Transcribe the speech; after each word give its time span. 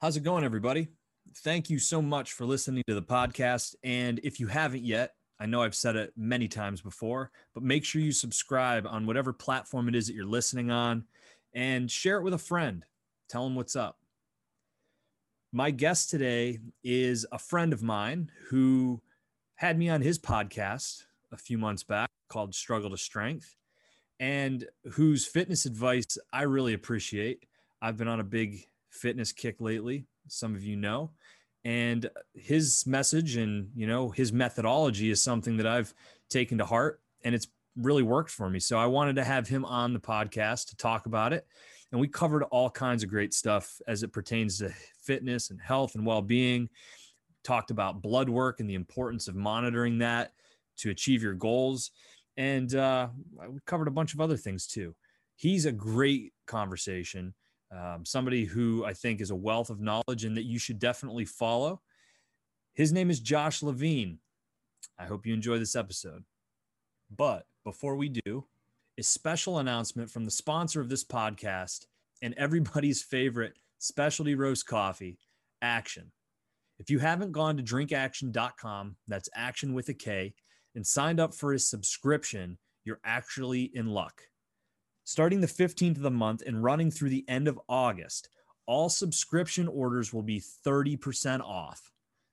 How's 0.00 0.16
it 0.16 0.22
going, 0.22 0.44
everybody? 0.44 0.88
Thank 1.44 1.68
you 1.68 1.78
so 1.78 2.00
much 2.00 2.32
for 2.32 2.46
listening 2.46 2.82
to 2.88 2.94
the 2.94 3.02
podcast. 3.02 3.74
And 3.84 4.18
if 4.24 4.40
you 4.40 4.46
haven't 4.46 4.82
yet, 4.82 5.12
I 5.38 5.44
know 5.44 5.62
I've 5.62 5.74
said 5.74 5.94
it 5.94 6.14
many 6.16 6.48
times 6.48 6.80
before, 6.80 7.30
but 7.52 7.62
make 7.62 7.84
sure 7.84 8.00
you 8.00 8.10
subscribe 8.10 8.86
on 8.86 9.04
whatever 9.04 9.34
platform 9.34 9.88
it 9.88 9.94
is 9.94 10.06
that 10.06 10.14
you're 10.14 10.24
listening 10.24 10.70
on 10.70 11.04
and 11.52 11.90
share 11.90 12.16
it 12.16 12.22
with 12.22 12.32
a 12.32 12.38
friend. 12.38 12.82
Tell 13.28 13.44
them 13.44 13.54
what's 13.54 13.76
up. 13.76 13.98
My 15.52 15.70
guest 15.70 16.08
today 16.08 16.60
is 16.82 17.26
a 17.30 17.38
friend 17.38 17.74
of 17.74 17.82
mine 17.82 18.30
who 18.48 19.02
had 19.56 19.78
me 19.78 19.90
on 19.90 20.00
his 20.00 20.18
podcast 20.18 21.02
a 21.30 21.36
few 21.36 21.58
months 21.58 21.82
back 21.82 22.08
called 22.30 22.54
Struggle 22.54 22.88
to 22.88 22.96
Strength 22.96 23.54
and 24.18 24.66
whose 24.92 25.26
fitness 25.26 25.66
advice 25.66 26.16
I 26.32 26.44
really 26.44 26.72
appreciate. 26.72 27.44
I've 27.82 27.98
been 27.98 28.08
on 28.08 28.20
a 28.20 28.24
big 28.24 28.64
fitness 28.90 29.32
kick 29.32 29.60
lately. 29.60 30.06
Some 30.28 30.54
of 30.54 30.62
you 30.62 30.76
know. 30.76 31.10
And 31.64 32.08
his 32.34 32.86
message 32.86 33.36
and, 33.36 33.70
you 33.74 33.86
know, 33.86 34.10
his 34.10 34.32
methodology 34.32 35.10
is 35.10 35.20
something 35.20 35.58
that 35.58 35.66
I've 35.66 35.92
taken 36.30 36.58
to 36.58 36.64
heart 36.64 37.00
and 37.22 37.34
it's 37.34 37.48
really 37.76 38.02
worked 38.02 38.30
for 38.30 38.48
me. 38.48 38.60
So 38.60 38.78
I 38.78 38.86
wanted 38.86 39.16
to 39.16 39.24
have 39.24 39.48
him 39.48 39.64
on 39.64 39.92
the 39.92 40.00
podcast 40.00 40.68
to 40.68 40.76
talk 40.76 41.06
about 41.06 41.32
it. 41.32 41.46
And 41.92 42.00
we 42.00 42.08
covered 42.08 42.44
all 42.44 42.70
kinds 42.70 43.02
of 43.02 43.10
great 43.10 43.34
stuff 43.34 43.80
as 43.86 44.02
it 44.02 44.12
pertains 44.12 44.58
to 44.58 44.72
fitness 45.02 45.50
and 45.50 45.60
health 45.60 45.94
and 45.94 46.06
well 46.06 46.22
being. 46.22 46.68
Talked 47.42 47.70
about 47.70 48.02
blood 48.02 48.28
work 48.28 48.60
and 48.60 48.68
the 48.68 48.74
importance 48.74 49.26
of 49.28 49.34
monitoring 49.34 49.98
that 49.98 50.32
to 50.78 50.90
achieve 50.90 51.22
your 51.22 51.34
goals. 51.34 51.90
And 52.36 52.74
uh, 52.74 53.08
we 53.48 53.58
covered 53.66 53.88
a 53.88 53.92
bunch 53.92 54.14
of 54.14 54.20
other 54.20 54.36
things 54.36 54.66
too. 54.66 54.94
He's 55.36 55.66
a 55.66 55.72
great 55.72 56.32
conversation 56.46 57.34
um, 57.72 58.04
somebody 58.04 58.44
who 58.44 58.84
I 58.84 58.92
think 58.92 59.20
is 59.20 59.30
a 59.30 59.36
wealth 59.36 59.70
of 59.70 59.80
knowledge 59.80 60.24
and 60.24 60.36
that 60.36 60.44
you 60.44 60.58
should 60.58 60.78
definitely 60.78 61.24
follow. 61.24 61.80
His 62.74 62.92
name 62.92 63.10
is 63.10 63.20
Josh 63.20 63.62
Levine. 63.62 64.18
I 64.98 65.04
hope 65.04 65.26
you 65.26 65.34
enjoy 65.34 65.58
this 65.58 65.76
episode. 65.76 66.24
But 67.14 67.46
before 67.64 67.96
we 67.96 68.08
do, 68.08 68.46
a 68.98 69.02
special 69.02 69.58
announcement 69.58 70.10
from 70.10 70.24
the 70.24 70.30
sponsor 70.30 70.80
of 70.80 70.88
this 70.88 71.04
podcast 71.04 71.86
and 72.22 72.34
everybody's 72.36 73.02
favorite 73.02 73.54
specialty 73.78 74.34
roast 74.34 74.66
coffee, 74.66 75.18
Aktion. 75.62 76.10
If 76.78 76.90
you 76.90 76.98
haven't 76.98 77.32
gone 77.32 77.56
to 77.56 77.62
drinkaktion.com, 77.62 78.96
that's 79.06 79.28
action 79.34 79.74
with 79.74 79.88
a 79.88 79.94
K, 79.94 80.34
and 80.74 80.86
signed 80.86 81.20
up 81.20 81.34
for 81.34 81.52
a 81.52 81.58
subscription, 81.58 82.58
you're 82.84 83.00
actually 83.04 83.70
in 83.74 83.86
luck. 83.86 84.22
Starting 85.10 85.40
the 85.40 85.46
15th 85.48 85.96
of 85.96 86.02
the 86.02 86.08
month 86.12 86.40
and 86.46 86.62
running 86.62 86.88
through 86.88 87.08
the 87.08 87.24
end 87.26 87.48
of 87.48 87.58
August, 87.68 88.28
all 88.66 88.88
subscription 88.88 89.66
orders 89.66 90.12
will 90.12 90.22
be 90.22 90.40
30% 90.40 91.40
off. 91.40 91.90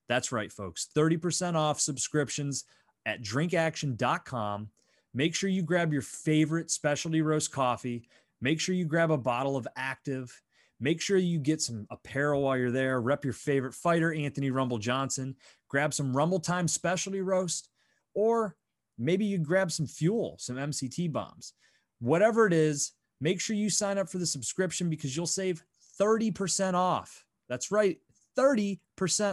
That's 0.07 0.31
right, 0.31 0.53
folks. 0.53 0.87
30% 0.95 1.55
off 1.55 1.79
subscriptions 1.79 2.65
at 3.03 3.23
drinkaktion.com. 3.23 4.69
Make 5.15 5.33
sure 5.33 5.49
you 5.49 5.63
grab 5.63 5.91
your 5.91 6.03
favorite 6.03 6.69
specialty 6.69 7.23
roast 7.23 7.51
coffee. 7.51 8.07
Make 8.41 8.59
sure 8.59 8.75
you 8.75 8.85
grab 8.85 9.09
a 9.09 9.17
bottle 9.17 9.57
of 9.57 9.67
active. 9.75 10.39
Make 10.79 11.01
sure 11.01 11.17
you 11.17 11.39
get 11.39 11.63
some 11.63 11.87
apparel 11.89 12.43
while 12.43 12.59
you're 12.59 12.69
there. 12.69 13.01
Rep 13.01 13.23
your 13.23 13.33
favorite 13.33 13.73
fighter, 13.73 14.13
Anthony 14.13 14.51
Rumble 14.51 14.77
Johnson. 14.77 15.35
Grab 15.67 15.95
some 15.95 16.15
Rumble 16.15 16.39
Time 16.39 16.67
specialty 16.67 17.21
roast, 17.21 17.69
or 18.13 18.55
maybe 18.99 19.25
you 19.25 19.39
grab 19.39 19.71
some 19.71 19.87
fuel, 19.87 20.35
some 20.37 20.57
MCT 20.57 21.11
bombs 21.11 21.53
whatever 21.99 22.45
it 22.45 22.53
is, 22.53 22.91
make 23.21 23.39
sure 23.41 23.55
you 23.55 23.69
sign 23.69 23.97
up 23.97 24.09
for 24.09 24.17
the 24.17 24.25
subscription 24.25 24.89
because 24.89 25.15
you'll 25.15 25.25
save 25.25 25.63
30% 25.99 26.73
off. 26.73 27.25
That's 27.49 27.71
right, 27.71 27.97
30% 28.37 28.79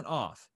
off. 0.05 0.47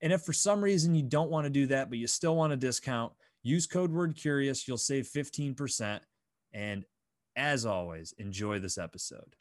And 0.00 0.12
if 0.12 0.22
for 0.22 0.32
some 0.32 0.62
reason 0.62 0.94
you 0.94 1.02
don't 1.02 1.30
want 1.30 1.44
to 1.44 1.50
do 1.50 1.66
that, 1.66 1.88
but 1.88 1.98
you 1.98 2.06
still 2.06 2.36
want 2.36 2.52
a 2.52 2.56
discount, 2.56 3.12
use 3.42 3.66
code 3.66 3.92
word 3.92 4.16
curious. 4.16 4.66
You'll 4.66 4.76
save 4.78 5.06
15%. 5.06 6.00
And 6.52 6.84
as 7.36 7.64
always, 7.64 8.12
enjoy 8.18 8.58
this 8.58 8.78
episode. 8.78 9.36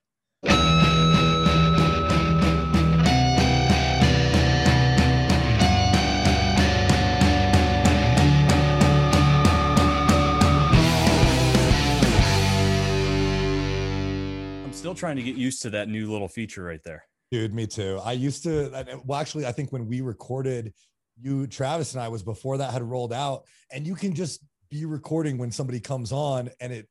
Still 14.92 15.08
trying 15.08 15.16
to 15.16 15.24
get 15.24 15.36
used 15.36 15.62
to 15.62 15.70
that 15.72 15.88
new 15.88 16.12
little 16.12 16.28
feature 16.28 16.64
right 16.64 16.84
there. 16.84 17.06
Dude, 17.32 17.54
me 17.54 17.66
too. 17.66 18.00
I 18.04 18.12
used 18.12 18.44
to, 18.44 19.02
well, 19.06 19.20
actually, 19.20 19.46
I 19.46 19.52
think 19.52 19.72
when 19.72 19.88
we 19.88 20.02
recorded, 20.02 20.74
you, 21.22 21.48
Travis, 21.48 21.94
and 21.94 22.04
I 22.04 22.10
was 22.10 22.24
before 22.24 22.58
that 22.58 22.72
had 22.72 22.84
rolled 22.84 23.14
out, 23.14 23.46
and 23.72 23.88
you 23.88 23.96
can 23.96 24.14
just 24.14 24.44
be 24.70 24.86
recording 24.86 25.38
when 25.38 25.52
somebody 25.52 25.80
comes 25.80 26.12
on 26.12 26.50
and 26.60 26.74
it 26.74 26.88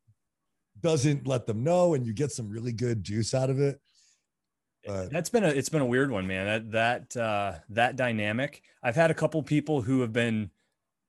doesn't 0.81 1.27
let 1.27 1.47
them 1.47 1.63
know, 1.63 1.95
and 1.95 2.07
you 2.07 2.15
get 2.15 2.31
some 2.31 2.49
really 2.49 2.73
good 2.73 3.05
juice 3.05 3.35
out 3.35 3.51
of 3.51 3.61
it. 3.61 3.81
But. 4.87 5.11
That's 5.11 5.29
been 5.29 5.45
a 5.45 5.49
it's 5.49 5.69
been 5.69 5.83
a 5.83 5.87
weird 5.87 6.11
one, 6.11 6.27
man. 6.27 6.47
That 6.47 7.11
that 7.13 7.23
uh, 7.23 7.59
that 7.69 7.97
dynamic. 7.97 8.63
I've 8.83 8.97
had 8.97 9.11
a 9.11 9.15
couple 9.15 9.43
people 9.43 9.83
who 9.83 10.01
have 10.01 10.13
been 10.15 10.51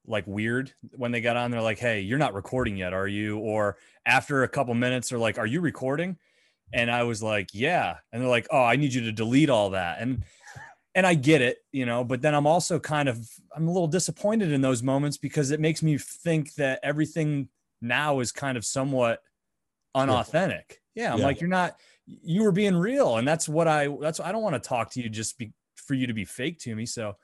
like 0.05 0.27
weird 0.27 0.73
when 0.97 1.13
they 1.13 1.21
got 1.21 1.37
on. 1.37 1.51
They're 1.51 1.61
like, 1.61 1.79
"Hey, 1.79 2.01
you're 2.01 2.19
not 2.19 2.33
recording 2.33 2.75
yet, 2.75 2.91
are 2.91 3.07
you?" 3.07 3.37
Or 3.37 3.77
after 4.05 4.43
a 4.43 4.49
couple 4.49 4.73
minutes, 4.73 5.07
they're 5.07 5.19
like, 5.19 5.37
"Are 5.37 5.45
you 5.45 5.61
recording?" 5.61 6.17
And 6.73 6.89
I 6.89 7.03
was 7.03 7.21
like, 7.21 7.49
yeah. 7.53 7.97
And 8.11 8.21
they're 8.21 8.29
like, 8.29 8.47
oh, 8.51 8.63
I 8.63 8.75
need 8.75 8.93
you 8.93 9.01
to 9.01 9.11
delete 9.11 9.49
all 9.49 9.71
that. 9.71 9.99
And 9.99 10.23
and 10.93 11.07
I 11.07 11.13
get 11.13 11.41
it, 11.41 11.59
you 11.71 11.85
know, 11.85 12.03
but 12.03 12.21
then 12.21 12.35
I'm 12.35 12.47
also 12.47 12.77
kind 12.79 13.07
of 13.07 13.29
I'm 13.55 13.67
a 13.67 13.71
little 13.71 13.87
disappointed 13.87 14.51
in 14.51 14.61
those 14.61 14.83
moments 14.83 15.17
because 15.17 15.51
it 15.51 15.59
makes 15.59 15.81
me 15.81 15.97
think 15.97 16.53
that 16.55 16.79
everything 16.83 17.47
now 17.81 18.19
is 18.19 18.31
kind 18.31 18.57
of 18.57 18.65
somewhat 18.65 19.21
unauthentic. 19.95 20.81
Yeah, 20.95 21.13
I'm 21.13 21.19
yeah. 21.19 21.25
like 21.25 21.39
you're 21.39 21.49
not 21.49 21.77
you 22.05 22.43
were 22.43 22.51
being 22.51 22.75
real 22.75 23.17
and 23.17 23.27
that's 23.27 23.47
what 23.47 23.67
I 23.67 23.87
that's 24.01 24.19
I 24.19 24.31
don't 24.31 24.43
want 24.43 24.61
to 24.61 24.67
talk 24.67 24.91
to 24.91 25.01
you 25.01 25.07
just 25.07 25.37
be 25.37 25.53
for 25.75 25.93
you 25.93 26.07
to 26.07 26.13
be 26.13 26.25
fake 26.25 26.59
to 26.59 26.75
me. 26.75 26.85
So 26.85 27.15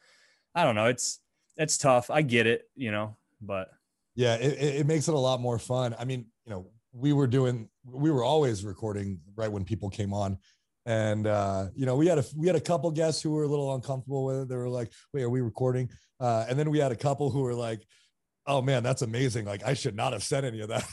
I 0.55 0.63
don't 0.63 0.75
know, 0.75 0.85
it's 0.85 1.19
it's 1.57 1.77
tough. 1.77 2.09
I 2.09 2.21
get 2.21 2.47
it, 2.47 2.63
you 2.75 2.91
know, 2.91 3.17
but 3.41 3.69
yeah, 4.15 4.35
it, 4.35 4.79
it 4.79 4.87
makes 4.87 5.07
it 5.07 5.13
a 5.13 5.19
lot 5.19 5.41
more 5.41 5.59
fun. 5.59 5.95
I 5.99 6.05
mean, 6.05 6.25
you 6.45 6.51
know, 6.51 6.67
we 6.97 7.13
were 7.13 7.27
doing 7.27 7.69
we 7.85 8.11
were 8.11 8.23
always 8.23 8.65
recording 8.65 9.19
right 9.35 9.51
when 9.51 9.63
people 9.63 9.89
came 9.89 10.13
on. 10.13 10.37
And 10.85 11.27
uh, 11.27 11.67
you 11.75 11.85
know 11.85 11.95
we 11.95 12.07
had 12.07 12.17
a 12.17 12.25
we 12.35 12.47
had 12.47 12.55
a 12.55 12.61
couple 12.61 12.89
guests 12.91 13.21
who 13.21 13.31
were 13.31 13.43
a 13.43 13.47
little 13.47 13.75
uncomfortable 13.75 14.23
with 14.23 14.41
it. 14.41 14.49
They 14.49 14.55
were 14.55 14.69
like 14.69 14.91
wait 15.13 15.23
are 15.23 15.29
we 15.29 15.41
recording? 15.41 15.89
Uh, 16.19 16.45
and 16.49 16.57
then 16.57 16.69
we 16.69 16.79
had 16.79 16.91
a 16.91 16.95
couple 16.95 17.29
who 17.29 17.41
were 17.41 17.53
like 17.53 17.85
oh 18.47 18.61
man 18.61 18.83
that's 18.83 19.01
amazing. 19.01 19.45
Like 19.45 19.63
i 19.65 19.73
should 19.73 19.95
not 19.95 20.13
have 20.13 20.23
said 20.23 20.45
any 20.45 20.61
of 20.61 20.69
that. 20.69 20.87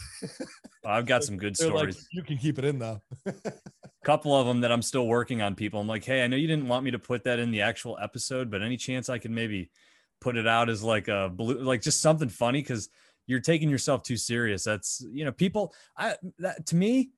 I've 0.84 1.06
got 1.06 1.24
some 1.28 1.36
good 1.36 1.56
stories 1.56 1.96
like, 1.96 2.04
you 2.12 2.22
can 2.22 2.38
keep 2.38 2.58
it 2.58 2.64
in 2.64 2.78
though. 2.78 3.00
A 3.26 3.34
couple 4.04 4.34
of 4.34 4.46
them 4.46 4.60
that 4.62 4.72
i'm 4.72 4.82
still 4.82 5.06
working 5.06 5.40
on 5.42 5.54
people. 5.54 5.80
I'm 5.80 5.86
like 5.86 6.04
hey 6.04 6.24
i 6.24 6.26
know 6.26 6.36
you 6.36 6.48
didn't 6.48 6.68
want 6.68 6.84
me 6.84 6.90
to 6.90 6.98
put 6.98 7.24
that 7.24 7.38
in 7.38 7.52
the 7.52 7.62
actual 7.62 7.96
episode 8.02 8.50
but 8.50 8.62
any 8.62 8.76
chance 8.76 9.08
i 9.08 9.18
can 9.18 9.32
maybe 9.32 9.70
put 10.24 10.36
it 10.36 10.46
out 10.46 10.70
as 10.70 10.82
like 10.82 11.08
a 11.08 11.28
blue 11.28 11.60
like 11.60 11.82
just 11.82 12.00
something 12.00 12.30
funny? 12.30 12.60
Because 12.60 12.88
you're 13.26 13.40
taking 13.40 13.68
yourself 13.68 14.02
too 14.02 14.16
serious. 14.16 14.64
That's 14.64 15.04
you 15.10 15.24
know, 15.24 15.32
people. 15.32 15.74
I 15.96 16.16
that 16.38 16.66
to 16.66 16.76
me, 16.76 17.10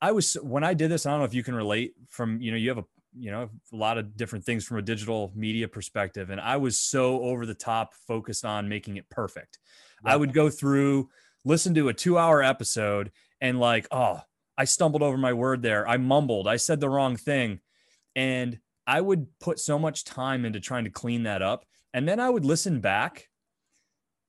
I 0.00 0.12
was 0.12 0.34
when 0.34 0.64
I 0.64 0.74
did 0.74 0.90
this. 0.90 1.06
I 1.06 1.10
don't 1.10 1.20
know 1.20 1.24
if 1.24 1.34
you 1.34 1.42
can 1.42 1.54
relate. 1.54 1.94
From 2.08 2.40
you 2.40 2.50
know, 2.50 2.56
you 2.56 2.68
have 2.68 2.78
a 2.78 2.84
you 3.18 3.30
know 3.30 3.48
a 3.72 3.76
lot 3.76 3.98
of 3.98 4.16
different 4.16 4.44
things 4.44 4.64
from 4.64 4.78
a 4.78 4.82
digital 4.82 5.32
media 5.34 5.68
perspective, 5.68 6.30
and 6.30 6.40
I 6.40 6.56
was 6.56 6.78
so 6.78 7.22
over 7.22 7.46
the 7.46 7.54
top 7.54 7.94
focused 8.06 8.44
on 8.44 8.68
making 8.68 8.96
it 8.96 9.08
perfect. 9.10 9.58
I 10.04 10.14
would 10.14 10.32
go 10.32 10.48
through, 10.48 11.10
listen 11.44 11.74
to 11.74 11.88
a 11.88 11.94
two 11.94 12.18
hour 12.18 12.42
episode, 12.42 13.10
and 13.40 13.58
like, 13.58 13.88
oh, 13.90 14.20
I 14.56 14.64
stumbled 14.64 15.02
over 15.02 15.18
my 15.18 15.32
word 15.32 15.62
there. 15.62 15.88
I 15.88 15.96
mumbled. 15.96 16.46
I 16.46 16.56
said 16.56 16.80
the 16.80 16.88
wrong 16.88 17.16
thing, 17.16 17.60
and 18.14 18.58
I 18.86 19.00
would 19.00 19.26
put 19.40 19.58
so 19.58 19.78
much 19.78 20.04
time 20.04 20.44
into 20.44 20.60
trying 20.60 20.84
to 20.84 20.90
clean 20.90 21.24
that 21.24 21.42
up. 21.42 21.66
And 21.92 22.06
then 22.06 22.20
I 22.20 22.30
would 22.30 22.44
listen 22.44 22.80
back 22.80 23.27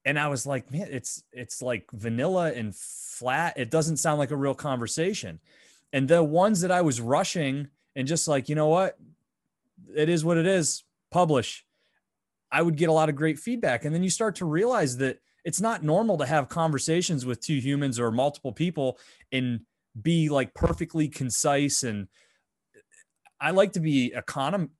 and 0.09 0.17
I 0.17 0.27
was 0.27 0.47
like, 0.47 0.71
man, 0.71 0.87
it's 0.89 1.23
it's 1.31 1.61
like 1.61 1.85
vanilla 1.93 2.51
and 2.51 2.75
flat. 2.75 3.53
It 3.57 3.69
doesn't 3.69 3.97
sound 3.97 4.17
like 4.17 4.31
a 4.31 4.35
real 4.35 4.55
conversation. 4.55 5.39
And 5.93 6.07
the 6.07 6.23
ones 6.23 6.61
that 6.61 6.71
I 6.71 6.81
was 6.81 6.99
rushing 6.99 7.67
and 7.95 8.07
just 8.07 8.27
like, 8.27 8.49
you 8.49 8.55
know 8.55 8.69
what, 8.69 8.97
it 9.95 10.09
is 10.09 10.25
what 10.25 10.37
it 10.37 10.47
is. 10.47 10.83
Publish. 11.11 11.63
I 12.51 12.63
would 12.63 12.75
get 12.75 12.89
a 12.89 12.91
lot 12.91 13.09
of 13.09 13.15
great 13.15 13.37
feedback, 13.37 13.85
and 13.85 13.93
then 13.93 14.01
you 14.01 14.09
start 14.09 14.37
to 14.37 14.45
realize 14.45 14.97
that 14.97 15.19
it's 15.45 15.61
not 15.61 15.83
normal 15.83 16.17
to 16.17 16.25
have 16.25 16.49
conversations 16.49 17.23
with 17.23 17.39
two 17.39 17.59
humans 17.59 17.99
or 17.99 18.09
multiple 18.09 18.51
people 18.51 18.97
and 19.31 19.61
be 20.01 20.29
like 20.29 20.55
perfectly 20.55 21.07
concise 21.07 21.83
and 21.83 22.07
I 23.39 23.51
like 23.51 23.73
to 23.73 23.79
be 23.79 24.11
econom- 24.15 24.71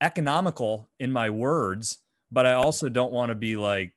economical 0.00 0.90
in 0.98 1.12
my 1.12 1.30
words, 1.30 1.98
but 2.32 2.44
I 2.44 2.54
also 2.54 2.88
don't 2.88 3.12
want 3.12 3.30
to 3.30 3.34
be 3.34 3.56
like 3.56 3.92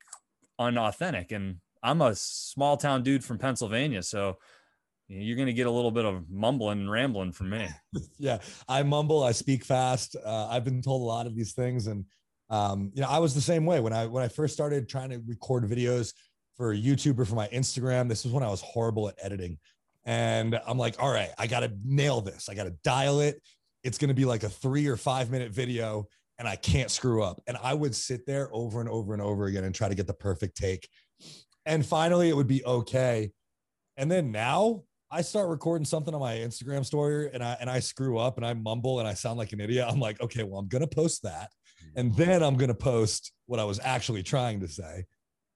unauthentic. 0.60 1.32
And 1.32 1.58
I'm 1.84 2.02
a 2.02 2.16
small 2.16 2.78
town 2.78 3.04
dude 3.04 3.24
from 3.24 3.38
Pennsylvania, 3.38 4.04
so 4.04 4.38
you're 5.08 5.38
going 5.38 5.48
to 5.48 5.54
get 5.54 5.68
a 5.68 5.72
little 5.72 5.92
bit 5.92 6.06
of 6.06 6.30
mumbling 6.30 6.80
and 6.80 6.92
rambling 6.92 7.32
from 7.32 7.50
me. 7.52 7.68
yeah, 8.18 8.40
I 8.68 8.84
mumble, 8.84 9.24
I 9.24 9.32
speak 9.32 9.64
fast. 9.64 10.16
Uh, 10.24 10.48
I've 10.48 10.66
been 10.66 10.82
told 10.82 11.02
a 11.02 11.06
lot 11.06 11.28
of 11.28 11.36
these 11.36 11.54
things, 11.54 11.88
and 11.88 12.06
um, 12.50 12.92
you 12.94 13.02
know, 13.02 13.10
I 13.10 13.20
was 13.20 13.34
the 13.34 13.42
same 13.42 13.66
way 13.66 13.80
when 13.80 13.94
I 13.94 14.06
when 14.06 14.24
I 14.24 14.28
first 14.28 14.54
started 14.54 14.90
trying 14.90 15.10
to 15.12 15.22
record 15.26 15.64
videos 15.64 16.14
for 16.56 16.76
YouTube 16.76 17.20
or 17.20 17.26
for 17.26 17.36
my 17.36 17.48
Instagram. 17.50 18.10
This 18.10 18.24
was 18.24 18.34
when 18.34 18.44
I 18.44 18.50
was 18.50 18.62
horrible 18.62 19.08
at 19.08 19.16
editing, 19.22 19.58
and 20.06 20.60
I'm 20.68 20.78
like, 20.78 21.02
all 21.02 21.12
right, 21.12 21.30
I 21.38 21.48
got 21.48 21.62
to 21.62 21.72
nail 21.86 22.22
this. 22.22 22.50
I 22.50 22.56
got 22.56 22.66
to 22.66 22.76
dial 22.84 23.22
it. 23.22 23.42
It's 23.84 23.98
going 23.98 24.10
to 24.10 24.14
be 24.14 24.26
like 24.26 24.44
a 24.44 24.50
three 24.50 24.88
or 24.88 24.98
five 24.98 25.30
minute 25.30 25.52
video, 25.52 26.08
and 26.40 26.48
I 26.48 26.56
can't 26.56 26.92
screw 26.92 27.24
up. 27.24 27.42
And 27.48 27.58
I 27.62 27.74
would 27.74 27.96
sit 27.96 28.26
there 28.26 28.50
over 28.54 28.80
and 28.80 28.90
over 28.90 29.14
and 29.14 29.22
over 29.22 29.46
again 29.46 29.64
and 29.64 29.74
try 29.74 29.90
to 29.90 29.96
get 29.96 30.08
the 30.08 30.14
perfect 30.14 30.58
take. 30.58 30.88
And 31.66 31.86
finally, 31.86 32.30
it 32.30 32.36
would 32.36 32.48
be 32.48 32.64
okay. 32.66 33.32
And 33.98 34.12
then 34.12 34.32
now 34.32 34.84
I 35.10 35.22
start 35.22 35.50
recording 35.50 35.86
something 35.86 36.14
on 36.14 36.20
my 36.20 36.36
Instagram 36.36 36.86
story 36.86 37.30
and 37.34 37.44
I 37.44 37.58
and 37.60 37.70
I 37.70 37.80
screw 37.80 38.18
up 38.18 38.38
and 38.38 38.46
I 38.46 38.54
mumble 38.54 39.00
and 39.00 39.08
I 39.08 39.14
sound 39.14 39.38
like 39.38 39.54
an 39.54 39.62
idiot. 39.62 39.86
I'm 39.88 40.00
like, 40.00 40.22
okay, 40.22 40.44
well, 40.44 40.60
I'm 40.60 40.68
gonna 40.68 40.88
post 40.88 41.24
that. 41.24 41.50
And 41.96 42.16
then 42.16 42.44
I'm 42.44 42.56
gonna 42.58 42.74
post 42.74 43.32
what 43.46 43.60
I 43.60 43.64
was 43.64 43.80
actually 43.82 44.24
trying 44.24 44.60
to 44.60 44.68
say. 44.68 45.06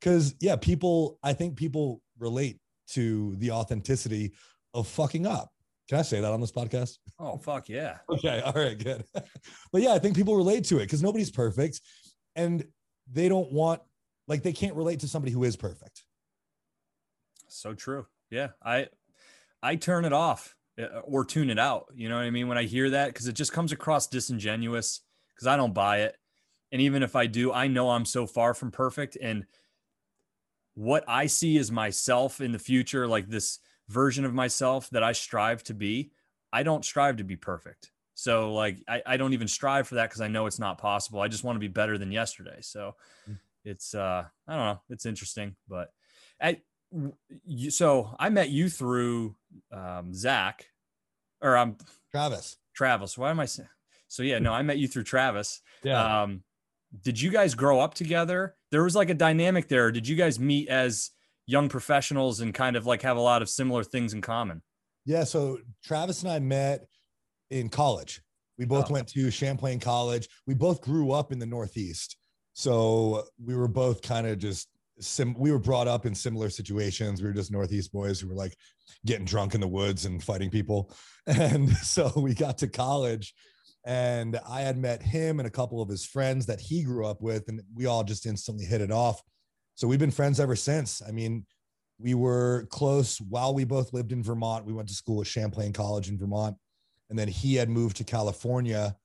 Cause 0.01 0.33
yeah, 0.39 0.55
people, 0.55 1.19
I 1.21 1.33
think 1.33 1.57
people 1.57 2.01
relate 2.17 2.59
to 2.91 3.35
the 3.37 3.51
authenticity 3.51 4.33
of 4.73 4.87
fucking 4.87 5.27
up. 5.27 5.51
Can 5.91 5.99
I 5.99 6.03
say 6.03 6.21
that 6.21 6.31
on 6.31 6.39
this 6.39 6.53
podcast? 6.53 6.99
Oh 7.19 7.35
fuck 7.35 7.67
yeah. 7.67 7.97
Okay. 8.09 8.39
All 8.39 8.53
right, 8.53 8.81
good. 8.81 9.03
but 9.73 9.81
yeah, 9.81 9.91
I 9.91 9.99
think 9.99 10.15
people 10.15 10.37
relate 10.37 10.63
to 10.67 10.77
it 10.77 10.83
because 10.83 11.03
nobody's 11.03 11.29
perfect 11.29 11.81
and 12.33 12.63
they 13.11 13.27
don't 13.27 13.51
want 13.51 13.81
like 14.25 14.41
they 14.41 14.53
can't 14.53 14.77
relate 14.77 15.01
to 15.01 15.09
somebody 15.09 15.33
who 15.33 15.43
is 15.43 15.57
perfect. 15.57 16.05
So 17.49 17.73
true. 17.73 18.05
Yeah. 18.29 18.51
I 18.63 18.87
I 19.61 19.75
turn 19.75 20.05
it 20.05 20.13
off 20.13 20.55
uh, 20.81 21.01
or 21.03 21.25
tune 21.25 21.49
it 21.49 21.59
out. 21.59 21.87
You 21.93 22.07
know 22.07 22.15
what 22.15 22.23
I 22.23 22.29
mean? 22.29 22.47
When 22.47 22.57
I 22.57 22.63
hear 22.63 22.91
that, 22.91 23.07
because 23.07 23.27
it 23.27 23.33
just 23.33 23.51
comes 23.51 23.73
across 23.73 24.07
disingenuous 24.07 25.01
because 25.35 25.47
I 25.47 25.57
don't 25.57 25.73
buy 25.73 26.03
it. 26.03 26.15
And 26.71 26.81
even 26.81 27.03
if 27.03 27.17
I 27.17 27.25
do, 27.25 27.51
I 27.51 27.67
know 27.67 27.89
I'm 27.89 28.05
so 28.05 28.25
far 28.25 28.53
from 28.53 28.71
perfect. 28.71 29.17
And 29.21 29.43
what 30.73 31.03
I 31.09 31.25
see 31.25 31.57
as 31.57 31.69
myself 31.69 32.39
in 32.39 32.53
the 32.53 32.59
future, 32.59 33.09
like 33.09 33.27
this 33.27 33.59
version 33.91 34.25
of 34.25 34.33
myself 34.33 34.89
that 34.91 35.03
I 35.03 35.11
strive 35.11 35.63
to 35.65 35.73
be, 35.73 36.11
I 36.51 36.63
don't 36.63 36.85
strive 36.85 37.17
to 37.17 37.23
be 37.23 37.35
perfect. 37.35 37.91
So 38.13 38.53
like 38.53 38.77
I, 38.87 39.01
I 39.05 39.17
don't 39.17 39.33
even 39.33 39.47
strive 39.47 39.87
for 39.87 39.95
that 39.95 40.09
because 40.09 40.21
I 40.21 40.27
know 40.27 40.45
it's 40.45 40.59
not 40.59 40.77
possible. 40.77 41.21
I 41.21 41.27
just 41.27 41.43
want 41.43 41.55
to 41.55 41.59
be 41.59 41.67
better 41.67 41.97
than 41.97 42.11
yesterday. 42.11 42.57
So 42.61 42.95
mm. 43.29 43.37
it's 43.63 43.93
uh 43.95 44.25
I 44.47 44.55
don't 44.55 44.65
know, 44.65 44.81
it's 44.89 45.05
interesting. 45.05 45.55
But 45.67 45.91
I 46.41 46.61
you, 47.45 47.71
so 47.71 48.15
I 48.19 48.29
met 48.29 48.49
you 48.49 48.69
through 48.69 49.35
um, 49.71 50.13
Zach, 50.13 50.67
or 51.41 51.57
I'm 51.57 51.69
um, 51.69 51.77
Travis. 52.11 52.57
Travis. 52.75 53.17
Why 53.17 53.29
am 53.29 53.39
I 53.39 53.45
saying? 53.45 53.69
So 54.07 54.23
yeah, 54.23 54.39
no, 54.39 54.53
I 54.53 54.61
met 54.61 54.77
you 54.77 54.87
through 54.87 55.03
Travis. 55.03 55.61
Yeah. 55.83 56.23
Um, 56.23 56.43
did 57.03 57.19
you 57.19 57.31
guys 57.31 57.55
grow 57.55 57.79
up 57.79 57.93
together? 57.93 58.55
There 58.71 58.83
was 58.83 58.95
like 58.95 59.09
a 59.09 59.13
dynamic 59.13 59.69
there. 59.69 59.91
Did 59.91 60.07
you 60.07 60.17
guys 60.17 60.39
meet 60.39 60.67
as 60.67 61.11
young 61.45 61.69
professionals 61.69 62.39
and 62.39 62.53
kind 62.53 62.75
of 62.75 62.85
like 62.85 63.01
have 63.01 63.17
a 63.17 63.21
lot 63.21 63.41
of 63.41 63.49
similar 63.49 63.83
things 63.83 64.13
in 64.13 64.21
common? 64.21 64.61
Yeah. 65.05 65.23
So 65.23 65.59
Travis 65.83 66.23
and 66.23 66.31
I 66.31 66.39
met 66.39 66.85
in 67.49 67.69
college. 67.69 68.21
We 68.57 68.65
both 68.65 68.89
oh. 68.89 68.93
went 68.93 69.07
to 69.09 69.31
Champlain 69.31 69.79
College. 69.79 70.27
We 70.45 70.53
both 70.53 70.81
grew 70.81 71.11
up 71.11 71.31
in 71.31 71.39
the 71.39 71.45
Northeast. 71.45 72.17
So 72.53 73.23
we 73.43 73.55
were 73.55 73.67
both 73.67 74.01
kind 74.01 74.27
of 74.27 74.37
just 74.37 74.67
sim 74.99 75.33
we 75.37 75.51
were 75.51 75.59
brought 75.59 75.87
up 75.87 76.05
in 76.05 76.13
similar 76.13 76.49
situations. 76.49 77.21
We 77.21 77.27
were 77.27 77.33
just 77.33 77.51
Northeast 77.51 77.91
boys 77.91 78.19
who 78.19 78.27
were 78.27 78.35
like 78.35 78.55
getting 79.05 79.25
drunk 79.25 79.55
in 79.55 79.61
the 79.61 79.67
woods 79.67 80.05
and 80.05 80.23
fighting 80.23 80.49
people. 80.49 80.93
And 81.27 81.69
so 81.69 82.11
we 82.15 82.33
got 82.33 82.57
to 82.57 82.67
college 82.67 83.35
and 83.85 84.39
I 84.47 84.61
had 84.61 84.77
met 84.77 85.01
him 85.01 85.39
and 85.39 85.47
a 85.47 85.51
couple 85.51 85.81
of 85.81 85.89
his 85.89 86.05
friends 86.05 86.45
that 86.45 86.59
he 86.59 86.83
grew 86.83 87.05
up 87.05 87.21
with, 87.21 87.47
and 87.47 87.61
we 87.73 87.87
all 87.87 88.03
just 88.03 88.25
instantly 88.25 88.65
hit 88.65 88.81
it 88.81 88.91
off. 88.91 89.21
So 89.75 89.87
we've 89.87 89.99
been 89.99 90.11
friends 90.11 90.39
ever 90.39 90.55
since. 90.55 91.01
I 91.07 91.11
mean, 91.11 91.45
we 91.99 92.13
were 92.13 92.67
close 92.69 93.19
while 93.21 93.53
we 93.53 93.63
both 93.63 93.93
lived 93.93 94.11
in 94.11 94.23
Vermont. 94.23 94.65
We 94.65 94.73
went 94.73 94.89
to 94.89 94.95
school 94.95 95.21
at 95.21 95.27
Champlain 95.27 95.73
College 95.73 96.09
in 96.09 96.17
Vermont, 96.17 96.57
and 97.09 97.17
then 97.17 97.27
he 97.27 97.55
had 97.55 97.69
moved 97.69 97.97
to 97.97 98.03
California. 98.03 98.95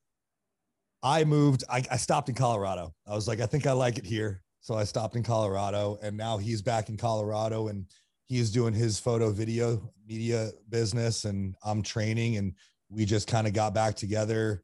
I 1.03 1.23
moved, 1.23 1.63
I, 1.69 1.83
I 1.91 1.97
stopped 1.97 2.29
in 2.29 2.35
Colorado. 2.35 2.93
I 3.07 3.13
was 3.13 3.27
like, 3.27 3.39
I 3.39 3.45
think 3.45 3.67
I 3.67 3.71
like 3.73 3.97
it 3.97 4.05
here. 4.05 4.41
So 4.61 4.75
I 4.75 4.83
stopped 4.83 5.15
in 5.15 5.23
Colorado 5.23 5.97
and 6.01 6.17
now 6.17 6.37
he's 6.37 6.61
back 6.61 6.89
in 6.89 6.97
Colorado 6.97 7.69
and 7.69 7.85
he's 8.25 8.51
doing 8.51 8.73
his 8.73 8.99
photo 8.99 9.31
video 9.31 9.93
media 10.05 10.51
business 10.67 11.23
and 11.23 11.55
I'm 11.63 11.81
training 11.81 12.35
and 12.35 12.53
we 12.89 13.05
just 13.05 13.27
kind 13.27 13.47
of 13.47 13.53
got 13.53 13.73
back 13.73 13.95
together 13.95 14.63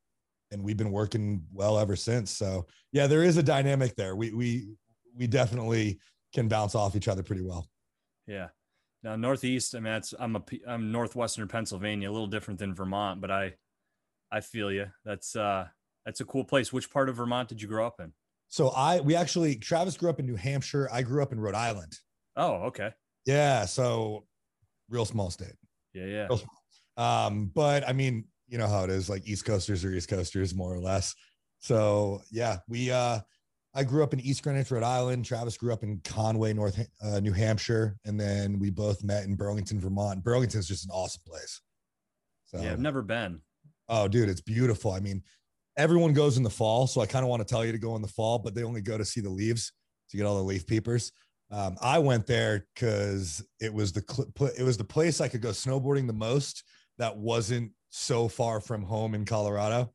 and 0.52 0.62
we've 0.62 0.76
been 0.76 0.92
working 0.92 1.46
well 1.54 1.80
ever 1.80 1.96
since. 1.96 2.32
So 2.32 2.68
yeah, 2.92 3.08
there 3.08 3.24
is 3.24 3.38
a 3.38 3.44
dynamic 3.44 3.96
there. 3.96 4.16
We 4.16 4.34
we 4.34 4.68
we 5.16 5.28
definitely 5.28 6.00
can 6.34 6.48
bounce 6.48 6.76
off 6.76 6.96
each 6.96 7.08
other 7.08 7.24
pretty 7.24 7.44
well. 7.44 7.70
Yeah. 8.28 8.48
Now 9.04 9.16
Northeast, 9.16 9.76
I 9.76 9.80
mean, 9.80 9.94
that's 9.94 10.14
I'm 10.18 10.36
a 10.36 10.44
I'm 10.68 10.92
northwestern 10.92 11.48
Pennsylvania, 11.48 12.10
a 12.10 12.14
little 12.14 12.28
different 12.28 12.60
than 12.60 12.74
Vermont, 12.74 13.22
but 13.22 13.32
I 13.32 13.54
I 14.32 14.40
feel 14.40 14.72
you. 14.72 14.88
That's 15.04 15.36
uh 15.36 15.68
that's 16.06 16.22
a 16.22 16.26
cool 16.26 16.46
place. 16.46 16.72
Which 16.72 16.90
part 16.90 17.10
of 17.10 17.18
Vermont 17.18 17.50
did 17.50 17.62
you 17.62 17.68
grow 17.68 17.86
up 17.86 18.00
in? 18.00 18.14
So 18.48 18.70
I 18.70 19.02
we 19.02 19.16
actually 19.16 19.56
Travis 19.58 19.98
grew 19.98 20.10
up 20.10 20.20
in 20.20 20.26
New 20.26 20.36
Hampshire. 20.36 20.90
I 20.92 21.02
grew 21.02 21.22
up 21.22 21.34
in 21.34 21.40
Rhode 21.40 21.56
Island. 21.56 21.94
Oh, 22.36 22.54
okay. 22.68 22.92
Yeah, 23.26 23.66
so 23.66 24.26
real 24.90 25.06
small 25.06 25.30
state. 25.30 25.56
Yeah, 25.94 26.28
yeah. 26.28 26.38
Um, 26.96 27.52
but 27.54 27.88
I 27.88 27.94
mean, 27.94 28.26
you 28.48 28.58
know 28.58 28.68
how 28.68 28.84
it 28.84 28.90
is, 28.90 29.10
like 29.10 29.28
East 29.28 29.46
Coasters 29.46 29.84
or 29.84 29.92
East 29.92 30.10
Coasters, 30.10 30.54
more 30.54 30.74
or 30.74 30.80
less. 30.80 31.16
So 31.60 32.22
yeah, 32.32 32.58
we 32.68 32.92
uh 32.92 33.20
I 33.76 33.84
grew 33.84 34.04
up 34.04 34.14
in 34.14 34.20
East 34.20 34.44
Greenwich, 34.44 34.70
Rhode 34.70 34.84
Island. 34.84 35.26
Travis 35.26 35.58
grew 35.58 35.74
up 35.74 35.84
in 35.84 36.00
Conway, 36.04 36.54
North 36.54 36.80
uh, 37.02 37.20
New 37.20 37.34
Hampshire, 37.34 37.98
and 38.06 38.20
then 38.20 38.60
we 38.60 38.70
both 38.70 39.04
met 39.04 39.24
in 39.24 39.36
Burlington, 39.36 39.80
Vermont. 39.80 40.24
Burlington 40.24 40.60
is 40.60 40.68
just 40.68 40.86
an 40.86 40.92
awesome 40.92 41.22
place. 41.26 41.62
So, 42.46 42.62
yeah, 42.62 42.72
I've 42.72 42.80
never 42.80 43.02
been. 43.02 43.42
Oh, 43.90 44.08
dude, 44.08 44.30
it's 44.30 44.42
beautiful. 44.42 44.92
I 44.92 45.00
mean, 45.00 45.24
everyone 45.78 46.14
goes 46.14 46.38
in 46.38 46.44
the 46.44 46.50
fall. 46.50 46.88
So 46.88 47.02
I 47.02 47.06
kind 47.06 47.24
of 47.24 47.30
want 47.30 47.46
to 47.46 47.52
tell 47.52 47.66
you 47.66 47.72
to 47.72 47.78
go 47.78 47.96
in 47.96 48.02
the 48.02 48.08
fall, 48.08 48.40
but 48.40 48.54
they 48.54 48.64
only 48.64 48.82
go 48.82 48.98
to 48.98 49.06
see 49.06 49.22
the 49.22 49.30
leaves 49.30 49.72
to 50.10 50.18
get 50.18 50.26
all 50.26 50.38
the 50.38 50.44
leaf 50.44 50.68
peepers. 50.68 51.12
Um, 51.52 51.78
I 51.82 52.00
went 52.00 52.26
there 52.26 52.66
because 52.74 53.44
it 53.60 53.74
was 53.74 53.92
the 53.92 54.04
cl- 54.08 54.52
it 54.58 54.64
was 54.64 54.78
the 54.78 54.84
place 54.84 55.22
I 55.22 55.28
could 55.28 55.42
go 55.42 55.50
snowboarding 55.50 56.08
the 56.08 56.14
most 56.14 56.64
that 56.98 57.16
wasn't 57.16 57.72
so 57.90 58.28
far 58.28 58.60
from 58.60 58.82
home 58.82 59.14
in 59.14 59.26
Colorado. 59.26 59.94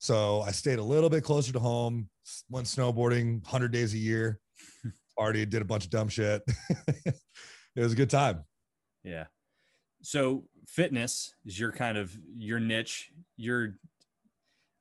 So 0.00 0.40
I 0.40 0.50
stayed 0.50 0.78
a 0.78 0.82
little 0.82 1.10
bit 1.10 1.24
closer 1.24 1.52
to 1.52 1.58
home, 1.58 2.08
went 2.48 2.66
snowboarding 2.66 3.42
100 3.42 3.70
days 3.70 3.92
a 3.92 3.98
year, 3.98 4.40
already 5.18 5.44
did 5.44 5.60
a 5.60 5.64
bunch 5.64 5.84
of 5.84 5.90
dumb 5.90 6.08
shit. 6.08 6.42
it 7.04 7.14
was 7.76 7.92
a 7.92 7.96
good 7.96 8.08
time. 8.08 8.42
Yeah. 9.04 9.26
So 10.00 10.44
fitness 10.66 11.34
is 11.44 11.60
your 11.60 11.70
kind 11.70 11.98
of 11.98 12.16
your 12.34 12.58
niche. 12.58 13.10
You're 13.36 13.76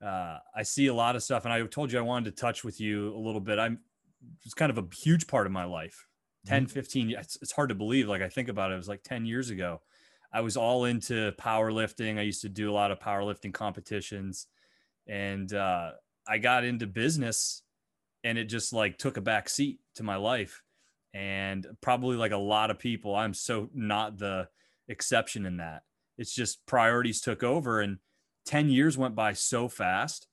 uh, 0.02 0.38
I 0.56 0.64
see 0.64 0.88
a 0.88 0.94
lot 0.94 1.18
of 1.18 1.24
stuff, 1.24 1.44
and 1.44 1.54
I 1.54 1.62
told 1.64 1.92
you 1.92 2.00
I 2.00 2.02
wanted 2.02 2.34
to 2.34 2.42
touch 2.42 2.64
with 2.64 2.80
you 2.80 3.14
a 3.14 3.20
little 3.20 3.42
bit. 3.42 3.60
I'm 3.60 3.80
it's 4.46 4.54
kind 4.54 4.72
of 4.72 4.78
a 4.78 4.86
huge 4.96 5.28
part 5.28 5.46
of 5.46 5.52
my 5.52 5.66
life. 5.66 6.08
10, 6.46 6.64
mm-hmm. 6.64 6.72
15, 6.72 7.12
it's, 7.12 7.38
it's 7.42 7.52
hard 7.52 7.68
to 7.68 7.76
believe. 7.76 8.08
Like 8.08 8.22
I 8.22 8.30
think 8.30 8.48
about 8.48 8.72
it, 8.72 8.76
it 8.76 8.78
was 8.78 8.88
like 8.88 9.04
10 9.04 9.26
years 9.26 9.50
ago. 9.50 9.82
I 10.32 10.40
was 10.40 10.56
all 10.56 10.86
into 10.86 11.34
powerlifting. 11.34 12.18
I 12.18 12.22
used 12.22 12.42
to 12.44 12.50
do 12.50 12.72
a 12.72 12.74
lot 12.74 12.92
of 12.92 13.00
powerlifting 13.00 13.54
competitions 13.54 14.48
and 15.10 15.52
uh, 15.54 15.92
I 16.28 16.38
got 16.38 16.64
into 16.64 16.86
business 16.88 17.64
and 18.24 18.38
it 18.38 18.46
just 18.46 18.72
like 18.72 18.98
took 18.98 19.18
a 19.18 19.22
back 19.22 19.50
seat 19.50 19.80
to 19.96 20.04
my 20.04 20.16
life. 20.16 20.62
And 21.14 21.66
probably 21.82 22.16
like 22.16 22.32
a 22.32 22.38
lot 22.38 22.70
of 22.70 22.78
people, 22.78 23.16
I'm 23.16 23.34
so 23.34 23.70
not 23.74 24.20
the 24.20 24.48
exception 24.88 25.48
in 25.48 25.58
that. 25.58 25.82
It's 26.18 26.36
just 26.36 26.66
priorities 26.68 27.22
took 27.22 27.44
over 27.44 27.82
and 27.82 27.98
10 28.46 28.70
years 28.70 28.98
went 28.98 29.16
by 29.16 29.34
so 29.34 29.68
fast. 29.68 30.28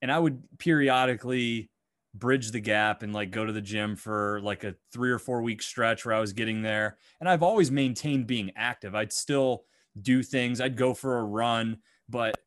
And 0.00 0.10
I 0.10 0.18
would 0.18 0.42
periodically 0.58 1.70
bridge 2.14 2.50
the 2.50 2.60
gap 2.60 3.02
and 3.02 3.12
like 3.12 3.30
go 3.30 3.44
to 3.44 3.52
the 3.52 3.60
gym 3.60 3.96
for 3.96 4.40
like 4.42 4.64
a 4.64 4.74
three 4.92 5.10
or 5.10 5.18
four 5.18 5.42
week 5.42 5.60
stretch 5.60 6.06
where 6.06 6.14
I 6.14 6.20
was 6.20 6.32
getting 6.32 6.62
there. 6.62 6.96
And 7.20 7.28
I've 7.28 7.42
always 7.42 7.70
maintained 7.70 8.26
being 8.26 8.52
active. 8.56 8.94
I'd 8.94 9.12
still 9.12 9.64
do 10.00 10.22
things, 10.22 10.60
I'd 10.60 10.76
go 10.76 10.94
for 10.94 11.18
a 11.18 11.24
run, 11.24 11.78
but 12.08 12.38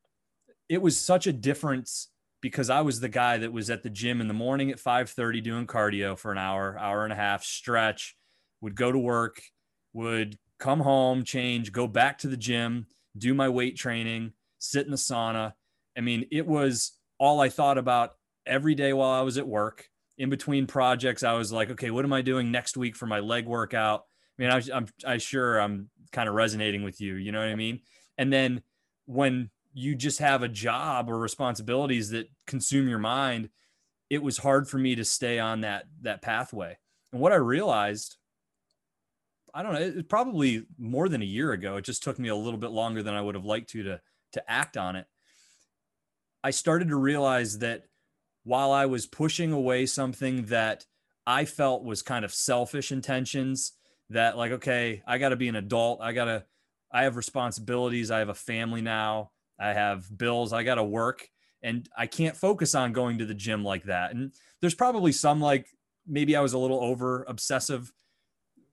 it 0.69 0.81
was 0.81 0.97
such 0.97 1.27
a 1.27 1.33
difference 1.33 2.09
because 2.41 2.69
I 2.69 2.81
was 2.81 2.99
the 2.99 3.09
guy 3.09 3.37
that 3.39 3.51
was 3.51 3.69
at 3.69 3.83
the 3.83 3.89
gym 3.89 4.21
in 4.21 4.27
the 4.27 4.33
morning 4.33 4.71
at 4.71 4.79
5:30 4.79 5.41
doing 5.41 5.67
cardio 5.67 6.17
for 6.17 6.31
an 6.31 6.37
hour, 6.37 6.77
hour 6.79 7.03
and 7.03 7.11
a 7.11 7.17
half, 7.17 7.43
stretch, 7.43 8.15
would 8.61 8.75
go 8.75 8.91
to 8.91 8.99
work, 8.99 9.41
would 9.93 10.37
come 10.59 10.79
home, 10.79 11.23
change, 11.23 11.71
go 11.71 11.87
back 11.87 12.19
to 12.19 12.27
the 12.27 12.37
gym, 12.37 12.85
do 13.17 13.33
my 13.33 13.49
weight 13.49 13.75
training, 13.75 14.33
sit 14.59 14.85
in 14.85 14.91
the 14.91 14.97
sauna. 14.97 15.53
I 15.97 16.01
mean, 16.01 16.27
it 16.31 16.45
was 16.45 16.93
all 17.17 17.41
I 17.41 17.49
thought 17.49 17.77
about 17.77 18.11
every 18.45 18.75
day 18.75 18.93
while 18.93 19.11
I 19.11 19.21
was 19.21 19.37
at 19.37 19.47
work. 19.47 19.89
In 20.17 20.29
between 20.29 20.67
projects, 20.67 21.23
I 21.23 21.33
was 21.33 21.51
like, 21.51 21.71
okay, 21.71 21.91
what 21.91 22.03
am 22.03 22.11
I 22.11 22.21
doing 22.21 22.51
next 22.51 22.75
week 22.75 22.95
for 22.95 23.05
my 23.05 23.19
leg 23.19 23.45
workout? 23.45 24.03
I 24.37 24.41
mean, 24.41 24.51
I, 24.51 24.61
I'm, 24.73 24.87
I 25.05 25.17
sure 25.17 25.59
I'm 25.59 25.89
kind 26.11 26.27
of 26.27 26.35
resonating 26.35 26.83
with 26.83 26.99
you. 26.99 27.15
You 27.15 27.31
know 27.31 27.39
what 27.39 27.47
I 27.47 27.55
mean? 27.55 27.79
And 28.17 28.31
then 28.31 28.61
when 29.05 29.49
you 29.73 29.95
just 29.95 30.19
have 30.19 30.43
a 30.43 30.47
job 30.47 31.09
or 31.09 31.17
responsibilities 31.17 32.09
that 32.09 32.29
consume 32.47 32.87
your 32.87 32.99
mind, 32.99 33.49
it 34.09 34.23
was 34.23 34.39
hard 34.39 34.67
for 34.67 34.77
me 34.77 34.95
to 34.95 35.05
stay 35.05 35.39
on 35.39 35.61
that 35.61 35.85
that 36.01 36.21
pathway. 36.21 36.77
And 37.11 37.21
what 37.21 37.31
I 37.31 37.35
realized, 37.35 38.17
I 39.53 39.63
don't 39.63 39.73
know, 39.73 39.79
it 39.79 40.09
probably 40.09 40.65
more 40.77 41.09
than 41.09 41.21
a 41.21 41.25
year 41.25 41.51
ago. 41.51 41.77
It 41.77 41.85
just 41.85 42.03
took 42.03 42.19
me 42.19 42.29
a 42.29 42.35
little 42.35 42.59
bit 42.59 42.71
longer 42.71 43.03
than 43.03 43.13
I 43.13 43.21
would 43.21 43.35
have 43.35 43.45
liked 43.45 43.69
to 43.71 43.83
to 43.83 44.01
to 44.33 44.51
act 44.51 44.77
on 44.77 44.95
it. 44.95 45.07
I 46.43 46.51
started 46.51 46.89
to 46.89 46.95
realize 46.95 47.59
that 47.59 47.83
while 48.43 48.71
I 48.71 48.85
was 48.85 49.05
pushing 49.05 49.51
away 49.51 49.85
something 49.85 50.45
that 50.45 50.85
I 51.27 51.45
felt 51.45 51.83
was 51.83 52.01
kind 52.01 52.25
of 52.25 52.33
selfish 52.33 52.91
intentions, 52.91 53.73
that 54.09 54.37
like, 54.37 54.53
okay, 54.53 55.03
I 55.05 55.17
got 55.17 55.29
to 55.29 55.35
be 55.35 55.47
an 55.47 55.55
adult. 55.55 56.01
I 56.01 56.13
got 56.13 56.25
to, 56.25 56.45
I 56.91 57.03
have 57.03 57.15
responsibilities. 57.15 58.09
I 58.09 58.19
have 58.19 58.29
a 58.29 58.33
family 58.33 58.81
now. 58.81 59.31
I 59.59 59.73
have 59.73 60.17
bills. 60.17 60.53
I 60.53 60.63
got 60.63 60.75
to 60.75 60.83
work 60.83 61.27
and 61.61 61.87
I 61.97 62.07
can't 62.07 62.37
focus 62.37 62.75
on 62.75 62.93
going 62.93 63.17
to 63.17 63.25
the 63.25 63.33
gym 63.33 63.63
like 63.63 63.83
that. 63.83 64.11
And 64.11 64.31
there's 64.61 64.75
probably 64.75 65.11
some 65.11 65.41
like 65.41 65.67
maybe 66.07 66.35
I 66.35 66.41
was 66.41 66.53
a 66.53 66.57
little 66.57 66.81
over 66.81 67.25
obsessive 67.27 67.91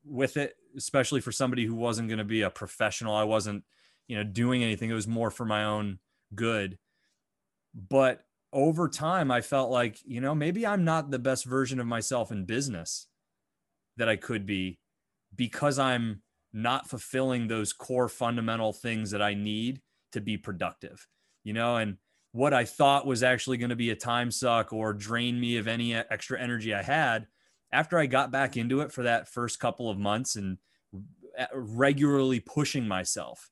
with 0.05 0.37
it, 0.37 0.55
especially 0.77 1.21
for 1.21 1.33
somebody 1.33 1.65
who 1.65 1.75
wasn't 1.75 2.09
going 2.09 2.19
to 2.19 2.25
be 2.25 2.43
a 2.43 2.51
professional. 2.51 3.15
I 3.15 3.25
wasn't, 3.25 3.65
you 4.07 4.17
know, 4.17 4.25
doing 4.25 4.63
anything. 4.63 4.91
It 4.91 4.95
was 4.95 5.09
more 5.09 5.31
for 5.31 5.45
my 5.45 5.65
own 5.65 5.99
good. 6.35 6.79
But 7.75 8.25
over 8.53 8.89
time, 8.89 9.31
I 9.31 9.41
felt 9.41 9.71
like, 9.71 9.99
you 10.05 10.21
know, 10.21 10.35
maybe 10.35 10.67
I'm 10.67 10.85
not 10.85 11.11
the 11.11 11.19
best 11.19 11.45
version 11.45 11.81
of 11.81 11.87
myself 11.87 12.31
in 12.31 12.45
business 12.45 13.09
that 13.97 14.09
I 14.09 14.17
could 14.17 14.47
be 14.47 14.79
because 15.35 15.79
I'm 15.79 16.23
not 16.53 16.89
fulfilling 16.89 17.49
those 17.49 17.73
core 17.73 18.09
fundamental 18.09 18.73
things 18.73 19.11
that 19.11 19.21
I 19.21 19.35
need 19.35 19.83
to 20.17 20.21
be 20.21 20.37
productive, 20.37 21.07
you 21.45 21.53
know, 21.53 21.77
and 21.77 21.99
what 22.33 22.53
I 22.53 22.65
thought 22.65 23.07
was 23.07 23.23
actually 23.23 23.57
going 23.57 23.71
to 23.71 23.77
be 23.77 23.91
a 23.91 23.97
time 23.97 24.31
suck 24.31 24.73
or 24.73 24.93
drain 24.93 25.41
me 25.41 25.57
of 25.57 25.69
any 25.69 25.95
extra 25.95 26.41
energy 26.41 26.75
I 26.75 26.83
had 26.83 27.27
after 27.73 27.99
I 27.99 28.07
got 28.07 28.31
back 28.31 28.57
into 28.57 28.81
it 28.81 28.93
for 28.93 29.05
that 29.05 29.29
first 29.29 29.61
couple 29.61 29.89
of 29.89 29.99
months 29.99 30.37
and 30.37 30.59
regularly 31.53 32.41
pushing 32.41 32.87
myself. 32.87 33.51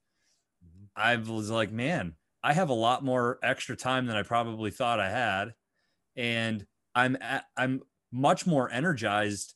Mm-hmm. 0.64 0.84
I 0.96 1.16
was 1.16 1.50
like, 1.50 1.72
man, 1.72 2.14
I 2.42 2.52
have 2.52 2.68
a 2.68 2.74
lot 2.74 3.04
more 3.04 3.38
extra 3.42 3.76
time 3.76 4.06
than 4.06 4.16
I 4.16 4.22
probably 4.22 4.70
thought 4.70 5.00
I 5.00 5.10
had, 5.10 5.54
and 6.16 6.66
I'm 6.94 7.16
at, 7.20 7.44
I'm 7.56 7.82
much 8.12 8.46
more 8.46 8.70
energized, 8.70 9.54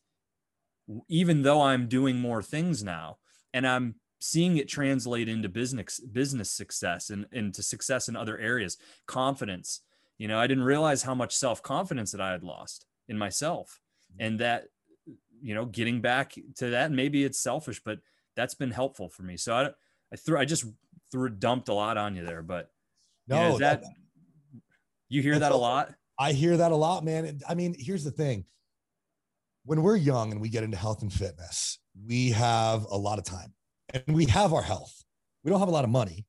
even 1.09 1.43
though 1.43 1.62
I'm 1.62 1.87
doing 1.87 2.19
more 2.19 2.43
things 2.43 2.83
now, 2.83 3.19
and 3.53 3.67
I'm 3.67 3.97
seeing 4.19 4.57
it 4.57 4.69
translate 4.69 5.29
into 5.29 5.49
business 5.49 6.01
business 6.01 6.51
success 6.51 7.11
and 7.11 7.27
into 7.33 7.63
success 7.63 8.09
in 8.09 8.17
other 8.17 8.39
areas, 8.39 8.77
confidence. 9.07 9.81
You 10.19 10.29
know, 10.29 10.39
I 10.39 10.47
didn't 10.47 10.65
realize 10.65 11.03
how 11.03 11.15
much 11.15 11.35
self 11.37 11.63
confidence 11.63 12.13
that 12.13 12.21
I 12.21 12.33
had 12.33 12.43
lost 12.43 12.87
in 13.09 13.17
myself, 13.19 13.81
mm-hmm. 14.13 14.27
and 14.27 14.41
that 14.41 14.65
you 15.41 15.55
know, 15.55 15.65
getting 15.65 16.01
back 16.01 16.35
to 16.57 16.71
that. 16.71 16.91
Maybe 16.91 17.25
it's 17.25 17.41
selfish, 17.41 17.81
but 17.85 18.01
that's 18.35 18.55
been 18.55 18.71
helpful 18.71 19.09
for 19.09 19.23
me. 19.23 19.37
So 19.37 19.55
I 19.55 19.69
I 20.13 20.17
threw 20.17 20.39
I 20.39 20.45
just 20.45 20.65
threw 21.13 21.29
dumped 21.29 21.69
a 21.69 21.75
lot 21.75 21.97
on 21.97 22.17
you 22.17 22.25
there, 22.25 22.43
but 22.43 22.71
no, 23.29 23.53
you 23.53 23.59
that, 23.59 23.83
that 23.83 23.91
you 25.09 25.23
hear 25.23 25.39
that 25.39 25.53
a 25.53 25.57
lot. 25.57 25.95
I 26.19 26.33
hear 26.33 26.57
that 26.57 26.73
a 26.73 26.77
lot, 26.77 27.05
man. 27.05 27.41
I 27.49 27.55
mean, 27.55 27.77
here's 27.79 28.03
the 28.03 28.11
thing. 28.11 28.45
When 29.65 29.83
we're 29.83 29.97
young 29.97 30.33
and 30.33 30.41
we 30.41 30.49
get 30.49 30.65
into 30.65 30.77
health 30.77 31.03
and 31.03 31.13
fitness, 31.13 31.79
we 32.07 32.31
have 32.31 32.85
a 32.91 32.97
lot 32.97 33.19
of 33.19 33.25
time 33.25 33.53
and 33.92 34.04
we 34.09 34.26
have 34.26 34.52
our 34.52 34.62
health. 34.62 35.04
We 35.45 35.50
don't 35.50 35.61
have 35.61 35.68
a 35.68 35.73
lot 35.73 35.85
of 35.85 35.90
money, 35.90 36.26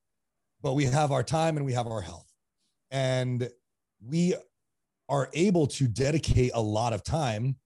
but 0.61 0.73
we 0.73 0.85
have 0.85 1.11
our 1.11 1.23
time 1.23 1.57
and 1.57 1.65
we 1.65 1.73
have 1.73 1.87
our 1.87 2.01
health. 2.01 2.31
And 2.91 3.49
we 4.05 4.35
are 5.09 5.29
able 5.33 5.67
to 5.67 5.87
dedicate 5.87 6.51
a 6.53 6.61
lot 6.61 6.93
of 6.93 7.03
time 7.03 7.57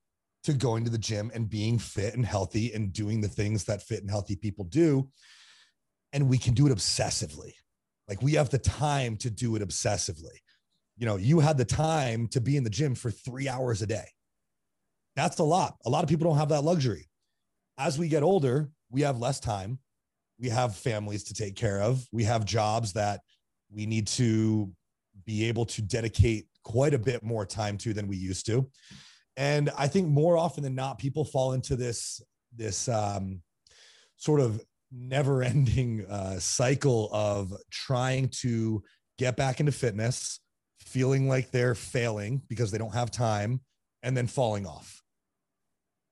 to 0.44 0.52
going 0.52 0.84
to 0.84 0.90
the 0.90 0.98
gym 0.98 1.30
and 1.34 1.48
being 1.48 1.78
fit 1.78 2.14
and 2.14 2.24
healthy 2.24 2.72
and 2.72 2.92
doing 2.92 3.20
the 3.20 3.28
things 3.28 3.64
that 3.64 3.82
fit 3.82 4.00
and 4.00 4.10
healthy 4.10 4.36
people 4.36 4.64
do. 4.64 5.08
And 6.12 6.28
we 6.28 6.38
can 6.38 6.54
do 6.54 6.66
it 6.66 6.72
obsessively. 6.72 7.52
Like 8.08 8.22
we 8.22 8.32
have 8.34 8.50
the 8.50 8.58
time 8.58 9.16
to 9.18 9.30
do 9.30 9.56
it 9.56 9.62
obsessively. 9.62 10.36
You 10.96 11.06
know, 11.06 11.16
you 11.16 11.40
had 11.40 11.56
the 11.56 11.64
time 11.64 12.28
to 12.28 12.40
be 12.40 12.56
in 12.56 12.64
the 12.64 12.70
gym 12.70 12.94
for 12.94 13.10
three 13.10 13.48
hours 13.48 13.82
a 13.82 13.86
day. 13.86 14.06
That's 15.16 15.38
a 15.38 15.44
lot. 15.44 15.76
A 15.86 15.90
lot 15.90 16.02
of 16.02 16.10
people 16.10 16.28
don't 16.28 16.38
have 16.38 16.50
that 16.50 16.64
luxury. 16.64 17.08
As 17.78 17.98
we 17.98 18.08
get 18.08 18.22
older, 18.22 18.70
we 18.94 19.02
have 19.02 19.18
less 19.18 19.40
time. 19.40 19.80
We 20.38 20.48
have 20.48 20.76
families 20.76 21.24
to 21.24 21.34
take 21.34 21.56
care 21.56 21.80
of. 21.80 22.06
We 22.12 22.24
have 22.24 22.44
jobs 22.44 22.92
that 22.92 23.20
we 23.70 23.86
need 23.86 24.06
to 24.06 24.70
be 25.26 25.48
able 25.48 25.66
to 25.66 25.82
dedicate 25.82 26.46
quite 26.62 26.94
a 26.94 26.98
bit 26.98 27.22
more 27.22 27.44
time 27.44 27.76
to 27.78 27.92
than 27.92 28.06
we 28.06 28.16
used 28.16 28.46
to. 28.46 28.70
And 29.36 29.70
I 29.76 29.88
think 29.88 30.08
more 30.08 30.36
often 30.36 30.62
than 30.62 30.76
not, 30.76 30.98
people 30.98 31.24
fall 31.24 31.52
into 31.52 31.76
this 31.76 32.22
this 32.56 32.88
um, 32.88 33.42
sort 34.16 34.40
of 34.40 34.62
never 34.92 35.42
ending 35.42 36.06
uh, 36.08 36.38
cycle 36.38 37.10
of 37.12 37.52
trying 37.70 38.28
to 38.28 38.82
get 39.18 39.36
back 39.36 39.58
into 39.58 39.72
fitness, 39.72 40.38
feeling 40.78 41.28
like 41.28 41.50
they're 41.50 41.74
failing 41.74 42.42
because 42.48 42.70
they 42.70 42.78
don't 42.78 42.94
have 42.94 43.10
time, 43.10 43.60
and 44.04 44.16
then 44.16 44.28
falling 44.28 44.66
off. 44.66 45.02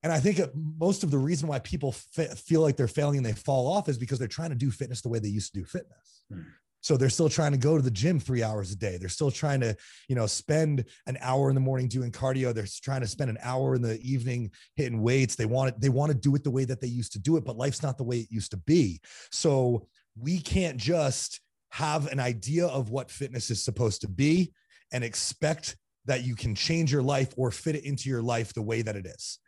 And 0.02 0.12
I 0.12 0.18
think 0.18 0.40
most 0.54 1.04
of 1.04 1.10
the 1.10 1.18
reason 1.18 1.48
why 1.48 1.60
people 1.60 1.92
feel 1.92 2.60
like 2.60 2.76
they're 2.76 2.88
failing 2.88 3.18
and 3.18 3.26
they 3.26 3.32
fall 3.32 3.68
off 3.68 3.88
is 3.88 3.98
because 3.98 4.18
they're 4.18 4.28
trying 4.28 4.50
to 4.50 4.56
do 4.56 4.70
fitness 4.70 5.00
the 5.00 5.08
way 5.08 5.18
they 5.18 5.28
used 5.28 5.52
to 5.54 5.60
do 5.60 5.64
fitness. 5.64 6.24
Hmm. 6.32 6.40
So 6.82 6.96
they're 6.96 7.10
still 7.10 7.28
trying 7.28 7.52
to 7.52 7.58
go 7.58 7.76
to 7.76 7.82
the 7.82 7.92
gym 7.92 8.18
three 8.18 8.42
hours 8.42 8.72
a 8.72 8.76
day. 8.76 8.96
They're 8.98 9.08
still 9.08 9.30
trying 9.30 9.60
to, 9.60 9.76
you 10.08 10.16
know, 10.16 10.26
spend 10.26 10.84
an 11.06 11.16
hour 11.20 11.48
in 11.48 11.54
the 11.54 11.60
morning 11.60 11.86
doing 11.86 12.10
cardio. 12.10 12.52
They're 12.52 12.66
trying 12.82 13.02
to 13.02 13.06
spend 13.06 13.30
an 13.30 13.38
hour 13.40 13.76
in 13.76 13.82
the 13.82 14.00
evening 14.00 14.50
hitting 14.74 15.00
weights. 15.00 15.36
They 15.36 15.46
want 15.46 15.68
it, 15.68 15.80
they 15.80 15.88
want 15.88 16.10
to 16.10 16.18
do 16.18 16.34
it 16.34 16.42
the 16.42 16.50
way 16.50 16.64
that 16.64 16.80
they 16.80 16.88
used 16.88 17.12
to 17.12 17.20
do 17.20 17.36
it, 17.36 17.44
but 17.44 17.56
life's 17.56 17.84
not 17.84 17.98
the 17.98 18.04
way 18.04 18.18
it 18.18 18.32
used 18.32 18.50
to 18.50 18.56
be. 18.56 19.00
So 19.30 19.86
we 20.18 20.40
can't 20.40 20.76
just 20.76 21.40
have 21.70 22.08
an 22.08 22.18
idea 22.18 22.66
of 22.66 22.90
what 22.90 23.12
fitness 23.12 23.50
is 23.50 23.62
supposed 23.62 24.00
to 24.00 24.08
be 24.08 24.52
and 24.92 25.04
expect 25.04 25.76
that 26.06 26.24
you 26.24 26.34
can 26.34 26.54
change 26.54 26.92
your 26.92 27.02
life 27.02 27.32
or 27.36 27.52
fit 27.52 27.76
it 27.76 27.84
into 27.84 28.10
your 28.10 28.22
life 28.22 28.52
the 28.52 28.60
way 28.60 28.82
that 28.82 28.96
it 28.96 29.06
is. 29.06 29.38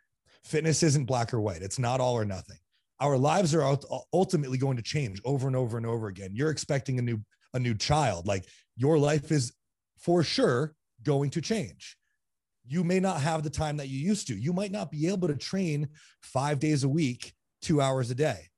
Fitness 0.45 0.83
isn't 0.83 1.05
black 1.05 1.33
or 1.33 1.41
white. 1.41 1.61
It's 1.61 1.79
not 1.79 1.99
all 1.99 2.13
or 2.13 2.25
nothing 2.25 2.57
our 2.99 3.17
lives 3.17 3.53
are 3.53 3.77
ultimately 4.13 4.57
going 4.57 4.77
to 4.77 4.83
change 4.83 5.19
over 5.25 5.47
and 5.47 5.55
over 5.55 5.77
and 5.77 5.85
over 5.85 6.07
again. 6.07 6.31
You're 6.33 6.49
expecting 6.49 6.99
a 6.99 7.01
new 7.01 7.19
a 7.53 7.59
new 7.59 7.73
child. 7.73 8.27
Like 8.27 8.45
your 8.75 8.97
life 8.97 9.31
is 9.31 9.53
for 9.97 10.23
sure 10.23 10.73
going 11.03 11.29
to 11.31 11.41
change. 11.41 11.97
You 12.67 12.83
may 12.83 12.99
not 12.99 13.21
have 13.21 13.43
the 13.43 13.49
time 13.49 13.77
that 13.77 13.87
you 13.87 13.99
used 13.99 14.27
to. 14.27 14.35
You 14.35 14.51
might 14.51 14.71
not 14.71 14.91
be 14.91 15.07
able 15.07 15.27
to 15.27 15.35
train 15.35 15.87
5 16.21 16.59
days 16.59 16.83
a 16.83 16.89
week, 16.89 17.33
2 17.61 17.79
hours 17.79 18.11
a 18.11 18.15
day. 18.15 18.49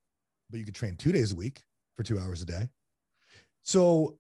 But 0.50 0.60
you 0.60 0.66
could 0.66 0.76
train 0.76 0.96
2 0.96 1.12
days 1.12 1.34
a 1.34 1.36
week 1.36 1.62
for 1.96 2.04
2 2.04 2.18
hours 2.18 2.42
a 2.42 2.46
day. 2.46 2.70
So 3.64 4.18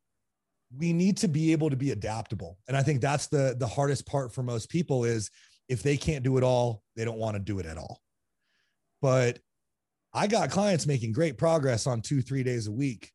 we 0.77 0.93
need 0.93 1.17
to 1.17 1.27
be 1.27 1.53
able 1.53 1.69
to 1.69 1.77
be 1.77 1.91
adaptable. 1.91 2.57
And 2.67 2.75
I 2.75 2.83
think 2.83 3.01
that's 3.01 3.27
the 3.27 3.55
the 3.57 3.67
hardest 3.67 4.05
part 4.05 4.33
for 4.33 4.43
most 4.43 4.69
people 4.69 5.05
is 5.05 5.31
if 5.69 5.83
they 5.83 5.97
can't 5.97 6.24
do 6.24 6.38
it 6.38 6.43
all, 6.43 6.83
they 6.95 7.05
don't 7.05 7.17
want 7.17 7.36
to 7.36 7.39
do 7.39 7.59
it 7.59 7.65
at 7.65 7.77
all. 7.77 8.01
But 9.01 9.39
I 10.13 10.27
got 10.27 10.50
clients 10.50 10.88
making 10.88 11.12
great 11.12 11.38
progress 11.38 11.88
on 11.88 12.01
two, 12.01 12.21
three 12.21 12.43
days 12.43 12.67
a 12.67 12.71
week. 12.71 13.12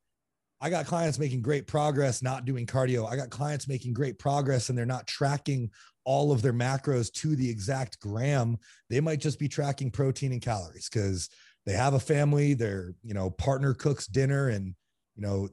I 0.61 0.71
got 0.71 0.87
clients 0.87 1.19
making 1.19 1.43
great 1.43 1.67
progress 1.67 2.23
not 2.23 2.45
doing 2.45 2.67
cardio. 2.67 3.11
I 3.11 3.17
got 3.17 3.31
clients 3.31 3.67
making 3.67 3.95
great 3.95 4.19
progress 4.19 4.69
and 4.69 4.79
they're 4.79 4.87
not 4.87 5.09
tracking 5.09 5.71
all 6.05 6.31
of 6.31 6.43
their 6.43 6.53
macros 6.53 7.13
to 7.15 7.35
the 7.35 7.49
exact 7.49 7.99
gram. 7.99 8.57
They 8.89 9.01
might 9.01 9.21
just 9.21 9.41
be 9.41 9.49
tracking 9.49 9.91
protein 9.91 10.31
and 10.33 10.41
calories 10.41 10.89
because 10.89 11.29
they 11.67 11.73
have 11.73 11.95
a 11.95 12.01
family, 12.01 12.55
their, 12.55 12.95
you 13.03 13.15
know, 13.15 13.31
partner 13.31 13.75
cooks 13.75 14.07
dinner 14.07 14.51
and, 14.51 14.75
you 15.17 15.23
know, 15.23 15.49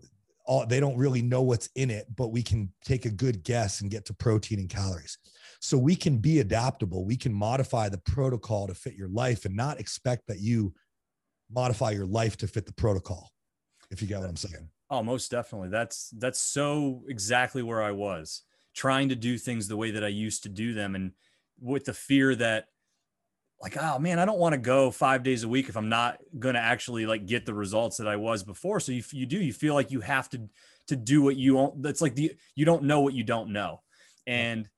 all 0.45 0.65
they 0.65 0.79
don't 0.79 0.97
really 0.97 1.21
know 1.21 1.41
what's 1.41 1.69
in 1.75 1.89
it, 1.89 2.05
but 2.15 2.29
we 2.29 2.41
can 2.41 2.71
take 2.83 3.05
a 3.05 3.11
good 3.11 3.43
guess 3.43 3.81
and 3.81 3.91
get 3.91 4.05
to 4.05 4.13
protein 4.13 4.59
and 4.59 4.69
calories. 4.69 5.17
So 5.59 5.77
we 5.77 5.95
can 5.95 6.17
be 6.17 6.39
adaptable. 6.39 7.05
We 7.05 7.17
can 7.17 7.33
modify 7.33 7.89
the 7.89 7.97
protocol 7.97 8.67
to 8.67 8.73
fit 8.73 8.95
your 8.95 9.09
life 9.09 9.45
and 9.45 9.55
not 9.55 9.79
expect 9.79 10.27
that 10.27 10.39
you 10.39 10.73
modify 11.51 11.91
your 11.91 12.05
life 12.05 12.37
to 12.37 12.47
fit 12.47 12.65
the 12.65 12.73
protocol 12.73 13.31
if 13.91 14.01
you 14.01 14.07
get 14.07 14.19
what 14.19 14.29
i'm 14.29 14.35
saying. 14.35 14.69
Oh 14.89 15.03
most 15.03 15.31
definitely. 15.31 15.69
That's 15.69 16.09
that's 16.17 16.39
so 16.39 17.03
exactly 17.07 17.63
where 17.63 17.81
i 17.81 17.91
was 17.91 18.43
trying 18.75 19.09
to 19.09 19.15
do 19.15 19.37
things 19.37 19.67
the 19.67 19.75
way 19.75 19.91
that 19.91 20.03
i 20.03 20.07
used 20.07 20.43
to 20.43 20.49
do 20.49 20.73
them 20.73 20.95
and 20.95 21.11
with 21.59 21.85
the 21.85 21.93
fear 21.93 22.35
that 22.35 22.67
like 23.61 23.75
oh 23.81 23.99
man 23.99 24.19
i 24.19 24.25
don't 24.25 24.39
want 24.39 24.53
to 24.53 24.59
go 24.59 24.91
five 24.91 25.23
days 25.23 25.43
a 25.43 25.47
week 25.47 25.67
if 25.67 25.75
i'm 25.75 25.89
not 25.89 26.19
going 26.37 26.53
to 26.53 26.61
actually 26.61 27.05
like 27.05 27.25
get 27.25 27.45
the 27.45 27.53
results 27.53 27.97
that 27.97 28.07
i 28.07 28.15
was 28.15 28.43
before. 28.43 28.79
So 28.79 28.91
you, 28.91 29.03
you 29.11 29.25
do 29.25 29.39
you 29.39 29.51
feel 29.51 29.73
like 29.73 29.91
you 29.91 30.01
have 30.01 30.29
to 30.29 30.47
to 30.87 30.95
do 30.95 31.21
what 31.21 31.35
you 31.35 31.55
want 31.55 31.81
that's 31.83 32.01
like 32.01 32.15
the 32.15 32.31
you 32.55 32.65
don't 32.65 32.83
know 32.83 33.01
what 33.01 33.13
you 33.13 33.23
don't 33.23 33.51
know. 33.51 33.81
And 34.27 34.69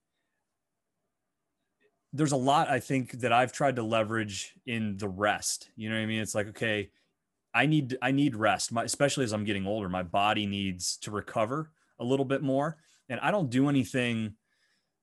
there's 2.14 2.32
a 2.32 2.38
lot 2.38 2.70
I 2.70 2.80
think 2.80 3.12
that 3.22 3.32
I've 3.32 3.54
tried 3.54 3.78
to 3.78 3.84
leverage 3.84 4.54
in 4.66 4.98
the 4.98 5.08
rest. 5.08 5.70
You 5.76 5.90
know 5.90 5.96
what 5.96 6.02
I 6.02 6.08
mean? 6.08 6.22
It's 6.22 6.36
like, 6.36 6.48
okay, 6.50 6.90
I 7.54 7.66
need 7.66 7.98
I 8.02 8.12
need 8.12 8.36
rest, 8.36 8.72
my, 8.72 8.84
especially 8.84 9.24
as 9.24 9.34
I'm 9.34 9.46
getting 9.46 9.66
older. 9.66 9.90
My 9.90 10.04
body 10.04 10.46
needs 10.46 10.98
to 10.98 11.12
recover 11.12 11.72
a 12.00 12.04
little 12.04 12.26
bit 12.26 12.42
more, 12.42 12.78
and 13.10 13.20
I 13.22 13.32
don't 13.32 13.50
do 13.50 13.70
anything. 13.70 14.36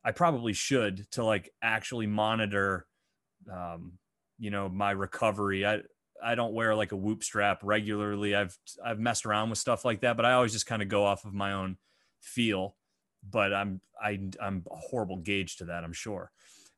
I 0.04 0.12
probably 0.12 0.52
should 0.52 1.10
to 1.12 1.24
like 1.24 1.50
actually 1.62 2.06
monitor, 2.06 2.86
um, 3.52 3.92
you 4.38 4.50
know, 4.50 4.68
my 4.68 4.90
recovery. 4.90 5.66
I 5.66 5.80
I 6.22 6.34
don't 6.34 6.54
wear 6.54 6.74
like 6.74 6.92
a 6.92 6.96
whoop 6.96 7.22
strap 7.22 7.60
regularly. 7.62 8.34
I've 8.34 8.56
I've 8.84 8.98
messed 8.98 9.26
around 9.26 9.50
with 9.50 9.58
stuff 9.58 9.84
like 9.84 10.00
that, 10.00 10.16
but 10.16 10.26
I 10.26 10.32
always 10.32 10.52
just 10.52 10.66
kind 10.66 10.82
of 10.82 10.88
go 10.88 11.04
off 11.04 11.24
of 11.24 11.34
my 11.34 11.52
own 11.52 11.76
feel. 12.20 12.76
But 13.28 13.52
I'm 13.52 13.80
I 14.02 14.18
I'm 14.40 14.64
a 14.70 14.76
horrible 14.76 15.18
gauge 15.18 15.56
to 15.56 15.66
that. 15.66 15.84
I'm 15.84 15.92
sure 15.92 16.32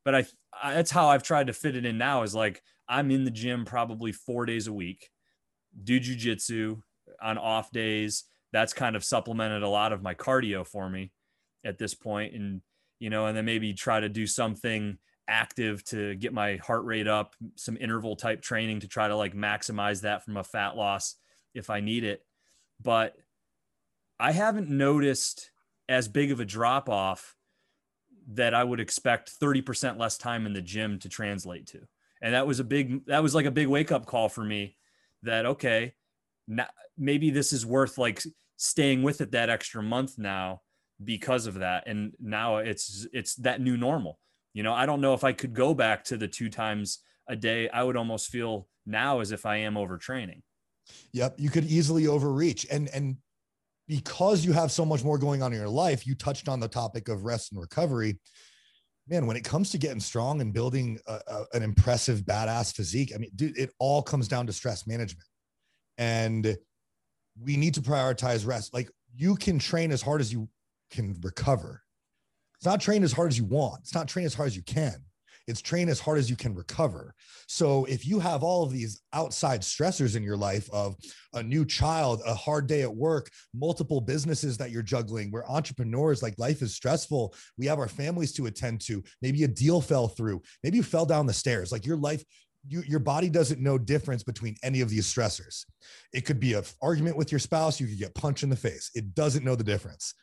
but 0.04 0.14
I, 0.14 0.26
I 0.62 0.74
that's 0.74 0.90
how 0.90 1.08
I've 1.08 1.22
tried 1.22 1.48
to 1.48 1.52
fit 1.52 1.76
it 1.76 1.86
in 1.86 1.98
now 1.98 2.22
is 2.22 2.34
like 2.34 2.62
I'm 2.88 3.10
in 3.10 3.24
the 3.24 3.30
gym 3.30 3.64
probably 3.64 4.12
four 4.12 4.46
days 4.46 4.66
a 4.66 4.72
week, 4.72 5.10
do 5.82 6.00
jujitsu 6.00 6.82
on 7.22 7.38
off 7.38 7.70
days. 7.70 8.24
That's 8.52 8.72
kind 8.72 8.96
of 8.96 9.04
supplemented 9.04 9.62
a 9.62 9.68
lot 9.68 9.92
of 9.92 10.02
my 10.02 10.14
cardio 10.14 10.66
for 10.66 10.88
me 10.88 11.12
at 11.64 11.78
this 11.78 11.94
point, 11.94 12.34
and 12.34 12.62
you 12.98 13.10
know, 13.10 13.26
and 13.26 13.36
then 13.36 13.44
maybe 13.44 13.72
try 13.72 14.00
to 14.00 14.08
do 14.08 14.26
something 14.26 14.98
active 15.28 15.84
to 15.84 16.16
get 16.16 16.32
my 16.32 16.56
heart 16.56 16.84
rate 16.84 17.06
up, 17.06 17.36
some 17.54 17.76
interval 17.76 18.16
type 18.16 18.42
training 18.42 18.80
to 18.80 18.88
try 18.88 19.06
to 19.08 19.16
like 19.16 19.34
maximize 19.34 20.02
that 20.02 20.24
from 20.24 20.36
a 20.36 20.44
fat 20.44 20.76
loss 20.76 21.14
if 21.54 21.70
I 21.70 21.80
need 21.80 22.04
it. 22.04 22.24
But 22.82 23.16
I 24.18 24.32
haven't 24.32 24.68
noticed 24.68 25.50
as 25.88 26.08
big 26.08 26.32
of 26.32 26.40
a 26.40 26.44
drop 26.44 26.88
off 26.88 27.36
that 28.28 28.54
I 28.54 28.64
would 28.64 28.80
expect 28.80 29.38
30% 29.40 29.98
less 29.98 30.18
time 30.18 30.46
in 30.46 30.52
the 30.52 30.62
gym 30.62 30.98
to 31.00 31.08
translate 31.08 31.66
to. 31.68 31.80
And 32.22 32.34
that 32.34 32.46
was 32.46 32.60
a 32.60 32.64
big, 32.64 33.06
that 33.06 33.22
was 33.22 33.34
like 33.34 33.46
a 33.46 33.50
big 33.50 33.68
wake 33.68 33.92
up 33.92 34.06
call 34.06 34.28
for 34.28 34.44
me 34.44 34.76
that, 35.22 35.46
okay, 35.46 35.94
now, 36.46 36.66
maybe 36.98 37.30
this 37.30 37.52
is 37.52 37.64
worth 37.64 37.96
like 37.98 38.22
staying 38.56 39.02
with 39.02 39.20
it 39.20 39.32
that 39.32 39.50
extra 39.50 39.82
month 39.82 40.18
now 40.18 40.60
because 41.02 41.46
of 41.46 41.54
that. 41.54 41.84
And 41.86 42.12
now 42.20 42.58
it's, 42.58 43.06
it's 43.12 43.36
that 43.36 43.60
new 43.60 43.76
normal. 43.76 44.18
You 44.52 44.62
know, 44.62 44.74
I 44.74 44.84
don't 44.84 45.00
know 45.00 45.14
if 45.14 45.24
I 45.24 45.32
could 45.32 45.54
go 45.54 45.74
back 45.74 46.04
to 46.04 46.16
the 46.16 46.28
two 46.28 46.50
times 46.50 46.98
a 47.28 47.36
day. 47.36 47.68
I 47.68 47.82
would 47.82 47.96
almost 47.96 48.28
feel 48.28 48.68
now 48.84 49.20
as 49.20 49.32
if 49.32 49.46
I 49.46 49.56
am 49.58 49.74
overtraining. 49.74 50.42
Yep. 51.12 51.36
You 51.38 51.50
could 51.50 51.64
easily 51.64 52.06
overreach. 52.06 52.66
And, 52.70 52.88
and 52.88 53.16
because 53.90 54.44
you 54.44 54.52
have 54.52 54.70
so 54.70 54.84
much 54.84 55.02
more 55.02 55.18
going 55.18 55.42
on 55.42 55.52
in 55.52 55.58
your 55.58 55.68
life, 55.68 56.06
you 56.06 56.14
touched 56.14 56.48
on 56.48 56.60
the 56.60 56.68
topic 56.68 57.08
of 57.08 57.24
rest 57.24 57.50
and 57.50 57.60
recovery. 57.60 58.20
Man, 59.08 59.26
when 59.26 59.36
it 59.36 59.42
comes 59.42 59.70
to 59.70 59.78
getting 59.78 59.98
strong 59.98 60.40
and 60.40 60.52
building 60.52 61.00
a, 61.08 61.18
a, 61.26 61.44
an 61.54 61.64
impressive, 61.64 62.20
badass 62.20 62.72
physique, 62.72 63.10
I 63.12 63.18
mean, 63.18 63.32
dude, 63.34 63.58
it 63.58 63.72
all 63.80 64.00
comes 64.00 64.28
down 64.28 64.46
to 64.46 64.52
stress 64.52 64.86
management. 64.86 65.26
And 65.98 66.56
we 67.42 67.56
need 67.56 67.74
to 67.74 67.82
prioritize 67.82 68.46
rest. 68.46 68.72
Like 68.72 68.88
you 69.12 69.34
can 69.34 69.58
train 69.58 69.90
as 69.90 70.02
hard 70.02 70.20
as 70.20 70.32
you 70.32 70.48
can 70.92 71.18
recover. 71.20 71.82
It's 72.58 72.66
not 72.66 72.80
train 72.80 73.02
as 73.02 73.10
hard 73.10 73.32
as 73.32 73.38
you 73.38 73.44
want. 73.44 73.80
It's 73.80 73.94
not 73.94 74.06
train 74.06 74.24
as 74.24 74.34
hard 74.34 74.46
as 74.46 74.56
you 74.56 74.62
can. 74.62 75.02
It's 75.50 75.60
train 75.60 75.88
as 75.88 76.00
hard 76.00 76.18
as 76.18 76.30
you 76.30 76.36
can 76.36 76.54
recover. 76.54 77.14
So 77.48 77.84
if 77.86 78.06
you 78.06 78.20
have 78.20 78.42
all 78.42 78.62
of 78.62 78.70
these 78.70 79.02
outside 79.12 79.62
stressors 79.62 80.16
in 80.16 80.22
your 80.22 80.36
life 80.36 80.70
of 80.72 80.96
a 81.34 81.42
new 81.42 81.64
child, 81.64 82.22
a 82.24 82.34
hard 82.34 82.68
day 82.68 82.82
at 82.82 82.94
work, 82.94 83.30
multiple 83.52 84.00
businesses 84.00 84.56
that 84.58 84.70
you're 84.70 84.82
juggling, 84.82 85.30
we're 85.30 85.44
entrepreneurs, 85.46 86.22
like 86.22 86.38
life 86.38 86.62
is 86.62 86.74
stressful. 86.74 87.34
We 87.58 87.66
have 87.66 87.80
our 87.80 87.88
families 87.88 88.32
to 88.34 88.46
attend 88.46 88.80
to. 88.82 89.02
Maybe 89.20 89.42
a 89.42 89.48
deal 89.48 89.80
fell 89.80 90.06
through. 90.08 90.40
Maybe 90.62 90.76
you 90.76 90.84
fell 90.84 91.04
down 91.04 91.26
the 91.26 91.32
stairs. 91.32 91.72
Like 91.72 91.84
your 91.84 91.96
life, 91.96 92.24
you, 92.68 92.82
your 92.86 93.00
body 93.00 93.28
doesn't 93.28 93.60
know 93.60 93.78
difference 93.78 94.22
between 94.22 94.54
any 94.62 94.80
of 94.80 94.88
these 94.88 95.12
stressors. 95.12 95.64
It 96.12 96.24
could 96.24 96.38
be 96.38 96.54
an 96.54 96.64
argument 96.80 97.16
with 97.16 97.32
your 97.32 97.38
spouse. 97.40 97.80
You 97.80 97.88
could 97.88 97.98
get 97.98 98.14
punched 98.14 98.44
in 98.44 98.50
the 98.50 98.56
face. 98.56 98.90
It 98.94 99.14
doesn't 99.14 99.44
know 99.44 99.56
the 99.56 99.64
difference. 99.64 100.14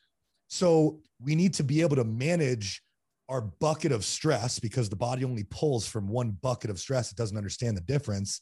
So 0.47 1.01
we 1.19 1.35
need 1.35 1.53
to 1.55 1.63
be 1.63 1.81
able 1.81 1.97
to 1.97 2.05
manage 2.05 2.81
our 3.29 3.41
bucket 3.41 3.91
of 3.91 4.05
stress 4.05 4.59
because 4.59 4.89
the 4.89 4.95
body 4.95 5.23
only 5.23 5.43
pulls 5.43 5.87
from 5.87 6.07
one 6.07 6.31
bucket 6.41 6.69
of 6.69 6.79
stress. 6.79 7.11
It 7.11 7.17
doesn't 7.17 7.37
understand 7.37 7.75
the 7.75 7.81
difference. 7.81 8.41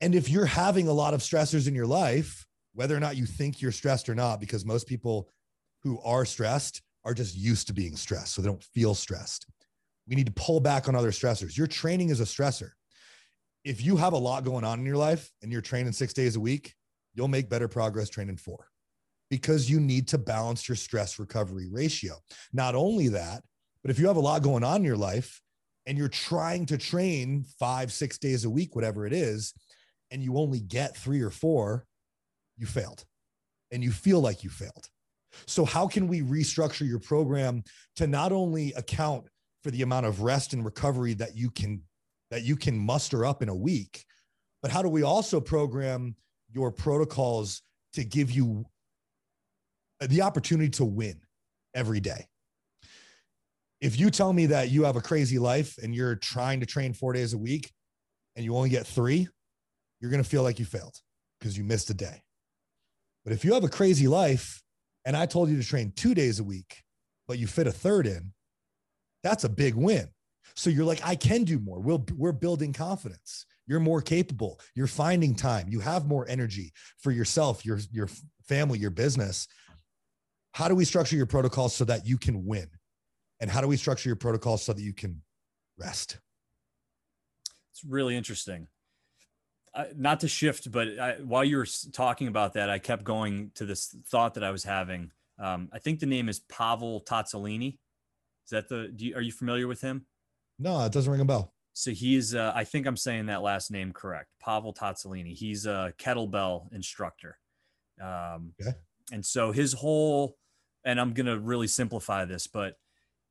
And 0.00 0.14
if 0.14 0.28
you're 0.28 0.46
having 0.46 0.88
a 0.88 0.92
lot 0.92 1.14
of 1.14 1.20
stressors 1.20 1.68
in 1.68 1.74
your 1.74 1.86
life, 1.86 2.46
whether 2.74 2.96
or 2.96 3.00
not 3.00 3.16
you 3.16 3.26
think 3.26 3.62
you're 3.62 3.72
stressed 3.72 4.08
or 4.08 4.14
not, 4.14 4.40
because 4.40 4.64
most 4.64 4.86
people 4.86 5.30
who 5.82 6.00
are 6.02 6.24
stressed 6.24 6.82
are 7.04 7.14
just 7.14 7.36
used 7.36 7.68
to 7.68 7.72
being 7.72 7.96
stressed, 7.96 8.34
so 8.34 8.42
they 8.42 8.48
don't 8.48 8.62
feel 8.62 8.94
stressed. 8.94 9.46
We 10.08 10.16
need 10.16 10.26
to 10.26 10.32
pull 10.32 10.60
back 10.60 10.88
on 10.88 10.94
other 10.94 11.12
stressors. 11.12 11.56
Your 11.56 11.66
training 11.66 12.10
is 12.10 12.20
a 12.20 12.24
stressor. 12.24 12.70
If 13.64 13.84
you 13.84 13.96
have 13.96 14.12
a 14.12 14.18
lot 14.18 14.44
going 14.44 14.64
on 14.64 14.78
in 14.78 14.86
your 14.86 14.96
life 14.96 15.30
and 15.42 15.50
you're 15.50 15.60
training 15.60 15.92
six 15.92 16.12
days 16.12 16.36
a 16.36 16.40
week, 16.40 16.74
you'll 17.14 17.28
make 17.28 17.48
better 17.48 17.68
progress 17.68 18.08
training 18.08 18.36
four 18.36 18.68
because 19.30 19.70
you 19.70 19.80
need 19.80 20.08
to 20.08 20.18
balance 20.18 20.68
your 20.68 20.76
stress 20.76 21.18
recovery 21.18 21.68
ratio. 21.70 22.14
Not 22.52 22.74
only 22.74 23.08
that, 23.08 23.42
but 23.86 23.92
if 23.92 24.00
you 24.00 24.08
have 24.08 24.16
a 24.16 24.20
lot 24.20 24.42
going 24.42 24.64
on 24.64 24.78
in 24.78 24.84
your 24.84 24.96
life 24.96 25.40
and 25.86 25.96
you're 25.96 26.08
trying 26.08 26.66
to 26.66 26.76
train 26.76 27.44
five, 27.56 27.92
six 27.92 28.18
days 28.18 28.44
a 28.44 28.50
week, 28.50 28.74
whatever 28.74 29.06
it 29.06 29.12
is, 29.12 29.54
and 30.10 30.20
you 30.20 30.38
only 30.38 30.58
get 30.58 30.96
three 30.96 31.22
or 31.22 31.30
four, 31.30 31.86
you 32.56 32.66
failed 32.66 33.04
and 33.70 33.84
you 33.84 33.92
feel 33.92 34.20
like 34.20 34.42
you 34.42 34.50
failed. 34.50 34.88
So, 35.46 35.64
how 35.64 35.86
can 35.86 36.08
we 36.08 36.22
restructure 36.22 36.84
your 36.84 36.98
program 36.98 37.62
to 37.94 38.08
not 38.08 38.32
only 38.32 38.72
account 38.72 39.28
for 39.62 39.70
the 39.70 39.82
amount 39.82 40.06
of 40.06 40.20
rest 40.20 40.52
and 40.52 40.64
recovery 40.64 41.14
that 41.14 41.36
you 41.36 41.48
can 41.48 41.80
that 42.32 42.42
you 42.42 42.56
can 42.56 42.76
muster 42.76 43.24
up 43.24 43.40
in 43.40 43.48
a 43.48 43.54
week, 43.54 44.04
but 44.62 44.72
how 44.72 44.82
do 44.82 44.88
we 44.88 45.04
also 45.04 45.40
program 45.40 46.16
your 46.50 46.72
protocols 46.72 47.62
to 47.92 48.02
give 48.02 48.32
you 48.32 48.64
the 50.00 50.22
opportunity 50.22 50.70
to 50.70 50.84
win 50.84 51.20
every 51.72 52.00
day? 52.00 52.26
If 53.80 53.98
you 53.98 54.10
tell 54.10 54.32
me 54.32 54.46
that 54.46 54.70
you 54.70 54.84
have 54.84 54.96
a 54.96 55.02
crazy 55.02 55.38
life 55.38 55.76
and 55.82 55.94
you're 55.94 56.16
trying 56.16 56.60
to 56.60 56.66
train 56.66 56.92
four 56.92 57.12
days 57.12 57.34
a 57.34 57.38
week 57.38 57.70
and 58.34 58.44
you 58.44 58.56
only 58.56 58.70
get 58.70 58.86
three, 58.86 59.28
you're 60.00 60.10
going 60.10 60.22
to 60.22 60.28
feel 60.28 60.42
like 60.42 60.58
you 60.58 60.64
failed 60.64 60.96
because 61.38 61.56
you 61.56 61.64
missed 61.64 61.90
a 61.90 61.94
day. 61.94 62.22
But 63.24 63.32
if 63.32 63.44
you 63.44 63.54
have 63.54 63.64
a 63.64 63.68
crazy 63.68 64.08
life 64.08 64.62
and 65.04 65.16
I 65.16 65.26
told 65.26 65.50
you 65.50 65.56
to 65.60 65.66
train 65.66 65.92
two 65.94 66.14
days 66.14 66.40
a 66.40 66.44
week, 66.44 66.82
but 67.28 67.38
you 67.38 67.46
fit 67.46 67.66
a 67.66 67.72
third 67.72 68.06
in, 68.06 68.32
that's 69.22 69.44
a 69.44 69.48
big 69.48 69.74
win. 69.74 70.08
So 70.54 70.70
you're 70.70 70.84
like, 70.84 71.00
I 71.04 71.16
can 71.16 71.44
do 71.44 71.58
more. 71.58 71.80
We'll, 71.80 72.04
we're 72.16 72.32
building 72.32 72.72
confidence. 72.72 73.44
You're 73.66 73.80
more 73.80 74.00
capable. 74.00 74.60
You're 74.74 74.86
finding 74.86 75.34
time. 75.34 75.66
You 75.68 75.80
have 75.80 76.06
more 76.06 76.26
energy 76.28 76.72
for 76.98 77.10
yourself, 77.10 77.66
your, 77.66 77.80
your 77.90 78.08
family, 78.48 78.78
your 78.78 78.90
business. 78.90 79.48
How 80.52 80.68
do 80.68 80.74
we 80.74 80.84
structure 80.84 81.16
your 81.16 81.26
protocol 81.26 81.68
so 81.68 81.84
that 81.84 82.06
you 82.06 82.16
can 82.16 82.46
win? 82.46 82.68
And 83.40 83.50
how 83.50 83.60
do 83.60 83.68
we 83.68 83.76
structure 83.76 84.08
your 84.08 84.16
protocol 84.16 84.56
so 84.56 84.72
that 84.72 84.82
you 84.82 84.92
can 84.92 85.22
rest? 85.78 86.18
It's 87.72 87.84
really 87.84 88.16
interesting. 88.16 88.68
Uh, 89.74 89.84
not 89.94 90.20
to 90.20 90.28
shift 90.28 90.72
but 90.72 90.98
I, 90.98 91.16
while 91.22 91.44
you 91.44 91.58
were 91.58 91.66
talking 91.92 92.28
about 92.28 92.54
that 92.54 92.70
i 92.70 92.78
kept 92.78 93.04
going 93.04 93.50
to 93.56 93.66
this 93.66 93.94
thought 94.06 94.32
that 94.34 94.42
i 94.42 94.50
was 94.50 94.64
having. 94.64 95.10
Um, 95.38 95.68
i 95.70 95.78
think 95.78 96.00
the 96.00 96.06
name 96.06 96.30
is 96.30 96.40
pavel 96.40 97.02
tsatsouline 97.06 97.74
is 98.46 98.50
that 98.50 98.70
the 98.70 98.90
you, 98.96 99.14
are 99.14 99.20
you 99.20 99.32
familiar 99.32 99.68
with 99.68 99.82
him? 99.82 100.06
No 100.58 100.82
it 100.82 100.92
doesn't 100.92 101.12
ring 101.12 101.20
a 101.20 101.26
bell. 101.26 101.52
So 101.74 101.90
he's 101.90 102.34
uh, 102.34 102.52
i 102.54 102.64
think 102.64 102.86
i'm 102.86 102.96
saying 102.96 103.26
that 103.26 103.42
last 103.42 103.70
name 103.70 103.92
correct 103.92 104.30
pavel 104.40 104.72
tsatsouline 104.72 105.26
he's 105.26 105.66
a 105.66 105.92
kettlebell 105.98 106.72
instructor. 106.72 107.38
Um, 108.00 108.54
okay. 108.58 108.76
and 109.12 109.24
so 109.24 109.52
his 109.52 109.74
whole 109.74 110.38
and 110.86 110.98
i'm 110.98 111.12
going 111.12 111.26
to 111.26 111.38
really 111.38 111.66
simplify 111.66 112.24
this 112.24 112.46
but 112.46 112.76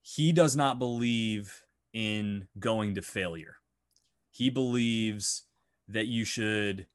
he 0.07 0.31
does 0.31 0.55
not 0.55 0.77
believe 0.77 1.63
in 1.91 2.47
going 2.59 2.93
to 2.93 3.01
failure. 3.01 3.55
He 4.29 4.51
believes 4.51 5.45
that 5.87 6.05
you 6.05 6.23
should 6.23 6.85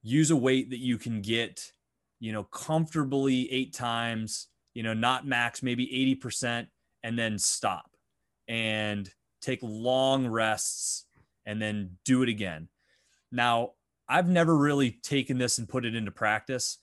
use 0.00 0.30
a 0.30 0.36
weight 0.36 0.70
that 0.70 0.78
you 0.78 0.96
can 0.96 1.22
get, 1.22 1.72
you 2.20 2.32
know, 2.32 2.44
comfortably 2.44 3.50
eight 3.50 3.74
times, 3.74 4.46
you 4.74 4.84
know, 4.84 4.94
not 4.94 5.26
max, 5.26 5.60
maybe 5.60 6.18
80%, 6.22 6.68
and 7.02 7.18
then 7.18 7.36
stop 7.36 7.96
and 8.46 9.10
take 9.42 9.58
long 9.60 10.28
rests 10.28 11.06
and 11.44 11.60
then 11.60 11.96
do 12.04 12.22
it 12.22 12.28
again. 12.28 12.68
Now, 13.32 13.72
I've 14.08 14.28
never 14.28 14.56
really 14.56 14.92
taken 15.02 15.36
this 15.38 15.58
and 15.58 15.68
put 15.68 15.84
it 15.84 15.96
into 15.96 16.12
practice. 16.12 16.78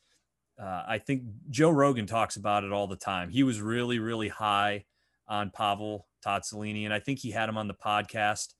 Uh, 0.61 0.83
I 0.85 0.97
think 0.97 1.23
Joe 1.49 1.69
Rogan 1.69 2.05
talks 2.05 2.35
about 2.35 2.65
it 2.65 2.73
all 2.73 2.87
the 2.87 2.97
time. 2.97 3.29
He 3.29 3.43
was 3.43 3.61
really, 3.61 3.99
really 3.99 4.27
high 4.27 4.83
on 5.27 5.51
Pavel 5.51 6.07
Tsatsouline, 6.25 6.85
and 6.85 6.93
I 6.93 6.99
think 6.99 7.19
he 7.19 7.31
had 7.31 7.49
him 7.49 7.57
on 7.57 7.67
the 7.67 7.73
podcast. 7.73 8.53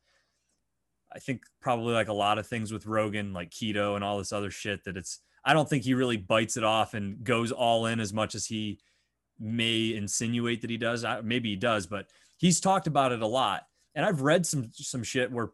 I 1.14 1.20
think 1.20 1.44
probably 1.62 1.94
like 1.94 2.10
a 2.10 2.14
lot 2.14 2.38
of 2.38 2.48
things 2.48 2.72
with 2.72 2.86
Rogan, 2.86 3.34
like 3.34 3.50
keto 3.50 3.96
and 3.96 4.04
all 4.04 4.18
this 4.18 4.34
other 4.34 4.52
shit, 4.52 4.84
that 4.84 4.98
it's 4.98 5.20
I 5.46 5.54
don't 5.54 5.70
think 5.70 5.84
he 5.84 5.94
really 5.94 6.18
bites 6.18 6.58
it 6.58 6.64
off 6.64 6.94
and 6.94 7.24
goes 7.24 7.52
all 7.52 7.86
in 7.86 8.00
as 8.00 8.12
much 8.12 8.36
as 8.36 8.46
he 8.46 8.80
may 9.40 9.96
insinuate 9.96 10.62
that 10.62 10.70
he 10.70 10.78
does. 10.78 11.06
Maybe 11.24 11.50
he 11.50 11.56
does, 11.56 11.88
but 11.88 12.08
he's 12.38 12.60
talked 12.60 12.88
about 12.88 13.12
it 13.12 13.22
a 13.22 13.28
lot. 13.28 13.66
and 13.96 14.06
I've 14.06 14.22
read 14.22 14.46
some 14.46 14.70
some 14.74 15.04
shit 15.04 15.32
where 15.32 15.50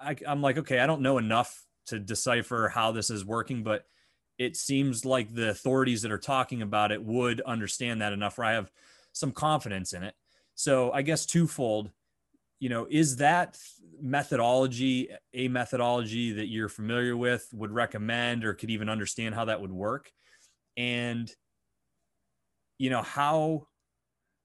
I, 0.00 0.16
I'm 0.26 0.42
like, 0.42 0.58
okay, 0.58 0.78
I 0.78 0.86
don't 0.86 1.02
know 1.02 1.18
enough 1.18 1.64
to 1.86 1.98
decipher 1.98 2.70
how 2.72 2.92
this 2.92 3.10
is 3.10 3.24
working, 3.24 3.62
but 3.62 3.84
it 4.38 4.56
seems 4.56 5.04
like 5.04 5.34
the 5.34 5.50
authorities 5.50 6.02
that 6.02 6.12
are 6.12 6.18
talking 6.18 6.62
about 6.62 6.92
it 6.92 7.02
would 7.04 7.40
understand 7.42 8.00
that 8.00 8.12
enough 8.12 8.38
where 8.38 8.46
I 8.46 8.52
have 8.52 8.70
some 9.12 9.32
confidence 9.32 9.92
in 9.92 10.02
it. 10.02 10.14
So 10.54 10.92
I 10.92 11.02
guess 11.02 11.26
twofold, 11.26 11.90
you 12.60 12.68
know, 12.68 12.86
is 12.90 13.16
that 13.16 13.58
methodology 14.00 15.08
a 15.34 15.48
methodology 15.48 16.32
that 16.32 16.48
you're 16.48 16.68
familiar 16.68 17.16
with, 17.16 17.48
would 17.52 17.70
recommend, 17.70 18.44
or 18.44 18.54
could 18.54 18.70
even 18.70 18.88
understand 18.88 19.34
how 19.34 19.46
that 19.46 19.60
would 19.60 19.72
work? 19.72 20.10
And 20.76 21.32
you 22.78 22.90
know, 22.90 23.02
how 23.02 23.68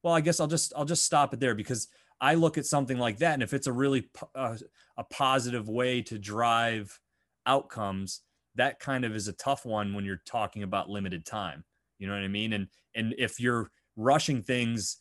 well, 0.03 0.13
I 0.13 0.21
guess 0.21 0.39
I'll 0.39 0.47
just 0.47 0.73
I'll 0.75 0.86
just 0.86 1.03
stop 1.03 1.34
it 1.34 1.39
there 1.39 1.56
because 1.56 1.88
I 2.19 2.36
look 2.36 2.58
at 2.58 2.65
something 2.65 2.97
like 2.97 3.17
that, 3.19 3.34
and 3.34 3.43
if 3.43 3.53
it's 3.53 3.67
a 3.67 3.73
really 3.73 4.10
uh, 4.36 4.58
a 4.97 5.03
positive 5.03 5.69
way 5.69 6.01
to 6.03 6.17
drive 6.17 6.99
outcomes, 7.45 8.21
that 8.56 8.80
kind 8.80 9.06
of 9.06 9.15
is 9.15 9.27
a 9.27 9.34
tough 9.34 9.65
one 9.65 9.93
when 9.93 10.06
you're 10.06 10.21
talking 10.25 10.63
about 10.63 10.89
limited 10.89 11.25
time. 11.25 11.63
You 11.99 12.08
know 12.08 12.13
what 12.13 12.23
I 12.23 12.27
mean? 12.27 12.53
And 12.53 12.67
and 12.95 13.15
if 13.17 13.39
you're 13.39 13.69
rushing 13.97 14.41
things, 14.41 14.97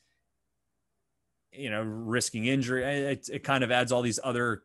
you 1.53 1.71
know, 1.71 1.83
risking 1.83 2.47
injury, 2.47 2.83
it, 2.85 3.29
it 3.33 3.45
kind 3.45 3.63
of 3.63 3.71
adds 3.71 3.93
all 3.93 4.03
these 4.03 4.19
other 4.25 4.63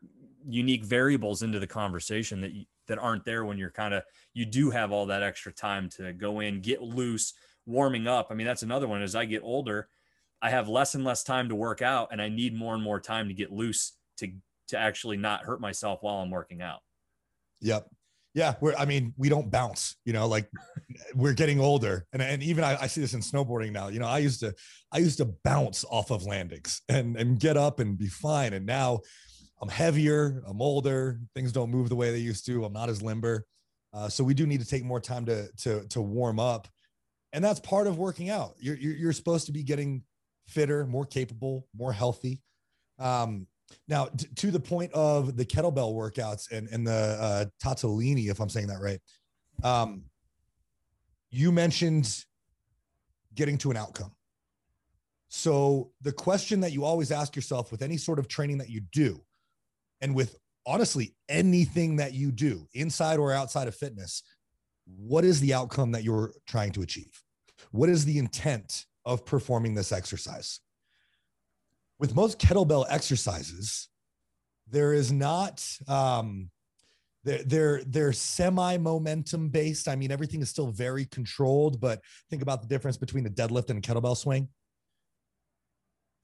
unique 0.48 0.84
variables 0.84 1.42
into 1.42 1.60
the 1.60 1.66
conversation 1.66 2.40
that 2.40 2.52
you, 2.52 2.64
that 2.88 2.98
aren't 2.98 3.24
there 3.24 3.44
when 3.44 3.58
you're 3.58 3.70
kind 3.70 3.94
of 3.94 4.02
you 4.34 4.44
do 4.44 4.70
have 4.70 4.90
all 4.90 5.06
that 5.06 5.22
extra 5.22 5.52
time 5.52 5.88
to 5.88 6.12
go 6.12 6.40
in, 6.40 6.60
get 6.60 6.82
loose, 6.82 7.34
warming 7.66 8.08
up. 8.08 8.28
I 8.30 8.34
mean, 8.34 8.46
that's 8.46 8.64
another 8.64 8.88
one. 8.88 9.02
As 9.02 9.14
I 9.14 9.24
get 9.24 9.42
older, 9.44 9.88
I 10.40 10.50
have 10.50 10.68
less 10.68 10.94
and 10.94 11.04
less 11.04 11.22
time 11.22 11.48
to 11.48 11.54
work 11.54 11.82
out, 11.82 12.08
and 12.10 12.20
I 12.20 12.28
need 12.28 12.56
more 12.56 12.74
and 12.74 12.82
more 12.82 12.98
time 12.98 13.28
to 13.28 13.34
get 13.34 13.52
loose 13.52 13.92
to 14.18 14.32
to 14.68 14.78
actually 14.78 15.16
not 15.16 15.44
hurt 15.44 15.60
myself 15.60 15.98
while 16.02 16.16
I'm 16.16 16.30
working 16.30 16.62
out. 16.62 16.80
Yep. 17.60 17.88
Yeah, 18.34 18.54
we're. 18.60 18.74
I 18.74 18.86
mean, 18.86 19.12
we 19.16 19.28
don't 19.28 19.50
bounce. 19.50 19.96
You 20.04 20.14
know, 20.14 20.26
like 20.26 20.48
we're 21.14 21.34
getting 21.34 21.60
older, 21.60 22.06
and 22.12 22.22
and 22.22 22.42
even 22.42 22.64
I, 22.64 22.82
I 22.82 22.86
see 22.86 23.00
this 23.00 23.14
in 23.14 23.20
snowboarding 23.20 23.72
now. 23.72 23.88
You 23.88 24.00
know, 24.00 24.06
I 24.06 24.18
used 24.18 24.40
to 24.40 24.54
I 24.90 24.98
used 24.98 25.18
to 25.18 25.26
bounce 25.44 25.84
off 25.90 26.10
of 26.10 26.24
landings 26.24 26.80
and 26.88 27.16
and 27.16 27.38
get 27.38 27.56
up 27.56 27.78
and 27.78 27.98
be 27.98 28.08
fine, 28.08 28.54
and 28.54 28.64
now 28.64 29.00
I'm 29.60 29.68
heavier. 29.68 30.42
I'm 30.46 30.62
older. 30.62 31.20
Things 31.34 31.52
don't 31.52 31.70
move 31.70 31.88
the 31.88 31.94
way 31.94 32.10
they 32.10 32.18
used 32.18 32.46
to. 32.46 32.64
I'm 32.64 32.72
not 32.72 32.88
as 32.88 33.02
limber. 33.02 33.44
Uh, 33.94 34.08
so 34.08 34.24
we 34.24 34.34
do 34.34 34.46
need 34.46 34.60
to 34.60 34.66
take 34.66 34.84
more 34.84 35.00
time 35.00 35.26
to 35.26 35.48
to 35.58 35.86
to 35.88 36.00
warm 36.00 36.40
up, 36.40 36.68
and 37.32 37.44
that's 37.44 37.60
part 37.60 37.86
of 37.86 37.98
working 37.98 38.30
out. 38.30 38.54
You're 38.58 38.76
you're, 38.76 38.94
you're 38.94 39.12
supposed 39.12 39.46
to 39.46 39.52
be 39.52 39.62
getting 39.62 40.02
fitter, 40.48 40.86
more 40.86 41.04
capable, 41.04 41.66
more 41.76 41.92
healthy. 41.92 42.40
Um, 42.98 43.46
now, 43.88 44.06
t- 44.06 44.26
to 44.36 44.50
the 44.50 44.60
point 44.60 44.92
of 44.92 45.36
the 45.36 45.44
kettlebell 45.44 45.94
workouts 45.94 46.50
and, 46.50 46.68
and 46.68 46.86
the 46.86 46.92
uh, 47.20 47.44
Tatolini, 47.62 48.30
if 48.30 48.40
I'm 48.40 48.48
saying 48.48 48.68
that 48.68 48.80
right, 48.80 49.00
um, 49.64 50.04
you 51.30 51.52
mentioned 51.52 52.24
getting 53.34 53.58
to 53.58 53.70
an 53.70 53.76
outcome. 53.76 54.12
So, 55.28 55.90
the 56.02 56.12
question 56.12 56.60
that 56.60 56.72
you 56.72 56.84
always 56.84 57.10
ask 57.10 57.34
yourself 57.34 57.72
with 57.72 57.80
any 57.80 57.96
sort 57.96 58.18
of 58.18 58.28
training 58.28 58.58
that 58.58 58.68
you 58.68 58.80
do, 58.92 59.22
and 60.00 60.14
with 60.14 60.36
honestly 60.66 61.14
anything 61.28 61.96
that 61.96 62.12
you 62.12 62.30
do 62.30 62.68
inside 62.74 63.18
or 63.18 63.32
outside 63.32 63.66
of 63.66 63.74
fitness, 63.74 64.22
what 64.84 65.24
is 65.24 65.40
the 65.40 65.54
outcome 65.54 65.92
that 65.92 66.04
you're 66.04 66.32
trying 66.46 66.72
to 66.72 66.82
achieve? 66.82 67.22
What 67.70 67.88
is 67.88 68.04
the 68.04 68.18
intent 68.18 68.84
of 69.04 69.24
performing 69.24 69.74
this 69.74 69.92
exercise. 69.92 70.60
With 72.02 72.16
most 72.16 72.40
kettlebell 72.40 72.84
exercises, 72.88 73.88
there 74.68 74.92
is 74.92 75.12
not 75.12 75.64
um, 75.86 76.50
they're 77.22 77.44
they're 77.44 77.82
they're 77.86 78.12
semi 78.12 78.76
momentum 78.76 79.50
based. 79.50 79.86
I 79.86 79.94
mean, 79.94 80.10
everything 80.10 80.42
is 80.42 80.50
still 80.50 80.72
very 80.72 81.04
controlled, 81.04 81.80
but 81.80 82.00
think 82.28 82.42
about 82.42 82.60
the 82.60 82.66
difference 82.66 82.96
between 82.96 83.24
a 83.26 83.30
deadlift 83.30 83.70
and 83.70 83.78
a 83.78 83.80
kettlebell 83.80 84.16
swing. 84.16 84.48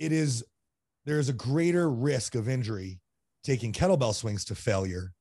It 0.00 0.10
is 0.10 0.44
there's 1.06 1.28
a 1.28 1.32
greater 1.32 1.88
risk 1.88 2.34
of 2.34 2.48
injury 2.48 2.98
taking 3.44 3.72
kettlebell 3.72 4.14
swings 4.14 4.44
to 4.46 4.56
failure 4.56 5.12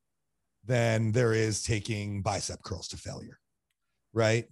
than 0.66 1.12
there 1.12 1.34
is 1.34 1.62
taking 1.62 2.24
bicep 2.24 2.64
curls 2.64 2.88
to 2.88 2.98
failure, 2.98 3.38
right? 4.12 4.48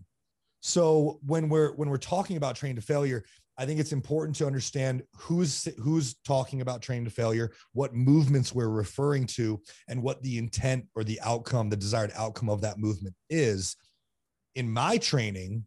So 0.60 1.20
when 1.26 1.50
we're 1.50 1.74
when 1.74 1.90
we're 1.90 1.98
talking 1.98 2.38
about 2.38 2.56
training 2.56 2.76
to 2.76 2.84
failure, 2.84 3.24
I 3.58 3.66
think 3.66 3.80
it's 3.80 3.94
important 3.94 4.36
to 4.38 4.48
understand 4.48 5.04
who's 5.16 5.68
who's 5.80 6.16
talking 6.26 6.62
about 6.62 6.82
train 6.82 7.06
to 7.06 7.10
failure, 7.10 7.52
what 7.74 7.94
movements 7.94 8.54
we're 8.54 8.70
referring 8.70 9.26
to, 9.28 9.62
and 9.88 10.02
what 10.02 10.22
the 10.22 10.38
intent 10.38 10.86
or 10.96 11.04
the 11.04 11.20
outcome, 11.22 11.70
the 11.70 11.78
desired 11.78 12.12
outcome 12.16 12.50
of 12.50 12.62
that 12.62 12.78
movement 12.78 13.16
is. 13.30 13.78
In 14.56 14.72
my 14.72 14.98
training, 14.98 15.66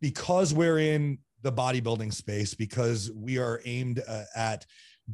because 0.00 0.52
we're 0.54 0.78
in 0.78 1.18
the 1.42 1.52
bodybuilding 1.52 2.12
space, 2.12 2.54
because 2.54 3.10
we 3.14 3.38
are 3.38 3.60
aimed 3.64 4.02
uh, 4.06 4.24
at 4.34 4.64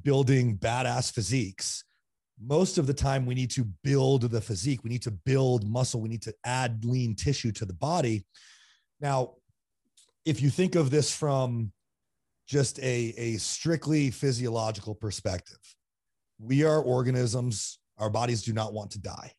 building 0.02 0.56
badass 0.58 1.12
physiques, 1.12 1.84
most 2.42 2.78
of 2.78 2.86
the 2.86 2.94
time 2.94 3.26
we 3.26 3.34
need 3.34 3.50
to 3.50 3.64
build 3.84 4.22
the 4.22 4.40
physique, 4.40 4.82
we 4.82 4.90
need 4.90 5.02
to 5.02 5.10
build 5.10 5.68
muscle, 5.68 6.00
we 6.00 6.08
need 6.08 6.22
to 6.22 6.34
add 6.44 6.84
lean 6.84 7.14
tissue 7.14 7.52
to 7.52 7.64
the 7.64 7.74
body. 7.74 8.24
Now, 9.00 9.34
if 10.30 10.40
you 10.40 10.48
think 10.48 10.76
of 10.76 10.92
this 10.92 11.12
from 11.12 11.72
just 12.46 12.78
a, 12.78 13.12
a 13.16 13.36
strictly 13.38 14.12
physiological 14.12 14.94
perspective, 14.94 15.58
we 16.38 16.62
are 16.62 16.80
organisms, 16.80 17.80
our 17.98 18.08
bodies 18.08 18.44
do 18.44 18.52
not 18.52 18.72
want 18.72 18.92
to 18.92 19.00
die. 19.00 19.32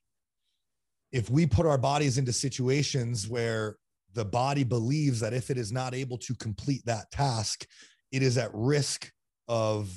If 1.14 1.30
we 1.30 1.46
put 1.46 1.66
our 1.66 1.78
bodies 1.78 2.18
into 2.18 2.34
situations 2.34 3.26
where 3.30 3.78
the 4.16 4.26
body 4.26 4.66
believes 4.66 5.22
that 5.22 5.34
if 5.34 5.50
it 5.50 5.58
is 5.58 5.72
not 5.72 5.96
able 5.96 6.18
to 6.18 6.36
complete 6.36 6.86
that 6.86 7.10
task, 7.10 7.66
it 8.12 8.22
is 8.22 8.38
at 8.38 8.52
risk 8.54 9.10
of, 9.48 9.90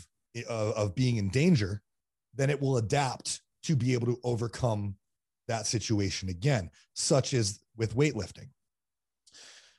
of, 0.49 0.75
of 0.75 0.95
being 0.95 1.17
in 1.17 1.29
danger, 1.29 1.83
then 2.37 2.51
it 2.51 2.63
will 2.63 2.77
adapt 2.77 3.41
to 3.65 3.75
be 3.75 3.95
able 3.95 4.07
to 4.07 4.21
overcome 4.23 4.95
that 5.49 5.67
situation 5.67 6.29
again, 6.29 6.71
such 6.95 7.35
as 7.35 7.59
with 7.77 7.97
weightlifting 7.97 8.51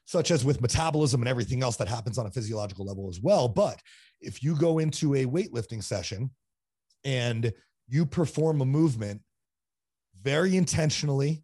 such 0.05 0.31
as 0.31 0.45
with 0.45 0.61
metabolism 0.61 1.21
and 1.21 1.27
everything 1.27 1.63
else 1.63 1.77
that 1.77 1.87
happens 1.87 2.17
on 2.17 2.27
a 2.27 2.31
physiological 2.31 2.85
level 2.85 3.09
as 3.09 3.19
well. 3.21 3.47
But 3.47 3.81
if 4.21 4.43
you 4.43 4.55
go 4.55 4.79
into 4.79 5.15
a 5.15 5.25
weightlifting 5.25 5.83
session 5.83 6.29
and 7.03 7.51
you 7.87 8.05
perform 8.05 8.61
a 8.61 8.65
movement 8.65 9.21
very 10.21 10.55
intentionally, 10.55 11.43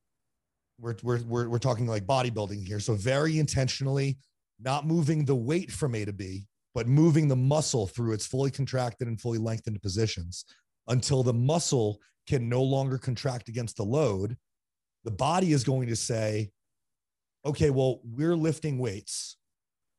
we're, 0.79 0.95
we're, 1.03 1.21
we're, 1.23 1.49
we're 1.49 1.59
talking 1.59 1.87
like 1.87 2.05
bodybuilding 2.05 2.65
here. 2.65 2.79
So, 2.79 2.95
very 2.95 3.37
intentionally, 3.37 4.17
not 4.59 4.87
moving 4.87 5.25
the 5.25 5.35
weight 5.35 5.71
from 5.71 5.95
A 5.95 6.05
to 6.05 6.13
B, 6.13 6.47
but 6.73 6.87
moving 6.87 7.27
the 7.27 7.35
muscle 7.35 7.87
through 7.87 8.13
its 8.13 8.25
fully 8.25 8.51
contracted 8.51 9.07
and 9.07 9.19
fully 9.19 9.37
lengthened 9.37 9.81
positions 9.81 10.45
until 10.87 11.23
the 11.23 11.33
muscle 11.33 11.99
can 12.27 12.47
no 12.49 12.61
longer 12.61 12.97
contract 12.97 13.49
against 13.49 13.77
the 13.77 13.83
load. 13.83 14.37
The 15.03 15.11
body 15.11 15.51
is 15.51 15.63
going 15.63 15.87
to 15.89 15.95
say, 15.95 16.51
okay, 17.45 17.69
well, 17.69 18.01
we're 18.03 18.35
lifting 18.35 18.77
weights. 18.77 19.37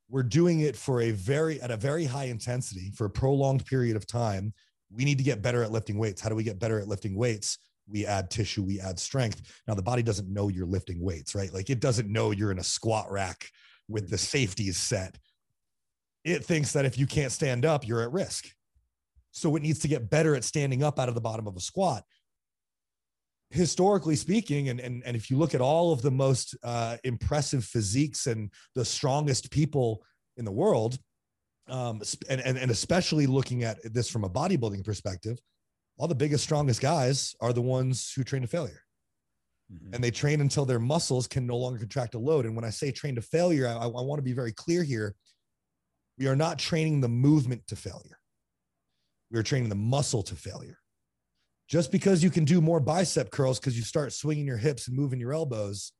We're 0.08 0.22
doing 0.22 0.60
it 0.60 0.76
for 0.76 1.00
a 1.00 1.10
very, 1.10 1.60
at 1.60 1.70
a 1.70 1.76
very 1.76 2.04
high 2.04 2.26
intensity 2.26 2.92
for 2.94 3.06
a 3.06 3.10
prolonged 3.10 3.64
period 3.64 3.96
of 3.96 4.06
time. 4.06 4.52
We 4.90 5.04
need 5.04 5.18
to 5.18 5.24
get 5.24 5.42
better 5.42 5.62
at 5.62 5.72
lifting 5.72 5.98
weights. 5.98 6.20
How 6.20 6.28
do 6.28 6.34
we 6.34 6.44
get 6.44 6.58
better 6.58 6.78
at 6.78 6.88
lifting 6.88 7.16
weights? 7.16 7.58
We 7.88 8.06
add 8.06 8.30
tissue, 8.30 8.62
we 8.62 8.78
add 8.78 8.98
strength. 8.98 9.42
Now, 9.66 9.74
the 9.74 9.82
body 9.82 10.02
doesn't 10.02 10.32
know 10.32 10.48
you're 10.48 10.66
lifting 10.66 11.00
weights, 11.02 11.34
right? 11.34 11.52
Like 11.52 11.70
it 11.70 11.80
doesn't 11.80 12.12
know 12.12 12.30
you're 12.30 12.52
in 12.52 12.58
a 12.58 12.64
squat 12.64 13.10
rack 13.10 13.48
with 13.88 14.10
the 14.10 14.18
safeties 14.18 14.76
set. 14.76 15.18
It 16.24 16.44
thinks 16.44 16.72
that 16.72 16.84
if 16.84 16.96
you 16.98 17.06
can't 17.06 17.32
stand 17.32 17.64
up, 17.64 17.86
you're 17.86 18.02
at 18.02 18.12
risk. 18.12 18.46
So 19.32 19.56
it 19.56 19.62
needs 19.62 19.80
to 19.80 19.88
get 19.88 20.10
better 20.10 20.36
at 20.36 20.44
standing 20.44 20.82
up 20.82 21.00
out 21.00 21.08
of 21.08 21.14
the 21.14 21.20
bottom 21.20 21.46
of 21.46 21.56
a 21.56 21.60
squat 21.60 22.04
historically 23.52 24.16
speaking, 24.16 24.70
and, 24.70 24.80
and, 24.80 25.02
and 25.04 25.16
if 25.16 25.30
you 25.30 25.36
look 25.36 25.54
at 25.54 25.60
all 25.60 25.92
of 25.92 26.02
the 26.02 26.10
most 26.10 26.56
uh, 26.64 26.96
impressive 27.04 27.64
physiques 27.64 28.26
and 28.26 28.50
the 28.74 28.84
strongest 28.84 29.50
people 29.50 30.02
in 30.36 30.44
the 30.44 30.52
world, 30.52 30.98
um, 31.68 32.00
and, 32.28 32.40
and, 32.40 32.58
and 32.58 32.70
especially 32.70 33.26
looking 33.26 33.62
at 33.62 33.78
this 33.84 34.08
from 34.08 34.24
a 34.24 34.30
bodybuilding 34.30 34.84
perspective, 34.84 35.38
all 35.98 36.08
the 36.08 36.14
biggest, 36.14 36.44
strongest 36.44 36.80
guys 36.80 37.34
are 37.40 37.52
the 37.52 37.62
ones 37.62 38.12
who 38.16 38.24
train 38.24 38.42
to 38.42 38.48
failure. 38.48 38.82
Mm-hmm. 39.72 39.94
And 39.94 40.02
they 40.02 40.10
train 40.10 40.40
until 40.40 40.64
their 40.64 40.80
muscles 40.80 41.26
can 41.26 41.46
no 41.46 41.56
longer 41.56 41.78
contract 41.78 42.14
a 42.14 42.18
load. 42.18 42.46
And 42.46 42.56
when 42.56 42.64
I 42.64 42.70
say 42.70 42.90
train 42.90 43.14
to 43.14 43.22
failure, 43.22 43.68
I, 43.68 43.74
I 43.74 43.86
want 43.86 44.18
to 44.18 44.22
be 44.22 44.32
very 44.32 44.52
clear 44.52 44.82
here. 44.82 45.14
We 46.18 46.26
are 46.26 46.36
not 46.36 46.58
training 46.58 47.00
the 47.00 47.08
movement 47.08 47.66
to 47.68 47.76
failure. 47.76 48.18
We 49.30 49.38
are 49.38 49.42
training 49.42 49.68
the 49.68 49.74
muscle 49.74 50.22
to 50.24 50.34
failure 50.34 50.78
just 51.72 51.90
because 51.90 52.22
you 52.22 52.28
can 52.28 52.44
do 52.44 52.60
more 52.60 52.80
bicep 52.80 53.30
curls 53.30 53.58
because 53.58 53.78
you 53.78 53.82
start 53.82 54.12
swinging 54.12 54.46
your 54.46 54.58
hips 54.58 54.88
and 54.88 54.96
moving 54.96 55.18
your 55.18 55.32
elbows 55.32 55.92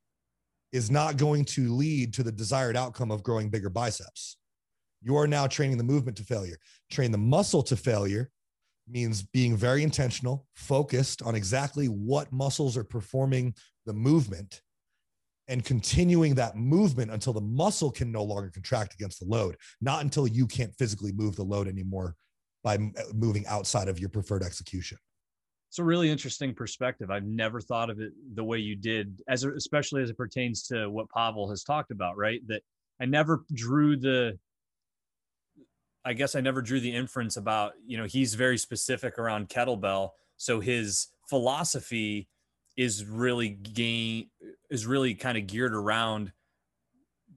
is 0.71 0.91
not 0.91 1.17
going 1.17 1.47
to 1.47 1.73
lead 1.73 2.13
to 2.13 2.23
the 2.23 2.31
desired 2.31 2.77
outcome 2.77 3.11
of 3.11 3.23
growing 3.23 3.49
bigger 3.49 3.71
biceps. 3.71 4.37
You 5.01 5.17
are 5.17 5.27
now 5.27 5.47
training 5.47 5.79
the 5.79 5.85
movement 5.85 6.19
to 6.19 6.25
failure. 6.25 6.59
Train 6.91 7.11
the 7.11 7.17
muscle 7.17 7.63
to 7.63 7.75
failure 7.75 8.31
means 8.87 9.23
being 9.23 9.57
very 9.57 9.83
intentional, 9.83 10.47
focused 10.55 11.23
on 11.23 11.35
exactly 11.35 11.87
what 11.87 12.31
muscles 12.31 12.77
are 12.77 12.85
performing 12.85 13.55
the 13.87 13.95
movement 13.95 14.61
and 15.49 15.65
continuing 15.65 16.35
that 16.35 16.55
movement 16.55 17.11
until 17.11 17.33
the 17.33 17.41
muscle 17.41 17.91
can 17.91 18.13
no 18.13 18.23
longer 18.23 18.51
contract 18.51 18.93
against 18.93 19.21
the 19.21 19.27
load, 19.27 19.57
not 19.81 20.03
until 20.03 20.27
you 20.27 20.47
can't 20.47 20.75
physically 20.77 21.13
move 21.13 21.35
the 21.35 21.43
load 21.43 21.67
anymore 21.67 22.15
by 22.63 22.75
uh, 22.75 23.03
moving 23.15 23.47
outside 23.47 23.89
of 23.89 23.99
your 23.99 24.11
preferred 24.11 24.43
execution. 24.43 24.99
It's 25.73 25.79
a 25.79 25.85
really 25.85 26.11
interesting 26.11 26.53
perspective. 26.53 27.11
I've 27.11 27.25
never 27.25 27.59
thought 27.59 27.89
of 27.89 27.99
it 27.99 28.13
the 28.35 28.45
way 28.45 28.59
you 28.59 28.77
did, 28.77 29.23
as 29.27 29.43
especially 29.45 30.03
as 30.03 30.11
it 30.11 30.19
pertains 30.19 30.65
to 30.65 30.91
what 30.91 31.09
Pavel 31.09 31.49
has 31.49 31.65
talked 31.65 31.91
about, 31.91 32.19
right? 32.19 32.47
That 32.47 32.61
I 33.01 33.07
never 33.07 33.47
drew 33.55 33.97
the 33.97 34.39
I 36.05 36.13
guess 36.13 36.35
I 36.35 36.43
never 36.43 36.61
drew 36.61 36.79
the 36.79 36.95
inference 36.95 37.39
about, 37.39 37.73
you 37.87 37.97
know, 37.97 38.05
he's 38.05 38.35
very 38.35 38.59
specific 38.59 39.19
around 39.19 39.49
kettlebell. 39.49 40.11
So 40.37 40.61
his 40.61 41.07
philosophy 41.31 42.29
is 42.77 43.07
really 43.07 43.49
gain 43.49 44.29
is 44.69 44.85
really 44.87 45.15
kind 45.15 45.39
of 45.39 45.47
geared 45.47 45.73
around 45.73 46.33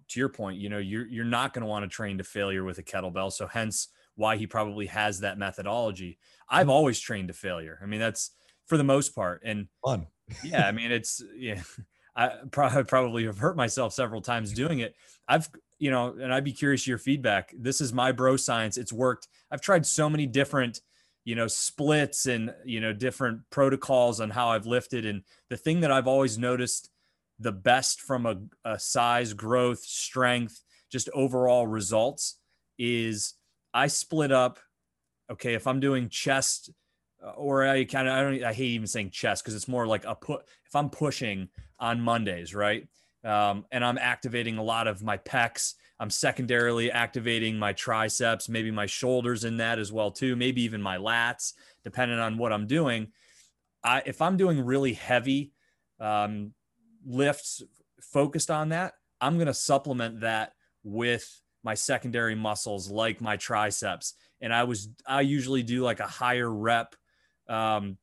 to 0.10 0.20
your 0.20 0.28
point, 0.28 0.60
you 0.60 0.68
know, 0.68 0.80
you're 0.80 1.08
you're 1.08 1.24
not 1.24 1.54
going 1.54 1.62
to 1.62 1.70
want 1.70 1.84
to 1.84 1.88
train 1.90 2.18
to 2.18 2.26
failure 2.26 2.66
with 2.66 2.80
a 2.80 2.84
kettlebell. 2.84 3.32
So 3.32 3.48
hence 3.48 3.88
why 4.16 4.38
he 4.38 4.48
probably 4.48 4.88
has 4.88 5.20
that 5.20 5.38
methodology. 5.38 6.18
I've 6.50 6.70
always 6.70 7.00
trained 7.00 7.28
to 7.30 7.34
failure. 7.34 7.80
I 7.82 7.86
mean, 7.86 8.00
that's 8.00 8.32
for 8.66 8.78
the 8.78 8.84
most 8.84 9.16
part. 9.16 9.42
And 9.44 9.68
fun. 9.84 10.08
yeah, 10.44 10.68
I 10.68 10.72
mean, 10.72 10.92
it's 10.92 11.24
yeah. 11.36 11.62
I 12.18 12.32
probably 12.50 13.26
have 13.26 13.38
hurt 13.38 13.58
myself 13.58 13.92
several 13.92 14.22
times 14.22 14.54
doing 14.54 14.80
it. 14.80 14.96
I've 15.28 15.50
you 15.80 15.92
know, 15.92 16.16
and 16.20 16.34
I'd 16.34 16.44
be 16.44 16.54
curious 16.54 16.88
your 16.88 16.98
feedback. 16.98 17.54
This 17.58 17.82
is 17.82 17.92
my 17.92 18.12
bro 18.12 18.38
science. 18.38 18.78
It's 18.78 18.94
worked. 18.94 19.28
I've 19.52 19.62
tried 19.62 19.86
so 19.86 20.10
many 20.10 20.26
different, 20.26 20.82
you 21.26 21.36
know, 21.36 21.48
splits 21.48 22.28
and, 22.28 22.54
you 22.64 22.80
know, 22.80 22.94
different 22.94 23.42
protocols 23.50 24.22
on 24.22 24.30
how 24.30 24.50
I've 24.50 24.66
lifted. 24.66 25.06
And 25.06 25.24
the 25.50 25.58
thing 25.58 25.82
that 25.82 25.92
I've 25.92 26.08
always 26.08 26.38
noticed 26.38 26.90
the 27.40 27.52
best 27.52 28.00
from 28.02 28.26
a, 28.26 28.38
a 28.64 28.80
size, 28.80 29.34
growth, 29.34 29.80
strength, 29.80 30.64
just 30.90 31.10
overall 31.14 31.68
results 31.68 32.38
is 32.80 33.34
I 33.76 33.88
split 33.88 34.32
up. 34.32 34.58
Okay. 35.32 35.54
If 35.54 35.68
I'm 35.68 35.80
doing 35.80 36.10
chest, 36.10 36.72
uh, 37.24 37.32
or 37.32 37.68
I 37.68 37.84
kind 37.84 38.08
of, 38.08 38.14
I 38.14 38.22
don't, 38.22 38.44
I 38.44 38.54
hate 38.54 38.72
even 38.72 38.88
saying 38.88 39.12
chest 39.12 39.44
because 39.44 39.56
it's 39.56 39.68
more 39.68 39.86
like 39.86 40.06
a 40.06 40.16
put, 40.16 40.46
if 40.66 40.76
I'm 40.76 40.90
pushing 40.90 41.50
on 41.80 42.02
Mondays, 42.02 42.56
right? 42.56 42.88
um, 43.26 43.66
and 43.72 43.84
I'm 43.84 43.98
activating 43.98 44.58
a 44.58 44.64
lot 44.64 44.88
of 44.88 45.04
my 45.04 45.18
pecs. 45.18 45.74
I'm 46.00 46.12
secondarily 46.12 46.92
activating 46.92 47.58
my 47.58 47.74
triceps, 47.74 48.48
maybe 48.48 48.70
my 48.70 48.86
shoulders 48.86 49.44
in 49.44 49.58
that 49.58 49.80
as 49.80 49.92
well 49.92 50.12
too, 50.12 50.36
maybe 50.36 50.62
even 50.62 50.82
my 50.82 50.98
lats, 50.98 51.54
depending 51.84 52.20
on 52.20 52.38
what 52.38 52.54
I'm 52.54 52.68
doing. 52.68 53.08
I, 53.84 54.04
if 54.06 54.22
I'm 54.22 54.38
doing 54.38 54.64
really 54.64 54.94
heavy 54.94 55.54
um, 56.00 56.54
lifts 57.06 57.64
focused 58.00 58.52
on 58.52 58.70
that, 58.70 58.94
I'm 59.20 59.36
going 59.36 59.48
to 59.48 59.54
supplement 59.54 60.22
that 60.22 60.54
with 60.84 61.42
my 61.66 61.74
secondary 61.74 62.36
muscles 62.36 62.90
like 62.90 63.20
my 63.20 63.36
triceps. 63.36 64.14
And 64.40 64.54
I 64.54 64.64
was 64.64 64.88
I 65.06 65.22
usually 65.22 65.64
do 65.64 65.82
like 65.82 66.00
a 66.00 66.08
higher 66.08 66.50
rep 66.50 66.96
um, 67.50 67.98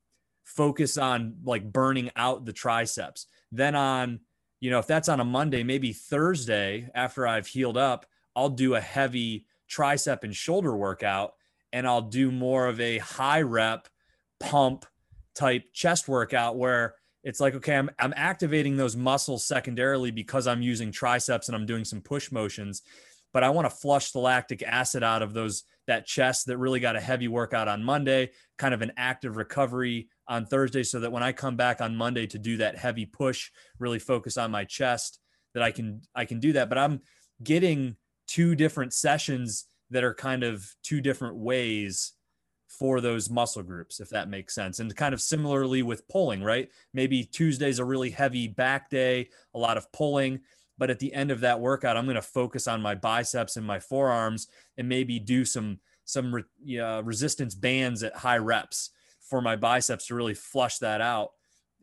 focus 0.45 0.99
on 0.99 1.37
like 1.45 1.73
burning 1.73 2.11
out 2.17 2.45
the 2.45 2.53
triceps. 2.53 3.27
Then 3.53 3.75
on 3.75 4.21
you 4.61 4.71
know, 4.71 4.79
if 4.79 4.87
that's 4.87 5.09
on 5.09 5.19
a 5.19 5.25
Monday, 5.25 5.65
maybe 5.65 5.93
Thursday 5.93 6.89
after 6.95 7.27
I've 7.27 7.49
healed 7.49 7.77
up, 7.77 8.07
I'll 8.37 8.49
do 8.49 8.75
a 8.75 8.81
heavy 8.81 9.47
tricep 9.71 10.23
and 10.23 10.35
shoulder 10.35 10.77
workout 10.77 11.35
and 11.73 11.87
I'll 11.87 12.03
do 12.03 12.31
more 12.31 12.67
of 12.67 12.79
a 12.81 12.99
high 12.99 13.43
rep 13.43 13.89
pump 14.39 14.87
type 15.35 15.73
chest 15.73 16.09
workout 16.09 16.57
where 16.57 16.95
it's 17.25 17.41
like, 17.41 17.55
okay, 17.55 17.77
I'm, 17.77 17.91
I'm 17.99 18.13
activating 18.17 18.77
those 18.77 18.97
muscles 18.97 19.45
secondarily 19.45 20.11
because 20.11 20.47
I'm 20.47 20.63
using 20.63 20.91
triceps 20.91 21.49
and 21.49 21.57
I'm 21.57 21.67
doing 21.67 21.85
some 21.85 22.01
push 22.01 22.33
motions, 22.33 22.83
but 23.33 23.45
I 23.45 23.51
want 23.51 23.67
to 23.69 23.77
flush 23.77 24.13
the 24.13 24.19
lactic 24.19 24.63
acid 24.63 25.03
out 25.03 25.23
of 25.23 25.33
those, 25.33 25.65
that 25.87 26.07
chest 26.07 26.47
that 26.47 26.59
really 26.59 26.81
got 26.81 26.97
a 26.97 27.01
heavy 27.01 27.29
workout 27.29 27.69
on 27.69 27.83
Monday, 27.83 28.31
kind 28.59 28.75
of 28.75 28.83
an 28.83 28.93
active 28.97 29.37
recovery 29.37 30.09
on 30.29 30.47
Thursday 30.47 30.83
so 30.83 31.01
that 31.01 31.13
when 31.13 31.23
I 31.23 31.33
come 31.33 31.57
back 31.57 31.81
on 31.81 31.97
Monday 31.97 32.27
to 32.29 32.39
do 32.39 32.59
that 32.59 32.79
heavy 32.79 33.07
push, 33.07 33.51
really 33.79 33.99
focus 33.99 34.37
on 34.37 34.51
my 34.51 34.65
chest, 34.65 35.19
that 35.55 35.63
I 35.63 35.71
can 35.71 36.03
I 36.15 36.25
can 36.25 36.41
do 36.41 36.53
that. 36.55 36.69
But 36.69 36.79
I'm 36.79 37.01
getting 37.43 37.97
two 38.29 38.55
different 38.55 38.93
sessions 38.93 39.67
that 39.91 40.05
are 40.05 40.15
kind 40.15 40.43
of 40.43 40.65
two 40.83 41.01
different 41.01 41.37
ways 41.37 42.13
for 42.69 43.01
those 43.01 43.29
muscle 43.29 43.63
groups, 43.63 44.01
if 44.01 44.09
that 44.09 44.31
makes 44.31 44.55
sense. 44.55 44.81
And 44.81 44.95
kind 44.97 45.13
of 45.13 45.21
similarly 45.21 45.83
with 45.83 46.09
pulling, 46.09 46.43
right? 46.43 46.71
Maybe 46.95 47.25
Tuesday's 47.25 47.79
a 47.79 47.85
really 47.85 48.09
heavy 48.09 48.49
back 48.49 48.89
day, 48.89 49.29
a 49.55 49.59
lot 49.59 49.77
of 49.77 49.93
pulling. 49.93 50.41
But 50.79 50.91
at 50.91 50.99
the 50.99 51.13
end 51.13 51.31
of 51.31 51.41
that 51.41 51.61
workout, 51.61 51.97
I'm 51.97 52.07
going 52.07 52.17
to 52.17 52.23
focus 52.23 52.67
on 52.67 52.83
my 52.83 52.95
biceps 52.95 53.57
and 53.57 53.67
my 53.67 53.79
forearms 53.79 54.49
and 54.77 54.89
maybe 54.89 55.19
do 55.19 55.45
some 55.45 55.79
some 56.05 56.35
re, 56.35 56.79
uh, 56.79 57.03
resistance 57.03 57.55
bands 57.55 58.03
at 58.03 58.15
high 58.17 58.39
reps 58.39 58.91
for 59.21 59.41
my 59.41 59.57
biceps 59.57 60.07
to 60.07 60.15
really 60.15 60.35
flush 60.35 60.79
that 60.79 61.01
out 61.01 61.31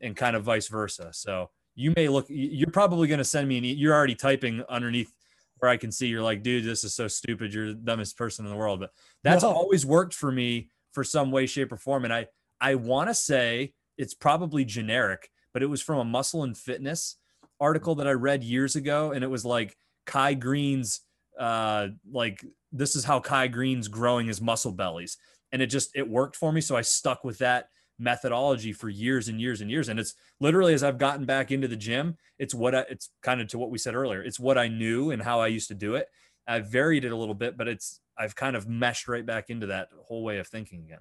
and 0.00 0.16
kind 0.16 0.36
of 0.36 0.44
vice 0.44 0.68
versa. 0.68 1.10
So 1.12 1.50
you 1.74 1.92
may 1.96 2.08
look, 2.08 2.26
you're 2.28 2.70
probably 2.70 3.08
going 3.08 3.18
to 3.18 3.24
send 3.24 3.48
me 3.48 3.58
an, 3.58 3.64
e- 3.64 3.72
you're 3.72 3.94
already 3.94 4.14
typing 4.14 4.62
underneath 4.68 5.12
where 5.58 5.70
I 5.70 5.76
can 5.76 5.92
see 5.92 6.08
you're 6.08 6.22
like, 6.22 6.42
dude, 6.42 6.64
this 6.64 6.84
is 6.84 6.94
so 6.94 7.08
stupid. 7.08 7.52
You're 7.52 7.68
the 7.68 7.74
dumbest 7.74 8.16
person 8.16 8.44
in 8.44 8.50
the 8.50 8.56
world. 8.56 8.80
But 8.80 8.90
that's 9.22 9.42
no. 9.42 9.50
always 9.50 9.84
worked 9.84 10.14
for 10.14 10.32
me 10.32 10.70
for 10.92 11.04
some 11.04 11.30
way, 11.30 11.46
shape, 11.46 11.72
or 11.72 11.76
form. 11.76 12.04
And 12.04 12.12
I, 12.12 12.26
I 12.60 12.74
want 12.74 13.08
to 13.08 13.14
say 13.14 13.74
it's 13.98 14.14
probably 14.14 14.64
generic, 14.64 15.30
but 15.52 15.62
it 15.62 15.66
was 15.66 15.82
from 15.82 15.98
a 15.98 16.04
muscle 16.04 16.42
and 16.42 16.56
fitness 16.56 17.16
article 17.60 17.94
that 17.96 18.08
I 18.08 18.12
read 18.12 18.42
years 18.42 18.76
ago. 18.76 19.12
And 19.12 19.22
it 19.22 19.28
was 19.28 19.44
like 19.44 19.76
Kai 20.06 20.34
Greene's 20.34 21.00
uh, 21.38 21.88
like, 22.10 22.44
this 22.72 22.96
is 22.96 23.04
how 23.04 23.20
Kai 23.20 23.48
Greene's 23.48 23.88
growing 23.88 24.26
his 24.26 24.40
muscle 24.40 24.72
bellies. 24.72 25.16
And 25.52 25.60
it 25.60 25.66
just 25.66 25.90
it 25.94 26.08
worked 26.08 26.36
for 26.36 26.52
me 26.52 26.60
so 26.60 26.76
i 26.76 26.80
stuck 26.80 27.24
with 27.24 27.38
that 27.38 27.68
methodology 27.98 28.72
for 28.72 28.88
years 28.88 29.28
and 29.28 29.40
years 29.40 29.60
and 29.60 29.70
years. 29.70 29.88
And 29.88 29.98
it's 29.98 30.14
literally 30.38 30.74
as 30.74 30.84
i've 30.84 30.98
gotten 30.98 31.24
back 31.26 31.50
into 31.50 31.68
the 31.68 31.76
gym 31.76 32.16
it's 32.38 32.54
what 32.54 32.74
I, 32.74 32.84
it's 32.88 33.10
kind 33.22 33.40
of 33.40 33.48
to 33.48 33.58
what 33.58 33.70
we 33.70 33.76
said 33.76 33.94
earlier 33.94 34.22
it's 34.22 34.40
what 34.40 34.56
i 34.56 34.68
knew 34.68 35.10
and 35.10 35.20
how 35.20 35.40
i 35.40 35.48
used 35.48 35.68
to 35.68 35.74
do 35.74 35.96
it. 35.96 36.06
I've 36.46 36.68
varied 36.68 37.04
it 37.04 37.12
a 37.12 37.16
little 37.16 37.34
bit 37.34 37.56
but 37.56 37.66
it's 37.66 38.00
i've 38.16 38.36
kind 38.36 38.54
of 38.54 38.68
meshed 38.68 39.08
right 39.08 39.26
back 39.26 39.50
into 39.50 39.66
that 39.66 39.88
whole 40.06 40.22
way 40.22 40.38
of 40.38 40.46
thinking 40.46 40.84
again. 40.84 41.00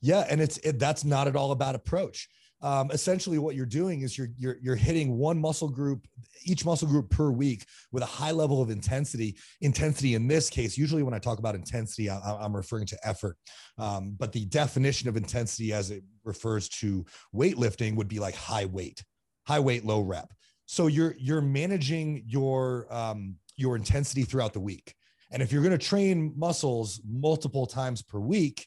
Yeah 0.00 0.24
and 0.30 0.40
it's 0.40 0.58
it, 0.58 0.78
that's 0.78 1.04
not 1.04 1.26
at 1.26 1.34
all 1.34 1.50
about 1.50 1.74
approach 1.74 2.28
um, 2.60 2.90
essentially 2.90 3.38
what 3.38 3.54
you're 3.54 3.66
doing 3.66 4.02
is 4.02 4.18
you're, 4.18 4.28
you're 4.36 4.56
you're 4.60 4.76
hitting 4.76 5.16
one 5.16 5.38
muscle 5.38 5.68
group 5.68 6.06
each 6.44 6.64
muscle 6.64 6.88
group 6.88 7.08
per 7.10 7.30
week 7.30 7.64
with 7.92 8.02
a 8.02 8.06
high 8.06 8.30
level 8.30 8.60
of 8.60 8.70
intensity 8.70 9.36
intensity 9.60 10.14
in 10.14 10.26
this 10.26 10.50
case 10.50 10.76
usually 10.76 11.02
when 11.02 11.14
i 11.14 11.18
talk 11.18 11.38
about 11.38 11.54
intensity 11.54 12.10
I, 12.10 12.44
am 12.44 12.54
referring 12.54 12.86
to 12.86 12.98
effort. 13.06 13.36
Um, 13.76 14.16
but 14.18 14.32
the 14.32 14.44
definition 14.46 15.08
of 15.08 15.16
intensity 15.16 15.72
as 15.72 15.90
it 15.90 16.02
refers 16.24 16.68
to 16.80 17.04
weightlifting 17.34 17.94
would 17.96 18.08
be 18.08 18.18
like 18.18 18.34
high 18.34 18.66
weight 18.66 19.02
high 19.46 19.60
weight 19.60 19.84
low 19.84 20.00
rep. 20.00 20.32
So 20.66 20.86
you're 20.86 21.14
you're 21.18 21.40
managing 21.40 22.24
your 22.26 22.86
um, 22.90 23.36
your 23.56 23.76
intensity 23.76 24.22
throughout 24.22 24.52
the 24.52 24.60
week. 24.60 24.94
And 25.30 25.42
if 25.42 25.52
you're 25.52 25.62
going 25.62 25.78
to 25.78 25.86
train 25.86 26.32
muscles 26.36 27.00
multiple 27.06 27.66
times 27.66 28.02
per 28.02 28.18
week 28.18 28.66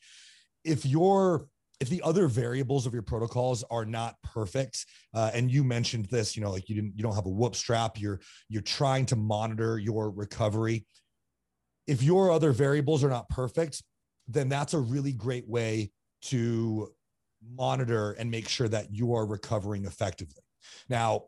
if 0.63 0.85
you're 0.85 1.47
if 1.81 1.89
the 1.89 2.01
other 2.03 2.27
variables 2.27 2.85
of 2.85 2.93
your 2.93 3.01
protocols 3.01 3.63
are 3.71 3.85
not 3.85 4.15
perfect 4.23 4.85
uh, 5.15 5.31
and 5.33 5.51
you 5.51 5.63
mentioned 5.63 6.05
this 6.05 6.37
you 6.37 6.43
know 6.43 6.51
like 6.51 6.69
you 6.69 6.75
didn't 6.75 6.93
you 6.95 7.03
don't 7.03 7.15
have 7.15 7.25
a 7.25 7.29
whoop 7.29 7.55
strap 7.55 7.99
you're 7.99 8.21
you're 8.47 8.61
trying 8.61 9.05
to 9.07 9.15
monitor 9.17 9.79
your 9.79 10.11
recovery. 10.11 10.85
If 11.87 12.03
your 12.03 12.31
other 12.31 12.51
variables 12.51 13.03
are 13.03 13.09
not 13.09 13.27
perfect 13.27 13.83
then 14.27 14.47
that's 14.47 14.75
a 14.75 14.79
really 14.79 15.11
great 15.11 15.49
way 15.49 15.91
to 16.21 16.93
monitor 17.55 18.11
and 18.11 18.29
make 18.29 18.47
sure 18.47 18.67
that 18.69 18.93
you 18.93 19.15
are 19.15 19.25
recovering 19.25 19.85
effectively. 19.85 20.43
Now 20.87 21.23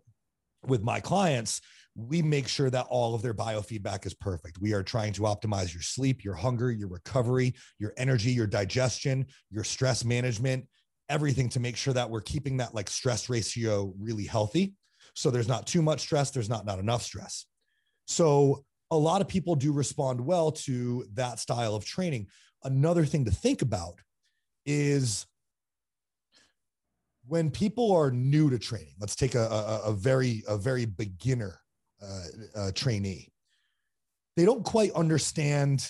with 0.67 0.83
my 0.83 0.99
clients 0.99 1.61
we 1.95 2.21
make 2.21 2.47
sure 2.47 2.69
that 2.69 2.87
all 2.89 3.13
of 3.13 3.21
their 3.21 3.33
biofeedback 3.33 4.05
is 4.05 4.13
perfect. 4.13 4.57
We 4.59 4.73
are 4.73 4.83
trying 4.83 5.13
to 5.13 5.21
optimize 5.23 5.73
your 5.73 5.83
sleep, 5.83 6.23
your 6.23 6.33
hunger, 6.33 6.71
your 6.71 6.87
recovery, 6.87 7.53
your 7.77 7.93
energy, 7.97 8.31
your 8.31 8.47
digestion, 8.47 9.27
your 9.51 9.63
stress 9.63 10.03
management, 10.03 10.67
everything 11.09 11.49
to 11.49 11.59
make 11.59 11.77
sure 11.77 11.93
that 11.93 12.09
we're 12.09 12.21
keeping 12.21 12.57
that 12.57 12.73
like 12.73 12.89
stress 12.89 13.29
ratio 13.29 13.93
really 13.99 14.25
healthy. 14.25 14.73
So 15.13 15.29
there's 15.29 15.47
not 15.47 15.67
too 15.67 15.81
much 15.81 16.01
stress, 16.01 16.31
there's 16.31 16.49
not 16.49 16.65
not 16.65 16.79
enough 16.79 17.03
stress. 17.03 17.45
So 18.07 18.65
a 18.89 18.97
lot 18.97 19.21
of 19.21 19.27
people 19.27 19.55
do 19.55 19.71
respond 19.71 20.19
well 20.19 20.51
to 20.51 21.05
that 21.13 21.39
style 21.39 21.75
of 21.75 21.85
training. 21.85 22.27
Another 22.63 23.05
thing 23.05 23.25
to 23.25 23.31
think 23.31 23.61
about 23.61 23.99
is 24.65 25.27
when 27.27 27.51
people 27.51 27.91
are 27.91 28.11
new 28.11 28.49
to 28.49 28.59
training 28.59 28.93
let's 28.99 29.15
take 29.15 29.35
a, 29.35 29.39
a, 29.39 29.81
a, 29.85 29.93
very 29.93 30.43
a 30.47 30.57
very 30.57 30.85
beginner 30.85 31.59
uh, 32.03 32.59
uh, 32.59 32.71
trainee. 32.73 33.31
They 34.35 34.45
don't 34.45 34.63
quite 34.63 34.91
understand 34.91 35.89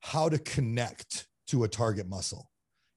how 0.00 0.28
to 0.28 0.38
connect 0.38 1.26
to 1.48 1.64
a 1.64 1.68
target 1.68 2.08
muscle. 2.08 2.50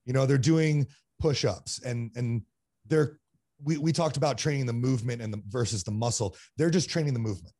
You 0.04 0.12
know, 0.12 0.26
they're 0.26 0.38
doing 0.38 0.86
push-ups 1.20 1.80
and 1.84 2.10
and 2.16 2.42
they're 2.86 3.18
we, 3.62 3.78
we 3.78 3.92
talked 3.92 4.16
about 4.16 4.36
training 4.36 4.66
the 4.66 4.72
movement 4.72 5.22
and 5.22 5.32
the 5.32 5.42
versus 5.48 5.84
the 5.84 5.90
muscle. 5.90 6.36
They're 6.56 6.70
just 6.70 6.90
training 6.90 7.14
the 7.14 7.20
movement. 7.20 7.54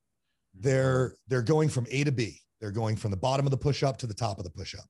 They're 0.55 1.15
they're 1.29 1.43
going 1.43 1.69
from 1.69 1.87
A 1.91 2.05
to 2.05 2.13
B. 2.13 2.41
They're 2.61 2.71
going 2.71 2.97
from 2.97 3.11
the 3.11 3.17
bottom 3.17 3.47
of 3.47 3.51
the 3.51 3.57
push-up 3.57 3.97
to 3.99 4.07
the 4.07 4.15
top 4.15 4.39
of 4.39 4.45
the 4.45 4.51
push-up. 4.51 4.87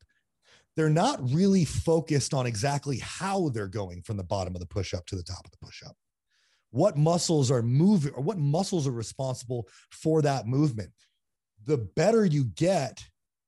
They're 0.77 0.91
not 0.91 1.21
really 1.33 1.65
focused 1.65 2.35
on 2.35 2.47
exactly 2.47 2.99
how 2.99 3.49
they're 3.51 3.69
going 3.69 4.03
from 4.03 4.17
the 4.17 4.25
bottom 4.25 4.55
of 4.55 4.61
the 4.61 4.67
push-up 4.67 5.07
to 5.07 5.17
the 5.17 5.23
top 5.23 5.45
of 5.45 5.51
the 5.51 5.59
push-up. 5.59 5.97
What 6.75 6.97
muscles 6.97 7.53
are 7.53 7.63
moving 7.63 8.13
or 8.15 8.23
what 8.23 8.37
muscles 8.37 8.89
are 8.89 8.93
responsible 8.93 9.69
for 9.93 10.23
that 10.23 10.49
movement? 10.49 10.91
The 11.67 11.79
better 11.79 12.25
you 12.25 12.47
get 12.47 13.01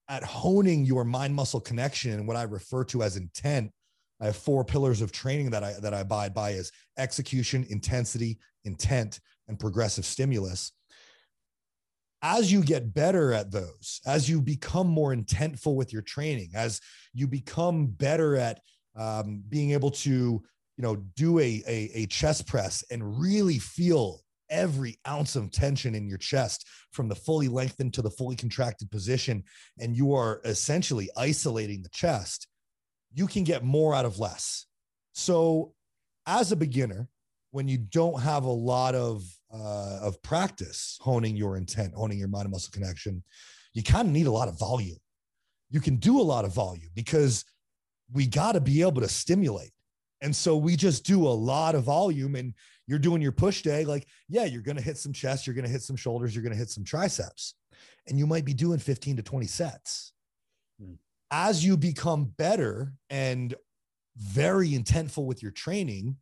at 0.09 0.23
honing 0.23 0.85
your 0.85 1.05
mind 1.05 1.35
muscle 1.35 1.61
connection 1.61 2.13
and 2.13 2.29
what 2.29 2.37
I 2.37 2.45
refer 2.45 2.85
to 2.85 3.03
as 3.03 3.17
intent 3.17 3.73
I 4.21 4.27
have 4.27 4.37
four 4.37 4.65
pillars 4.65 5.03
of 5.03 5.13
training 5.13 5.51
that 5.51 5.63
I 5.63 5.75
that 5.81 5.93
I 5.93 6.01
abide 6.01 6.33
by 6.33 6.51
is 6.51 6.73
execution, 6.97 7.67
intensity, 7.69 8.39
intent, 8.65 9.21
and 9.49 9.59
progressive 9.59 10.05
stimulus. 10.05 10.73
As 12.23 12.51
you 12.51 12.63
get 12.63 12.95
better 12.95 13.33
at 13.33 13.51
those, 13.51 14.01
as 14.07 14.29
you 14.29 14.41
become 14.41 14.87
more 14.87 15.15
intentful 15.15 15.75
with 15.75 15.93
your 15.93 16.03
training, 16.03 16.51
as 16.55 16.81
you 17.13 17.27
become 17.27 17.87
better 17.87 18.37
at 18.37 18.61
um, 18.97 19.43
being 19.49 19.73
able 19.73 19.91
to, 19.91 20.43
you 20.77 20.83
know, 20.83 20.97
do 21.17 21.39
a, 21.39 21.63
a, 21.67 21.91
a 21.95 22.07
chest 22.07 22.47
press 22.47 22.85
and 22.91 23.21
really 23.21 23.59
feel 23.59 24.21
every 24.49 24.99
ounce 25.09 25.35
of 25.35 25.51
tension 25.51 25.95
in 25.95 26.07
your 26.09 26.19
chest 26.19 26.67
from 26.93 27.09
the 27.09 27.15
fully 27.15 27.49
lengthened 27.49 27.95
to 27.95 28.03
the 28.03 28.11
fully 28.11 28.37
contracted 28.37 28.91
position, 28.91 29.43
and 29.79 29.97
you 29.97 30.15
are 30.15 30.41
essentially 30.45 31.09
isolating 31.17 31.83
the 31.83 31.89
chest 31.89 32.47
you 33.17 33.27
can 33.27 33.45
get 33.45 33.65
more 33.65 33.95
out 33.95 34.05
of 34.05 34.19
less. 34.19 34.67
So, 35.13 35.73
as 36.27 36.53
a 36.53 36.57
beginner, 36.57 37.09
when 37.51 37.67
you 37.67 37.79
don't 37.79 38.21
have 38.21 38.45
a 38.45 38.51
lot 38.51 38.95
of 38.95 39.25
uh, 39.53 40.01
of 40.03 40.23
practice 40.23 40.99
honing 41.01 41.37
your 41.37 41.57
intent, 41.57 41.95
honing 41.95 42.19
your 42.19 42.29
mind 42.29 42.51
muscle 42.51 42.71
connection, 42.73 43.25
you 43.73 43.83
kind 43.83 44.07
of 44.07 44.13
need 44.13 44.27
a 44.27 44.31
lot 44.31 44.49
of 44.49 44.59
volume. 44.59 44.99
You 45.71 45.81
can 45.81 45.97
do 45.97 46.21
a 46.21 46.23
lot 46.23 46.45
of 46.45 46.55
volume 46.55 46.91
because 46.95 47.45
we 48.13 48.27
got 48.27 48.53
to 48.53 48.61
be 48.61 48.83
able 48.83 49.01
to 49.01 49.09
stimulate. 49.09 49.71
And 50.27 50.37
so 50.37 50.59
we 50.59 50.77
just 50.77 51.07
do 51.07 51.27
a 51.27 51.31
lot 51.31 51.75
of 51.75 51.85
volume 51.85 52.35
and 52.35 52.53
you're 52.87 52.99
doing 52.99 53.23
your 53.23 53.33
push 53.33 53.63
day. 53.63 53.87
Like, 53.87 54.07
yeah, 54.29 54.45
you're 54.45 54.61
going 54.61 54.77
to 54.77 54.83
hit 54.83 54.99
some 54.99 55.15
chest, 55.15 55.47
you're 55.47 55.55
going 55.55 55.65
to 55.65 55.71
hit 55.71 55.83
some 55.83 55.97
shoulders, 55.97 56.35
you're 56.35 56.43
going 56.43 56.53
to 56.53 56.59
hit 56.59 56.69
some 56.69 56.85
triceps, 56.85 57.55
and 58.07 58.19
you 58.19 58.27
might 58.27 58.45
be 58.45 58.53
doing 58.53 58.79
15 58.79 59.17
to 59.17 59.23
20 59.23 59.47
sets. 59.47 60.13
Hmm 60.79 60.95
as 61.31 61.65
you 61.65 61.77
become 61.77 62.25
better 62.37 62.93
and 63.11 63.55
very 64.17 64.71
intentful 64.71 65.25
with 65.25 65.43
your 65.43 65.53
training, 65.53 66.17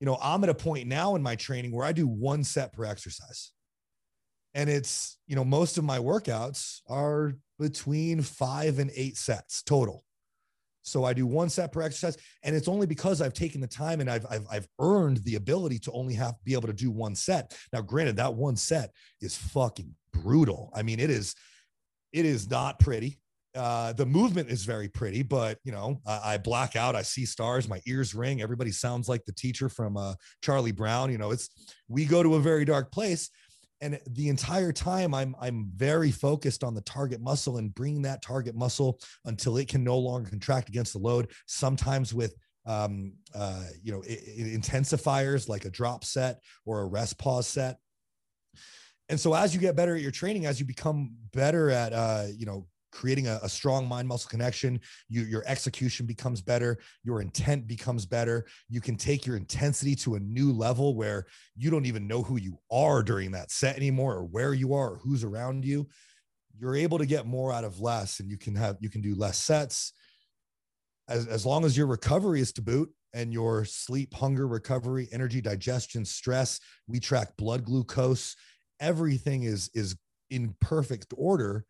you 0.00 0.06
know, 0.06 0.18
I'm 0.22 0.44
at 0.44 0.50
a 0.50 0.54
point 0.54 0.86
now 0.86 1.14
in 1.14 1.22
my 1.22 1.36
training 1.36 1.72
where 1.72 1.86
I 1.86 1.92
do 1.92 2.06
one 2.06 2.44
set 2.44 2.72
per 2.72 2.84
exercise. 2.84 3.52
And 4.54 4.70
it's, 4.70 5.18
you 5.26 5.36
know, 5.36 5.44
most 5.44 5.78
of 5.78 5.84
my 5.84 5.98
workouts 5.98 6.80
are 6.88 7.34
between 7.58 8.22
five 8.22 8.78
and 8.78 8.90
eight 8.94 9.16
sets 9.16 9.62
total. 9.62 10.04
So 10.86 11.04
I 11.04 11.12
do 11.12 11.26
one 11.26 11.48
set 11.48 11.72
per 11.72 11.82
exercise, 11.82 12.16
and 12.44 12.54
it's 12.54 12.68
only 12.68 12.86
because 12.86 13.20
I've 13.20 13.34
taken 13.34 13.60
the 13.60 13.66
time 13.66 14.00
and 14.00 14.08
I've, 14.08 14.24
I've 14.30 14.46
I've 14.50 14.68
earned 14.78 15.18
the 15.24 15.34
ability 15.34 15.80
to 15.80 15.92
only 15.92 16.14
have 16.14 16.34
be 16.44 16.54
able 16.54 16.68
to 16.68 16.72
do 16.72 16.90
one 16.90 17.14
set. 17.14 17.56
Now, 17.72 17.82
granted, 17.82 18.16
that 18.16 18.34
one 18.34 18.56
set 18.56 18.92
is 19.20 19.36
fucking 19.36 19.92
brutal. 20.12 20.70
I 20.74 20.82
mean, 20.82 21.00
it 21.00 21.10
is 21.10 21.34
it 22.12 22.24
is 22.24 22.48
not 22.48 22.78
pretty. 22.78 23.18
Uh, 23.56 23.92
the 23.94 24.04
movement 24.04 24.50
is 24.50 24.64
very 24.64 24.86
pretty, 24.88 25.22
but 25.22 25.58
you 25.64 25.72
know, 25.72 25.98
I, 26.06 26.34
I, 26.34 26.38
black 26.38 26.76
out. 26.76 26.94
I 26.94 27.00
see 27.00 27.24
stars. 27.24 27.68
My 27.68 27.80
ears 27.86 28.14
ring. 28.14 28.42
Everybody 28.42 28.70
sounds 28.70 29.08
like 29.08 29.24
the 29.24 29.32
teacher 29.32 29.70
from 29.70 29.96
uh, 29.96 30.14
Charlie 30.42 30.72
Brown. 30.72 31.10
You 31.10 31.16
know, 31.16 31.30
it's 31.30 31.48
we 31.88 32.04
go 32.04 32.22
to 32.22 32.34
a 32.34 32.40
very 32.40 32.66
dark 32.66 32.92
place, 32.92 33.30
and 33.80 34.00
the 34.10 34.28
entire 34.28 34.72
time 34.72 35.14
I'm 35.14 35.36
I'm 35.40 35.70
very 35.74 36.10
focused 36.10 36.64
on 36.64 36.74
the 36.74 36.80
target 36.82 37.20
muscle 37.20 37.58
and 37.58 37.74
bringing 37.74 38.02
that 38.02 38.22
target 38.22 38.54
muscle 38.54 39.00
until 39.24 39.56
it 39.58 39.68
can 39.68 39.84
no 39.84 39.98
longer 39.98 40.30
contract 40.30 40.68
against 40.68 40.92
the 40.92 40.98
load. 40.98 41.30
Sometimes 41.46 42.14
with 42.14 42.34
um, 42.64 43.12
uh, 43.34 43.64
you 43.82 43.92
know 43.92 44.00
intensifiers 44.00 45.48
like 45.48 45.64
a 45.64 45.70
drop 45.70 46.04
set 46.04 46.40
or 46.64 46.80
a 46.80 46.86
rest 46.86 47.18
pause 47.18 47.46
set. 47.46 47.78
And 49.08 49.20
so 49.20 49.34
as 49.34 49.54
you 49.54 49.60
get 49.60 49.76
better 49.76 49.94
at 49.94 50.02
your 50.02 50.10
training, 50.10 50.46
as 50.46 50.58
you 50.58 50.66
become 50.66 51.14
better 51.32 51.70
at 51.70 51.92
uh, 51.92 52.26
you 52.36 52.46
know 52.46 52.66
creating 52.96 53.26
a, 53.26 53.38
a 53.42 53.48
strong 53.48 53.86
mind 53.86 54.08
muscle 54.08 54.30
connection. 54.30 54.80
You, 55.10 55.22
your 55.22 55.44
execution 55.46 56.06
becomes 56.06 56.40
better. 56.40 56.78
Your 57.04 57.20
intent 57.20 57.66
becomes 57.66 58.06
better. 58.06 58.46
You 58.70 58.80
can 58.80 58.96
take 58.96 59.26
your 59.26 59.36
intensity 59.36 59.94
to 59.96 60.14
a 60.14 60.20
new 60.20 60.50
level 60.50 60.94
where 60.94 61.26
you 61.56 61.70
don't 61.70 61.84
even 61.84 62.08
know 62.08 62.22
who 62.22 62.38
you 62.38 62.58
are 62.70 63.02
during 63.02 63.32
that 63.32 63.50
set 63.50 63.76
anymore 63.76 64.14
or 64.14 64.24
where 64.24 64.54
you 64.54 64.72
are 64.72 64.92
or 64.92 64.96
who's 64.96 65.24
around 65.24 65.66
you. 65.66 65.86
You're 66.58 66.74
able 66.74 66.96
to 66.96 67.04
get 67.04 67.26
more 67.26 67.52
out 67.52 67.64
of 67.64 67.80
less 67.80 68.18
and 68.18 68.30
you 68.30 68.38
can 68.38 68.54
have 68.56 68.78
you 68.80 68.88
can 68.88 69.02
do 69.02 69.14
less 69.14 69.36
sets. 69.36 69.92
As, 71.06 71.26
as 71.26 71.44
long 71.44 71.66
as 71.66 71.76
your 71.76 71.86
recovery 71.86 72.40
is 72.40 72.52
to 72.54 72.62
boot 72.62 72.90
and 73.12 73.30
your 73.30 73.66
sleep 73.66 74.14
hunger 74.14 74.48
recovery 74.48 75.08
energy 75.12 75.40
digestion 75.40 76.04
stress 76.04 76.58
we 76.88 76.98
track 76.98 77.36
blood 77.36 77.64
glucose 77.64 78.34
everything 78.80 79.44
is 79.44 79.70
is 79.74 79.96
in 80.30 80.52
perfect 80.60 81.14
order 81.16 81.64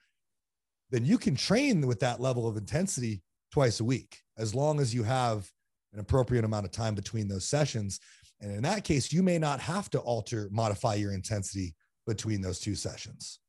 then 0.90 1.04
you 1.04 1.18
can 1.18 1.34
train 1.34 1.86
with 1.86 2.00
that 2.00 2.20
level 2.20 2.46
of 2.46 2.56
intensity 2.56 3.22
twice 3.52 3.80
a 3.80 3.84
week 3.84 4.20
as 4.38 4.54
long 4.54 4.80
as 4.80 4.94
you 4.94 5.02
have 5.02 5.50
an 5.92 6.00
appropriate 6.00 6.44
amount 6.44 6.66
of 6.66 6.72
time 6.72 6.94
between 6.94 7.28
those 7.28 7.48
sessions. 7.48 8.00
And 8.40 8.52
in 8.52 8.62
that 8.62 8.84
case, 8.84 9.12
you 9.12 9.22
may 9.22 9.38
not 9.38 9.60
have 9.60 9.88
to 9.90 9.98
alter, 9.98 10.48
modify 10.52 10.94
your 10.94 11.12
intensity 11.12 11.74
between 12.06 12.40
those 12.40 12.60
two 12.60 12.74
sessions. 12.74 13.40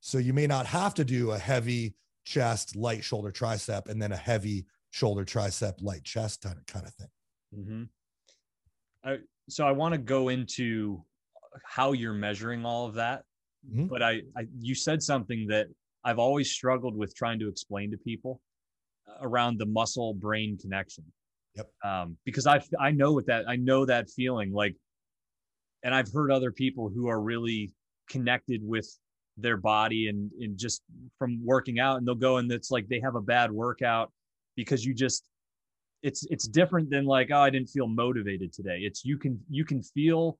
So 0.00 0.18
you 0.18 0.32
may 0.32 0.46
not 0.46 0.66
have 0.66 0.94
to 0.94 1.04
do 1.04 1.30
a 1.30 1.38
heavy 1.38 1.94
chest, 2.24 2.76
light 2.76 3.04
shoulder, 3.04 3.30
tricep, 3.30 3.88
and 3.88 4.02
then 4.02 4.12
a 4.12 4.16
heavy 4.16 4.66
shoulder, 4.90 5.24
tricep, 5.24 5.80
light 5.80 6.04
chest 6.04 6.42
kind 6.42 6.56
of, 6.56 6.66
kind 6.66 6.86
of 6.86 6.94
thing. 6.94 7.08
Mm-hmm. 7.56 7.82
I, 9.08 9.18
so 9.48 9.66
I 9.66 9.72
want 9.72 9.94
to 9.94 9.98
go 9.98 10.28
into 10.28 11.04
how 11.64 11.92
you're 11.92 12.12
measuring 12.12 12.66
all 12.66 12.86
of 12.86 12.94
that. 12.94 13.22
Mm-hmm. 13.68 13.86
But 13.86 14.02
I, 14.02 14.22
I, 14.36 14.46
you 14.58 14.74
said 14.74 15.02
something 15.02 15.46
that 15.48 15.68
I've 16.06 16.20
always 16.20 16.52
struggled 16.52 16.96
with 16.96 17.16
trying 17.16 17.40
to 17.40 17.48
explain 17.48 17.90
to 17.90 17.98
people 17.98 18.40
uh, 19.08 19.26
around 19.26 19.58
the 19.58 19.66
muscle 19.66 20.14
brain 20.14 20.56
connection. 20.56 21.04
Yep. 21.56 21.70
Um, 21.84 22.16
because 22.24 22.46
I 22.46 22.62
I 22.78 22.92
know 22.92 23.12
what 23.12 23.26
that 23.26 23.48
I 23.48 23.56
know 23.56 23.84
that 23.84 24.08
feeling 24.08 24.52
like, 24.52 24.76
and 25.82 25.92
I've 25.94 26.12
heard 26.12 26.30
other 26.30 26.52
people 26.52 26.90
who 26.94 27.08
are 27.08 27.20
really 27.20 27.74
connected 28.08 28.60
with 28.62 28.88
their 29.36 29.56
body 29.56 30.08
and 30.08 30.30
and 30.38 30.56
just 30.56 30.82
from 31.18 31.44
working 31.44 31.80
out, 31.80 31.96
and 31.96 32.06
they'll 32.06 32.14
go 32.14 32.36
and 32.36 32.50
it's 32.52 32.70
like 32.70 32.86
they 32.88 33.00
have 33.00 33.16
a 33.16 33.20
bad 33.20 33.50
workout 33.50 34.12
because 34.54 34.84
you 34.84 34.94
just 34.94 35.24
it's 36.04 36.24
it's 36.30 36.46
different 36.46 36.88
than 36.88 37.04
like 37.04 37.30
oh 37.32 37.40
I 37.40 37.50
didn't 37.50 37.70
feel 37.70 37.88
motivated 37.88 38.52
today. 38.52 38.78
It's 38.82 39.04
you 39.04 39.18
can 39.18 39.40
you 39.50 39.64
can 39.64 39.82
feel 39.82 40.38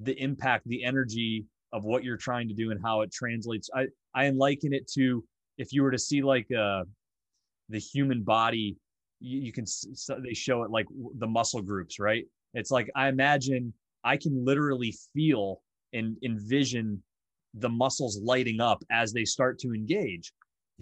the 0.00 0.16
impact, 0.22 0.68
the 0.68 0.84
energy 0.84 1.46
of 1.72 1.84
what 1.84 2.04
you're 2.04 2.16
trying 2.16 2.48
to 2.48 2.54
do 2.54 2.70
and 2.70 2.80
how 2.82 3.02
it 3.02 3.12
translates. 3.12 3.70
I 3.74 3.86
I 4.14 4.30
liken 4.30 4.72
it 4.72 4.88
to 4.94 5.24
if 5.58 5.72
you 5.72 5.82
were 5.82 5.90
to 5.90 5.98
see 5.98 6.22
like 6.22 6.46
uh, 6.52 6.84
the 7.68 7.78
human 7.78 8.22
body, 8.22 8.76
you, 9.20 9.40
you 9.40 9.52
can 9.52 9.66
so 9.66 10.18
they 10.22 10.34
show 10.34 10.62
it 10.62 10.70
like 10.70 10.86
the 11.18 11.26
muscle 11.26 11.62
groups, 11.62 11.98
right? 11.98 12.24
It's 12.54 12.70
like 12.70 12.90
I 12.96 13.08
imagine 13.08 13.72
I 14.04 14.16
can 14.16 14.44
literally 14.44 14.94
feel 15.14 15.62
and 15.92 16.16
envision 16.24 17.02
the 17.54 17.68
muscles 17.68 18.20
lighting 18.22 18.60
up 18.60 18.82
as 18.90 19.12
they 19.12 19.24
start 19.24 19.58
to 19.58 19.74
engage. 19.74 20.32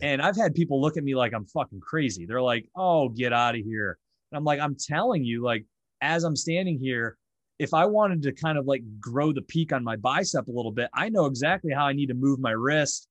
And 0.01 0.23
I've 0.23 0.37
had 0.37 0.55
people 0.55 0.81
look 0.81 0.97
at 0.97 1.03
me 1.03 1.15
like 1.15 1.33
I'm 1.33 1.47
fucking 1.47 1.81
crazy. 1.81 2.25
They're 2.25 2.43
like, 2.43 2.69
"Oh, 2.77 3.09
get 3.09 3.33
out 3.33 3.57
of 3.57 3.63
here." 3.63 3.99
And 4.31 4.39
I'm 4.39 4.45
like, 4.45 4.61
"I'm 4.61 4.77
telling 4.77 5.25
you, 5.25 5.43
like, 5.43 5.65
as 6.01 6.25
I'm 6.25 6.37
standing 6.37 6.79
here, 6.79 7.19
if 7.59 7.75
I 7.75 7.87
wanted 7.87 8.23
to 8.23 8.33
kind 8.33 8.57
of 8.57 8.67
like 8.67 8.83
grow 9.01 9.33
the 9.33 9.43
peak 9.43 9.73
on 9.73 9.83
my 9.83 9.97
bicep 9.97 10.47
a 10.47 10.53
little 10.53 10.73
bit, 10.73 10.89
I 10.95 11.09
know 11.09 11.27
exactly 11.27 11.73
how 11.73 11.87
I 11.87 11.93
need 11.93 12.07
to 12.07 12.15
move 12.15 12.39
my 12.39 12.53
wrist 12.53 13.09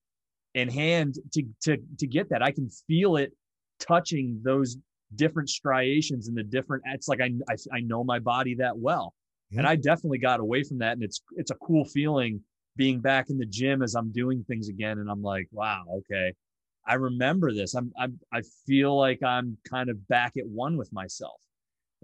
and 0.54 0.72
hand 0.72 1.16
to 1.32 1.42
to 1.64 1.76
to 1.98 2.06
get 2.06 2.30
that. 2.30 2.42
I 2.42 2.50
can 2.50 2.68
feel 2.86 3.16
it 3.16 3.32
touching 3.78 4.40
those 4.42 4.76
different 5.14 5.48
striations 5.48 6.28
and 6.28 6.36
the 6.36 6.42
different. 6.42 6.84
It's 6.86 7.08
like 7.08 7.20
I 7.20 7.30
I, 7.48 7.56
I 7.76 7.80
know 7.80 8.04
my 8.04 8.18
body 8.18 8.54
that 8.56 8.76
well, 8.76 9.14
mm-hmm. 9.52 9.58
and 9.58 9.68
I 9.68 9.76
definitely 9.76 10.18
got 10.18 10.40
away 10.40 10.62
from 10.62 10.78
that. 10.78 10.92
And 10.92 11.02
it's 11.02 11.22
it's 11.36 11.50
a 11.50 11.56
cool 11.56 11.84
feeling 11.84 12.40
being 12.76 13.00
back 13.00 13.28
in 13.28 13.38
the 13.38 13.46
gym 13.46 13.82
as 13.82 13.94
I'm 13.94 14.12
doing 14.12 14.44
things 14.44 14.68
again, 14.68 14.98
and 14.98 15.10
I'm 15.10 15.22
like, 15.22 15.48
wow, 15.52 15.84
okay, 15.98 16.32
I 16.86 16.94
remember 16.94 17.52
this. 17.52 17.74
I'm 17.74 17.92
I'm 17.98 18.18
I 18.32 18.42
feel 18.66 18.96
like 18.96 19.22
I'm 19.22 19.58
kind 19.68 19.90
of 19.90 20.08
back 20.08 20.38
at 20.38 20.46
one 20.46 20.78
with 20.78 20.90
myself. 20.92 21.40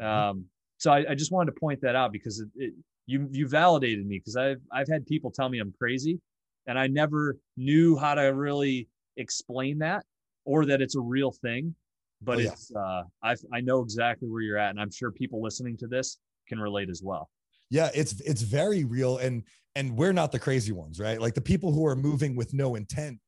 Um, 0.01 0.47
so 0.85 0.93
I, 0.93 1.07
I, 1.09 1.15
just 1.15 1.33
wanted 1.33 1.55
to 1.55 1.59
point 1.59 1.81
that 1.81 1.97
out 1.97 2.13
because 2.13 2.41
it, 2.41 2.49
it, 2.57 2.75
you 3.07 3.27
you 3.31 3.49
validated 3.49 4.07
me 4.07 4.19
because 4.19 4.37
I've 4.37 4.61
I've 4.71 4.87
had 4.87 5.07
people 5.07 5.31
tell 5.31 5.49
me 5.49 5.59
I'm 5.59 5.73
crazy, 5.79 6.21
and 6.67 6.79
I 6.79 6.89
never 6.89 7.39
knew 7.57 7.97
how 7.97 8.15
to 8.15 8.25
really 8.35 8.87
explain 9.17 9.79
that 9.79 10.05
or 10.45 10.67
that 10.67 10.83
it's 10.83 10.95
a 10.95 11.01
real 11.01 11.33
thing. 11.33 11.75
but 12.21 12.37
oh, 12.37 12.41
yeah. 12.41 12.51
it's 12.51 12.71
uh, 12.77 13.03
I 13.23 13.35
I 13.51 13.63
know 13.63 13.81
exactly 13.81 14.29
where 14.29 14.43
you're 14.43 14.59
at, 14.59 14.71
and 14.71 14.79
I'm 14.79 14.91
sure 14.91 15.11
people 15.11 15.43
listening 15.43 15.79
to 15.79 15.87
this 15.87 16.19
can 16.49 16.59
relate 16.59 16.91
as 16.91 17.01
well. 17.03 17.31
Yeah, 17.71 17.89
it's 17.95 18.21
it's 18.21 18.43
very 18.43 18.85
real, 18.85 19.17
and 19.17 19.43
and 19.77 19.97
we're 19.97 20.13
not 20.13 20.33
the 20.33 20.39
crazy 20.39 20.73
ones, 20.73 21.01
right? 21.01 21.19
Like 21.19 21.33
the 21.33 21.41
people 21.41 21.73
who 21.73 21.87
are 21.87 21.97
moving 21.97 22.37
with 22.37 22.53
no 22.53 22.75
intent, 22.75 23.21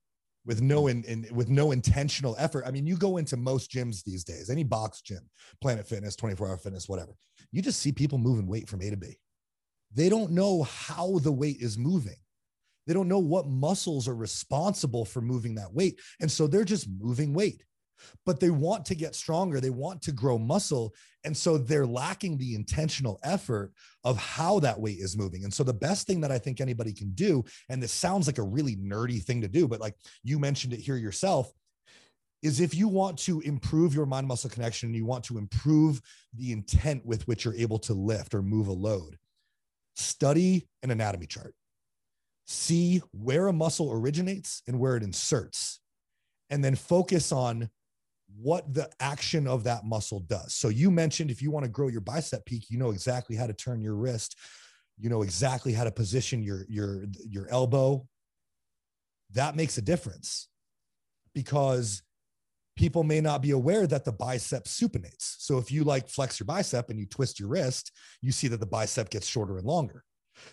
with 0.47 0.63
no 0.63 0.87
in, 0.87 1.05
in 1.05 1.27
with 1.35 1.49
no 1.49 1.73
intentional 1.73 2.37
effort. 2.39 2.65
I 2.67 2.71
mean, 2.71 2.87
you 2.87 2.97
go 2.97 3.17
into 3.17 3.37
most 3.37 3.71
gyms 3.71 4.03
these 4.05 4.25
days, 4.25 4.49
any 4.49 4.65
box 4.65 5.03
gym, 5.03 5.29
Planet 5.61 5.87
Fitness, 5.87 6.17
24 6.17 6.49
Hour 6.49 6.57
Fitness, 6.57 6.89
whatever. 6.89 7.17
You 7.53 7.61
just 7.61 7.81
see 7.81 7.93
people 7.93 8.19
moving 8.19 8.47
weight 8.47 8.69
from 8.69 8.81
A 8.81 8.91
to 8.91 8.97
B. 8.97 9.19
They 9.93 10.09
don't 10.09 10.33
know 10.33 10.63
how 10.63 11.19
the 11.19 11.33
weight 11.33 11.59
is 11.61 11.77
moving. 11.77 12.17
They 12.87 12.95
don't 12.95 13.09
know 13.09 13.19
what 13.19 13.49
muscles 13.49 14.07
are 14.07 14.15
responsible 14.15 15.05
for 15.05 15.21
moving 15.21 15.57
that 15.57 15.75
weight. 15.75 15.99
And 16.21 16.31
so 16.31 16.47
they're 16.47 16.65
just 16.65 16.89
moving 16.89 17.35
weight 17.35 17.65
but 18.25 18.41
they 18.41 18.51
want 18.51 18.85
to 18.87 18.95
get 18.95 19.15
stronger. 19.15 19.61
They 19.61 19.71
want 19.71 20.03
to 20.03 20.13
grow 20.13 20.39
muscle. 20.39 20.95
And 21.25 21.37
so 21.37 21.59
they're 21.59 21.87
lacking 21.87 22.39
the 22.39 22.55
intentional 22.55 23.19
effort 23.23 23.73
of 24.05 24.17
how 24.17 24.61
that 24.61 24.81
weight 24.81 24.99
is 24.99 25.17
moving. 25.17 25.45
And 25.45 25.53
so 25.53 25.65
the 25.65 25.75
best 25.75 26.07
thing 26.07 26.21
that 26.21 26.31
I 26.31 26.39
think 26.39 26.61
anybody 26.61 26.93
can 26.93 27.11
do, 27.13 27.45
and 27.69 27.83
this 27.83 27.93
sounds 27.93 28.27
like 28.27 28.39
a 28.39 28.43
really 28.43 28.77
nerdy 28.77 29.23
thing 29.23 29.41
to 29.41 29.49
do, 29.49 29.67
but 29.67 29.81
like 29.81 29.95
you 30.23 30.39
mentioned 30.39 30.73
it 30.73 30.81
here 30.81 30.97
yourself, 30.97 31.53
is 32.43 32.61
if 32.61 32.75
you 32.75 32.87
want 32.87 33.19
to 33.19 33.41
improve 33.41 33.95
your 33.95 34.07
mind 34.07 34.27
muscle 34.27 34.51
connection 34.51 34.89
and 34.89 34.97
you 34.97 35.07
want 35.07 35.25
to 35.25 35.39
improve 35.39 36.01
the 36.35 36.53
intent 36.53 37.05
with 37.05 37.27
which 37.27 37.45
you're 37.45 37.55
able 37.55 37.79
to 37.79 37.95
lift 37.95 38.35
or 38.35 38.43
move 38.43 38.69
a 38.69 38.73
load, 38.73 39.19
study 39.97 40.69
an 40.83 40.91
anatomy 40.91 41.27
chart. 41.27 41.55
See 42.47 43.03
where 43.11 43.49
a 43.49 43.53
muscle 43.53 43.91
originates 43.91 44.63
and 44.69 44.79
where 44.79 44.97
it 44.97 45.03
inserts, 45.03 45.81
and 46.51 46.63
then 46.63 46.77
focus 46.77 47.33
on 47.33 47.71
what 48.35 48.73
the 48.73 48.91
action 49.01 49.47
of 49.47 49.65
that 49.65 49.85
muscle 49.85 50.21
does. 50.21 50.55
So 50.55 50.69
you 50.69 50.91
mentioned 50.91 51.31
if 51.31 51.41
you 51.41 51.51
want 51.51 51.65
to 51.65 51.71
grow 51.71 51.89
your 51.89 52.01
bicep 52.01 52.45
peak, 52.45 52.67
you 52.69 52.79
know 52.79 52.91
exactly 52.91 53.37
how 53.37 53.47
to 53.47 53.53
turn 53.53 53.81
your 53.81 53.95
wrist, 53.95 54.37
you 54.99 55.09
know 55.09 55.23
exactly 55.23 55.73
how 55.73 55.85
to 55.85 55.91
position 55.91 56.43
your 56.43 56.65
your 56.69 57.05
your 57.29 57.49
elbow. 57.49 58.07
That 59.33 59.57
makes 59.57 59.79
a 59.79 59.83
difference 59.83 60.49
because 61.35 62.03
people 62.77 63.05
may 63.05 63.21
not 63.21 63.43
be 63.43 63.51
aware 63.51 63.87
that 63.87 64.05
the 64.05 64.13
bicep 64.13 64.65
supinates. 64.65 65.37
So 65.39 65.59
if 65.59 65.73
you 65.73 65.85
like 65.85 66.09
flex 66.09 66.39
your 66.39 66.47
bicep 66.47 66.91
and 66.91 66.99
you 66.99 67.07
twist 67.07 67.41
your 67.41 67.49
wrist, 67.49 67.91
you 68.21 68.33
see 68.33 68.49
that 68.49 68.61
the 68.61 68.67
bicep 68.67 69.11
gets 69.11 69.27
shorter 69.27 69.59
and 69.59 69.67
longer. 69.67 70.05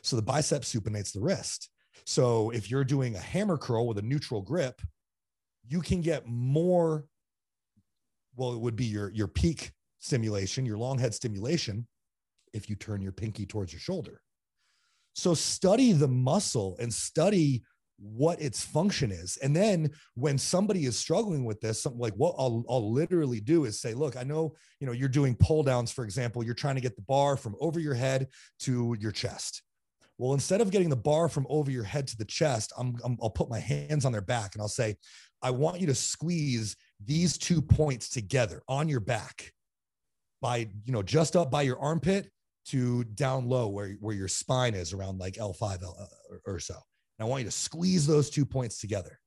So 0.01 0.15
the 0.15 0.21
bicep 0.21 0.63
supinates 0.63 1.11
the 1.11 1.21
wrist. 1.21 1.69
So 2.05 2.49
if 2.51 2.71
you're 2.71 2.86
doing 2.86 3.15
a 3.15 3.19
hammer 3.19 3.57
curl 3.57 3.88
with 3.88 3.97
a 3.97 4.01
neutral 4.01 4.41
grip, 4.41 4.82
you 5.67 5.82
can 5.82 6.01
get 6.01 6.26
more 6.26 7.05
well, 8.36 8.53
it 8.53 8.59
would 8.59 8.75
be 8.75 8.86
your 8.86 9.11
your 9.11 9.27
peak 9.27 9.71
stimulation, 9.99 10.65
your 10.65 10.77
long 10.77 10.99
head 10.99 11.13
stimulation, 11.13 11.88
if 12.53 12.69
you 12.69 12.75
turn 12.75 13.01
your 13.01 13.11
pinky 13.11 13.45
towards 13.45 13.73
your 13.73 13.79
shoulder. 13.79 14.21
So 15.13 15.34
study 15.34 15.91
the 15.91 16.07
muscle 16.07 16.75
and 16.79 16.93
study 16.93 17.63
what 17.99 18.41
its 18.41 18.63
function 18.63 19.11
is. 19.11 19.38
And 19.38 19.55
then 19.55 19.91
when 20.15 20.38
somebody 20.38 20.86
is 20.86 20.97
struggling 20.97 21.45
with 21.45 21.61
this, 21.61 21.81
something 21.81 22.01
like 22.01 22.15
what 22.15 22.36
I'll, 22.38 22.65
I'll 22.67 22.91
literally 22.91 23.39
do 23.39 23.65
is 23.65 23.79
say, 23.79 23.93
look, 23.93 24.17
I 24.17 24.23
know, 24.23 24.55
you 24.79 24.88
know, 24.88 24.93
you're 24.93 25.07
doing 25.07 25.36
pull 25.36 25.63
downs, 25.63 25.91
for 25.91 26.03
example, 26.03 26.43
you're 26.43 26.53
trying 26.53 26.75
to 26.75 26.81
get 26.81 26.95
the 26.95 27.03
bar 27.03 27.38
from 27.38 27.55
over 27.61 27.79
your 27.79 27.93
head 27.93 28.27
to 28.61 28.95
your 28.99 29.11
chest. 29.11 29.61
Well, 30.17 30.34
instead 30.34 30.61
of 30.61 30.71
getting 30.71 30.89
the 30.89 30.95
bar 30.95 31.29
from 31.29 31.47
over 31.49 31.71
your 31.71 31.84
head 31.84 32.07
to 32.07 32.17
the 32.17 32.25
chest, 32.25 32.73
I'm, 32.77 32.95
i 33.03 33.15
will 33.19 33.29
put 33.29 33.49
my 33.49 33.59
hands 33.59 34.05
on 34.05 34.11
their 34.11 34.21
back 34.21 34.53
and 34.53 34.61
I'll 34.61 34.67
say, 34.67 34.95
I 35.41 35.51
want 35.51 35.79
you 35.79 35.88
to 35.88 35.95
squeeze 35.95 36.75
these 37.05 37.37
two 37.37 37.61
points 37.61 38.09
together 38.09 38.61
on 38.67 38.89
your 38.89 38.99
back 38.99 39.51
by, 40.41 40.69
you 40.83 40.91
know, 40.91 41.03
just 41.03 41.35
up 41.35 41.49
by 41.49 41.61
your 41.61 41.79
armpit 41.79 42.29
to 42.65 43.03
down 43.03 43.47
low 43.47 43.67
where, 43.67 43.91
where 43.99 44.15
your 44.15 44.27
spine 44.27 44.73
is 44.73 44.93
around 44.93 45.19
like 45.19 45.35
L5 45.35 45.83
L, 45.83 45.97
uh, 45.99 46.05
or, 46.29 46.55
or 46.55 46.59
so. 46.59 46.75
And 47.17 47.25
I 47.25 47.29
want 47.29 47.41
you 47.41 47.49
to 47.49 47.55
squeeze 47.55 48.07
those 48.07 48.29
two 48.29 48.45
points 48.45 48.79
together. 48.79 49.19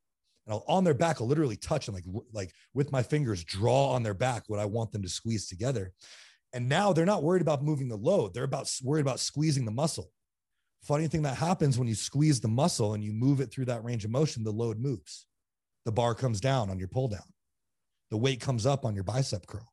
And 0.46 0.54
I'll 0.54 0.64
on 0.68 0.84
their 0.84 0.94
back, 0.94 1.20
I'll 1.20 1.26
literally 1.26 1.56
touch 1.56 1.88
and 1.88 1.94
like, 1.94 2.04
like 2.32 2.52
with 2.74 2.92
my 2.92 3.02
fingers, 3.02 3.44
draw 3.44 3.90
on 3.90 4.02
their 4.02 4.14
back 4.14 4.44
what 4.46 4.60
I 4.60 4.64
want 4.64 4.92
them 4.92 5.02
to 5.02 5.08
squeeze 5.08 5.48
together. 5.48 5.92
And 6.52 6.68
now 6.68 6.92
they're 6.92 7.04
not 7.04 7.22
worried 7.22 7.42
about 7.42 7.62
moving 7.62 7.88
the 7.88 7.96
load. 7.96 8.32
They're 8.32 8.44
about 8.44 8.72
worried 8.82 9.02
about 9.02 9.20
squeezing 9.20 9.64
the 9.64 9.70
muscle. 9.70 10.10
Funny 10.82 11.08
thing 11.08 11.22
that 11.22 11.36
happens 11.36 11.78
when 11.78 11.88
you 11.88 11.94
squeeze 11.94 12.40
the 12.40 12.48
muscle 12.48 12.94
and 12.94 13.02
you 13.02 13.12
move 13.12 13.40
it 13.40 13.50
through 13.50 13.64
that 13.66 13.84
range 13.84 14.04
of 14.04 14.10
motion, 14.10 14.44
the 14.44 14.52
load 14.52 14.78
moves 14.78 15.26
the 15.86 15.92
bar 15.92 16.14
comes 16.14 16.40
down 16.40 16.68
on 16.68 16.78
your 16.78 16.88
pull 16.88 17.08
down. 17.08 17.22
The 18.16 18.22
weight 18.22 18.40
comes 18.40 18.64
up 18.64 18.86
on 18.86 18.94
your 18.94 19.04
bicep 19.04 19.46
curl. 19.46 19.70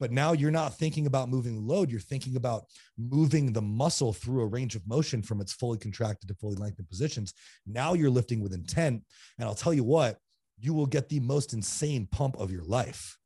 But 0.00 0.10
now 0.10 0.32
you're 0.32 0.50
not 0.50 0.76
thinking 0.76 1.06
about 1.06 1.28
moving 1.28 1.54
the 1.54 1.60
load. 1.60 1.92
You're 1.92 2.00
thinking 2.00 2.34
about 2.34 2.64
moving 2.98 3.52
the 3.52 3.62
muscle 3.62 4.12
through 4.12 4.40
a 4.40 4.46
range 4.46 4.74
of 4.74 4.84
motion 4.88 5.22
from 5.22 5.40
its 5.40 5.52
fully 5.52 5.78
contracted 5.78 6.26
to 6.26 6.34
fully 6.34 6.56
lengthened 6.56 6.88
positions. 6.88 7.34
Now 7.68 7.94
you're 7.94 8.10
lifting 8.10 8.40
with 8.42 8.52
intent. 8.52 9.04
And 9.38 9.48
I'll 9.48 9.54
tell 9.54 9.72
you 9.72 9.84
what, 9.84 10.18
you 10.58 10.74
will 10.74 10.86
get 10.86 11.08
the 11.08 11.20
most 11.20 11.52
insane 11.52 12.08
pump 12.10 12.36
of 12.36 12.50
your 12.50 12.64
life. 12.64 13.16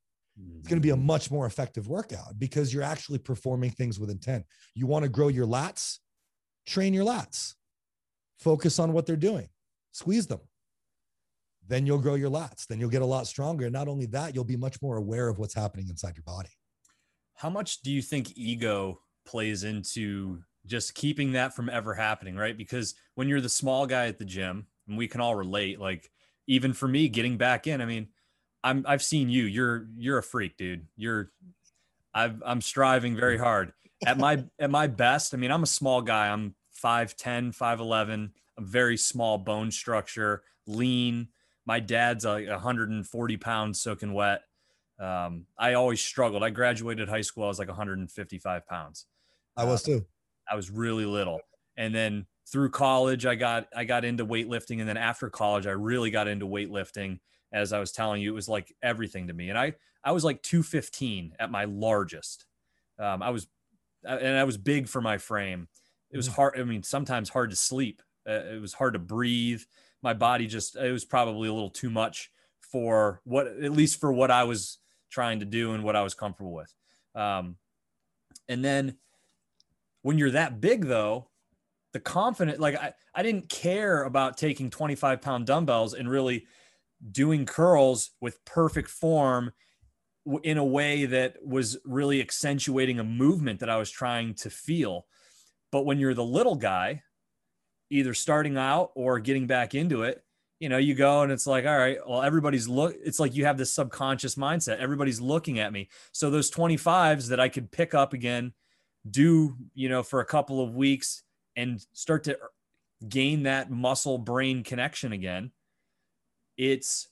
It's 0.59 0.69
going 0.69 0.83
to 0.83 0.87
be 0.87 0.91
a 0.91 0.97
mm-hmm. 0.97 1.07
much 1.07 1.31
more 1.31 1.47
effective 1.47 1.89
workout 1.89 2.39
because 2.39 2.75
you're 2.75 2.83
actually 2.83 3.21
performing 3.21 3.71
things 3.71 3.99
with 3.99 4.11
intent. 4.11 4.45
You 4.75 4.87
want 4.87 5.05
to 5.05 5.09
grow 5.09 5.29
your 5.29 5.47
lats, 5.47 5.97
train 6.67 6.93
your 6.93 7.07
lats, 7.07 7.55
focus 8.39 8.79
on 8.79 8.93
what 8.93 9.07
they're 9.07 9.17
doing, 9.17 9.49
squeeze 9.93 10.27
them 10.27 10.41
then 11.69 11.87
you'll 11.87 11.99
grow 11.99 12.15
your 12.15 12.31
lats. 12.31 12.67
Then 12.67 12.81
you'll 12.81 12.91
get 12.91 13.03
a 13.03 13.07
lot 13.07 13.27
stronger. 13.27 13.67
And 13.67 13.73
not 13.73 13.89
only 13.89 14.07
that, 14.07 14.35
you'll 14.35 14.45
be 14.45 14.57
much 14.57 14.81
more 14.83 14.97
aware 14.97 15.29
of 15.29 15.39
what's 15.39 15.55
happening 15.55 15.89
inside 15.89 16.17
your 16.17 16.25
body. 16.25 16.51
How 17.35 17.51
much 17.51 17.83
do 17.83 17.91
you 17.91 18.03
think 18.03 18.37
ego 18.37 19.01
plays 19.25 19.65
into 19.65 20.43
just 20.67 20.95
keeping 20.95 21.33
that 21.33 21.55
from 21.55 21.69
ever 21.69 21.95
happening? 21.95 22.37
Right. 22.37 22.57
Because 22.57 22.95
when 23.15 23.29
you're 23.29 23.41
the 23.41 23.49
small 23.49 23.87
guy 23.87 24.07
at 24.07 24.19
the 24.19 24.25
gym, 24.25 24.67
and 24.89 24.99
we 24.99 25.09
can 25.09 25.21
all 25.21 25.35
relate, 25.37 25.81
like 25.81 26.11
even 26.47 26.73
for 26.73 26.89
me 26.89 27.09
getting 27.09 27.37
back 27.37 27.67
in, 27.67 27.81
I 27.81 27.87
mean, 27.87 28.09
I'm 28.65 28.85
I've 28.87 29.03
seen 29.03 29.29
you. 29.29 29.45
You're 29.45 29.87
you're 29.97 30.19
a 30.19 30.23
freak, 30.23 30.57
dude. 30.57 30.87
You're 30.97 31.31
I've 32.15 32.43
I'm 32.45 32.61
striving 32.61 33.17
very 33.17 33.39
hard. 33.39 33.73
At 34.05 34.19
my 34.19 34.45
at 34.59 34.71
my 34.71 34.87
best, 34.87 35.35
I 35.35 35.37
mean, 35.37 35.51
I'm 35.51 35.63
a 35.63 35.67
small 35.67 36.03
guy. 36.03 36.29
I'm 36.29 36.55
5'10, 36.83 37.57
5'11, 37.57 38.31
a 38.59 38.61
very 38.61 38.97
small 38.97 39.39
bone 39.39 39.71
structure, 39.71 40.43
lean, 40.67 41.29
my 41.67 41.81
dad's 41.81 42.25
like 42.25 42.49
140 42.49 43.37
pounds 43.37 43.81
soaking 43.81 44.13
wet. 44.13 44.43
Um, 44.99 45.47
I 45.59 45.75
always 45.75 46.01
struggled. 46.01 46.43
I 46.43 46.51
graduated 46.51 47.09
high 47.09 47.23
school. 47.23 47.45
I 47.45 47.49
was 47.49 47.59
like 47.59 47.69
155 47.69 48.67
pounds. 48.67 49.07
I 49.57 49.65
was 49.65 49.83
uh, 49.85 49.87
too. 49.87 50.07
I 50.51 50.57
was 50.57 50.71
really 50.71 51.05
little. 51.05 51.41
And 51.77 51.95
then 51.95 52.27
through 52.51 52.71
college, 52.71 53.27
I 53.27 53.35
got, 53.35 53.69
I 53.75 53.85
got 53.85 54.05
into 54.05 54.27
weightlifting. 54.27 54.81
And 54.81 54.89
then 54.89 54.97
after 54.97 55.31
college, 55.31 55.67
I 55.67 55.73
really 55.73 56.11
got 56.11 56.29
into 56.29 56.47
weightlifting. 56.47 57.21
As 57.53 57.73
I 57.73 57.81
was 57.81 57.93
telling 57.93 58.23
you, 58.23 58.33
it 58.33 58.35
was 58.35 58.49
like 58.49 58.75
everything 58.83 59.29
to 59.29 59.35
me. 59.35 59.51
And 59.51 59.59
I, 59.59 59.75
I 60.05 60.13
was 60.13 60.25
like 60.25 60.43
215 60.43 61.35
at 61.39 61.51
my 61.51 61.65
largest. 61.65 62.47
Um, 62.99 63.23
I 63.23 63.31
was, 63.31 63.47
and 64.05 64.37
I 64.37 64.45
was 64.45 64.57
big 64.57 64.89
for 64.89 65.01
my 65.01 65.19
frame. 65.19 65.69
It 66.11 66.17
was 66.17 66.29
mm. 66.29 66.35
hard. 66.35 66.59
I 66.59 66.65
mean, 66.65 66.83
sometimes 66.83 67.29
hard 67.29 67.51
to 67.51 67.57
sleep. 67.57 68.03
Uh, 68.29 68.55
it 68.55 68.61
was 68.61 68.75
hard 68.75 68.95
to 68.95 68.99
breathe 68.99 69.63
my 70.03 70.15
body 70.15 70.47
just 70.47 70.77
it 70.77 70.93
was 70.93 71.05
probably 71.05 71.49
a 71.49 71.53
little 71.53 71.71
too 71.71 71.91
much 71.91 72.31
for 72.61 73.21
what 73.25 73.47
at 73.47 73.73
least 73.73 74.01
for 74.01 74.13
what 74.13 74.31
I 74.31 74.45
was 74.45 74.79
trying 75.11 75.41
to 75.41 75.47
do 75.47 75.73
and 75.73 75.85
what 75.85 75.97
I 75.97 76.03
was 76.03 76.15
comfortable 76.15 76.55
with. 76.55 76.75
Um, 77.15 77.57
and 78.49 78.65
then 78.65 78.97
when 80.03 80.19
you're 80.19 80.31
that 80.31 80.61
big 80.61 80.87
though, 80.87 81.29
the 81.93 82.01
confident 82.01 82.59
like 82.59 82.77
I, 82.77 82.95
I 83.15 83.23
didn't 83.23 83.49
care 83.49 84.05
about 84.05 84.37
taking 84.37 84.71
25 84.71 85.21
pound 85.21 85.47
dumbbells 85.47 85.95
and 85.95 86.09
really 86.09 86.47
doing 87.11 87.47
curls 87.47 88.11
with 88.21 88.45
perfect 88.45 88.89
form 88.89 89.53
in 90.43 90.57
a 90.57 90.65
way 90.65 91.05
that 91.05 91.37
was 91.45 91.79
really 91.85 92.21
accentuating 92.21 92.99
a 92.99 93.05
movement 93.05 93.61
that 93.61 93.69
I 93.69 93.77
was 93.77 93.91
trying 93.91 94.35
to 94.35 94.51
feel. 94.51 95.07
But 95.73 95.85
when 95.85 95.99
you're 95.99 96.15
the 96.15 96.25
little 96.25 96.55
guy, 96.55 97.03
either 97.93 98.15
starting 98.15 98.57
out 98.57 98.91
or 98.95 99.19
getting 99.19 99.47
back 99.47 99.75
into 99.75 100.03
it 100.03 100.25
you 100.63 100.69
know 100.69 100.79
you 100.79 100.95
go 100.95 101.23
and 101.23 101.33
it's 101.33 101.47
like 101.47 101.67
all 101.67 101.77
right 101.77 101.99
well 102.07 102.23
everybody's 102.23 102.69
look 102.69 102.95
it's 103.05 103.19
like 103.19 103.35
you 103.35 103.45
have 103.45 103.59
this 103.59 103.75
subconscious 103.75 104.37
mindset. 104.37 104.79
Everybody's 104.79 105.21
looking 105.21 105.59
at 105.59 105.73
me. 105.73 105.89
So 106.13 106.31
those 106.31 106.53
25s 106.53 107.29
that 107.29 107.41
i 107.41 107.49
could 107.49 107.71
pick 107.71 107.95
up 107.95 108.13
again 108.13 108.53
do 109.11 109.57
you 109.75 109.89
know 109.89 110.05
for 110.05 110.21
a 110.21 110.25
couple 110.25 110.63
of 110.63 110.77
weeks 110.77 111.25
and 111.57 111.85
start 111.93 112.25
to 112.25 112.39
gain 113.09 113.43
that 113.43 113.71
muscle 113.71 114.19
brain 114.19 114.63
connection 114.63 115.13
again 115.13 115.51
it's 116.57 117.09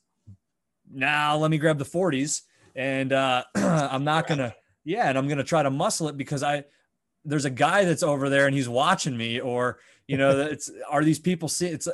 now 0.89 1.37
let 1.37 1.51
me 1.51 1.59
grab 1.59 1.79
the 1.79 1.85
40s 1.85 2.43
and 2.77 3.13
uh 3.13 3.43
i'm 3.57 4.05
not 4.05 4.29
gonna 4.29 4.55
yeah 4.85 5.09
and 5.09 5.19
i'm 5.19 5.27
gonna 5.27 5.43
try 5.43 5.65
to 5.65 5.71
muscle 5.71 6.09
it 6.09 6.17
because 6.17 6.45
i 6.45 6.63
there's 7.25 7.45
a 7.45 7.51
guy 7.51 7.85
that's 7.85 8.05
over 8.05 8.29
there 8.29 8.47
and 8.47 8.55
he's 8.55 8.69
watching 8.69 9.17
me 9.17 9.41
or 9.41 9.81
you 10.11 10.17
know 10.17 10.41
it's 10.41 10.71
are 10.89 11.05
these 11.05 11.21
people 11.21 11.49
see 11.49 11.69
it's 11.69 11.87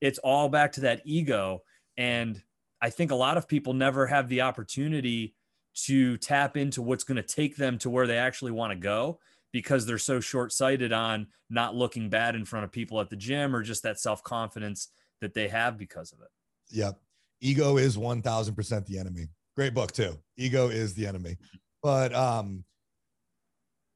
it's 0.00 0.18
all 0.18 0.48
back 0.48 0.72
to 0.72 0.80
that 0.80 1.00
ego 1.04 1.62
and 1.96 2.42
i 2.82 2.90
think 2.90 3.12
a 3.12 3.14
lot 3.14 3.36
of 3.36 3.46
people 3.46 3.72
never 3.72 4.06
have 4.06 4.28
the 4.28 4.40
opportunity 4.40 5.34
to 5.74 6.16
tap 6.16 6.56
into 6.56 6.82
what's 6.82 7.04
going 7.04 7.16
to 7.16 7.22
take 7.22 7.56
them 7.56 7.78
to 7.78 7.88
where 7.88 8.08
they 8.08 8.18
actually 8.18 8.50
want 8.50 8.72
to 8.72 8.76
go 8.76 9.20
because 9.52 9.86
they're 9.86 9.98
so 9.98 10.18
short-sighted 10.18 10.92
on 10.92 11.26
not 11.48 11.74
looking 11.74 12.08
bad 12.08 12.34
in 12.34 12.44
front 12.44 12.64
of 12.64 12.72
people 12.72 13.00
at 13.00 13.08
the 13.08 13.16
gym 13.16 13.54
or 13.54 13.62
just 13.62 13.82
that 13.82 13.98
self-confidence 13.98 14.88
that 15.20 15.34
they 15.34 15.48
have 15.48 15.76
because 15.76 16.12
of 16.12 16.20
it. 16.20 16.28
Yep. 16.70 16.98
Ego 17.40 17.76
is 17.76 17.96
1000% 17.96 18.86
the 18.86 18.98
enemy. 18.98 19.26
Great 19.56 19.74
book 19.74 19.92
too. 19.92 20.18
Ego 20.36 20.68
is 20.68 20.94
the 20.94 21.06
enemy. 21.06 21.36
But 21.82 22.14
um 22.14 22.64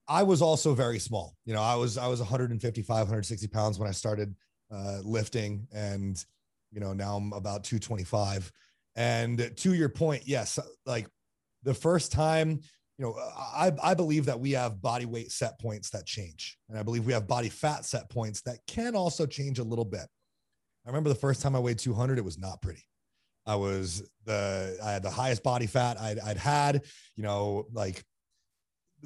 I 0.08 0.22
was 0.22 0.42
also 0.42 0.74
very 0.74 0.98
small. 0.98 1.34
You 1.44 1.54
know, 1.54 1.62
I 1.62 1.74
was 1.76 1.96
I 1.96 2.06
was 2.08 2.20
155, 2.20 2.88
160 2.88 3.46
pounds 3.48 3.78
when 3.78 3.88
I 3.88 3.92
started 3.92 4.34
uh, 4.70 4.98
lifting, 5.02 5.66
and 5.72 6.22
you 6.72 6.80
know 6.80 6.92
now 6.92 7.16
I'm 7.16 7.32
about 7.32 7.64
225. 7.64 8.50
And 8.96 9.50
to 9.56 9.74
your 9.74 9.88
point, 9.88 10.22
yes, 10.26 10.58
like 10.86 11.08
the 11.62 11.74
first 11.74 12.12
time, 12.12 12.60
you 12.98 13.04
know, 13.04 13.14
I 13.16 13.72
I 13.82 13.94
believe 13.94 14.26
that 14.26 14.38
we 14.38 14.52
have 14.52 14.82
body 14.82 15.06
weight 15.06 15.32
set 15.32 15.58
points 15.58 15.90
that 15.90 16.06
change, 16.06 16.58
and 16.68 16.78
I 16.78 16.82
believe 16.82 17.06
we 17.06 17.12
have 17.12 17.26
body 17.26 17.48
fat 17.48 17.84
set 17.84 18.10
points 18.10 18.42
that 18.42 18.58
can 18.66 18.94
also 18.94 19.26
change 19.26 19.58
a 19.58 19.64
little 19.64 19.84
bit. 19.84 20.06
I 20.86 20.90
remember 20.90 21.08
the 21.08 21.14
first 21.14 21.40
time 21.40 21.56
I 21.56 21.60
weighed 21.60 21.78
200, 21.78 22.18
it 22.18 22.24
was 22.24 22.38
not 22.38 22.60
pretty. 22.60 22.84
I 23.46 23.56
was 23.56 24.02
the 24.24 24.78
I 24.82 24.92
had 24.92 25.02
the 25.02 25.10
highest 25.10 25.42
body 25.42 25.66
fat 25.66 26.00
I'd, 26.00 26.18
I'd 26.18 26.36
had. 26.36 26.82
You 27.16 27.22
know, 27.22 27.66
like 27.72 28.02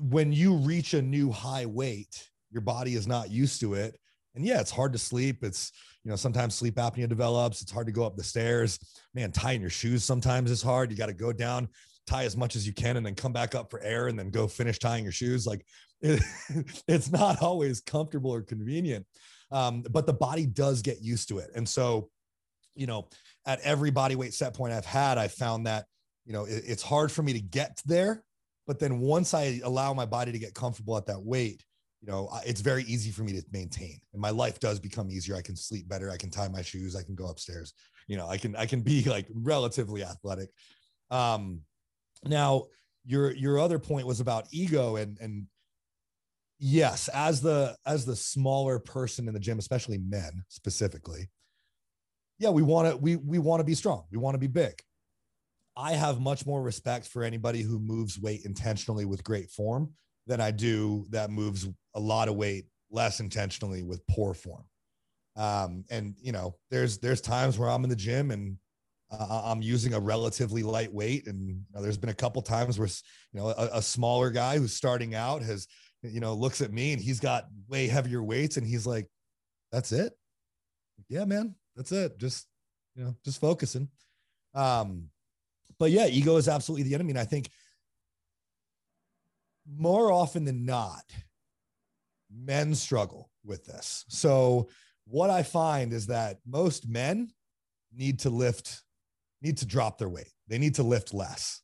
when 0.00 0.32
you 0.32 0.54
reach 0.54 0.94
a 0.94 1.02
new 1.02 1.30
high 1.30 1.66
weight, 1.66 2.28
your 2.50 2.62
body 2.62 2.94
is 2.94 3.06
not 3.06 3.30
used 3.30 3.60
to 3.60 3.74
it. 3.74 3.98
And 4.34 4.44
yeah, 4.44 4.60
it's 4.60 4.70
hard 4.70 4.92
to 4.92 4.98
sleep. 4.98 5.42
It's, 5.42 5.72
you 6.04 6.10
know, 6.10 6.16
sometimes 6.16 6.54
sleep 6.54 6.76
apnea 6.76 7.08
develops. 7.08 7.60
It's 7.60 7.72
hard 7.72 7.86
to 7.86 7.92
go 7.92 8.04
up 8.04 8.16
the 8.16 8.22
stairs. 8.22 8.78
Man, 9.14 9.32
tying 9.32 9.60
your 9.60 9.70
shoes 9.70 10.04
sometimes 10.04 10.50
is 10.50 10.62
hard. 10.62 10.90
You 10.90 10.96
got 10.96 11.06
to 11.06 11.12
go 11.12 11.32
down, 11.32 11.68
tie 12.06 12.24
as 12.24 12.36
much 12.36 12.54
as 12.56 12.66
you 12.66 12.72
can, 12.72 12.96
and 12.96 13.04
then 13.04 13.14
come 13.14 13.32
back 13.32 13.54
up 13.54 13.70
for 13.70 13.80
air 13.80 14.06
and 14.08 14.18
then 14.18 14.30
go 14.30 14.46
finish 14.46 14.78
tying 14.78 15.02
your 15.02 15.12
shoes. 15.12 15.46
Like 15.46 15.66
it, 16.00 16.22
it's 16.86 17.10
not 17.10 17.42
always 17.42 17.80
comfortable 17.80 18.32
or 18.32 18.42
convenient. 18.42 19.06
Um, 19.50 19.82
but 19.90 20.06
the 20.06 20.12
body 20.12 20.46
does 20.46 20.82
get 20.82 21.02
used 21.02 21.28
to 21.30 21.38
it. 21.38 21.50
And 21.54 21.68
so, 21.68 22.10
you 22.74 22.86
know, 22.86 23.08
at 23.46 23.60
every 23.60 23.90
body 23.90 24.14
weight 24.14 24.34
set 24.34 24.54
point 24.54 24.72
I've 24.72 24.84
had, 24.84 25.18
I 25.18 25.28
found 25.28 25.66
that, 25.66 25.86
you 26.26 26.32
know, 26.32 26.44
it, 26.44 26.62
it's 26.66 26.82
hard 26.82 27.10
for 27.10 27.22
me 27.22 27.32
to 27.32 27.40
get 27.40 27.80
there 27.86 28.22
but 28.68 28.78
then 28.78 29.00
once 29.00 29.32
I 29.32 29.60
allow 29.64 29.94
my 29.94 30.04
body 30.04 30.30
to 30.30 30.38
get 30.38 30.54
comfortable 30.54 30.96
at 30.98 31.06
that 31.06 31.20
weight, 31.20 31.64
you 32.02 32.06
know, 32.06 32.28
it's 32.44 32.60
very 32.60 32.84
easy 32.84 33.10
for 33.10 33.22
me 33.22 33.32
to 33.32 33.42
maintain 33.50 33.98
and 34.12 34.20
my 34.20 34.28
life 34.28 34.60
does 34.60 34.78
become 34.78 35.10
easier. 35.10 35.34
I 35.34 35.40
can 35.40 35.56
sleep 35.56 35.88
better. 35.88 36.10
I 36.10 36.18
can 36.18 36.30
tie 36.30 36.48
my 36.48 36.60
shoes. 36.60 36.94
I 36.94 37.02
can 37.02 37.14
go 37.14 37.28
upstairs. 37.28 37.72
You 38.08 38.18
know, 38.18 38.28
I 38.28 38.36
can, 38.36 38.54
I 38.54 38.66
can 38.66 38.82
be 38.82 39.02
like 39.10 39.26
relatively 39.32 40.04
athletic. 40.04 40.50
Um, 41.10 41.62
now 42.26 42.66
your, 43.06 43.32
your 43.32 43.58
other 43.58 43.78
point 43.78 44.06
was 44.06 44.20
about 44.20 44.46
ego 44.52 44.96
and, 44.96 45.16
and 45.18 45.46
yes, 46.58 47.08
as 47.08 47.40
the, 47.40 47.74
as 47.86 48.04
the 48.04 48.16
smaller 48.16 48.78
person 48.78 49.28
in 49.28 49.34
the 49.34 49.40
gym, 49.40 49.58
especially 49.58 49.96
men 49.96 50.44
specifically, 50.48 51.30
yeah, 52.38 52.50
we 52.50 52.62
want 52.62 52.90
to, 52.90 52.96
we, 52.98 53.16
we 53.16 53.38
want 53.38 53.60
to 53.60 53.64
be 53.64 53.74
strong. 53.74 54.04
We 54.12 54.18
want 54.18 54.34
to 54.34 54.38
be 54.38 54.46
big. 54.46 54.74
I 55.78 55.92
have 55.92 56.20
much 56.20 56.44
more 56.44 56.60
respect 56.60 57.06
for 57.06 57.22
anybody 57.22 57.62
who 57.62 57.78
moves 57.78 58.18
weight 58.18 58.44
intentionally 58.44 59.04
with 59.04 59.22
great 59.22 59.48
form 59.48 59.92
than 60.26 60.40
I 60.40 60.50
do 60.50 61.06
that 61.10 61.30
moves 61.30 61.68
a 61.94 62.00
lot 62.00 62.28
of 62.28 62.34
weight 62.34 62.66
less 62.90 63.20
intentionally 63.20 63.84
with 63.84 64.04
poor 64.08 64.34
form. 64.34 64.64
Um, 65.36 65.84
and 65.88 66.16
you 66.20 66.32
know, 66.32 66.56
there's 66.68 66.98
there's 66.98 67.20
times 67.20 67.58
where 67.58 67.70
I'm 67.70 67.84
in 67.84 67.90
the 67.90 67.96
gym 67.96 68.32
and 68.32 68.56
uh, 69.12 69.42
I'm 69.44 69.62
using 69.62 69.94
a 69.94 70.00
relatively 70.00 70.64
light 70.64 70.92
weight, 70.92 71.28
and 71.28 71.48
you 71.48 71.56
know, 71.72 71.80
there's 71.80 71.96
been 71.96 72.10
a 72.10 72.14
couple 72.14 72.42
times 72.42 72.76
where 72.76 72.88
you 73.32 73.40
know 73.40 73.48
a, 73.50 73.70
a 73.74 73.82
smaller 73.82 74.30
guy 74.30 74.58
who's 74.58 74.72
starting 74.72 75.14
out 75.14 75.42
has 75.42 75.68
you 76.02 76.18
know 76.18 76.34
looks 76.34 76.60
at 76.60 76.72
me 76.72 76.92
and 76.92 77.00
he's 77.00 77.20
got 77.20 77.46
way 77.68 77.86
heavier 77.86 78.22
weights, 78.22 78.56
and 78.56 78.66
he's 78.66 78.84
like, 78.84 79.06
"That's 79.70 79.92
it, 79.92 80.12
yeah, 81.08 81.24
man, 81.24 81.54
that's 81.76 81.92
it. 81.92 82.18
Just 82.18 82.48
you 82.96 83.04
know, 83.04 83.14
just 83.24 83.40
focusing." 83.40 83.88
Um, 84.54 85.08
but 85.78 85.90
yeah, 85.90 86.06
ego 86.06 86.36
is 86.36 86.48
absolutely 86.48 86.84
the 86.84 86.94
enemy. 86.94 87.10
And 87.10 87.18
I 87.18 87.24
think 87.24 87.50
more 89.66 90.10
often 90.10 90.44
than 90.44 90.64
not, 90.64 91.04
men 92.30 92.74
struggle 92.74 93.30
with 93.44 93.64
this. 93.64 94.04
So 94.08 94.68
what 95.06 95.30
I 95.30 95.42
find 95.42 95.92
is 95.92 96.06
that 96.08 96.38
most 96.46 96.88
men 96.88 97.30
need 97.94 98.18
to 98.20 98.30
lift, 98.30 98.82
need 99.42 99.56
to 99.58 99.66
drop 99.66 99.98
their 99.98 100.08
weight. 100.08 100.32
They 100.48 100.58
need 100.58 100.74
to 100.76 100.82
lift 100.82 101.14
less. 101.14 101.62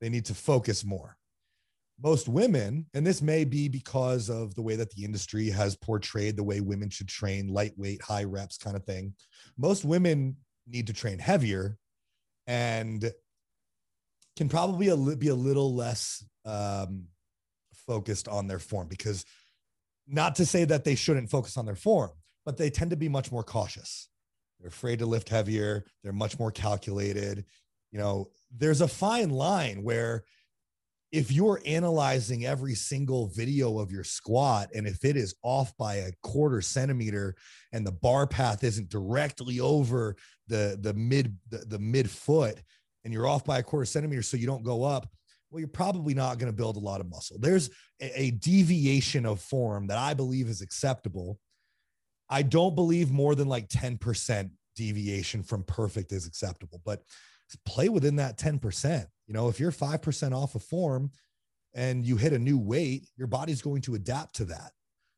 They 0.00 0.08
need 0.08 0.26
to 0.26 0.34
focus 0.34 0.84
more. 0.84 1.16
Most 2.02 2.28
women, 2.28 2.86
and 2.92 3.06
this 3.06 3.22
may 3.22 3.44
be 3.44 3.68
because 3.68 4.28
of 4.28 4.54
the 4.54 4.62
way 4.62 4.74
that 4.76 4.90
the 4.90 5.04
industry 5.04 5.48
has 5.48 5.76
portrayed 5.76 6.36
the 6.36 6.42
way 6.42 6.60
women 6.60 6.90
should 6.90 7.08
train 7.08 7.48
lightweight, 7.48 8.02
high 8.02 8.24
reps 8.24 8.58
kind 8.58 8.76
of 8.76 8.84
thing. 8.84 9.14
Most 9.56 9.84
women 9.84 10.36
need 10.66 10.88
to 10.88 10.92
train 10.92 11.18
heavier 11.18 11.78
and 12.46 13.12
can 14.36 14.48
probably 14.48 15.14
be 15.16 15.28
a 15.28 15.34
little 15.34 15.74
less 15.74 16.24
um, 16.44 17.06
focused 17.86 18.28
on 18.28 18.46
their 18.46 18.58
form 18.58 18.88
because 18.88 19.24
not 20.06 20.34
to 20.36 20.46
say 20.46 20.64
that 20.64 20.84
they 20.84 20.94
shouldn't 20.94 21.30
focus 21.30 21.56
on 21.56 21.66
their 21.66 21.76
form, 21.76 22.10
but 22.44 22.56
they 22.56 22.70
tend 22.70 22.90
to 22.90 22.96
be 22.96 23.08
much 23.08 23.32
more 23.32 23.44
cautious. 23.44 24.08
They're 24.60 24.68
afraid 24.68 24.98
to 25.00 25.06
lift 25.06 25.28
heavier. 25.28 25.84
They're 26.02 26.12
much 26.12 26.38
more 26.38 26.50
calculated. 26.50 27.44
You 27.90 27.98
know, 27.98 28.30
there's 28.54 28.80
a 28.80 28.88
fine 28.88 29.30
line 29.30 29.82
where 29.82 30.24
if 31.12 31.30
you're 31.30 31.60
analyzing 31.64 32.44
every 32.44 32.74
single 32.74 33.28
video 33.28 33.78
of 33.78 33.92
your 33.92 34.02
squat 34.02 34.68
and 34.74 34.86
if 34.86 35.04
it 35.04 35.16
is 35.16 35.36
off 35.42 35.72
by 35.76 35.96
a 35.96 36.10
quarter 36.22 36.60
centimeter 36.60 37.36
and 37.72 37.86
the 37.86 37.92
bar 37.92 38.26
path 38.26 38.64
isn't 38.64 38.88
directly 38.88 39.60
over 39.60 40.16
the 40.48 40.76
the 40.80 40.92
mid 40.94 41.38
the, 41.50 41.58
the 41.58 41.78
mid 41.78 42.10
foot 42.10 42.60
and 43.04 43.12
you're 43.12 43.26
off 43.26 43.44
by 43.44 43.58
a 43.58 43.62
quarter 43.62 43.84
centimeter 43.84 44.22
so 44.22 44.36
you 44.36 44.46
don't 44.46 44.64
go 44.64 44.82
up, 44.84 45.08
well, 45.50 45.60
you're 45.60 45.68
probably 45.68 46.14
not 46.14 46.38
going 46.38 46.50
to 46.50 46.56
build 46.56 46.76
a 46.76 46.80
lot 46.80 47.00
of 47.00 47.08
muscle. 47.08 47.36
There's 47.38 47.70
a, 48.00 48.22
a 48.22 48.30
deviation 48.32 49.26
of 49.26 49.40
form 49.40 49.86
that 49.88 49.98
I 49.98 50.14
believe 50.14 50.48
is 50.48 50.62
acceptable. 50.62 51.38
I 52.28 52.42
don't 52.42 52.74
believe 52.74 53.12
more 53.12 53.34
than 53.34 53.48
like 53.48 53.68
10% 53.68 54.50
deviation 54.74 55.42
from 55.42 55.62
perfect 55.62 56.12
is 56.12 56.26
acceptable, 56.26 56.80
but 56.84 57.02
play 57.66 57.88
within 57.88 58.16
that 58.16 58.38
10%. 58.38 59.06
You 59.26 59.34
know, 59.34 59.48
if 59.48 59.60
you're 59.60 59.70
5% 59.70 60.36
off 60.36 60.54
of 60.54 60.62
form 60.62 61.10
and 61.74 62.04
you 62.04 62.16
hit 62.16 62.32
a 62.32 62.38
new 62.38 62.58
weight, 62.58 63.08
your 63.16 63.26
body's 63.26 63.62
going 63.62 63.82
to 63.82 63.94
adapt 63.94 64.36
to 64.36 64.46
that. 64.46 64.72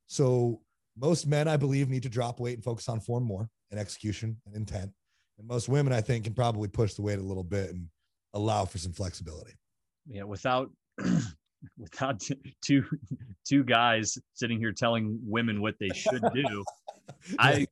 So 0.06 0.60
most 0.96 1.26
men, 1.26 1.48
I 1.48 1.56
believe, 1.56 1.88
need 1.88 2.02
to 2.04 2.08
drop 2.08 2.40
weight 2.40 2.54
and 2.54 2.64
focus 2.64 2.88
on 2.88 3.00
form 3.00 3.24
more 3.24 3.48
and 3.70 3.80
execution 3.80 4.40
and 4.46 4.54
intent. 4.54 4.92
And 5.38 5.46
most 5.46 5.68
women, 5.68 5.92
I 5.92 6.00
think, 6.00 6.24
can 6.24 6.34
probably 6.34 6.68
push 6.68 6.94
the 6.94 7.02
weight 7.02 7.18
a 7.18 7.22
little 7.22 7.44
bit 7.44 7.70
and 7.70 7.88
allow 8.34 8.64
for 8.64 8.78
some 8.78 8.92
flexibility. 8.92 9.52
Yeah, 10.06 10.24
without 10.24 10.70
without 11.78 12.22
two 12.64 12.84
two 13.46 13.64
guys 13.64 14.16
sitting 14.34 14.58
here 14.58 14.72
telling 14.72 15.18
women 15.22 15.60
what 15.60 15.74
they 15.78 15.88
should 15.88 16.22
do, 16.34 16.64
I 17.38 17.66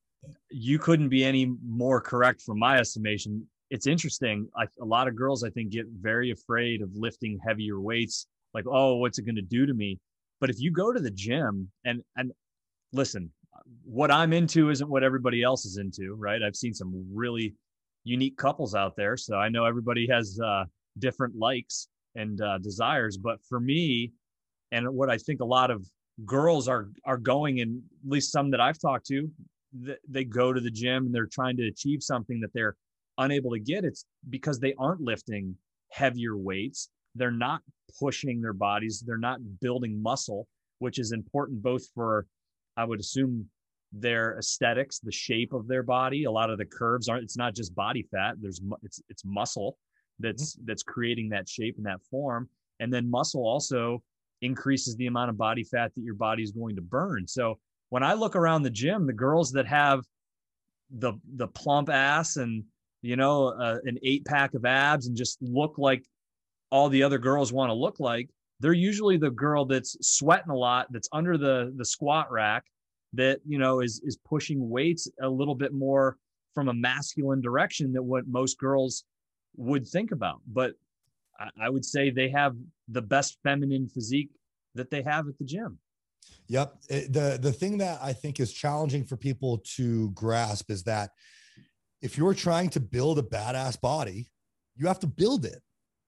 you 0.51 0.79
couldn't 0.79 1.09
be 1.09 1.25
any 1.25 1.53
more 1.67 2.01
correct 2.01 2.43
from 2.43 2.59
my 2.59 2.79
estimation. 2.79 3.47
It's 3.71 3.87
interesting. 3.87 4.49
I, 4.57 4.67
a 4.81 4.85
lot 4.85 5.09
of 5.09 5.17
girls, 5.17 5.43
I 5.43 5.51
think, 5.51 5.71
get 5.71 5.87
very 6.01 6.31
afraid 6.31 6.83
of 6.83 6.91
lifting 6.95 7.39
heavier 7.47 7.81
weights. 7.81 8.27
Like, 8.53 8.65
oh, 8.71 8.97
what's 8.97 9.19
it 9.19 9.25
going 9.25 9.37
to 9.37 9.43
do 9.43 9.67
to 9.67 9.75
me? 9.75 9.99
But 10.41 10.51
if 10.51 10.61
you 10.61 10.71
go 10.71 10.93
to 10.93 11.01
the 11.01 11.11
gym 11.11 11.71
and 11.85 12.03
and 12.17 12.33
listen, 12.93 13.31
what 13.85 14.11
I'm 14.11 14.33
into 14.33 14.71
isn't 14.71 14.89
what 14.89 15.03
everybody 15.03 15.43
else 15.43 15.65
is 15.65 15.79
into, 15.79 16.15
right? 16.15 16.43
I've 16.43 16.57
seen 16.57 16.75
some 16.75 17.07
really 17.13 17.55
unique 18.05 18.37
couples 18.37 18.75
out 18.75 18.97
there, 18.97 19.17
so 19.17 19.37
I 19.37 19.49
know 19.49 19.65
everybody 19.65 20.07
has 20.11 20.39
uh, 20.45 20.65
different 20.99 21.37
likes 21.37 21.89
and 22.15 22.41
uh, 22.41 22.59
desires. 22.59 23.17
But 23.17 23.39
for 23.49 23.61
me, 23.61 24.13
and 24.73 24.89
what 24.91 25.11
I 25.11 25.19
think 25.19 25.41
a 25.41 25.45
lot 25.45 25.71
of 25.71 25.87
girls 26.25 26.69
are 26.69 26.89
are 27.05 27.17
going, 27.19 27.61
and 27.61 27.83
at 28.05 28.11
least 28.11 28.33
some 28.33 28.51
that 28.51 28.61
I've 28.61 28.79
talked 28.79 29.07
to, 29.07 29.29
th- 29.85 29.99
they 30.09 30.25
go 30.25 30.53
to 30.53 30.61
the 30.61 30.71
gym 30.71 31.07
and 31.07 31.15
they're 31.15 31.27
trying 31.27 31.57
to 31.59 31.67
achieve 31.67 32.03
something 32.03 32.41
that 32.41 32.53
they're 32.55 32.77
unable 33.19 33.53
to 33.53 33.61
get. 33.61 33.85
It's 33.85 34.05
because 34.29 34.59
they 34.59 34.75
aren't 34.79 35.01
lifting 35.01 35.57
heavier 35.91 36.37
weights. 36.37 36.89
They're 37.15 37.31
not 37.31 37.63
pushing 38.01 38.41
their 38.41 38.53
bodies. 38.53 39.03
They're 39.07 39.19
not 39.19 39.39
building 39.61 40.03
muscle, 40.03 40.49
which 40.81 40.99
is 40.99 41.13
important 41.13 41.63
both 41.63 41.85
for 41.95 42.27
I 42.77 42.85
would 42.85 43.01
assume 43.01 43.49
their 43.93 44.39
aesthetics, 44.39 44.99
the 44.99 45.13
shape 45.13 45.53
of 45.53 45.69
their 45.69 45.83
body. 45.83 46.25
A 46.25 46.31
lot 46.31 46.51
of 46.51 46.59
the 46.59 46.65
curves 46.65 47.09
aren't. 47.09 47.23
It's 47.23 47.37
not 47.37 47.55
just 47.55 47.75
body 47.75 48.03
fat. 48.11 48.35
There's 48.41 48.61
it's 48.83 49.01
it's 49.09 49.25
muscle 49.25 49.79
that's 50.19 50.55
mm-hmm. 50.55 50.67
that's 50.67 50.83
creating 50.83 51.29
that 51.31 51.49
shape 51.49 51.77
and 51.77 51.87
that 51.87 52.03
form. 52.11 52.49
And 52.81 52.93
then 52.93 53.09
muscle 53.11 53.47
also 53.47 54.03
increases 54.43 54.97
the 54.97 55.07
amount 55.07 55.31
of 55.31 55.39
body 55.39 55.65
fat 55.65 55.95
that 55.95 56.03
your 56.03 56.15
body 56.15 56.43
is 56.43 56.51
going 56.51 56.77
to 56.77 56.83
burn. 56.83 57.27
So 57.27 57.59
when 57.91 58.03
I 58.03 58.15
look 58.15 58.37
around 58.37 58.63
the 58.63 58.71
gym, 58.71 59.07
the 59.07 59.13
girls 59.13 59.53
that 59.53 59.67
have 59.67 60.05
the 60.91 61.15
the 61.37 61.49
plump 61.49 61.89
ass 61.89 62.37
and 62.37 62.65
you 63.03 63.17
know 63.17 63.49
uh, 63.49 63.79
an 63.85 63.99
eight 64.03 64.25
pack 64.25 64.55
of 64.55 64.65
abs 64.65 65.07
and 65.07 65.17
just 65.17 65.39
look 65.41 65.79
like 65.79 66.05
all 66.71 66.89
the 66.89 67.05
other 67.05 67.19
girls 67.19 67.53
want 67.53 67.71
to 67.71 67.75
look 67.75 68.01
like, 68.01 68.29
they're 68.65 68.73
usually 68.73 69.19
the 69.19 69.31
girl 69.31 69.67
that's 69.67 69.95
sweating 70.01 70.49
a 70.49 70.57
lot, 70.57 70.87
that's 70.91 71.09
under 71.13 71.37
the 71.37 71.75
the 71.77 71.85
squat 71.85 72.33
rack, 72.33 72.65
that 73.13 73.41
you 73.47 73.59
know 73.59 73.81
is 73.81 74.01
is 74.03 74.17
pushing 74.17 74.71
weights 74.71 75.07
a 75.21 75.29
little 75.29 75.55
bit 75.55 75.75
more 75.75 76.17
from 76.55 76.69
a 76.69 76.73
masculine 76.73 77.43
direction 77.43 77.93
than 77.93 78.07
what 78.07 78.27
most 78.27 78.59
girls 78.59 79.05
would 79.57 79.87
think 79.87 80.13
about. 80.13 80.41
But 80.47 80.73
I, 81.39 81.51
I 81.61 81.69
would 81.69 81.85
say 81.85 82.09
they 82.09 82.31
have 82.31 82.57
the 82.89 83.03
best 83.03 83.37
feminine 83.43 83.87
physique 83.87 84.31
that 84.75 84.89
they 84.89 85.03
have 85.03 85.29
at 85.29 85.37
the 85.37 85.45
gym. 85.45 85.79
Yep. 86.47 86.77
It, 86.89 87.13
the 87.13 87.39
the 87.39 87.53
thing 87.53 87.77
that 87.79 87.99
I 88.01 88.15
think 88.15 88.41
is 88.41 88.51
challenging 88.51 89.05
for 89.05 89.19
people 89.19 89.59
to 89.77 90.11
grasp 90.13 90.71
is 90.71 90.85
that 90.85 91.11
if 92.01 92.17
you're 92.17 92.33
trying 92.33 92.71
to 92.71 92.81
build 92.81 93.19
a 93.19 93.23
badass 93.23 93.79
body, 93.79 94.31
you 94.75 94.87
have 94.87 95.01
to 95.01 95.07
build 95.07 95.45
it. 95.45 95.61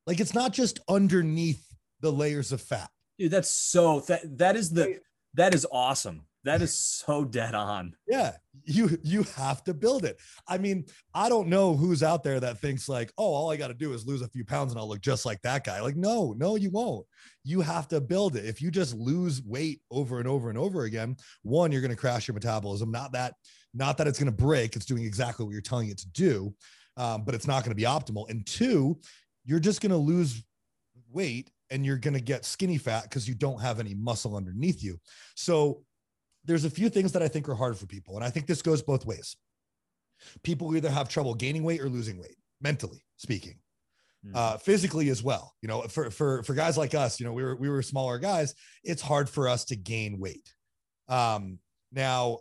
Like 0.07 0.21
it's 0.21 0.35
not 0.35 0.55
just 0.55 0.79
underneath 0.89 1.66
the 2.01 2.13
layers 2.13 2.53
of 2.53 2.61
fat. 2.61 2.91
Dude, 3.19 3.31
that's 3.31 3.51
so 3.51 4.01
that 4.01 4.39
that 4.39 4.57
is 4.57 4.71
the 4.71 5.01
that 5.35 5.55
is 5.55 5.67
awesome. 5.71 6.23
That 6.45 6.63
is 6.63 6.77
so 7.07 7.25
dead 7.25 7.55
on. 7.55 7.95
Yeah, 8.07 8.33
you 8.65 8.99
you 9.03 9.25
have 9.37 9.65
to 9.65 9.75
build 9.75 10.05
it. 10.05 10.19
I 10.49 10.59
mean, 10.59 10.87
I 11.15 11.29
don't 11.29 11.49
know 11.49 11.77
who's 11.77 12.03
out 12.03 12.23
there 12.23 12.41
that 12.41 12.59
thinks 12.59 12.89
like, 12.89 13.13
"Oh, 13.19 13.33
all 13.33 13.51
I 13.51 13.57
got 13.57 13.69
to 13.69 13.75
do 13.75 13.93
is 13.93 14.07
lose 14.07 14.23
a 14.23 14.29
few 14.29 14.45
pounds 14.45 14.73
and 14.73 14.81
I'll 14.81 14.89
look 14.89 15.01
just 15.01 15.27
like 15.27 15.41
that 15.43 15.65
guy." 15.65 15.81
Like, 15.81 15.97
no, 15.97 16.35
no, 16.37 16.57
you 16.57 16.71
won't. 16.71 17.07
You 17.45 17.61
have 17.61 17.89
to 17.89 18.01
build 18.01 18.37
it. 18.37 18.45
If 18.45 18.61
you 18.61 18.71
just 18.71 18.95
lose 18.95 19.43
weight 19.43 19.81
over 19.91 20.19
and 20.19 20.29
over 20.29 20.49
and 20.49 20.59
over 20.59 20.85
again, 20.85 21.17
one, 21.43 21.73
you're 21.73 21.81
going 21.81 21.91
to 21.91 21.97
crash 21.97 22.29
your 22.29 22.35
metabolism. 22.35 22.91
Not 22.91 23.13
that 23.13 23.35
not 23.75 23.99
that 23.99 24.07
it's 24.07 24.19
going 24.19 24.33
to 24.35 24.45
break, 24.45 24.75
it's 24.75 24.87
doing 24.87 25.05
exactly 25.05 25.45
what 25.45 25.53
you're 25.53 25.61
telling 25.61 25.89
it 25.89 25.99
to 25.99 26.09
do. 26.09 26.55
Um, 26.97 27.25
but 27.25 27.35
it's 27.35 27.47
not 27.47 27.63
going 27.63 27.73
to 27.73 27.77
be 27.77 27.83
optimal. 27.83 28.29
And 28.31 28.47
two, 28.47 28.99
you're 29.45 29.61
just 29.61 29.83
going 29.83 29.91
to 29.91 29.99
lose 29.99 30.43
weight 31.13 31.51
and 31.71 31.85
you're 31.85 31.99
going 31.99 32.14
to 32.14 32.21
get 32.21 32.45
skinny 32.45 32.79
fat 32.79 33.05
because 33.05 33.29
you 33.29 33.35
don't 33.35 33.61
have 33.61 33.81
any 33.81 33.95
muscle 33.95 34.37
underneath 34.37 34.83
you. 34.83 34.99
So 35.35 35.83
there's 36.45 36.64
a 36.64 36.71
few 36.71 36.89
things 36.89 37.12
that 37.12 37.23
I 37.23 37.29
think 37.29 37.49
are 37.49 37.55
hard 37.55 37.77
for 37.77 37.87
people. 37.87 38.17
And 38.17 38.25
I 38.25 38.31
think 38.31 38.47
this 38.47 38.62
goes 38.62 38.83
both 38.83 39.05
ways. 39.05 39.37
People 40.43 40.75
either 40.77 40.91
have 40.91 41.09
trouble 41.09 41.35
gaining 41.35 41.62
weight 41.62 41.81
or 41.81 41.89
losing 41.89 42.19
weight, 42.19 42.37
mentally 42.61 43.05
speaking. 43.17 43.59
Mm-hmm. 44.25 44.37
Uh, 44.37 44.57
physically 44.59 45.11
as 45.11 45.23
well. 45.23 45.55
You 45.61 45.69
know, 45.69 45.83
for 45.83 46.11
for 46.11 46.43
for 46.43 46.55
guys 46.55 46.79
like 46.79 46.95
us, 46.95 47.21
you 47.21 47.27
know, 47.27 47.33
we 47.33 47.45
were 47.45 47.55
we 47.55 47.69
were 47.69 47.83
smaller 47.83 48.19
guys. 48.19 48.55
It's 48.83 49.03
hard 49.03 49.29
for 49.29 49.47
us 49.47 49.67
to 49.67 49.77
gain 49.77 50.19
weight. 50.19 50.53
Um, 51.09 51.59
now, 51.93 52.39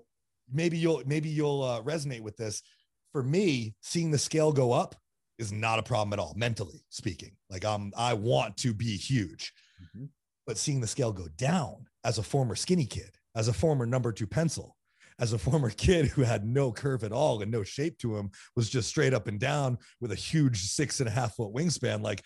maybe 0.52 0.78
you'll 0.78 1.04
maybe 1.06 1.30
you'll 1.30 1.64
uh, 1.64 1.82
resonate 1.82 2.22
with 2.22 2.38
this. 2.38 2.64
For 3.12 3.22
me, 3.22 3.76
seeing 3.82 4.10
the 4.10 4.18
scale 4.18 4.52
go 4.52 4.72
up 4.72 4.96
is 5.38 5.52
not 5.52 5.80
a 5.80 5.84
problem 5.84 6.14
at 6.14 6.20
all, 6.20 6.34
mentally 6.36 6.84
speaking. 6.90 7.32
Like 7.50 7.66
I'm, 7.66 7.92
I 7.98 8.14
want 8.14 8.58
to 8.58 8.74
be 8.74 8.98
huge, 8.98 9.54
mm-hmm. 9.82 10.06
but 10.48 10.58
seeing 10.58 10.82
the 10.82 10.88
scale 10.88 11.12
go 11.12 11.28
down 11.38 11.86
as 12.04 12.18
a 12.18 12.24
former 12.24 12.56
skinny 12.56 12.86
kid 12.86 13.18
as 13.36 13.48
a 13.48 13.54
former 13.54 13.86
number 13.86 14.12
two 14.12 14.26
pencil, 14.26 14.76
as 15.20 15.34
a 15.34 15.38
former 15.38 15.70
kid 15.78 16.08
who 16.08 16.24
had 16.24 16.46
no 16.46 16.72
curve 16.72 17.04
at 17.04 17.12
all 17.12 17.42
and 17.42 17.52
no 17.52 17.64
shape 17.64 17.98
to 18.00 18.18
him, 18.18 18.32
was 18.56 18.70
just 18.70 18.90
straight 18.90 19.14
up 19.14 19.28
and 19.28 19.40
down 19.40 19.78
with 20.00 20.12
a 20.12 20.16
huge 20.16 20.62
six 20.64 21.00
and 21.00 21.10
a 21.10 21.12
half 21.12 21.36
foot 21.36 21.54
wingspan. 21.54 22.02
Like, 22.02 22.24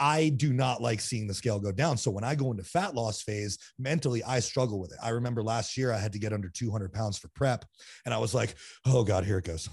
I 0.00 0.28
do 0.28 0.52
not 0.52 0.80
like 0.80 1.00
seeing 1.00 1.26
the 1.26 1.34
scale 1.34 1.58
go 1.58 1.72
down. 1.72 1.96
So 1.96 2.12
when 2.12 2.22
I 2.22 2.36
go 2.36 2.52
into 2.52 2.62
fat 2.62 2.94
loss 2.94 3.22
phase, 3.22 3.58
mentally, 3.80 4.22
I 4.22 4.38
struggle 4.38 4.78
with 4.78 4.92
it. 4.92 4.98
I 5.02 5.08
remember 5.08 5.42
last 5.42 5.76
year 5.76 5.92
I 5.92 5.98
had 5.98 6.12
to 6.12 6.20
get 6.20 6.32
under 6.32 6.48
200 6.48 6.92
pounds 6.92 7.18
for 7.18 7.28
prep, 7.34 7.64
and 8.04 8.14
I 8.14 8.18
was 8.18 8.32
like, 8.32 8.54
oh 8.86 9.02
God, 9.02 9.24
here 9.24 9.38
it 9.38 9.44
goes. 9.44 9.68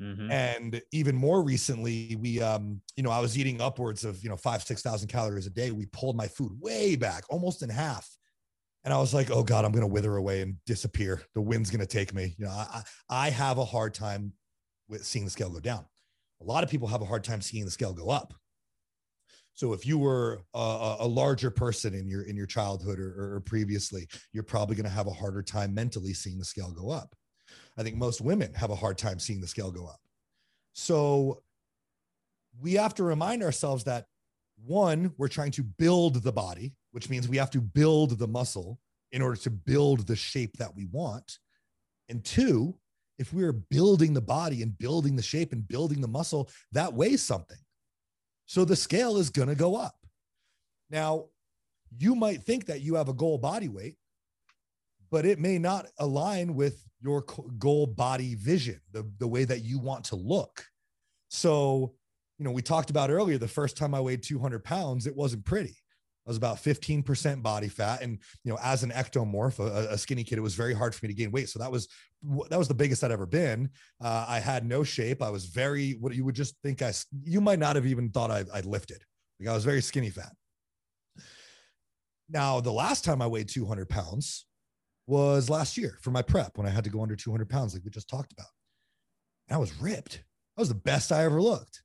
Mm-hmm. 0.00 0.30
And 0.30 0.82
even 0.92 1.16
more 1.16 1.42
recently, 1.42 2.16
we, 2.20 2.40
um, 2.42 2.80
you 2.96 3.02
know, 3.02 3.10
I 3.10 3.20
was 3.20 3.38
eating 3.38 3.60
upwards 3.60 4.04
of, 4.04 4.22
you 4.22 4.28
know, 4.28 4.36
five, 4.36 4.62
6,000 4.62 5.08
calories 5.08 5.46
a 5.46 5.50
day. 5.50 5.70
We 5.70 5.86
pulled 5.86 6.16
my 6.16 6.28
food 6.28 6.52
way 6.60 6.96
back, 6.96 7.24
almost 7.30 7.62
in 7.62 7.70
half 7.70 8.08
and 8.86 8.94
I 8.94 8.98
was 8.98 9.12
like, 9.12 9.32
oh 9.32 9.42
God, 9.42 9.64
I'm 9.64 9.72
going 9.72 9.82
to 9.82 9.92
wither 9.92 10.14
away 10.14 10.42
and 10.42 10.54
disappear. 10.64 11.20
The 11.34 11.40
wind's 11.40 11.70
going 11.70 11.80
to 11.80 11.86
take 11.86 12.14
me. 12.14 12.36
You 12.38 12.44
know, 12.44 12.52
I, 12.52 12.82
I 13.10 13.30
have 13.30 13.58
a 13.58 13.64
hard 13.64 13.94
time 13.94 14.32
with 14.88 15.04
seeing 15.04 15.24
the 15.24 15.30
scale 15.32 15.50
go 15.50 15.58
down. 15.58 15.84
A 16.40 16.44
lot 16.44 16.62
of 16.62 16.70
people 16.70 16.86
have 16.86 17.02
a 17.02 17.04
hard 17.04 17.24
time 17.24 17.40
seeing 17.40 17.64
the 17.64 17.70
scale 17.72 17.92
go 17.92 18.10
up. 18.10 18.32
So 19.54 19.72
if 19.72 19.84
you 19.84 19.98
were 19.98 20.42
a, 20.54 20.98
a 21.00 21.06
larger 21.06 21.50
person 21.50 21.94
in 21.94 22.06
your 22.06 22.22
in 22.22 22.36
your 22.36 22.46
childhood 22.46 23.00
or, 23.00 23.34
or 23.34 23.42
previously, 23.44 24.06
you're 24.32 24.44
probably 24.44 24.76
going 24.76 24.84
to 24.84 24.90
have 24.90 25.08
a 25.08 25.12
harder 25.12 25.42
time 25.42 25.74
mentally 25.74 26.14
seeing 26.14 26.38
the 26.38 26.44
scale 26.44 26.70
go 26.70 26.88
up. 26.90 27.12
I 27.76 27.82
think 27.82 27.96
most 27.96 28.20
women 28.20 28.54
have 28.54 28.70
a 28.70 28.74
hard 28.74 28.98
time 28.98 29.18
seeing 29.18 29.40
the 29.40 29.46
scale 29.46 29.70
go 29.70 29.86
up. 29.86 30.00
So 30.72 31.42
we 32.60 32.74
have 32.74 32.94
to 32.94 33.04
remind 33.04 33.42
ourselves 33.42 33.84
that 33.84 34.06
one, 34.64 35.12
we're 35.18 35.28
trying 35.28 35.50
to 35.52 35.62
build 35.62 36.22
the 36.22 36.32
body, 36.32 36.74
which 36.92 37.10
means 37.10 37.28
we 37.28 37.36
have 37.36 37.50
to 37.50 37.60
build 37.60 38.18
the 38.18 38.28
muscle 38.28 38.78
in 39.12 39.22
order 39.22 39.36
to 39.36 39.50
build 39.50 40.06
the 40.06 40.16
shape 40.16 40.56
that 40.56 40.74
we 40.74 40.86
want. 40.86 41.38
And 42.08 42.24
two, 42.24 42.78
if 43.18 43.32
we're 43.32 43.52
building 43.52 44.14
the 44.14 44.20
body 44.20 44.62
and 44.62 44.76
building 44.78 45.16
the 45.16 45.22
shape 45.22 45.52
and 45.52 45.66
building 45.66 46.00
the 46.00 46.08
muscle, 46.08 46.50
that 46.72 46.94
weighs 46.94 47.22
something. 47.22 47.58
So 48.46 48.64
the 48.64 48.76
scale 48.76 49.16
is 49.16 49.30
going 49.30 49.48
to 49.48 49.54
go 49.54 49.76
up. 49.76 49.96
Now, 50.90 51.26
you 51.98 52.14
might 52.14 52.42
think 52.42 52.66
that 52.66 52.80
you 52.80 52.94
have 52.94 53.08
a 53.08 53.14
goal 53.14 53.38
body 53.38 53.68
weight, 53.68 53.96
but 55.10 55.24
it 55.24 55.38
may 55.38 55.58
not 55.58 55.86
align 55.98 56.54
with 56.54 56.82
your 57.06 57.24
goal 57.58 57.86
body 57.86 58.34
vision, 58.34 58.80
the, 58.92 59.08
the 59.18 59.28
way 59.28 59.44
that 59.44 59.62
you 59.62 59.78
want 59.78 60.04
to 60.06 60.16
look. 60.16 60.64
So, 61.28 61.94
you 62.38 62.44
know, 62.44 62.50
we 62.50 62.62
talked 62.62 62.90
about 62.90 63.10
earlier 63.10 63.38
the 63.38 63.46
first 63.46 63.76
time 63.76 63.94
I 63.94 64.00
weighed 64.00 64.24
200 64.24 64.64
pounds, 64.64 65.06
it 65.06 65.14
wasn't 65.14 65.44
pretty. 65.44 65.76
I 66.26 66.30
was 66.30 66.36
about 66.36 66.56
15% 66.56 67.40
body 67.40 67.68
fat. 67.68 68.02
And, 68.02 68.18
you 68.42 68.52
know, 68.52 68.58
as 68.60 68.82
an 68.82 68.90
ectomorph, 68.90 69.60
a, 69.60 69.92
a, 69.92 69.98
skinny 69.98 70.24
kid, 70.24 70.38
it 70.38 70.42
was 70.42 70.56
very 70.56 70.74
hard 70.74 70.92
for 70.92 71.06
me 71.06 71.12
to 71.12 71.14
gain 71.14 71.30
weight. 71.30 71.48
So 71.48 71.60
that 71.60 71.70
was, 71.70 71.86
that 72.50 72.58
was 72.58 72.66
the 72.66 72.74
biggest 72.74 73.04
I'd 73.04 73.12
ever 73.12 73.26
been. 73.26 73.70
Uh, 74.02 74.26
I 74.28 74.40
had 74.40 74.66
no 74.66 74.82
shape. 74.82 75.22
I 75.22 75.30
was 75.30 75.44
very, 75.44 75.92
what 75.92 76.16
you 76.16 76.24
would 76.24 76.34
just 76.34 76.56
think 76.64 76.82
I, 76.82 76.92
you 77.22 77.40
might 77.40 77.60
not 77.60 77.76
have 77.76 77.86
even 77.86 78.10
thought 78.10 78.32
I, 78.32 78.44
I 78.52 78.60
lifted. 78.62 79.04
Like 79.38 79.50
I 79.50 79.54
was 79.54 79.64
very 79.64 79.80
skinny 79.80 80.10
fat. 80.10 80.32
Now, 82.28 82.60
the 82.60 82.72
last 82.72 83.04
time 83.04 83.22
I 83.22 83.28
weighed 83.28 83.48
200 83.48 83.88
pounds 83.88 84.45
was 85.06 85.48
last 85.48 85.76
year 85.76 85.98
for 86.02 86.10
my 86.10 86.22
prep 86.22 86.56
when 86.56 86.66
I 86.66 86.70
had 86.70 86.84
to 86.84 86.90
go 86.90 87.02
under 87.02 87.16
200 87.16 87.48
pounds, 87.48 87.74
like 87.74 87.84
we 87.84 87.90
just 87.90 88.08
talked 88.08 88.32
about. 88.32 88.48
And 89.48 89.56
I 89.56 89.58
was 89.58 89.74
ripped. 89.80 90.24
That 90.56 90.62
was 90.62 90.68
the 90.68 90.74
best 90.74 91.12
I 91.12 91.24
ever 91.24 91.40
looked. 91.40 91.82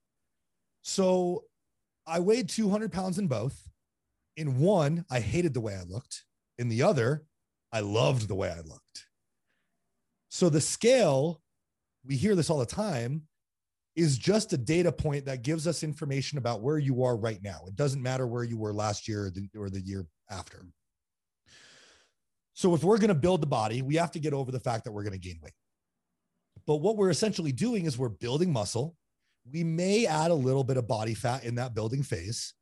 So 0.81 1.43
I 2.07 2.19
weighed 2.19 2.49
200 2.49 2.91
pounds 2.91 3.19
in 3.19 3.27
both 3.27 3.69
in 4.37 4.59
one, 4.59 5.05
I 5.09 5.19
hated 5.19 5.53
the 5.53 5.61
way 5.61 5.75
I 5.75 5.83
looked. 5.83 6.23
In 6.57 6.69
the 6.69 6.83
other, 6.83 7.23
I 7.71 7.81
loved 7.81 8.27
the 8.27 8.35
way 8.35 8.49
I 8.49 8.61
looked. 8.61 9.05
So 10.29 10.49
the 10.49 10.61
scale, 10.61 11.41
we 12.05 12.15
hear 12.15 12.35
this 12.35 12.49
all 12.49 12.59
the 12.59 12.65
time, 12.65 13.23
is 13.95 14.17
just 14.17 14.53
a 14.53 14.57
data 14.57 14.91
point 14.91 15.25
that 15.25 15.43
gives 15.43 15.67
us 15.67 15.83
information 15.83 16.37
about 16.37 16.61
where 16.61 16.77
you 16.77 17.03
are 17.03 17.17
right 17.17 17.41
now. 17.43 17.59
It 17.67 17.75
doesn't 17.75 18.01
matter 18.01 18.25
where 18.25 18.43
you 18.43 18.57
were 18.57 18.73
last 18.73 19.07
year 19.07 19.25
or 19.25 19.29
the, 19.31 19.49
or 19.57 19.69
the 19.69 19.81
year 19.81 20.05
after. 20.29 20.65
So 22.61 22.75
if 22.75 22.83
we're 22.83 22.99
going 22.99 23.07
to 23.07 23.15
build 23.15 23.41
the 23.41 23.47
body, 23.47 23.81
we 23.81 23.95
have 23.95 24.11
to 24.11 24.19
get 24.19 24.33
over 24.33 24.51
the 24.51 24.59
fact 24.59 24.83
that 24.83 24.91
we're 24.91 25.01
going 25.01 25.19
to 25.19 25.19
gain 25.19 25.39
weight. 25.41 25.55
But 26.67 26.75
what 26.75 26.95
we're 26.95 27.09
essentially 27.09 27.51
doing 27.51 27.85
is 27.85 27.97
we're 27.97 28.09
building 28.09 28.53
muscle. 28.53 28.95
We 29.51 29.63
may 29.63 30.05
add 30.05 30.29
a 30.29 30.35
little 30.35 30.63
bit 30.63 30.77
of 30.77 30.87
body 30.87 31.15
fat 31.15 31.43
in 31.43 31.55
that 31.55 31.73
building 31.73 32.03
phase 32.03 32.53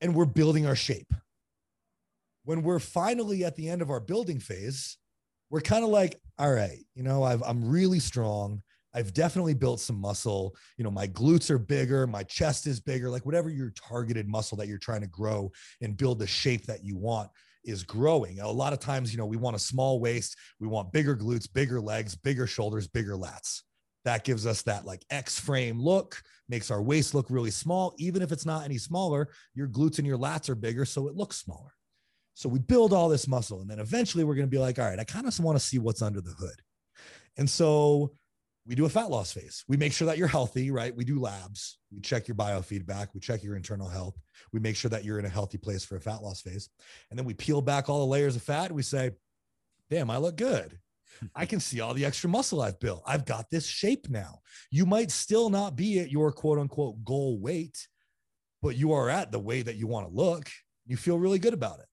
and 0.00 0.14
we're 0.14 0.24
building 0.24 0.68
our 0.68 0.76
shape. 0.76 1.12
When 2.44 2.62
we're 2.62 2.78
finally 2.78 3.44
at 3.44 3.56
the 3.56 3.68
end 3.68 3.82
of 3.82 3.90
our 3.90 3.98
building 3.98 4.38
phase, 4.38 4.98
we're 5.50 5.62
kind 5.62 5.82
of 5.82 5.90
like, 5.90 6.20
all 6.38 6.52
right, 6.52 6.78
you 6.94 7.02
know, 7.02 7.24
I've, 7.24 7.42
I'm 7.42 7.68
really 7.68 7.98
strong. 7.98 8.62
I've 8.94 9.12
definitely 9.12 9.54
built 9.54 9.80
some 9.80 10.00
muscle. 10.00 10.54
You 10.76 10.84
know, 10.84 10.92
my 10.92 11.08
glutes 11.08 11.50
are 11.50 11.58
bigger, 11.58 12.06
my 12.06 12.22
chest 12.22 12.68
is 12.68 12.78
bigger, 12.78 13.10
like 13.10 13.26
whatever 13.26 13.50
your 13.50 13.70
targeted 13.70 14.28
muscle 14.28 14.56
that 14.58 14.68
you're 14.68 14.78
trying 14.78 15.00
to 15.00 15.08
grow 15.08 15.50
and 15.80 15.96
build 15.96 16.20
the 16.20 16.28
shape 16.28 16.66
that 16.66 16.84
you 16.84 16.96
want 16.96 17.30
is 17.64 17.82
growing. 17.82 18.40
A 18.40 18.50
lot 18.50 18.72
of 18.72 18.80
times, 18.80 19.12
you 19.12 19.18
know, 19.18 19.26
we 19.26 19.36
want 19.36 19.56
a 19.56 19.60
small 19.60 20.00
waist, 20.00 20.36
we 20.58 20.66
want 20.66 20.92
bigger 20.92 21.16
glutes, 21.16 21.52
bigger 21.52 21.80
legs, 21.80 22.14
bigger 22.14 22.46
shoulders, 22.46 22.88
bigger 22.88 23.14
lats. 23.14 23.62
That 24.04 24.24
gives 24.24 24.46
us 24.46 24.62
that 24.62 24.86
like 24.86 25.04
X 25.10 25.38
frame 25.38 25.80
look, 25.80 26.22
makes 26.48 26.70
our 26.70 26.82
waist 26.82 27.14
look 27.14 27.26
really 27.28 27.50
small. 27.50 27.94
Even 27.98 28.22
if 28.22 28.32
it's 28.32 28.46
not 28.46 28.64
any 28.64 28.78
smaller, 28.78 29.28
your 29.54 29.68
glutes 29.68 29.98
and 29.98 30.06
your 30.06 30.18
lats 30.18 30.48
are 30.48 30.54
bigger, 30.54 30.84
so 30.84 31.06
it 31.08 31.14
looks 31.14 31.36
smaller. 31.36 31.72
So 32.34 32.48
we 32.48 32.58
build 32.58 32.94
all 32.94 33.08
this 33.08 33.28
muscle, 33.28 33.60
and 33.60 33.68
then 33.68 33.80
eventually 33.80 34.24
we're 34.24 34.34
going 34.34 34.46
to 34.46 34.50
be 34.50 34.58
like, 34.58 34.78
all 34.78 34.86
right, 34.86 34.98
I 34.98 35.04
kind 35.04 35.26
of 35.26 35.38
want 35.40 35.58
to 35.58 35.64
see 35.64 35.78
what's 35.78 36.00
under 36.00 36.22
the 36.22 36.30
hood. 36.30 36.62
And 37.36 37.48
so 37.48 38.12
we 38.66 38.74
do 38.74 38.86
a 38.86 38.88
fat 38.88 39.10
loss 39.10 39.32
phase. 39.32 39.64
We 39.68 39.76
make 39.76 39.92
sure 39.92 40.06
that 40.06 40.16
you're 40.16 40.28
healthy, 40.28 40.70
right? 40.70 40.94
We 40.94 41.04
do 41.04 41.20
labs. 41.20 41.78
We 41.92 42.00
check 42.00 42.28
your 42.28 42.36
biofeedback. 42.36 43.08
We 43.14 43.20
check 43.20 43.42
your 43.42 43.56
internal 43.56 43.88
health. 43.88 44.14
We 44.52 44.60
make 44.60 44.76
sure 44.76 44.88
that 44.90 45.04
you're 45.04 45.18
in 45.18 45.24
a 45.24 45.30
healthy 45.30 45.58
place 45.58 45.84
for 45.84 45.96
a 45.96 46.00
fat 46.00 46.22
loss 46.22 46.40
phase. 46.40 46.68
And 47.10 47.18
then 47.18 47.26
we 47.26 47.34
peel 47.34 47.62
back 47.62 47.88
all 47.88 48.00
the 48.00 48.10
layers 48.10 48.36
of 48.36 48.42
fat. 48.42 48.66
And 48.66 48.74
we 48.74 48.82
say, 48.82 49.12
damn, 49.90 50.10
I 50.10 50.16
look 50.16 50.36
good. 50.36 50.78
I 51.34 51.46
can 51.46 51.60
see 51.60 51.80
all 51.80 51.94
the 51.94 52.04
extra 52.04 52.30
muscle 52.30 52.62
I've 52.62 52.80
built. 52.80 53.02
I've 53.06 53.26
got 53.26 53.50
this 53.50 53.66
shape 53.66 54.08
now. 54.08 54.40
You 54.70 54.86
might 54.86 55.10
still 55.10 55.50
not 55.50 55.76
be 55.76 56.00
at 56.00 56.10
your 56.10 56.32
quote 56.32 56.58
unquote 56.58 57.04
goal 57.04 57.38
weight, 57.38 57.86
but 58.62 58.76
you 58.76 58.92
are 58.92 59.10
at 59.10 59.32
the 59.32 59.38
way 59.38 59.62
that 59.62 59.76
you 59.76 59.86
want 59.86 60.08
to 60.08 60.14
look. 60.14 60.48
You 60.86 60.96
feel 60.96 61.18
really 61.18 61.38
good 61.38 61.54
about 61.54 61.80
it. 61.80 61.86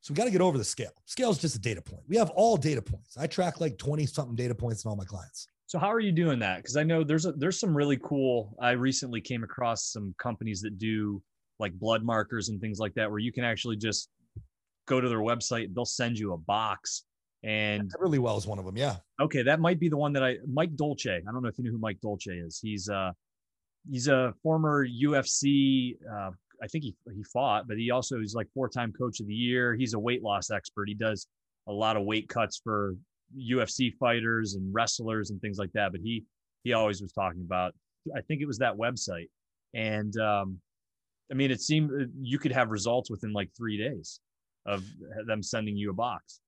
So 0.00 0.12
we 0.12 0.16
got 0.16 0.24
to 0.24 0.30
get 0.30 0.40
over 0.40 0.56
the 0.56 0.64
scale. 0.64 0.92
Scale 1.06 1.30
is 1.30 1.38
just 1.38 1.56
a 1.56 1.60
data 1.60 1.82
point. 1.82 2.02
We 2.08 2.16
have 2.16 2.30
all 2.30 2.56
data 2.56 2.80
points. 2.80 3.16
I 3.16 3.26
track 3.26 3.60
like 3.60 3.78
20 3.78 4.06
something 4.06 4.36
data 4.36 4.54
points 4.54 4.84
in 4.84 4.88
all 4.88 4.96
my 4.96 5.04
clients. 5.04 5.48
So 5.66 5.78
how 5.78 5.92
are 5.92 6.00
you 6.00 6.12
doing 6.12 6.38
that? 6.38 6.58
Because 6.58 6.76
I 6.76 6.82
know 6.82 7.04
there's 7.04 7.26
a, 7.26 7.32
there's 7.32 7.60
some 7.60 7.76
really 7.76 7.98
cool. 8.02 8.56
I 8.60 8.70
recently 8.70 9.20
came 9.20 9.44
across 9.44 9.92
some 9.92 10.14
companies 10.18 10.62
that 10.62 10.78
do 10.78 11.22
like 11.58 11.72
blood 11.72 12.02
markers 12.02 12.48
and 12.48 12.60
things 12.60 12.78
like 12.78 12.94
that, 12.94 13.10
where 13.10 13.18
you 13.18 13.32
can 13.32 13.44
actually 13.44 13.76
just 13.76 14.08
go 14.86 15.00
to 15.00 15.08
their 15.08 15.18
website. 15.18 15.74
They'll 15.74 15.84
send 15.84 16.18
you 16.18 16.32
a 16.32 16.38
box, 16.38 17.04
and 17.44 17.90
Everlywell 18.00 18.38
is 18.38 18.46
one 18.46 18.58
of 18.58 18.64
them. 18.64 18.76
Yeah. 18.76 18.96
okay, 19.20 19.42
that 19.42 19.60
might 19.60 19.78
be 19.78 19.88
the 19.88 19.96
one 19.96 20.12
that 20.14 20.24
I 20.24 20.36
Mike 20.46 20.74
Dolce. 20.76 21.10
I 21.10 21.32
don't 21.32 21.42
know 21.42 21.48
if 21.48 21.58
you 21.58 21.64
know 21.64 21.70
who 21.70 21.78
Mike 21.78 22.00
Dolce 22.00 22.32
is. 22.32 22.58
He's 22.60 22.88
uh 22.88 23.12
he's 23.90 24.08
a 24.08 24.34
former 24.42 24.86
UFC. 24.86 25.96
Uh, 26.10 26.30
I 26.62 26.66
think 26.66 26.84
he 26.84 26.94
he 27.14 27.22
fought, 27.24 27.68
but 27.68 27.76
he 27.76 27.90
also 27.90 28.20
is 28.20 28.34
like 28.34 28.48
four 28.52 28.68
time 28.68 28.92
coach 28.92 29.20
of 29.20 29.26
the 29.26 29.34
year. 29.34 29.74
He's 29.74 29.94
a 29.94 29.98
weight 29.98 30.22
loss 30.22 30.50
expert. 30.50 30.88
He 30.88 30.94
does 30.94 31.26
a 31.68 31.72
lot 31.72 31.96
of 31.96 32.04
weight 32.04 32.28
cuts 32.28 32.60
for 32.62 32.94
UFC 33.36 33.92
fighters 33.98 34.54
and 34.54 34.72
wrestlers 34.72 35.30
and 35.30 35.40
things 35.40 35.58
like 35.58 35.72
that. 35.72 35.92
But 35.92 36.00
he 36.02 36.24
he 36.64 36.72
always 36.72 37.00
was 37.00 37.12
talking 37.12 37.42
about. 37.42 37.74
I 38.16 38.20
think 38.22 38.40
it 38.40 38.46
was 38.46 38.58
that 38.58 38.76
website, 38.76 39.28
and 39.74 40.16
um, 40.18 40.58
I 41.30 41.34
mean, 41.34 41.50
it 41.50 41.60
seemed 41.60 41.90
uh, 41.90 42.06
you 42.20 42.38
could 42.38 42.52
have 42.52 42.70
results 42.70 43.10
within 43.10 43.32
like 43.32 43.50
three 43.56 43.76
days 43.76 44.20
of 44.66 44.84
them 45.26 45.42
sending 45.42 45.76
you 45.76 45.90
a 45.90 45.94
box. 45.94 46.40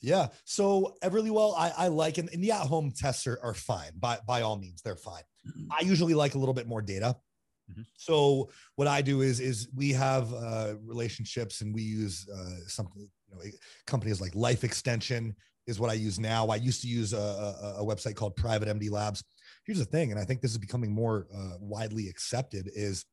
Yeah. 0.00 0.28
So 0.44 0.94
Everlywell, 1.02 1.54
I, 1.56 1.72
I 1.76 1.88
like, 1.88 2.18
and, 2.18 2.28
and 2.32 2.42
the 2.42 2.50
at-home 2.50 2.92
tests 2.96 3.26
are, 3.26 3.38
are 3.42 3.54
fine. 3.54 3.92
By 3.98 4.18
by 4.26 4.42
all 4.42 4.56
means, 4.56 4.82
they're 4.82 4.96
fine. 4.96 5.22
I 5.70 5.82
usually 5.84 6.14
like 6.14 6.34
a 6.34 6.38
little 6.38 6.54
bit 6.54 6.66
more 6.66 6.82
data. 6.82 7.16
Mhm. 7.70 7.84
So 7.96 8.50
what 8.76 8.88
I 8.88 9.00
do 9.00 9.20
is 9.20 9.38
is 9.38 9.68
we 9.74 9.92
have 9.92 10.32
uh, 10.34 10.74
relationships 10.84 11.60
and 11.60 11.74
we 11.74 11.82
use 11.82 12.28
uh, 12.28 12.66
something. 12.66 13.08
You 13.30 13.36
know, 13.36 13.50
companies 13.86 14.20
like 14.20 14.34
Life 14.34 14.64
Extension 14.64 15.34
is 15.66 15.78
what 15.78 15.90
I 15.90 15.94
use 15.94 16.18
now. 16.18 16.48
I 16.48 16.56
used 16.56 16.82
to 16.82 16.88
use 16.88 17.12
a, 17.12 17.16
a, 17.16 17.76
a 17.78 17.84
website 17.84 18.16
called 18.16 18.34
Private 18.34 18.68
MD 18.68 18.90
Labs. 18.90 19.22
Here's 19.64 19.78
the 19.78 19.84
thing, 19.84 20.10
and 20.10 20.20
I 20.20 20.24
think 20.24 20.40
this 20.40 20.50
is 20.50 20.58
becoming 20.58 20.92
more 20.92 21.28
uh, 21.34 21.56
widely 21.60 22.08
accepted: 22.08 22.68
is 22.74 23.04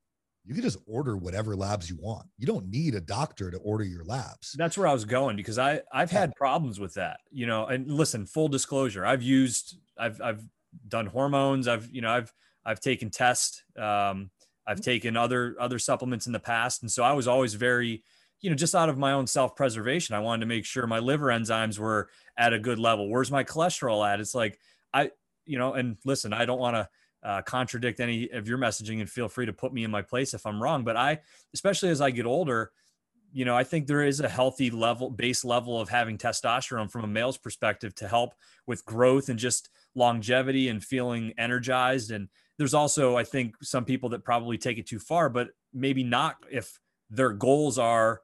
you 0.46 0.54
can 0.54 0.64
just 0.64 0.78
order 0.88 1.16
whatever 1.18 1.56
labs 1.56 1.90
you 1.90 1.98
want. 2.00 2.26
You 2.38 2.48
don't 2.48 2.70
need 2.70 2.96
a 2.96 3.02
doctor 3.02 3.52
to 3.52 3.58
order 3.58 3.84
your 3.84 4.04
labs. 4.04 4.56
That's 4.58 4.78
where 4.78 4.88
I 4.88 4.94
was 4.94 5.06
going 5.06 5.36
because 5.36 5.60
I 5.60 5.82
I've 5.92 6.12
had 6.12 6.36
problems 6.36 6.80
with 6.80 6.96
that, 6.96 7.20
you 7.32 7.46
know. 7.46 7.66
And 7.66 7.92
listen, 7.92 8.26
full 8.26 8.48
disclosure, 8.48 9.06
I've 9.06 9.22
used 9.22 9.78
I've 9.98 10.22
I've 10.22 10.44
done 10.88 11.06
hormones. 11.06 11.68
I've 11.68 11.90
you 11.92 12.02
know 12.02 12.12
I've 12.12 12.34
I've 12.66 12.80
taken 12.80 13.10
tests. 13.10 13.64
Um, 13.78 14.32
I've 14.66 14.82
taken 14.82 15.18
other 15.18 15.56
other 15.60 15.80
supplements 15.80 16.28
in 16.28 16.34
the 16.34 16.40
past, 16.40 16.82
and 16.82 16.92
so 16.92 17.04
I 17.04 17.14
was 17.14 17.28
always 17.28 17.54
very 17.54 18.04
you 18.42 18.50
know 18.50 18.56
just 18.56 18.76
out 18.76 18.90
of 18.90 18.98
my 18.98 19.12
own 19.12 19.28
self 19.28 19.56
preservation. 19.56 20.16
I 20.16 20.20
wanted 20.20 20.42
to 20.42 20.48
make 20.48 20.66
sure 20.66 20.88
my 20.88 21.00
liver 21.00 21.28
enzymes 21.28 21.78
were 21.78 22.10
at 22.38 22.54
a 22.54 22.60
good 22.60 22.80
level. 22.80 23.10
Where's 23.10 23.32
my 23.32 23.44
cholesterol 23.44 24.08
at? 24.08 24.20
It's 24.20 24.36
like 24.36 24.60
I 24.94 25.12
you 25.46 25.58
know, 25.58 25.74
and 25.74 25.98
listen, 26.06 26.32
I 26.32 26.46
don't 26.46 26.60
want 26.60 26.76
to 26.76 26.88
uh, 27.24 27.42
contradict 27.42 28.00
any 28.00 28.30
of 28.30 28.48
your 28.48 28.58
messaging 28.58 29.00
and 29.00 29.10
feel 29.10 29.28
free 29.28 29.46
to 29.46 29.54
put 29.54 29.74
me 29.74 29.84
in 29.84 29.92
my 29.92 30.02
place 30.02 30.34
if 30.34 30.46
I'm 30.46 30.62
wrong. 30.62 30.84
But 30.84 30.98
I, 30.98 31.20
especially 31.54 31.90
as 31.90 32.02
I 32.02 32.12
get 32.12 32.26
older, 32.26 32.72
you 33.32 33.46
know, 33.46 33.56
I 33.56 33.64
think 33.64 33.86
there 33.86 34.04
is 34.04 34.20
a 34.20 34.30
healthy 34.30 34.72
level, 34.72 35.10
base 35.10 35.46
level 35.46 35.80
of 35.80 35.90
having 35.90 36.18
testosterone 36.18 36.90
from 36.90 37.04
a 37.04 37.08
male's 37.08 37.38
perspective 37.38 37.94
to 37.96 38.08
help 38.08 38.34
with 38.66 38.86
growth 38.86 39.30
and 39.30 39.38
just 39.38 39.70
longevity 39.96 40.70
and 40.70 40.84
feeling 40.84 41.34
energized. 41.38 42.12
And 42.12 42.30
there's 42.58 42.74
also, 42.74 43.18
I 43.18 43.24
think, 43.24 43.56
some 43.62 43.86
people 43.86 44.10
that 44.10 44.24
probably 44.24 44.58
take 44.58 44.78
it 44.78 44.88
too 44.88 45.00
far, 45.00 45.30
but 45.30 45.50
maybe 45.74 46.04
not 46.04 46.38
if 46.52 46.80
their 47.10 47.32
goals 47.32 47.78
are, 47.78 48.22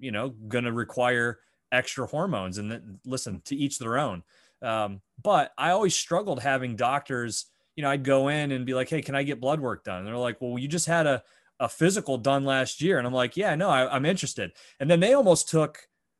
you 0.00 0.10
know, 0.10 0.30
going 0.30 0.64
to 0.64 0.72
require 0.72 1.38
extra 1.70 2.06
hormones. 2.06 2.58
And 2.58 2.70
then, 2.70 2.98
listen, 3.06 3.40
to 3.46 3.56
each 3.56 3.78
their 3.78 3.98
own. 3.98 4.24
Um, 4.62 5.00
but 5.22 5.52
I 5.56 5.70
always 5.70 5.94
struggled 5.94 6.40
having 6.42 6.74
doctors 6.74 7.46
you 7.76 7.82
know, 7.82 7.90
I'd 7.90 8.04
go 8.04 8.28
in 8.28 8.52
and 8.52 8.66
be 8.66 8.74
like, 8.74 8.88
Hey, 8.88 9.02
can 9.02 9.14
I 9.14 9.22
get 9.22 9.40
blood 9.40 9.60
work 9.60 9.84
done? 9.84 9.98
And 9.98 10.06
they're 10.06 10.16
like, 10.16 10.40
well, 10.40 10.58
you 10.58 10.68
just 10.68 10.86
had 10.86 11.06
a, 11.06 11.22
a 11.60 11.68
physical 11.68 12.18
done 12.18 12.44
last 12.44 12.80
year. 12.80 12.98
And 12.98 13.06
I'm 13.06 13.12
like, 13.12 13.36
yeah, 13.36 13.54
no, 13.54 13.68
I, 13.70 13.94
I'm 13.94 14.04
interested. 14.04 14.52
And 14.80 14.90
then 14.90 15.00
they 15.00 15.14
almost 15.14 15.48
took 15.48 15.78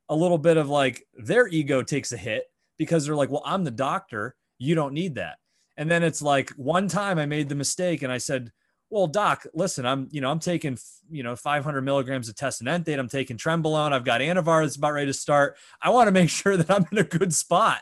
a 0.09 0.15
little 0.15 0.39
bit 0.39 0.57
of 0.57 0.69
like 0.69 1.07
their 1.15 1.49
ego 1.49 1.83
takes 1.83 2.13
a 2.13 2.17
hit 2.17 2.45
because 2.79 3.07
they're 3.07 3.17
like, 3.17 3.31
well, 3.31 3.43
I'm 3.45 3.65
the 3.65 3.71
doctor. 3.71 4.37
You 4.59 4.75
don't 4.75 4.95
need 4.95 5.17
that. 5.17 5.39
And 5.77 5.91
then 5.91 6.03
it's 6.03 6.23
like 6.23 6.51
one 6.51 6.89
time 6.89 7.19
I 7.19 7.27
made 7.27 7.49
the 7.49 7.55
mistake 7.55 8.03
and 8.03 8.13
I 8.13 8.19
said, 8.19 8.53
well, 8.91 9.07
doc, 9.09 9.45
listen, 9.55 9.85
I'm, 9.85 10.09
you 10.13 10.21
know, 10.21 10.31
I'm 10.31 10.39
taking, 10.39 10.79
you 11.11 11.25
know, 11.25 11.35
500 11.35 11.83
milligrams 11.83 12.29
of 12.29 12.37
test 12.37 12.61
enanthate. 12.61 12.99
I'm 12.99 13.09
taking 13.09 13.37
Trenbolone. 13.37 13.93
I've 13.93 14.05
got 14.05 14.21
Anavar 14.21 14.63
that's 14.63 14.77
about 14.77 14.93
ready 14.93 15.07
to 15.07 15.13
start. 15.13 15.57
I 15.83 15.91
want 15.91 16.07
to 16.07 16.13
make 16.13 16.31
sure 16.31 16.57
that 16.57 16.71
I'm 16.71 16.87
in 16.93 16.99
a 16.99 17.05
good 17.05 17.35
spot. 17.35 17.81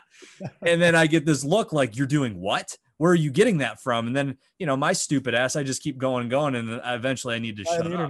and 0.65 0.81
then 0.81 0.95
I 0.95 1.05
get 1.05 1.25
this 1.25 1.43
look 1.43 1.71
like 1.71 1.95
you're 1.95 2.07
doing 2.07 2.39
what? 2.39 2.77
Where 3.03 3.11
are 3.11 3.15
you 3.15 3.31
getting 3.31 3.57
that 3.57 3.81
from? 3.81 4.07
And 4.07 4.15
then, 4.15 4.37
you 4.57 4.65
know, 4.65 4.77
my 4.77 4.93
stupid 4.93 5.35
ass, 5.35 5.57
I 5.57 5.63
just 5.63 5.83
keep 5.83 5.97
going 5.97 6.21
and 6.21 6.31
going. 6.31 6.55
And 6.55 6.79
eventually 6.85 7.35
I 7.35 7.39
need 7.39 7.57
to 7.57 7.65
shut 7.65 7.85
up. 7.99 8.09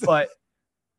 but, 0.06 0.28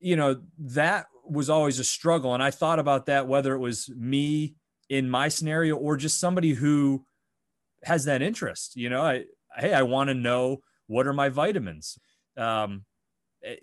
you 0.01 0.17
know, 0.17 0.41
that 0.59 1.05
was 1.25 1.49
always 1.49 1.79
a 1.79 1.85
struggle. 1.85 2.33
And 2.33 2.43
I 2.43 2.51
thought 2.51 2.77
about 2.77 3.05
that, 3.05 3.25
whether 3.25 3.55
it 3.55 3.59
was 3.59 3.89
me 3.95 4.55
in 4.89 5.09
my 5.09 5.29
scenario 5.29 5.77
or 5.77 5.95
just 5.95 6.19
somebody 6.19 6.51
who 6.51 7.05
has 7.85 8.03
that 8.03 8.21
interest, 8.21 8.75
you 8.75 8.89
know, 8.89 9.01
I, 9.01 9.23
Hey, 9.55 9.73
I 9.73 9.83
want 9.83 10.09
to 10.09 10.13
know 10.13 10.57
what 10.87 11.07
are 11.07 11.13
my 11.13 11.29
vitamins? 11.29 11.97
Um, 12.35 12.83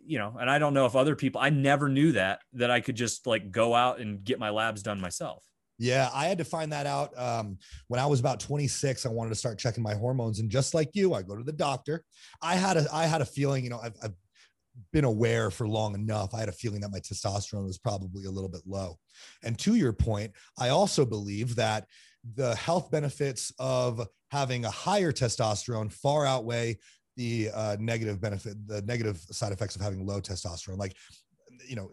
you 0.02 0.18
know, 0.18 0.34
and 0.40 0.48
I 0.48 0.60
don't 0.60 0.72
know 0.72 0.86
if 0.86 0.96
other 0.96 1.14
people, 1.14 1.42
I 1.42 1.50
never 1.50 1.90
knew 1.90 2.12
that, 2.12 2.40
that 2.54 2.70
I 2.70 2.80
could 2.80 2.96
just 2.96 3.26
like 3.26 3.50
go 3.50 3.74
out 3.74 4.00
and 4.00 4.24
get 4.24 4.38
my 4.38 4.48
labs 4.48 4.82
done 4.82 4.98
myself. 4.98 5.44
Yeah, 5.82 6.10
I 6.14 6.26
had 6.26 6.38
to 6.38 6.44
find 6.44 6.70
that 6.70 6.86
out 6.86 7.10
um, 7.18 7.58
when 7.88 7.98
I 7.98 8.06
was 8.06 8.20
about 8.20 8.38
26. 8.38 9.04
I 9.04 9.08
wanted 9.08 9.30
to 9.30 9.34
start 9.34 9.58
checking 9.58 9.82
my 9.82 9.94
hormones, 9.94 10.38
and 10.38 10.48
just 10.48 10.74
like 10.74 10.90
you, 10.92 11.12
I 11.12 11.22
go 11.22 11.36
to 11.36 11.42
the 11.42 11.52
doctor. 11.52 12.04
I 12.40 12.54
had 12.54 12.76
a 12.76 12.86
I 12.92 13.06
had 13.06 13.20
a 13.20 13.24
feeling, 13.24 13.64
you 13.64 13.70
know, 13.70 13.80
I've, 13.82 13.96
I've 14.00 14.14
been 14.92 15.04
aware 15.04 15.50
for 15.50 15.66
long 15.66 15.96
enough. 15.96 16.34
I 16.34 16.38
had 16.38 16.48
a 16.48 16.52
feeling 16.52 16.82
that 16.82 16.92
my 16.92 17.00
testosterone 17.00 17.64
was 17.66 17.78
probably 17.78 18.26
a 18.26 18.30
little 18.30 18.48
bit 18.48 18.60
low. 18.64 18.96
And 19.42 19.58
to 19.58 19.74
your 19.74 19.92
point, 19.92 20.30
I 20.56 20.68
also 20.68 21.04
believe 21.04 21.56
that 21.56 21.88
the 22.36 22.54
health 22.54 22.92
benefits 22.92 23.52
of 23.58 24.06
having 24.30 24.64
a 24.64 24.70
higher 24.70 25.10
testosterone 25.10 25.92
far 25.92 26.24
outweigh 26.26 26.78
the 27.16 27.50
uh, 27.52 27.76
negative 27.80 28.20
benefit, 28.20 28.54
the 28.68 28.82
negative 28.82 29.18
side 29.18 29.52
effects 29.52 29.74
of 29.74 29.82
having 29.82 30.06
low 30.06 30.20
testosterone. 30.20 30.78
Like, 30.78 30.94
you 31.68 31.74
know, 31.74 31.90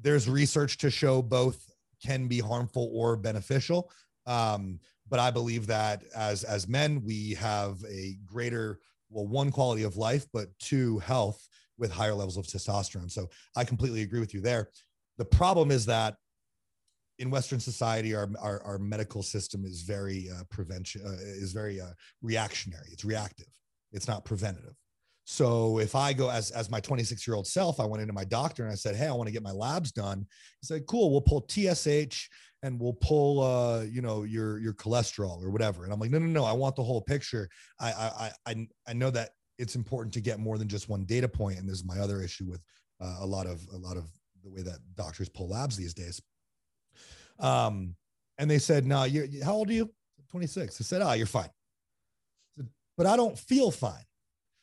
there's 0.00 0.28
research 0.28 0.78
to 0.78 0.90
show 0.90 1.20
both 1.22 1.69
can 2.04 2.28
be 2.28 2.38
harmful 2.38 2.90
or 2.92 3.16
beneficial. 3.16 3.90
Um, 4.26 4.80
but 5.08 5.18
I 5.18 5.30
believe 5.30 5.66
that 5.66 6.04
as 6.14 6.44
as 6.44 6.68
men, 6.68 7.02
we 7.04 7.34
have 7.34 7.82
a 7.88 8.16
greater 8.24 8.78
well, 9.10 9.26
one 9.26 9.50
quality 9.50 9.82
of 9.82 9.96
life, 9.96 10.26
but 10.32 10.48
two 10.60 10.98
health 11.00 11.48
with 11.78 11.90
higher 11.90 12.14
levels 12.14 12.36
of 12.36 12.46
testosterone. 12.46 13.10
So 13.10 13.28
I 13.56 13.64
completely 13.64 14.02
agree 14.02 14.20
with 14.20 14.34
you 14.34 14.40
there. 14.40 14.70
The 15.18 15.24
problem 15.24 15.70
is 15.70 15.86
that 15.86 16.14
in 17.18 17.30
Western 17.30 17.60
society, 17.60 18.14
our 18.14 18.28
our, 18.40 18.62
our 18.62 18.78
medical 18.78 19.22
system 19.22 19.64
is 19.64 19.82
very 19.82 20.30
uh, 20.30 20.44
prevention 20.48 21.02
uh, 21.04 21.16
is 21.20 21.52
very 21.52 21.80
uh, 21.80 21.92
reactionary. 22.22 22.88
It's 22.92 23.04
reactive. 23.04 23.48
It's 23.92 24.08
not 24.08 24.24
preventative. 24.24 24.76
So 25.30 25.78
if 25.78 25.94
I 25.94 26.12
go 26.12 26.28
as 26.28 26.50
as 26.50 26.72
my 26.72 26.80
26 26.80 27.24
year 27.24 27.36
old 27.36 27.46
self, 27.46 27.78
I 27.78 27.84
went 27.84 28.02
into 28.02 28.12
my 28.12 28.24
doctor 28.24 28.64
and 28.64 28.72
I 28.72 28.74
said, 28.74 28.96
"Hey, 28.96 29.06
I 29.06 29.12
want 29.12 29.28
to 29.28 29.32
get 29.32 29.44
my 29.44 29.52
labs 29.52 29.92
done." 29.92 30.26
He 30.60 30.66
said, 30.66 30.86
"Cool, 30.88 31.12
we'll 31.12 31.20
pull 31.20 31.46
TSH 31.48 32.28
and 32.64 32.80
we'll 32.80 32.94
pull 32.94 33.40
uh, 33.40 33.82
you 33.82 34.02
know 34.02 34.24
your 34.24 34.58
your 34.58 34.74
cholesterol 34.74 35.40
or 35.40 35.50
whatever." 35.50 35.84
And 35.84 35.92
I'm 35.92 36.00
like, 36.00 36.10
"No, 36.10 36.18
no, 36.18 36.26
no, 36.26 36.44
I 36.44 36.52
want 36.52 36.74
the 36.74 36.82
whole 36.82 37.00
picture. 37.00 37.48
I 37.78 37.92
I 37.92 38.32
I 38.44 38.68
I 38.88 38.92
know 38.92 39.08
that 39.10 39.30
it's 39.56 39.76
important 39.76 40.12
to 40.14 40.20
get 40.20 40.40
more 40.40 40.58
than 40.58 40.66
just 40.66 40.88
one 40.88 41.04
data 41.04 41.28
point, 41.28 41.60
and 41.60 41.68
this 41.68 41.76
is 41.76 41.84
my 41.84 42.00
other 42.00 42.22
issue 42.22 42.46
with 42.50 42.60
uh, 43.00 43.18
a 43.20 43.26
lot 43.26 43.46
of 43.46 43.64
a 43.72 43.76
lot 43.76 43.96
of 43.96 44.10
the 44.42 44.50
way 44.50 44.62
that 44.62 44.80
doctors 44.96 45.28
pull 45.28 45.48
labs 45.48 45.76
these 45.76 45.94
days. 45.94 46.20
Um, 47.38 47.94
and 48.38 48.50
they 48.50 48.58
said, 48.58 48.84
"No, 48.84 49.04
you 49.04 49.28
how 49.44 49.52
old 49.52 49.70
are 49.70 49.74
you?" 49.74 49.94
26. 50.32 50.80
I 50.80 50.82
said, 50.82 51.02
"Ah, 51.02 51.10
oh, 51.10 51.12
you're 51.12 51.26
fine." 51.26 51.50
Said, 52.56 52.66
but 52.96 53.06
I 53.06 53.16
don't 53.16 53.38
feel 53.38 53.70
fine. 53.70 54.04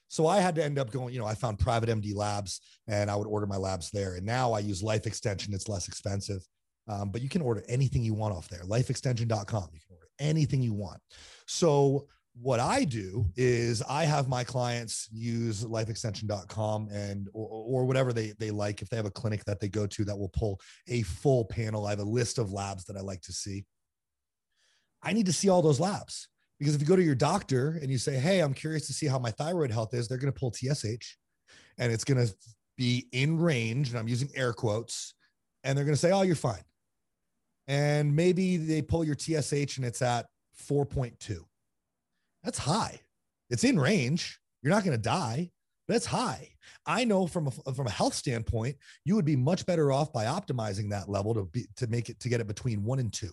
So 0.07 0.27
I 0.27 0.39
had 0.39 0.55
to 0.55 0.63
end 0.63 0.79
up 0.79 0.91
going, 0.91 1.13
you 1.13 1.19
know, 1.19 1.25
I 1.25 1.35
found 1.35 1.59
private 1.59 1.89
MD 1.89 2.15
labs 2.15 2.61
and 2.87 3.11
I 3.11 3.15
would 3.15 3.27
order 3.27 3.45
my 3.45 3.57
labs 3.57 3.89
there. 3.91 4.15
And 4.15 4.25
now 4.25 4.53
I 4.53 4.59
use 4.59 4.81
Life 4.81 5.05
Extension. 5.05 5.53
It's 5.53 5.67
less 5.67 5.87
expensive, 5.87 6.45
um, 6.87 7.11
but 7.11 7.21
you 7.21 7.29
can 7.29 7.41
order 7.41 7.63
anything 7.67 8.03
you 8.03 8.13
want 8.13 8.33
off 8.33 8.47
there. 8.47 8.61
Lifeextension.com. 8.61 9.69
You 9.73 9.79
can 9.79 9.95
order 9.95 10.07
anything 10.19 10.61
you 10.61 10.73
want. 10.73 11.01
So 11.45 12.07
what 12.41 12.59
I 12.59 12.83
do 12.83 13.25
is 13.35 13.81
I 13.81 14.05
have 14.05 14.27
my 14.27 14.43
clients 14.43 15.09
use 15.11 15.65
lifeextension.com 15.65 16.89
and 16.91 17.27
or, 17.33 17.47
or 17.49 17.85
whatever 17.85 18.13
they, 18.13 18.33
they 18.39 18.51
like. 18.51 18.81
If 18.81 18.89
they 18.89 18.97
have 18.97 19.05
a 19.05 19.11
clinic 19.11 19.43
that 19.45 19.59
they 19.59 19.67
go 19.67 19.87
to 19.87 20.05
that 20.05 20.17
will 20.17 20.29
pull 20.29 20.59
a 20.87 21.01
full 21.01 21.45
panel, 21.45 21.87
I 21.87 21.91
have 21.91 21.99
a 21.99 22.03
list 22.03 22.37
of 22.37 22.53
labs 22.53 22.85
that 22.85 22.97
I 22.97 23.01
like 23.01 23.21
to 23.21 23.33
see. 23.33 23.65
I 25.01 25.13
need 25.13 25.25
to 25.25 25.33
see 25.33 25.49
all 25.49 25.61
those 25.61 25.79
labs. 25.79 26.27
Because 26.59 26.75
if 26.75 26.81
you 26.81 26.87
go 26.87 26.95
to 26.95 27.03
your 27.03 27.15
doctor 27.15 27.77
and 27.81 27.91
you 27.91 27.97
say, 27.97 28.17
Hey, 28.17 28.39
I'm 28.39 28.53
curious 28.53 28.87
to 28.87 28.93
see 28.93 29.05
how 29.05 29.19
my 29.19 29.31
thyroid 29.31 29.71
health 29.71 29.93
is, 29.93 30.07
they're 30.07 30.17
going 30.17 30.33
to 30.33 30.39
pull 30.39 30.51
TSH, 30.51 31.17
and 31.77 31.91
it's 31.91 32.03
going 32.03 32.25
to 32.25 32.33
be 32.77 33.07
in 33.11 33.37
range. 33.39 33.89
And 33.89 33.97
I'm 33.97 34.07
using 34.07 34.29
air 34.35 34.53
quotes. 34.53 35.13
And 35.63 35.77
they're 35.77 35.85
going 35.85 35.95
to 35.95 35.99
say, 35.99 36.11
oh, 36.11 36.21
you're 36.21 36.35
fine. 36.35 36.61
And 37.67 38.15
maybe 38.15 38.55
they 38.55 38.81
pull 38.81 39.03
your 39.03 39.15
TSH 39.15 39.77
and 39.77 39.85
it's 39.85 40.01
at 40.01 40.27
4.2. 40.69 41.39
That's 42.43 42.59
high. 42.59 43.01
It's 43.49 43.63
in 43.63 43.77
range. 43.77 44.39
You're 44.61 44.73
not 44.73 44.85
going 44.85 44.95
to 44.95 45.01
die. 45.01 45.51
But 45.87 45.95
that's 45.95 46.05
high. 46.05 46.49
I 46.85 47.03
know 47.03 47.27
from 47.27 47.47
a, 47.47 47.73
from 47.73 47.87
a 47.87 47.91
health 47.91 48.13
standpoint, 48.13 48.77
you 49.03 49.15
would 49.15 49.25
be 49.25 49.35
much 49.35 49.65
better 49.65 49.91
off 49.91 50.13
by 50.13 50.25
optimizing 50.25 50.89
that 50.89 51.09
level 51.09 51.33
to 51.33 51.45
be 51.45 51.65
to 51.77 51.87
make 51.87 52.09
it 52.09 52.19
to 52.21 52.29
get 52.29 52.41
it 52.41 52.47
between 52.47 52.83
one 52.83 52.99
and 52.99 53.11
two. 53.11 53.31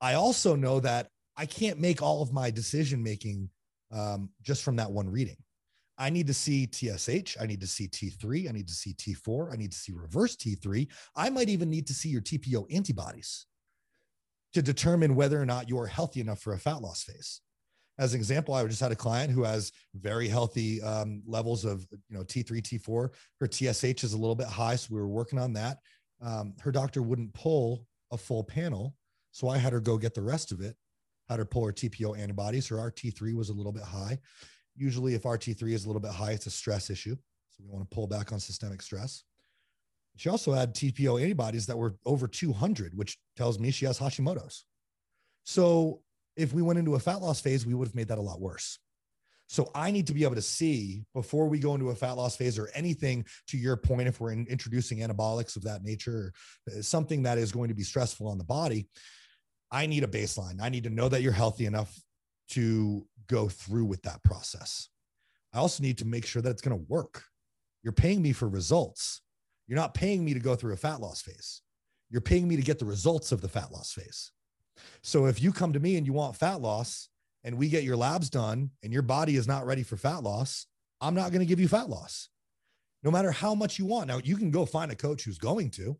I 0.00 0.14
also 0.14 0.56
know 0.56 0.80
that 0.80 1.10
I 1.38 1.46
can't 1.46 1.78
make 1.78 2.02
all 2.02 2.20
of 2.20 2.32
my 2.32 2.50
decision 2.50 3.02
making 3.02 3.48
um, 3.92 4.30
just 4.42 4.64
from 4.64 4.76
that 4.76 4.90
one 4.90 5.08
reading. 5.08 5.36
I 5.96 6.10
need 6.10 6.26
to 6.26 6.34
see 6.34 6.66
TSH. 6.66 7.36
I 7.40 7.46
need 7.46 7.60
to 7.60 7.66
see 7.66 7.88
T3. 7.88 8.48
I 8.48 8.52
need 8.52 8.68
to 8.68 8.74
see 8.74 8.94
T4. 8.94 9.52
I 9.52 9.56
need 9.56 9.72
to 9.72 9.78
see 9.78 9.92
reverse 9.92 10.36
T3. 10.36 10.88
I 11.16 11.30
might 11.30 11.48
even 11.48 11.70
need 11.70 11.86
to 11.86 11.94
see 11.94 12.08
your 12.08 12.20
TPO 12.20 12.72
antibodies 12.74 13.46
to 14.52 14.62
determine 14.62 15.14
whether 15.14 15.40
or 15.40 15.46
not 15.46 15.68
you 15.68 15.78
are 15.78 15.86
healthy 15.86 16.20
enough 16.20 16.40
for 16.40 16.52
a 16.54 16.58
fat 16.58 16.82
loss 16.82 17.04
phase. 17.04 17.40
As 17.98 18.14
an 18.14 18.20
example, 18.20 18.54
I 18.54 18.64
just 18.66 18.80
had 18.80 18.92
a 18.92 18.96
client 18.96 19.32
who 19.32 19.42
has 19.42 19.72
very 19.94 20.28
healthy 20.28 20.80
um, 20.82 21.22
levels 21.26 21.64
of 21.64 21.84
you 22.08 22.16
know 22.16 22.22
T3, 22.22 22.62
T4. 22.62 23.08
Her 23.40 23.48
TSH 23.50 24.04
is 24.04 24.12
a 24.12 24.18
little 24.18 24.36
bit 24.36 24.46
high, 24.46 24.76
so 24.76 24.94
we 24.94 25.00
were 25.00 25.08
working 25.08 25.38
on 25.38 25.52
that. 25.54 25.78
Um, 26.22 26.54
her 26.60 26.70
doctor 26.70 27.02
wouldn't 27.02 27.34
pull 27.34 27.84
a 28.12 28.16
full 28.16 28.44
panel, 28.44 28.94
so 29.32 29.48
I 29.48 29.58
had 29.58 29.72
her 29.72 29.80
go 29.80 29.98
get 29.98 30.14
the 30.14 30.22
rest 30.22 30.52
of 30.52 30.60
it. 30.60 30.76
Had 31.28 31.38
her 31.38 31.44
pull 31.44 31.66
her 31.66 31.72
TPO 31.72 32.18
antibodies. 32.18 32.68
Her 32.68 32.76
RT3 32.76 33.34
was 33.34 33.50
a 33.50 33.54
little 33.54 33.72
bit 33.72 33.82
high. 33.82 34.18
Usually, 34.76 35.14
if 35.14 35.24
RT3 35.24 35.72
is 35.72 35.84
a 35.84 35.88
little 35.88 36.00
bit 36.00 36.12
high, 36.12 36.32
it's 36.32 36.46
a 36.46 36.50
stress 36.50 36.88
issue. 36.90 37.16
So 37.50 37.64
we 37.64 37.70
want 37.70 37.88
to 37.88 37.94
pull 37.94 38.06
back 38.06 38.32
on 38.32 38.40
systemic 38.40 38.80
stress. 38.82 39.24
She 40.16 40.28
also 40.28 40.52
had 40.52 40.74
TPO 40.74 41.22
antibodies 41.22 41.66
that 41.66 41.76
were 41.76 41.96
over 42.04 42.26
200, 42.26 42.96
which 42.96 43.18
tells 43.36 43.58
me 43.58 43.70
she 43.70 43.86
has 43.86 43.98
Hashimoto's. 43.98 44.64
So 45.44 46.02
if 46.36 46.52
we 46.52 46.62
went 46.62 46.78
into 46.78 46.94
a 46.94 46.98
fat 46.98 47.20
loss 47.20 47.40
phase, 47.40 47.64
we 47.64 47.74
would 47.74 47.88
have 47.88 47.94
made 47.94 48.08
that 48.08 48.18
a 48.18 48.22
lot 48.22 48.40
worse. 48.40 48.78
So 49.48 49.70
I 49.74 49.90
need 49.90 50.06
to 50.08 50.14
be 50.14 50.24
able 50.24 50.34
to 50.34 50.42
see 50.42 51.04
before 51.14 51.48
we 51.48 51.58
go 51.58 51.74
into 51.74 51.90
a 51.90 51.94
fat 51.94 52.12
loss 52.12 52.36
phase 52.36 52.58
or 52.58 52.68
anything 52.74 53.24
to 53.46 53.56
your 53.56 53.76
point, 53.76 54.08
if 54.08 54.20
we're 54.20 54.32
in, 54.32 54.46
introducing 54.46 54.98
anabolics 54.98 55.56
of 55.56 55.62
that 55.62 55.82
nature, 55.82 56.32
uh, 56.68 56.82
something 56.82 57.22
that 57.22 57.38
is 57.38 57.50
going 57.50 57.68
to 57.68 57.74
be 57.74 57.82
stressful 57.82 58.28
on 58.28 58.38
the 58.38 58.44
body, 58.44 58.88
I 59.70 59.86
need 59.86 60.04
a 60.04 60.08
baseline. 60.08 60.60
I 60.60 60.68
need 60.68 60.84
to 60.84 60.90
know 60.90 61.08
that 61.08 61.22
you're 61.22 61.32
healthy 61.32 61.66
enough 61.66 62.02
to 62.50 63.06
go 63.26 63.48
through 63.48 63.84
with 63.84 64.02
that 64.02 64.22
process. 64.22 64.88
I 65.52 65.58
also 65.58 65.82
need 65.82 65.98
to 65.98 66.06
make 66.06 66.26
sure 66.26 66.42
that 66.42 66.50
it's 66.50 66.62
going 66.62 66.78
to 66.78 66.86
work. 66.88 67.24
You're 67.82 67.92
paying 67.92 68.22
me 68.22 68.32
for 68.32 68.48
results. 68.48 69.22
You're 69.66 69.76
not 69.76 69.94
paying 69.94 70.24
me 70.24 70.34
to 70.34 70.40
go 70.40 70.54
through 70.54 70.72
a 70.72 70.78
fat 70.78 71.00
loss 71.00 71.20
phase. 71.20 71.62
You're 72.10 72.22
paying 72.22 72.48
me 72.48 72.56
to 72.56 72.62
get 72.62 72.78
the 72.78 72.86
results 72.86 73.32
of 73.32 73.40
the 73.40 73.48
fat 73.48 73.70
loss 73.70 73.92
phase. 73.92 74.32
So 75.02 75.26
if 75.26 75.42
you 75.42 75.52
come 75.52 75.72
to 75.72 75.80
me 75.80 75.96
and 75.96 76.06
you 76.06 76.12
want 76.12 76.36
fat 76.36 76.60
loss 76.60 77.08
and 77.44 77.58
we 77.58 77.68
get 77.68 77.84
your 77.84 77.96
labs 77.96 78.30
done 78.30 78.70
and 78.82 78.92
your 78.92 79.02
body 79.02 79.36
is 79.36 79.46
not 79.46 79.66
ready 79.66 79.82
for 79.82 79.96
fat 79.96 80.22
loss, 80.22 80.66
I'm 81.00 81.14
not 81.14 81.30
going 81.30 81.40
to 81.40 81.46
give 81.46 81.60
you 81.60 81.68
fat 81.68 81.88
loss. 81.88 82.28
No 83.02 83.10
matter 83.10 83.30
how 83.30 83.54
much 83.54 83.78
you 83.78 83.86
want. 83.86 84.08
Now 84.08 84.20
you 84.24 84.36
can 84.36 84.50
go 84.50 84.64
find 84.64 84.90
a 84.90 84.96
coach 84.96 85.24
who's 85.24 85.38
going 85.38 85.70
to 85.72 85.98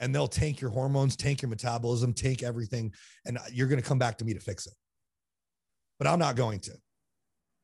and 0.00 0.14
they'll 0.14 0.28
tank 0.28 0.60
your 0.60 0.70
hormones, 0.70 1.16
tank 1.16 1.42
your 1.42 1.48
metabolism, 1.48 2.12
tank 2.12 2.42
everything 2.42 2.92
and 3.24 3.38
you're 3.52 3.68
going 3.68 3.80
to 3.80 3.86
come 3.86 3.98
back 3.98 4.18
to 4.18 4.24
me 4.24 4.34
to 4.34 4.40
fix 4.40 4.66
it. 4.66 4.74
But 5.98 6.08
I'm 6.08 6.18
not 6.18 6.36
going 6.36 6.60
to. 6.60 6.72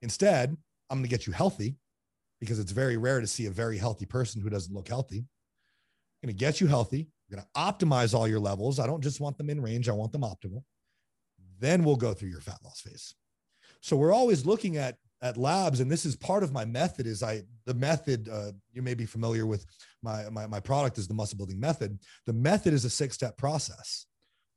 Instead, 0.03 0.57
I'm 0.89 0.99
going 0.99 1.05
to 1.05 1.11
get 1.11 1.27
you 1.27 1.33
healthy 1.33 1.77
because 2.41 2.59
it's 2.59 2.73
very 2.73 2.97
rare 2.97 3.21
to 3.21 3.27
see 3.27 3.47
a 3.47 3.51
very 3.51 3.77
healthy 3.77 4.07
person 4.07 4.41
who 4.41 4.51
doesn't 4.51 4.75
look 4.75 4.89
healthy. 4.89 5.19
I'm 5.19 6.27
going 6.29 6.35
to 6.37 6.39
get 6.39 6.61
you 6.61 6.67
healthy. 6.67 7.09
I'm 7.31 7.37
going 7.37 7.45
to 7.45 7.61
optimize 7.61 8.15
all 8.15 8.27
your 8.27 8.41
levels. 8.41 8.79
I 8.79 8.87
don't 8.87 9.03
just 9.03 9.21
want 9.21 9.37
them 9.37 9.51
in 9.51 9.61
range, 9.61 9.89
I 9.89 9.93
want 9.93 10.13
them 10.13 10.23
optimal. 10.23 10.63
Then 11.59 11.85
we'll 11.85 11.97
go 11.97 12.15
through 12.15 12.31
your 12.31 12.41
fat 12.41 12.59
loss 12.65 12.81
phase. 12.81 13.15
So 13.83 13.97
we're 13.97 14.15
always 14.15 14.47
looking 14.47 14.77
at 14.77 14.97
at 15.23 15.37
labs 15.37 15.81
and 15.81 15.91
this 15.91 16.07
is 16.07 16.17
part 16.17 16.43
of 16.43 16.53
my 16.53 16.65
method 16.65 17.07
is 17.07 17.23
i 17.23 17.43
the 17.67 17.75
method 17.75 18.29
uh, 18.29 18.53
you 18.73 18.81
may 18.81 18.95
be 18.95 19.05
familiar 19.05 19.47
with 19.47 19.67
my, 20.03 20.29
my 20.31 20.47
my 20.47 20.61
product 20.61 20.99
is 20.99 21.09
the 21.09 21.15
muscle 21.15 21.37
building 21.37 21.61
method 21.61 21.99
the 22.27 22.33
method 22.33 22.73
is 22.73 22.85
a 22.85 22.91
six 22.91 23.15
step 23.15 23.37
process 23.37 24.07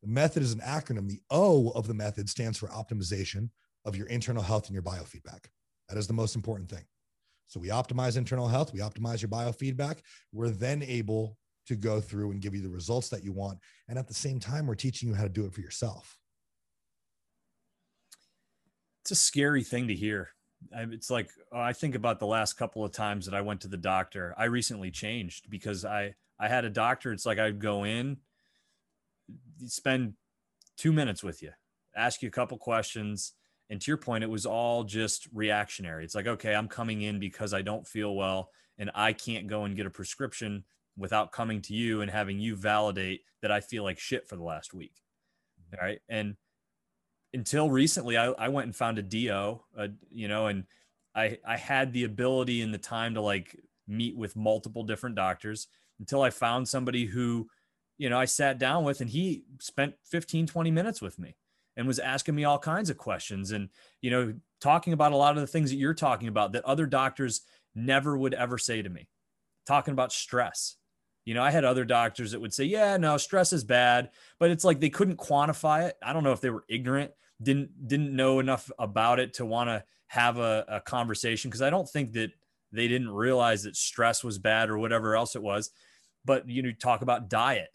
the 0.02 0.08
method 0.08 0.44
is 0.44 0.54
an 0.54 0.60
acronym 0.60 1.08
the 1.08 1.22
o 1.30 1.70
of 1.72 1.88
the 1.88 1.94
method 1.94 2.30
stands 2.30 2.58
for 2.58 2.68
optimization 2.68 3.50
of 3.86 3.96
your 3.96 4.08
internal 4.08 4.44
health 4.44 4.68
and 4.68 4.74
your 4.74 4.84
biofeedback 4.84 5.46
that 5.90 5.98
is 5.98 6.08
the 6.08 6.14
most 6.14 6.36
important 6.36 6.70
thing 6.70 6.86
so 7.48 7.60
we 7.60 7.68
optimize 7.68 8.18
internal 8.18 8.48
health 8.48 8.74
we 8.74 8.80
optimize 8.80 9.22
your 9.22 9.30
biofeedback 9.30 10.00
we're 10.32 10.50
then 10.50 10.82
able 10.84 11.38
to 11.68 11.76
go 11.76 12.02
through 12.02 12.32
and 12.32 12.42
give 12.42 12.56
you 12.56 12.62
the 12.62 12.70
results 12.70 13.10
that 13.10 13.24
you 13.24 13.32
want. 13.32 13.60
And 13.88 13.98
at 13.98 14.08
the 14.08 14.14
same 14.14 14.40
time, 14.40 14.68
we're 14.68 14.76
teaching 14.76 15.10
you 15.10 15.16
how 15.16 15.24
to 15.24 15.30
do 15.30 15.46
it 15.46 15.54
for 15.54 15.62
yourself. 15.62 16.18
It's 19.04 19.12
a 19.12 19.16
scary 19.16 19.64
thing 19.64 19.88
to 19.88 19.96
hear. 19.96 20.30
It's 20.72 21.10
like 21.10 21.30
oh, 21.52 21.60
I 21.60 21.74
think 21.74 21.96
about 21.96 22.20
the 22.20 22.28
last 22.28 22.54
couple 22.54 22.84
of 22.84 22.92
times 22.92 23.26
that 23.26 23.36
I 23.36 23.42
went 23.42 23.62
to 23.62 23.68
the 23.68 23.78
doctor. 23.78 24.34
I 24.38 24.46
recently 24.46 24.92
changed 24.92 25.50
because 25.50 25.86
I 25.86 26.16
I 26.40 26.48
had 26.48 26.66
a 26.66 26.70
doctor. 26.70 27.12
It's 27.12 27.26
like 27.26 27.40
I'd 27.40 27.60
go 27.60 27.84
in, 27.84 28.18
spend 29.66 30.14
two 30.78 30.92
minutes 30.92 31.24
with 31.24 31.42
you, 31.42 31.52
ask 31.96 32.22
you 32.22 32.28
a 32.28 32.32
couple 32.32 32.58
questions, 32.58 33.34
and 33.70 33.80
to 33.82 33.92
your 33.92 33.98
point, 33.98 34.24
it 34.24 34.30
was 34.30 34.46
all 34.46 34.84
just 34.84 35.28
reactionary. 35.34 36.04
It's 36.04 36.16
like 36.16 36.28
okay, 36.28 36.54
I'm 36.56 36.68
coming 36.68 37.02
in 37.02 37.20
because 37.20 37.54
I 37.54 37.62
don't 37.62 37.88
feel 37.88 38.16
well, 38.16 38.50
and 38.78 38.92
I 38.96 39.14
can't 39.14 39.48
go 39.48 39.66
and 39.66 39.76
get 39.76 39.86
a 39.86 39.92
prescription 39.92 40.64
without 40.98 41.32
coming 41.32 41.62
to 41.62 41.74
you 41.74 42.02
and 42.02 42.12
having 42.12 42.40
you 42.40 42.56
validate 42.56 43.22
that 43.42 43.52
I 43.52 43.60
feel 43.62 43.84
like 43.84 44.00
shit 44.00 44.28
for 44.28 44.36
the 44.36 44.44
last 44.44 44.74
week. 44.74 45.02
Mm-hmm. 45.60 45.76
All 45.82 45.88
right. 45.88 46.00
And 46.10 46.36
until 47.34 47.70
recently, 47.70 48.18
I, 48.18 48.28
I 48.32 48.50
went 48.50 48.66
and 48.66 48.76
found 48.76 49.00
a 49.00 49.02
DO, 49.02 49.60
uh, 49.78 49.88
you 50.12 50.28
know, 50.28 50.48
and 50.48 50.66
I, 51.16 51.38
I 51.48 51.58
had 51.58 51.94
the 51.94 52.04
ability 52.04 52.62
and 52.62 52.74
the 52.74 52.78
time 52.80 53.16
to 53.16 53.22
like 53.22 53.60
meet 53.88 54.16
with 54.16 54.36
multiple 54.36 54.84
different 54.84 55.16
doctors 55.16 55.68
until 56.00 56.22
I 56.22 56.30
found 56.30 56.68
somebody 56.68 57.06
who, 57.06 57.48
you 57.98 58.10
know, 58.10 58.20
I 58.20 58.26
sat 58.26 58.58
down 58.58 58.84
with 58.84 59.02
and 59.02 59.10
he 59.10 59.44
spent 59.60 59.96
15, 60.06 60.48
20 60.48 60.72
minutes 60.72 61.02
with 61.02 61.20
me 61.20 61.36
and 61.76 61.88
was 61.88 62.00
asking 62.00 62.36
me 62.36 62.44
all 62.44 62.60
kinds 62.60 62.90
of 62.90 62.98
questions 62.98 63.52
and, 63.52 63.70
you 64.02 64.12
know, 64.12 64.34
talking 64.62 64.94
about 64.94 65.12
a 65.12 65.18
lot 65.18 65.36
of 65.36 65.42
the 65.42 65.48
things 65.48 65.70
that 65.70 65.78
you're 65.78 65.94
talking 65.94 66.28
about 66.28 66.54
that 66.54 66.66
other 66.66 66.86
doctors 66.86 67.42
never 67.76 68.18
would 68.18 68.34
ever 68.34 68.58
say 68.58 68.82
to 68.82 68.90
me, 68.90 69.10
talking 69.66 69.92
about 69.92 70.12
stress, 70.12 70.78
you 71.26 71.34
know, 71.34 71.44
I 71.44 71.52
had 71.52 71.64
other 71.64 71.86
doctors 71.86 72.32
that 72.32 72.42
would 72.42 72.54
say, 72.54 72.66
"Yeah, 72.66 72.98
no, 72.98 73.18
stress 73.18 73.54
is 73.54 73.64
bad," 73.64 74.10
but 74.40 74.52
it's 74.52 74.66
like 74.66 74.80
they 74.80 74.90
couldn't 74.90 75.18
quantify 75.18 75.88
it. 75.88 75.98
I 76.04 76.12
don't 76.12 76.24
know 76.24 76.34
if 76.34 76.42
they 76.42 76.50
were 76.50 76.66
ignorant, 76.68 77.12
didn't 77.42 77.88
didn't 77.88 78.16
know 78.16 78.40
enough 78.40 78.72
about 78.80 79.20
it 79.20 79.34
to 79.36 79.46
want 79.46 79.70
to 79.70 79.84
have 80.08 80.38
a, 80.38 80.66
a 80.68 80.82
conversation 80.82 81.50
because 81.50 81.62
I 81.62 81.70
don't 81.70 81.90
think 81.90 82.14
that 82.14 82.32
they 82.72 82.88
didn't 82.88 83.10
realize 83.10 83.64
that 83.64 83.76
stress 83.76 84.24
was 84.24 84.38
bad 84.38 84.70
or 84.70 84.78
whatever 84.78 85.16
else 85.16 85.36
it 85.36 85.42
was. 85.42 85.72
But 86.26 86.48
you 86.48 86.62
know, 86.62 86.72
talk 86.72 87.02
about 87.02 87.30
diet, 87.30 87.70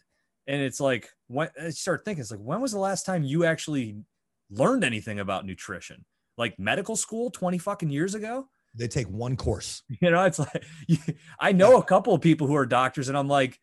and 0.47 0.61
it's 0.61 0.79
like 0.79 1.09
when 1.27 1.49
I 1.61 1.69
start 1.69 2.03
thinking, 2.05 2.21
it's 2.21 2.31
like 2.31 2.39
when 2.39 2.61
was 2.61 2.71
the 2.71 2.79
last 2.79 3.05
time 3.05 3.23
you 3.23 3.45
actually 3.45 3.97
learned 4.49 4.83
anything 4.83 5.19
about 5.19 5.45
nutrition? 5.45 6.05
Like 6.37 6.57
medical 6.57 6.95
school, 6.95 7.29
twenty 7.29 7.57
fucking 7.57 7.89
years 7.89 8.15
ago 8.15 8.47
they 8.75 8.87
take 8.87 9.07
one 9.07 9.35
course. 9.35 9.83
You 10.01 10.11
know, 10.11 10.23
it's 10.23 10.39
like 10.39 10.63
I 11.39 11.51
know 11.51 11.77
a 11.77 11.83
couple 11.83 12.13
of 12.13 12.21
people 12.21 12.47
who 12.47 12.55
are 12.55 12.65
doctors, 12.65 13.09
and 13.09 13.17
I'm 13.17 13.27
like, 13.27 13.59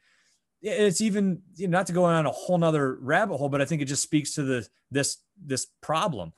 it's 0.66 1.00
even 1.00 1.42
you 1.56 1.68
know, 1.68 1.78
not 1.78 1.86
to 1.86 1.92
go 1.92 2.04
on 2.04 2.26
a 2.26 2.30
whole 2.30 2.58
nother 2.58 2.96
rabbit 3.00 3.36
hole, 3.36 3.48
but 3.48 3.60
I 3.60 3.64
think 3.64 3.82
it 3.82 3.86
just 3.86 4.02
speaks 4.02 4.34
to 4.34 4.42
the 4.42 4.68
this 4.90 5.18
this 5.42 5.66
problem. 5.80 6.32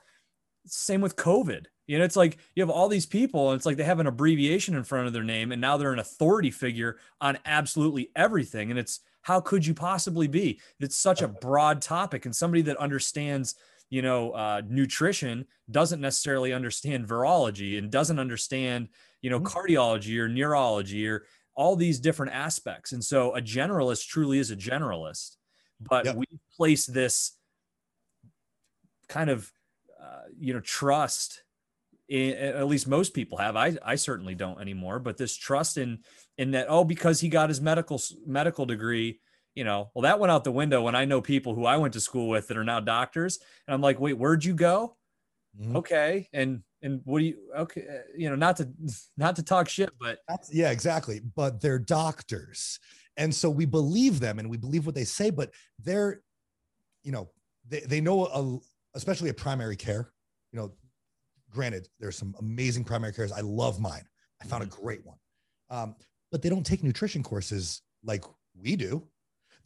Same 0.67 1.01
with 1.01 1.17
COVID. 1.17 1.67
You 1.87 1.99
know, 1.99 2.05
it's 2.05 2.17
like 2.17 2.37
you 2.55 2.63
have 2.63 2.71
all 2.71 2.89
these 2.89 3.07
people, 3.07 3.51
and 3.51 3.57
it's 3.57 3.65
like 3.65 3.79
they 3.79 3.85
have 3.85 4.01
an 4.01 4.07
abbreviation 4.07 4.75
in 4.75 4.85
front 4.85 5.07
of 5.07 5.13
their 5.13 5.25
name, 5.25 5.53
and 5.53 5.61
now 5.61 5.77
they're 5.77 5.93
an 5.93 5.99
authority 5.99 6.51
figure 6.51 6.99
on 7.21 7.39
absolutely 7.47 8.11
everything. 8.15 8.71
And 8.71 8.79
it's 8.79 9.01
how 9.23 9.41
could 9.41 9.65
you 9.65 9.75
possibly 9.75 10.29
be? 10.29 10.61
It's 10.79 10.97
such 10.97 11.23
a 11.23 11.29
broad 11.29 11.81
topic, 11.81 12.27
and 12.27 12.37
somebody 12.37 12.63
that 12.63 12.77
understands 12.77 13.55
you 13.91 14.03
know, 14.03 14.33
uh, 14.33 14.63
nutrition 14.69 15.47
doesn't 15.71 16.01
necessarily 16.01 16.53
understand 16.53 17.09
virology 17.09 17.79
and 17.79 17.91
doesn't 17.91 18.19
understand, 18.19 18.89
you 19.23 19.31
know, 19.31 19.41
mm-hmm. 19.41 19.47
cardiology 19.47 20.19
or 20.19 20.29
neurology 20.29 21.09
or 21.09 21.25
all 21.59 21.75
these 21.75 21.99
different 21.99 22.33
aspects. 22.33 22.93
And 22.93 23.03
so 23.03 23.35
a 23.35 23.43
generalist 23.43 24.07
truly 24.07 24.39
is 24.39 24.53
a 24.53 24.57
generalist, 24.57 25.35
but 25.81 26.05
yep. 26.05 26.15
we 26.15 26.27
place 26.57 26.87
this 26.87 27.33
kind 29.09 29.29
of, 29.29 29.51
uh, 30.01 30.29
you 30.39 30.55
know, 30.55 30.61
trust 30.61 31.43
in, 32.09 32.35
at 32.35 32.69
least 32.69 32.87
most 32.87 33.13
people 33.13 33.39
have. 33.39 33.57
I, 33.57 33.77
I 33.85 33.97
certainly 33.97 34.37
don't 34.37 34.61
anymore, 34.61 35.01
but 35.01 35.17
this 35.17 35.37
trust 35.37 35.79
in, 35.79 35.99
in 36.39 36.53
that, 36.53 36.67
oh, 36.69 36.85
because 36.85 37.21
he 37.21 37.29
got 37.29 37.49
his 37.49 37.61
medical, 37.61 38.01
medical 38.25 38.65
degree, 38.65 39.19
you 39.57 39.65
know, 39.65 39.91
well, 39.95 40.03
that 40.03 40.21
went 40.21 40.31
out 40.31 40.45
the 40.45 40.53
window 40.53 40.83
when 40.83 40.95
I 40.95 41.07
know 41.07 41.21
people 41.21 41.57
who 41.57 41.67
I 41.67 41.77
went 41.77 41.95
to 41.95 42.01
school 42.01 42.29
with 42.29 42.47
that 42.47 42.57
are 42.57 42.63
now 42.63 42.79
doctors. 42.79 43.41
And 43.67 43.75
I'm 43.75 43.83
like, 43.83 43.99
wait, 43.99 44.17
where'd 44.17 44.45
you 44.45 44.55
go? 44.55 44.97
Mm-hmm. 45.61 45.77
Okay. 45.79 46.29
And 46.33 46.63
and 46.83 47.01
what 47.05 47.19
do 47.21 47.27
you 47.27 47.37
okay 47.57 47.85
uh, 47.89 47.99
you 48.17 48.29
know 48.29 48.37
not 48.37 48.57
to 48.57 48.69
not 49.17 49.37
to 49.37 49.43
talk 49.43 49.69
shit 49.69 49.91
but 50.01 50.19
That's, 50.29 50.53
yeah 50.53 50.71
exactly. 50.71 51.21
But 51.35 51.61
they're 51.61 51.79
doctors. 51.79 52.79
And 53.17 53.35
so 53.35 53.51
we 53.51 53.65
believe 53.67 54.21
them 54.21 54.39
and 54.39 54.49
we 54.49 54.57
believe 54.57 54.87
what 54.87 54.95
they 54.95 55.05
say 55.05 55.31
but 55.31 55.51
they're 55.79 56.23
you 57.03 57.13
know 57.13 57.29
they, 57.69 57.81
they 57.81 58.01
know 58.01 58.27
a, 58.27 58.97
especially 58.97 59.31
a 59.31 59.35
primary 59.35 59.77
care 59.77 60.13
you 60.53 60.59
know 60.59 60.73
granted 61.51 61.89
there's 61.99 62.17
some 62.17 62.35
amazing 62.41 62.85
primary 62.85 63.13
cares. 63.13 63.33
I 63.33 63.41
love 63.41 63.81
mine. 63.81 64.05
I 64.43 64.47
found 64.47 64.63
a 64.63 64.67
great 64.67 65.05
one. 65.05 65.17
Um, 65.71 65.97
but 66.31 66.43
they 66.43 66.49
don't 66.49 66.65
take 66.65 66.83
nutrition 66.83 67.23
courses 67.23 67.83
like 68.05 68.25
we 68.61 68.77
do 68.77 69.07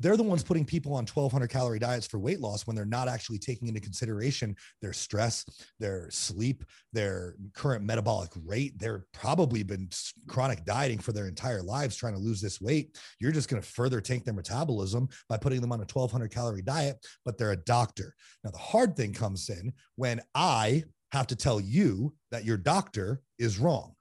they're 0.00 0.16
the 0.16 0.22
ones 0.22 0.42
putting 0.42 0.64
people 0.64 0.92
on 0.92 1.06
1200 1.06 1.48
calorie 1.48 1.78
diets 1.78 2.06
for 2.06 2.18
weight 2.18 2.40
loss 2.40 2.66
when 2.66 2.76
they're 2.76 2.84
not 2.84 3.08
actually 3.08 3.38
taking 3.38 3.68
into 3.68 3.80
consideration 3.80 4.54
their 4.80 4.92
stress 4.92 5.44
their 5.78 6.10
sleep 6.10 6.64
their 6.92 7.34
current 7.54 7.84
metabolic 7.84 8.30
rate. 8.44 8.78
They're 8.78 9.06
probably 9.12 9.62
been 9.62 9.88
chronic 10.26 10.64
dieting 10.64 10.98
for 10.98 11.12
their 11.12 11.28
entire 11.28 11.62
lives 11.62 11.96
trying 11.96 12.14
to 12.14 12.18
lose 12.18 12.40
this 12.40 12.60
weight. 12.60 12.98
You're 13.20 13.32
just 13.32 13.48
going 13.48 13.62
to 13.62 13.68
further 13.68 14.00
tank 14.00 14.24
their 14.24 14.34
metabolism 14.34 15.08
by 15.28 15.36
putting 15.36 15.60
them 15.60 15.72
on 15.72 15.78
a 15.78 15.88
1200 15.88 16.30
calorie 16.30 16.62
diet 16.62 16.96
but 17.24 17.38
they're 17.38 17.52
a 17.52 17.56
doctor. 17.56 18.14
Now 18.44 18.50
the 18.50 18.58
hard 18.58 18.96
thing 18.96 19.12
comes 19.12 19.48
in 19.48 19.72
when 19.96 20.20
i 20.34 20.84
have 21.12 21.26
to 21.26 21.36
tell 21.36 21.60
you 21.60 22.14
that 22.30 22.44
your 22.44 22.56
doctor 22.56 23.20
is 23.38 23.58
wrong 23.58 23.94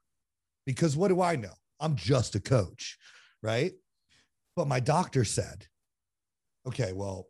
because 0.64 0.96
what 0.96 1.08
do 1.08 1.20
i 1.20 1.36
know? 1.36 1.52
I'm 1.80 1.96
just 1.96 2.34
a 2.34 2.40
coach 2.40 2.96
right? 3.42 3.72
But 4.56 4.68
my 4.68 4.80
doctor 4.80 5.24
said 5.24 5.66
okay, 6.66 6.92
well, 6.92 7.26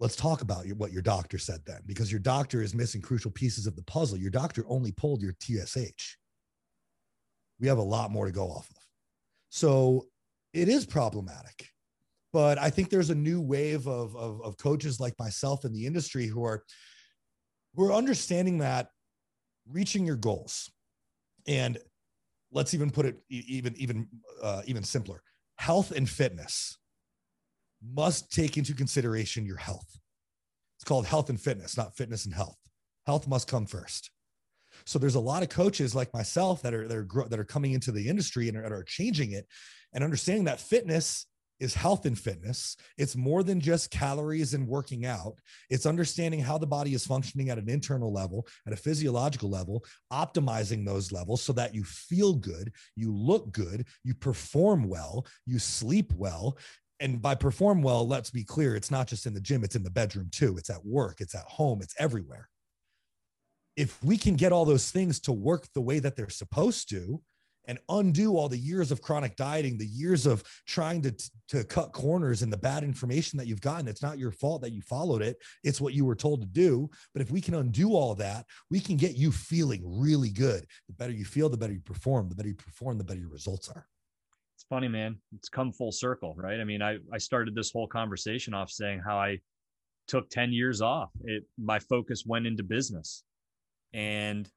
let's 0.00 0.16
talk 0.16 0.42
about 0.42 0.66
what 0.76 0.92
your 0.92 1.02
doctor 1.02 1.38
said 1.38 1.60
then, 1.66 1.80
because 1.86 2.10
your 2.10 2.20
doctor 2.20 2.62
is 2.62 2.74
missing 2.74 3.00
crucial 3.00 3.30
pieces 3.30 3.66
of 3.66 3.76
the 3.76 3.82
puzzle. 3.82 4.18
Your 4.18 4.30
doctor 4.30 4.64
only 4.68 4.92
pulled 4.92 5.22
your 5.22 5.34
TSH. 5.40 6.16
We 7.60 7.68
have 7.68 7.78
a 7.78 7.82
lot 7.82 8.10
more 8.10 8.26
to 8.26 8.32
go 8.32 8.48
off 8.48 8.68
of. 8.70 8.82
So 9.50 10.06
it 10.52 10.68
is 10.68 10.86
problematic. 10.86 11.68
But 12.32 12.58
I 12.58 12.68
think 12.70 12.90
there's 12.90 13.10
a 13.10 13.14
new 13.14 13.40
wave 13.40 13.86
of, 13.86 14.16
of, 14.16 14.42
of 14.42 14.56
coaches 14.56 14.98
like 14.98 15.16
myself 15.18 15.64
in 15.64 15.72
the 15.72 15.86
industry 15.86 16.26
who 16.26 16.44
are 16.44 16.64
who 17.76 17.84
are 17.84 17.92
understanding 17.92 18.58
that 18.58 18.88
reaching 19.70 20.04
your 20.04 20.16
goals 20.16 20.70
and 21.46 21.78
let's 22.52 22.74
even 22.74 22.90
put 22.90 23.06
it 23.06 23.16
even 23.28 23.74
even 23.76 24.08
uh, 24.42 24.62
even 24.66 24.82
simpler 24.82 25.22
health 25.58 25.90
and 25.90 26.08
fitness 26.08 26.78
must 27.92 28.32
take 28.32 28.56
into 28.56 28.74
consideration 28.74 29.46
your 29.46 29.56
health. 29.56 29.98
It's 30.78 30.84
called 30.84 31.06
health 31.06 31.30
and 31.30 31.40
fitness, 31.40 31.76
not 31.76 31.96
fitness 31.96 32.24
and 32.24 32.34
health. 32.34 32.56
Health 33.06 33.28
must 33.28 33.48
come 33.48 33.66
first. 33.66 34.10
So 34.86 34.98
there's 34.98 35.14
a 35.14 35.20
lot 35.20 35.42
of 35.42 35.48
coaches 35.48 35.94
like 35.94 36.12
myself 36.12 36.62
that 36.62 36.74
are 36.74 36.88
that 36.88 36.96
are 36.96 37.28
that 37.28 37.38
are 37.38 37.44
coming 37.44 37.72
into 37.72 37.92
the 37.92 38.08
industry 38.08 38.48
and 38.48 38.56
are, 38.56 38.74
are 38.74 38.84
changing 38.84 39.32
it 39.32 39.46
and 39.92 40.02
understanding 40.02 40.44
that 40.44 40.60
fitness 40.60 41.26
is 41.60 41.74
health 41.74 42.04
and 42.04 42.18
fitness. 42.18 42.76
It's 42.98 43.14
more 43.14 43.42
than 43.42 43.60
just 43.60 43.90
calories 43.90 44.54
and 44.54 44.66
working 44.66 45.06
out. 45.06 45.34
It's 45.70 45.86
understanding 45.86 46.40
how 46.40 46.58
the 46.58 46.66
body 46.66 46.94
is 46.94 47.06
functioning 47.06 47.48
at 47.48 47.58
an 47.58 47.68
internal 47.68 48.12
level, 48.12 48.46
at 48.66 48.72
a 48.72 48.76
physiological 48.76 49.48
level, 49.48 49.84
optimizing 50.12 50.84
those 50.84 51.12
levels 51.12 51.42
so 51.42 51.52
that 51.52 51.74
you 51.74 51.84
feel 51.84 52.34
good, 52.34 52.72
you 52.96 53.14
look 53.14 53.52
good, 53.52 53.86
you 54.02 54.14
perform 54.14 54.88
well, 54.88 55.26
you 55.46 55.60
sleep 55.60 56.12
well, 56.16 56.58
and 57.00 57.20
by 57.20 57.34
perform 57.34 57.82
well, 57.82 58.06
let's 58.06 58.30
be 58.30 58.44
clear, 58.44 58.76
it's 58.76 58.90
not 58.90 59.08
just 59.08 59.26
in 59.26 59.34
the 59.34 59.40
gym, 59.40 59.64
it's 59.64 59.76
in 59.76 59.82
the 59.82 59.90
bedroom 59.90 60.28
too. 60.30 60.56
It's 60.56 60.70
at 60.70 60.84
work, 60.84 61.20
it's 61.20 61.34
at 61.34 61.44
home, 61.44 61.80
it's 61.82 61.94
everywhere. 61.98 62.48
If 63.76 64.02
we 64.04 64.16
can 64.16 64.36
get 64.36 64.52
all 64.52 64.64
those 64.64 64.90
things 64.90 65.18
to 65.20 65.32
work 65.32 65.66
the 65.74 65.80
way 65.80 65.98
that 65.98 66.14
they're 66.14 66.28
supposed 66.28 66.88
to 66.90 67.20
and 67.66 67.78
undo 67.88 68.36
all 68.36 68.48
the 68.48 68.58
years 68.58 68.92
of 68.92 69.02
chronic 69.02 69.34
dieting, 69.36 69.78
the 69.78 69.86
years 69.86 70.26
of 70.26 70.44
trying 70.66 71.02
to, 71.02 71.14
to 71.48 71.64
cut 71.64 71.92
corners 71.92 72.42
and 72.42 72.52
the 72.52 72.58
bad 72.58 72.84
information 72.84 73.38
that 73.38 73.46
you've 73.46 73.60
gotten, 73.60 73.88
it's 73.88 74.02
not 74.02 74.18
your 74.18 74.30
fault 74.30 74.62
that 74.62 74.72
you 74.72 74.82
followed 74.82 75.22
it. 75.22 75.38
It's 75.64 75.80
what 75.80 75.94
you 75.94 76.04
were 76.04 76.14
told 76.14 76.42
to 76.42 76.46
do. 76.46 76.88
But 77.14 77.22
if 77.22 77.30
we 77.30 77.40
can 77.40 77.54
undo 77.54 77.94
all 77.94 78.14
that, 78.16 78.44
we 78.70 78.80
can 78.80 78.96
get 78.96 79.16
you 79.16 79.32
feeling 79.32 79.82
really 79.84 80.30
good. 80.30 80.66
The 80.88 80.94
better 80.94 81.12
you 81.12 81.24
feel, 81.24 81.48
the 81.48 81.56
better 81.56 81.72
you 81.72 81.80
perform. 81.80 82.28
The 82.28 82.34
better 82.34 82.50
you 82.50 82.54
perform, 82.54 82.98
the 82.98 83.04
better 83.04 83.20
your 83.20 83.30
results 83.30 83.68
are 83.70 83.88
it's 84.64 84.70
funny, 84.70 84.88
man. 84.88 85.18
It's 85.36 85.50
come 85.50 85.72
full 85.72 85.92
circle, 85.92 86.34
right? 86.38 86.58
I 86.58 86.64
mean, 86.64 86.80
I, 86.80 86.96
I 87.12 87.18
started 87.18 87.54
this 87.54 87.70
whole 87.70 87.86
conversation 87.86 88.54
off 88.54 88.70
saying 88.70 89.02
how 89.04 89.18
I 89.18 89.40
took 90.08 90.30
10 90.30 90.54
years 90.54 90.80
off. 90.80 91.10
It 91.24 91.44
my 91.58 91.78
focus 91.78 92.24
went 92.24 92.46
into 92.46 92.62
business. 92.62 93.24
And 93.92 94.50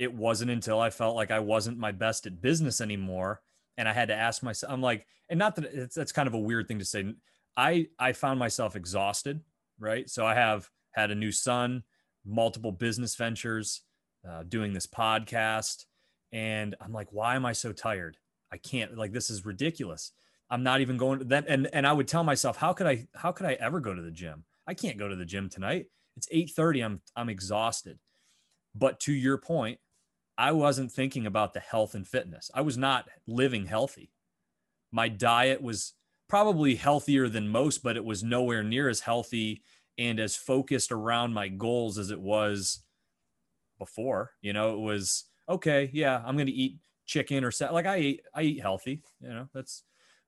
it 0.00 0.12
wasn't 0.12 0.50
until 0.50 0.80
I 0.80 0.90
felt 0.90 1.14
like 1.14 1.30
I 1.30 1.38
wasn't 1.38 1.78
my 1.78 1.92
best 1.92 2.26
at 2.26 2.42
business 2.42 2.80
anymore. 2.80 3.42
And 3.78 3.88
I 3.88 3.92
had 3.92 4.08
to 4.08 4.14
ask 4.14 4.42
myself, 4.42 4.72
I'm 4.72 4.82
like, 4.82 5.06
and 5.28 5.38
not 5.38 5.54
that 5.54 5.66
it's 5.66 5.94
that's 5.94 6.10
kind 6.10 6.26
of 6.26 6.34
a 6.34 6.38
weird 6.38 6.66
thing 6.66 6.80
to 6.80 6.84
say. 6.84 7.14
I 7.56 7.86
I 7.96 8.12
found 8.12 8.40
myself 8.40 8.74
exhausted, 8.74 9.40
right? 9.78 10.10
So 10.10 10.26
I 10.26 10.34
have 10.34 10.68
had 10.94 11.12
a 11.12 11.14
new 11.14 11.30
son, 11.30 11.84
multiple 12.26 12.72
business 12.72 13.14
ventures, 13.14 13.82
uh, 14.28 14.42
doing 14.42 14.72
this 14.72 14.88
podcast, 14.88 15.84
and 16.32 16.74
I'm 16.80 16.92
like, 16.92 17.12
why 17.12 17.36
am 17.36 17.46
I 17.46 17.52
so 17.52 17.72
tired? 17.72 18.16
I 18.52 18.56
can't 18.58 18.96
like 18.96 19.12
this 19.12 19.30
is 19.30 19.44
ridiculous. 19.44 20.12
I'm 20.50 20.62
not 20.62 20.80
even 20.80 20.96
going 20.96 21.20
to 21.20 21.24
that 21.26 21.44
and 21.48 21.68
and 21.72 21.86
I 21.86 21.92
would 21.92 22.08
tell 22.08 22.24
myself 22.24 22.56
how 22.56 22.72
could 22.72 22.86
I 22.86 23.06
how 23.14 23.32
could 23.32 23.46
I 23.46 23.54
ever 23.54 23.80
go 23.80 23.94
to 23.94 24.02
the 24.02 24.10
gym? 24.10 24.44
I 24.66 24.74
can't 24.74 24.98
go 24.98 25.08
to 25.08 25.16
the 25.16 25.24
gym 25.24 25.48
tonight. 25.48 25.86
It's 26.16 26.28
8:30. 26.32 26.84
I'm 26.84 27.00
I'm 27.16 27.28
exhausted. 27.28 27.98
But 28.74 29.00
to 29.00 29.12
your 29.12 29.38
point, 29.38 29.78
I 30.38 30.52
wasn't 30.52 30.92
thinking 30.92 31.26
about 31.26 31.52
the 31.52 31.60
health 31.60 31.94
and 31.94 32.06
fitness. 32.06 32.50
I 32.54 32.62
was 32.62 32.78
not 32.78 33.08
living 33.26 33.66
healthy. 33.66 34.12
My 34.92 35.08
diet 35.08 35.60
was 35.60 35.94
probably 36.28 36.76
healthier 36.76 37.28
than 37.28 37.48
most, 37.48 37.82
but 37.82 37.96
it 37.96 38.04
was 38.04 38.22
nowhere 38.22 38.62
near 38.62 38.88
as 38.88 39.00
healthy 39.00 39.62
and 39.98 40.18
as 40.18 40.36
focused 40.36 40.92
around 40.92 41.34
my 41.34 41.48
goals 41.48 41.98
as 41.98 42.10
it 42.10 42.20
was 42.20 42.82
before. 43.78 44.32
You 44.40 44.52
know, 44.52 44.74
it 44.74 44.78
was 44.78 45.24
okay, 45.48 45.90
yeah, 45.92 46.22
I'm 46.24 46.36
going 46.36 46.46
to 46.46 46.52
eat 46.52 46.78
chicken 47.10 47.44
or 47.44 47.50
set. 47.50 47.74
Like 47.74 47.86
I 47.86 47.98
eat, 47.98 48.20
I 48.34 48.42
eat 48.42 48.60
healthy. 48.60 49.02
You 49.20 49.30
know, 49.30 49.48
that's 49.52 49.82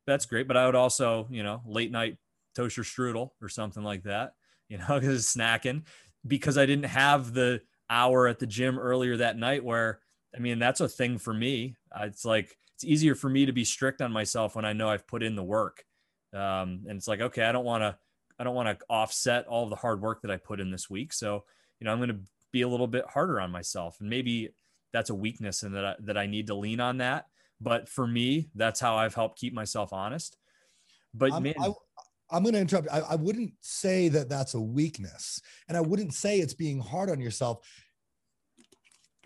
that's 0.07 0.26
great. 0.26 0.49
But 0.49 0.57
I 0.57 0.66
would 0.66 0.74
also, 0.74 1.28
you 1.30 1.43
know, 1.43 1.62
late 1.64 1.93
night 1.93 2.18
toaster 2.55 2.83
strudel 2.83 3.30
or 3.41 3.49
something 3.49 3.85
like 3.85 4.03
that. 4.03 4.33
You 4.68 4.78
know, 4.78 4.87
because 5.01 5.26
snacking 5.26 5.85
because 6.26 6.59
I 6.59 6.66
didn't 6.66 6.87
have 6.87 7.33
the 7.33 7.62
hour 7.89 8.26
at 8.26 8.39
the 8.39 8.47
gym 8.47 8.78
earlier 8.78 9.16
that 9.18 9.39
night. 9.39 9.64
Where 9.64 10.01
I 10.35 10.41
mean, 10.41 10.59
that's 10.59 10.80
a 10.80 10.89
thing 10.89 11.18
for 11.18 11.33
me. 11.33 11.76
It's 12.01 12.24
like 12.24 12.57
it's 12.74 12.85
easier 12.85 13.14
for 13.14 13.30
me 13.30 13.47
to 13.47 13.53
be 13.53 13.64
strict 13.64 14.03
on 14.03 14.12
myself 14.12 14.57
when 14.57 14.64
I 14.64 14.72
know 14.72 14.89
I've 14.89 15.07
put 15.07 15.22
in 15.22 15.37
the 15.37 15.43
work. 15.43 15.85
Um, 16.35 16.85
and 16.89 16.97
it's 16.97 17.07
like, 17.07 17.20
okay, 17.20 17.45
I 17.45 17.53
don't 17.53 17.64
want 17.64 17.83
to, 17.83 17.97
I 18.39 18.45
don't 18.45 18.55
want 18.55 18.76
to 18.76 18.85
offset 18.89 19.47
all 19.47 19.68
the 19.68 19.76
hard 19.76 20.01
work 20.01 20.22
that 20.22 20.30
I 20.30 20.39
put 20.39 20.59
in 20.59 20.70
this 20.70 20.89
week. 20.89 21.12
So, 21.12 21.45
you 21.78 21.85
know, 21.85 21.93
I'm 21.93 21.99
going 21.99 22.09
to 22.09 22.20
be 22.51 22.62
a 22.62 22.68
little 22.68 22.87
bit 22.87 23.05
harder 23.07 23.41
on 23.41 23.51
myself 23.51 23.99
and 24.01 24.09
maybe 24.09 24.51
that's 24.93 25.11
a 25.11 25.14
weakness 25.14 25.62
and 25.62 25.74
that 25.74 25.84
I, 25.84 25.95
that 26.01 26.16
I 26.16 26.26
need 26.26 26.47
to 26.49 26.55
lean 26.55 26.80
on 26.80 26.99
that. 26.99 27.26
But 27.61 27.88
for 27.88 28.07
me, 28.07 28.51
that's 28.55 28.80
how 28.80 28.97
I've 28.97 29.14
helped 29.14 29.38
keep 29.38 29.55
myself 29.55 29.93
honest. 29.93 30.36
But 31.14 31.32
I'm, 31.32 31.43
man, 31.43 31.55
I, 31.61 31.70
I'm 32.30 32.43
going 32.43 32.55
to 32.55 32.61
interrupt. 32.61 32.88
I, 32.90 33.01
I 33.01 33.14
wouldn't 33.14 33.53
say 33.61 34.09
that 34.09 34.28
that's 34.28 34.55
a 34.55 34.61
weakness, 34.61 35.40
and 35.68 35.76
I 35.76 35.80
wouldn't 35.80 36.14
say 36.14 36.38
it's 36.38 36.55
being 36.55 36.80
hard 36.80 37.11
on 37.11 37.20
yourself. 37.20 37.66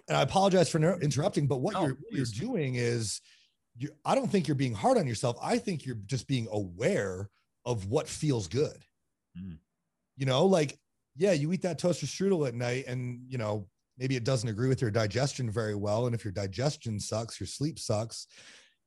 And 0.09 0.17
I 0.17 0.23
apologize 0.23 0.69
for 0.69 0.79
interrupting, 1.01 1.47
but 1.47 1.59
what 1.59 1.75
no, 1.75 1.87
you're 1.87 1.99
you're 2.11 2.27
doing 2.27 2.77
is, 2.77 3.21
you, 3.79 3.89
I 4.05 4.15
don't 4.15 4.31
think 4.31 4.47
you're 4.47 4.55
being 4.55 4.75
hard 4.75 4.99
on 4.99 5.07
yourself. 5.07 5.37
I 5.43 5.59
think 5.59 5.85
you're 5.85 5.99
just 6.07 6.29
being 6.29 6.47
aware 6.53 7.31
of 7.65 7.87
what 7.87 8.09
feels 8.09 8.47
good. 8.47 8.85
Mm. 9.37 9.59
You 10.17 10.27
know, 10.27 10.45
like 10.47 10.79
yeah, 11.17 11.33
you 11.33 11.53
eat 11.53 11.63
that 11.63 11.79
toaster 11.79 12.07
strudel 12.07 12.47
at 12.47 12.55
night, 12.55 12.85
and 12.87 13.21
you 13.29 13.39
know 13.39 13.67
maybe 13.99 14.17
it 14.17 14.25
doesn't 14.25 14.49
agree 14.49 14.69
with 14.69 14.81
your 14.81 14.91
digestion 14.91 15.51
very 15.51 15.75
well. 15.75 16.07
And 16.07 16.15
if 16.15 16.25
your 16.25 16.33
digestion 16.33 17.01
sucks, 17.01 17.41
your 17.41 17.47
sleep 17.47 17.79
sucks. 17.79 18.27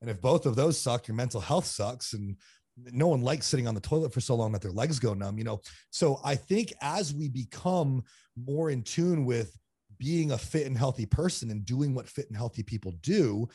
And 0.02 0.10
if 0.10 0.22
both 0.22 0.46
of 0.46 0.56
those 0.56 0.80
suck, 0.80 1.08
your 1.08 1.16
mental 1.16 1.42
health 1.42 1.66
sucks. 1.66 2.14
And 2.14 2.38
no 2.92 3.08
one 3.08 3.22
likes 3.22 3.46
sitting 3.46 3.68
on 3.68 3.76
the 3.76 3.82
toilet 3.82 4.14
for 4.14 4.22
so 4.22 4.36
long 4.36 4.52
that 4.52 4.62
their 4.62 4.72
legs 4.72 5.00
go 5.00 5.14
numb, 5.14 5.38
you 5.38 5.44
know? 5.44 5.62
So 5.90 6.20
I 6.24 6.36
think 6.36 6.74
as 6.82 7.14
we 7.14 7.28
become 7.28 8.04
more 8.38 8.70
in 8.70 8.84
tune 8.84 9.26
with 9.26 9.58
being 9.98 10.32
a 10.32 10.38
fit 10.38 10.66
and 10.66 10.78
healthy 10.78 11.06
person 11.06 11.52
and 11.52 11.66
doing 11.66 11.94
what 11.94 12.08
fit 12.08 12.28
and 12.28 12.38
healthy 12.38 12.64
people 12.64 12.94
do, 13.02 13.50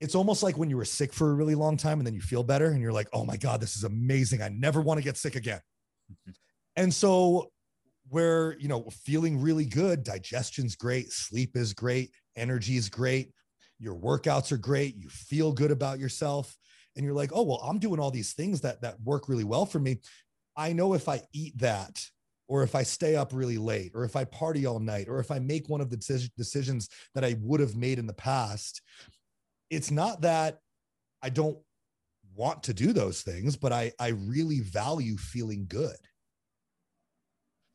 it's 0.00 0.14
almost 0.14 0.42
like 0.42 0.56
when 0.56 0.70
you 0.70 0.76
were 0.76 0.84
sick 0.84 1.12
for 1.12 1.30
a 1.30 1.34
really 1.34 1.54
long 1.54 1.76
time 1.76 1.98
and 1.98 2.06
then 2.06 2.14
you 2.14 2.20
feel 2.20 2.42
better 2.42 2.66
and 2.66 2.80
you're 2.80 2.92
like, 2.92 3.08
oh 3.12 3.24
my 3.24 3.36
God, 3.36 3.60
this 3.60 3.76
is 3.76 3.84
amazing. 3.84 4.42
I 4.42 4.48
never 4.48 4.80
want 4.80 4.98
to 4.98 5.04
get 5.04 5.16
sick 5.16 5.36
again. 5.36 5.60
Mm-hmm. 6.10 6.32
And 6.76 6.94
so 6.94 7.50
where 8.08 8.56
you 8.58 8.68
know 8.68 8.88
feeling 9.04 9.40
really 9.40 9.64
good 9.64 10.02
digestion's 10.02 10.76
great 10.76 11.10
sleep 11.12 11.56
is 11.56 11.72
great 11.72 12.10
energy 12.36 12.76
is 12.76 12.88
great 12.88 13.30
your 13.78 13.94
workouts 13.94 14.52
are 14.52 14.58
great 14.58 14.96
you 14.96 15.08
feel 15.08 15.52
good 15.52 15.70
about 15.70 15.98
yourself 15.98 16.56
and 16.96 17.04
you're 17.04 17.14
like 17.14 17.30
oh 17.34 17.42
well 17.42 17.60
i'm 17.64 17.78
doing 17.78 18.00
all 18.00 18.10
these 18.10 18.32
things 18.32 18.60
that 18.60 18.80
that 18.80 19.00
work 19.02 19.28
really 19.28 19.44
well 19.44 19.66
for 19.66 19.78
me 19.78 19.98
i 20.56 20.72
know 20.72 20.94
if 20.94 21.08
i 21.08 21.20
eat 21.32 21.56
that 21.58 22.00
or 22.48 22.62
if 22.62 22.74
I 22.74 22.82
stay 22.82 23.14
up 23.14 23.32
really 23.32 23.58
late, 23.58 23.92
or 23.94 24.04
if 24.04 24.16
I 24.16 24.24
party 24.24 24.64
all 24.64 24.80
night, 24.80 25.06
or 25.08 25.20
if 25.20 25.30
I 25.30 25.38
make 25.38 25.68
one 25.68 25.82
of 25.82 25.90
the 25.90 26.30
decisions 26.36 26.88
that 27.14 27.24
I 27.24 27.36
would 27.42 27.60
have 27.60 27.76
made 27.76 27.98
in 27.98 28.06
the 28.06 28.14
past, 28.14 28.80
it's 29.70 29.90
not 29.90 30.22
that 30.22 30.60
I 31.22 31.28
don't 31.28 31.58
want 32.34 32.62
to 32.64 32.74
do 32.74 32.92
those 32.92 33.20
things, 33.20 33.56
but 33.56 33.72
I, 33.72 33.92
I 34.00 34.08
really 34.08 34.60
value 34.60 35.16
feeling 35.18 35.66
good. 35.68 35.96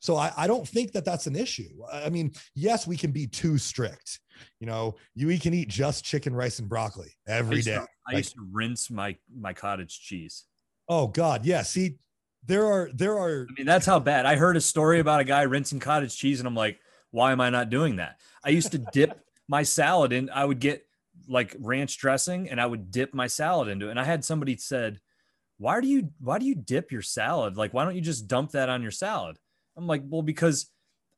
So 0.04 0.16
I, 0.16 0.30
I 0.36 0.46
don't 0.46 0.68
think 0.68 0.92
that 0.92 1.06
that's 1.06 1.26
an 1.26 1.34
issue. 1.34 1.70
I 1.90 2.10
mean, 2.10 2.32
yes, 2.54 2.86
we 2.86 2.94
can 2.94 3.10
be 3.10 3.26
too 3.26 3.56
strict. 3.56 4.20
You 4.60 4.66
know, 4.66 4.96
you 5.14 5.38
can 5.38 5.54
eat 5.54 5.68
just 5.68 6.04
chicken, 6.04 6.34
rice, 6.34 6.58
and 6.58 6.68
broccoli 6.68 7.10
every 7.26 7.62
day. 7.62 7.76
To, 7.76 7.80
I 7.80 8.12
like, 8.12 8.16
used 8.18 8.34
to 8.34 8.46
rinse 8.52 8.90
my 8.90 9.16
my 9.34 9.54
cottage 9.54 9.98
cheese. 9.98 10.44
Oh 10.90 11.06
God, 11.06 11.46
yeah. 11.46 11.62
See, 11.62 11.96
there 12.44 12.66
are 12.66 12.90
there 12.92 13.16
are. 13.18 13.46
I 13.48 13.52
mean, 13.56 13.64
that's 13.64 13.86
how 13.86 13.98
bad. 13.98 14.26
I 14.26 14.36
heard 14.36 14.58
a 14.58 14.60
story 14.60 15.00
about 15.00 15.20
a 15.20 15.24
guy 15.24 15.40
rinsing 15.40 15.80
cottage 15.80 16.14
cheese, 16.14 16.38
and 16.38 16.46
I'm 16.46 16.54
like, 16.54 16.80
why 17.10 17.32
am 17.32 17.40
I 17.40 17.48
not 17.48 17.70
doing 17.70 17.96
that? 17.96 18.20
I 18.44 18.50
used 18.50 18.72
to 18.72 18.84
dip 18.92 19.18
my 19.48 19.62
salad 19.62 20.12
in. 20.12 20.28
I 20.28 20.44
would 20.44 20.60
get 20.60 20.84
like 21.26 21.56
ranch 21.58 21.96
dressing, 21.96 22.50
and 22.50 22.60
I 22.60 22.66
would 22.66 22.90
dip 22.90 23.14
my 23.14 23.26
salad 23.26 23.68
into 23.68 23.86
it. 23.86 23.92
And 23.92 24.00
I 24.00 24.04
had 24.04 24.22
somebody 24.22 24.58
said, 24.58 25.00
"Why 25.56 25.80
do 25.80 25.88
you 25.88 26.10
why 26.20 26.38
do 26.38 26.44
you 26.44 26.56
dip 26.56 26.92
your 26.92 27.00
salad? 27.00 27.56
Like, 27.56 27.72
why 27.72 27.86
don't 27.86 27.96
you 27.96 28.02
just 28.02 28.28
dump 28.28 28.50
that 28.50 28.68
on 28.68 28.82
your 28.82 28.90
salad?" 28.90 29.38
I'm 29.76 29.86
like, 29.86 30.02
well, 30.06 30.22
because 30.22 30.70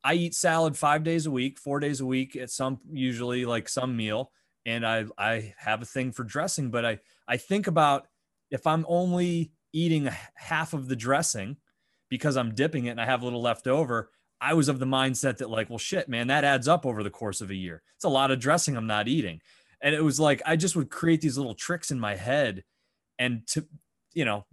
I 0.07 0.15
eat 0.15 0.35
salad 0.35 0.77
five 0.77 1.03
days 1.03 1.27
a 1.27 1.31
week, 1.31 1.59
four 1.59 1.81
days 1.81 2.01
a 2.01 2.07
week 2.07 2.37
at 2.37 2.51
some 2.51 2.79
usually 2.91 3.45
like 3.45 3.69
some 3.69 3.97
meal, 3.97 4.31
and 4.65 4.87
I 4.87 5.07
I 5.19 5.55
have 5.59 5.83
a 5.83 5.87
thing 5.87 6.13
for 6.13 6.23
dressing, 6.23 6.71
but 6.71 6.85
I 6.85 6.99
I 7.27 7.37
think 7.37 7.67
about 7.67 8.07
if 8.51 8.67
I'm 8.67 8.87
only 8.89 9.51
eating 9.73 10.09
half 10.37 10.75
of 10.75 10.89
the 10.89 10.97
dressing 10.97 11.57
because 12.09 12.37
I'm 12.37 12.55
dipping 12.55 12.87
it 12.87 12.91
and 12.91 13.01
I 13.01 13.05
have 13.05 13.23
a 13.23 13.25
little 13.25 13.43
left 13.43 13.67
over. 13.67 14.11
I 14.41 14.55
was 14.55 14.69
of 14.69 14.79
the 14.79 14.87
mindset 14.87 15.39
that 15.39 15.51
like, 15.51 15.71
well, 15.71 15.79
shit, 15.79 16.09
man, 16.09 16.29
that 16.29 16.45
adds 16.45 16.69
up 16.69 16.87
over 16.87 17.03
the 17.03 17.11
course 17.11 17.41
of 17.41 17.51
a 17.51 17.55
year. 17.55 17.83
It's 17.97 18.05
a 18.05 18.09
lot 18.09 18.31
of 18.31 18.39
dressing 18.39 18.77
I'm 18.77 18.87
not 18.87 19.09
eating, 19.09 19.41
and 19.81 19.95
it 19.95 20.05
was 20.05 20.21
like 20.21 20.41
I 20.47 20.57
just 20.57 20.77
would 20.77 20.89
create 20.91 21.21
these 21.21 21.37
little 21.37 21.55
tricks 21.55 21.91
in 21.91 21.99
my 21.99 22.15
head, 22.15 22.63
and 23.19 23.47
to 23.49 23.67
you 24.15 24.25
know, 24.25 24.47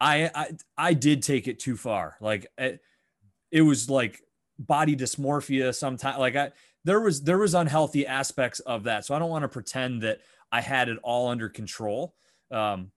I 0.00 0.30
I 0.32 0.50
I 0.78 0.94
did 0.94 1.24
take 1.24 1.48
it 1.48 1.58
too 1.58 1.76
far. 1.76 2.16
Like. 2.20 2.46
It 3.52 3.62
was 3.62 3.88
like 3.88 4.20
body 4.58 4.96
dysmorphia 4.96 5.74
sometimes 5.74 6.18
like 6.18 6.34
i 6.34 6.50
there 6.84 7.00
was 7.00 7.22
there 7.22 7.38
was 7.38 7.54
unhealthy 7.54 8.06
aspects 8.06 8.60
of 8.60 8.84
that. 8.84 9.04
So 9.04 9.14
i 9.14 9.18
don't 9.18 9.30
want 9.30 9.42
to 9.42 9.48
pretend 9.48 10.02
that 10.02 10.20
i 10.50 10.60
had 10.60 10.88
it 10.88 10.98
all 11.02 11.28
under 11.28 11.48
control. 11.48 12.14
Um, 12.50 12.90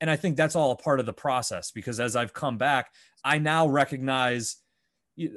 and 0.00 0.10
i 0.10 0.16
think 0.16 0.36
that's 0.36 0.56
all 0.56 0.70
a 0.70 0.76
part 0.76 1.00
of 1.00 1.06
the 1.06 1.12
process 1.12 1.70
because 1.70 2.00
as 2.00 2.16
i've 2.16 2.32
come 2.34 2.58
back 2.58 2.92
i 3.24 3.38
now 3.38 3.66
recognize 3.66 4.56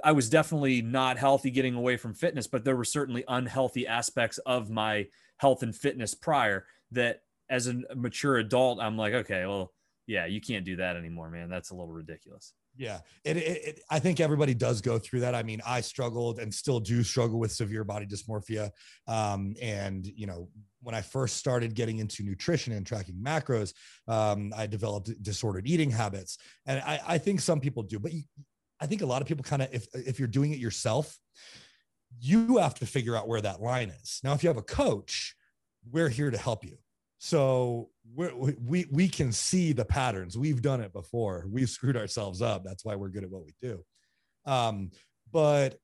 i 0.04 0.12
was 0.12 0.30
definitely 0.30 0.82
not 0.82 1.18
healthy 1.18 1.52
getting 1.52 1.76
away 1.76 1.96
from 1.96 2.14
fitness 2.14 2.48
but 2.48 2.66
there 2.66 2.76
were 2.76 2.84
certainly 2.84 3.24
unhealthy 3.28 3.86
aspects 3.86 4.40
of 4.40 4.70
my 4.70 5.06
health 5.38 5.64
and 5.64 5.76
fitness 5.76 6.16
prior 6.16 6.66
that 6.92 7.22
as 7.50 7.68
a 7.68 7.82
mature 7.96 8.38
adult 8.38 8.80
i'm 8.82 8.98
like 8.98 9.14
okay 9.14 9.46
well 9.46 9.72
yeah 10.08 10.26
you 10.26 10.42
can't 10.42 10.66
do 10.66 10.78
that 10.78 10.96
anymore 10.96 11.30
man. 11.30 11.50
That's 11.50 11.70
a 11.70 11.76
little 11.76 11.94
ridiculous 11.94 12.54
yeah, 12.78 13.00
it, 13.24 13.38
it, 13.38 13.68
it, 13.68 13.80
I 13.90 14.00
think 14.00 14.20
everybody 14.20 14.54
does 14.54 14.82
go 14.82 15.00
through 15.00 15.22
that. 15.22 15.34
I 15.34 15.44
mean, 15.44 15.62
I 15.66 15.82
struggled 15.82 16.40
and 16.40 16.54
still 16.54 16.80
do 16.80 17.04
struggle 17.04 17.40
with 17.40 17.52
severe 17.52 17.84
body 17.84 18.06
dysmorphia. 18.06 18.70
Um, 19.08 19.56
and 19.62 20.06
you 20.06 20.28
know, 20.28 20.50
when 20.82 20.94
I 20.94 21.02
first 21.02 21.38
started 21.38 21.74
getting 21.74 21.98
into 21.98 22.24
nutrition 22.24 22.74
and 22.74 22.86
tracking 22.86 23.16
macros, 23.16 23.74
um, 24.08 24.54
I 24.56 24.68
developed 24.68 25.12
disordered 25.24 25.68
eating 25.68 25.90
habits, 25.90 26.38
and 26.66 26.80
I, 26.80 27.02
I 27.08 27.18
think 27.18 27.42
some 27.42 27.60
people 27.60 27.84
do, 27.84 28.00
but 28.00 28.14
you, 28.14 28.24
I 28.80 28.86
think 28.86 29.02
a 29.02 29.06
lot 29.06 29.22
of 29.22 29.28
people 29.28 29.44
kind 29.44 29.64
of, 29.64 29.70
if 29.74 29.88
if 29.94 30.20
you're 30.20 30.28
doing 30.28 30.52
it 30.52 30.60
yourself, 30.60 31.18
you 32.20 32.58
have 32.58 32.76
to 32.76 32.86
figure 32.86 33.16
out 33.16 33.28
where 33.28 33.42
that 33.42 33.62
line 33.62 33.90
is. 33.90 34.20
Now, 34.24 34.34
if 34.34 34.44
you 34.44 34.50
have 34.50 34.58
a 34.58 34.62
coach, 34.62 35.36
we're 35.92 36.10
here 36.10 36.32
to 36.32 36.38
help 36.38 36.64
you. 36.64 36.78
So 37.20 37.90
we 38.16 38.56
we 38.64 38.86
we 38.92 39.08
can 39.08 39.32
see 39.32 39.74
the 39.74 39.86
patterns. 39.86 40.38
We've 40.38 40.62
done 40.62 40.82
it 40.82 40.94
before. 40.94 41.46
We've 41.50 41.70
screwed 41.70 41.98
ourselves 41.98 42.42
up. 42.42 42.64
That's 42.64 42.86
why 42.86 42.96
we're 42.96 43.10
good 43.10 43.24
at 43.24 43.30
what 43.30 43.46
we 43.46 43.54
do. 43.62 43.84
Um, 44.46 44.92
but 45.32 45.80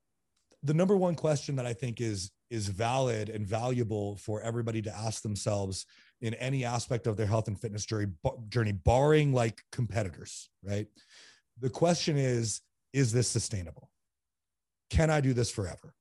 the 0.62 0.74
number 0.74 0.96
one 0.96 1.16
question 1.16 1.56
that 1.58 1.66
I 1.66 1.74
think 1.74 2.02
is 2.02 2.32
is 2.50 2.68
valid 2.68 3.30
and 3.30 3.48
valuable 3.48 4.16
for 4.18 4.42
everybody 4.42 4.82
to 4.84 4.96
ask 4.96 5.24
themselves 5.24 5.86
in 6.22 6.36
any 6.36 6.64
aspect 6.64 7.08
of 7.08 7.18
their 7.18 7.26
health 7.26 7.48
and 7.48 7.60
fitness 7.60 7.86
journey, 7.86 8.12
journey 8.48 8.72
barring 8.72 9.34
like 9.34 9.62
competitors, 9.72 10.50
right? 10.64 10.86
The 11.60 11.70
question 11.70 12.16
is, 12.16 12.62
is 12.94 13.12
this 13.12 13.28
sustainable? 13.28 13.90
Can 14.90 15.10
I 15.10 15.20
do 15.20 15.34
this 15.34 15.50
forever? 15.50 15.96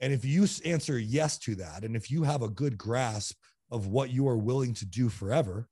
And 0.00 0.12
if 0.12 0.24
you 0.24 0.46
answer 0.64 0.98
yes 0.98 1.38
to 1.38 1.54
that, 1.56 1.84
and 1.84 1.96
if 1.96 2.10
you 2.10 2.22
have 2.22 2.42
a 2.42 2.48
good 2.48 2.76
grasp 2.76 3.36
of 3.70 3.86
what 3.88 4.10
you 4.10 4.28
are 4.28 4.36
willing 4.36 4.74
to 4.74 4.86
do 4.86 5.08
forever 5.08 5.68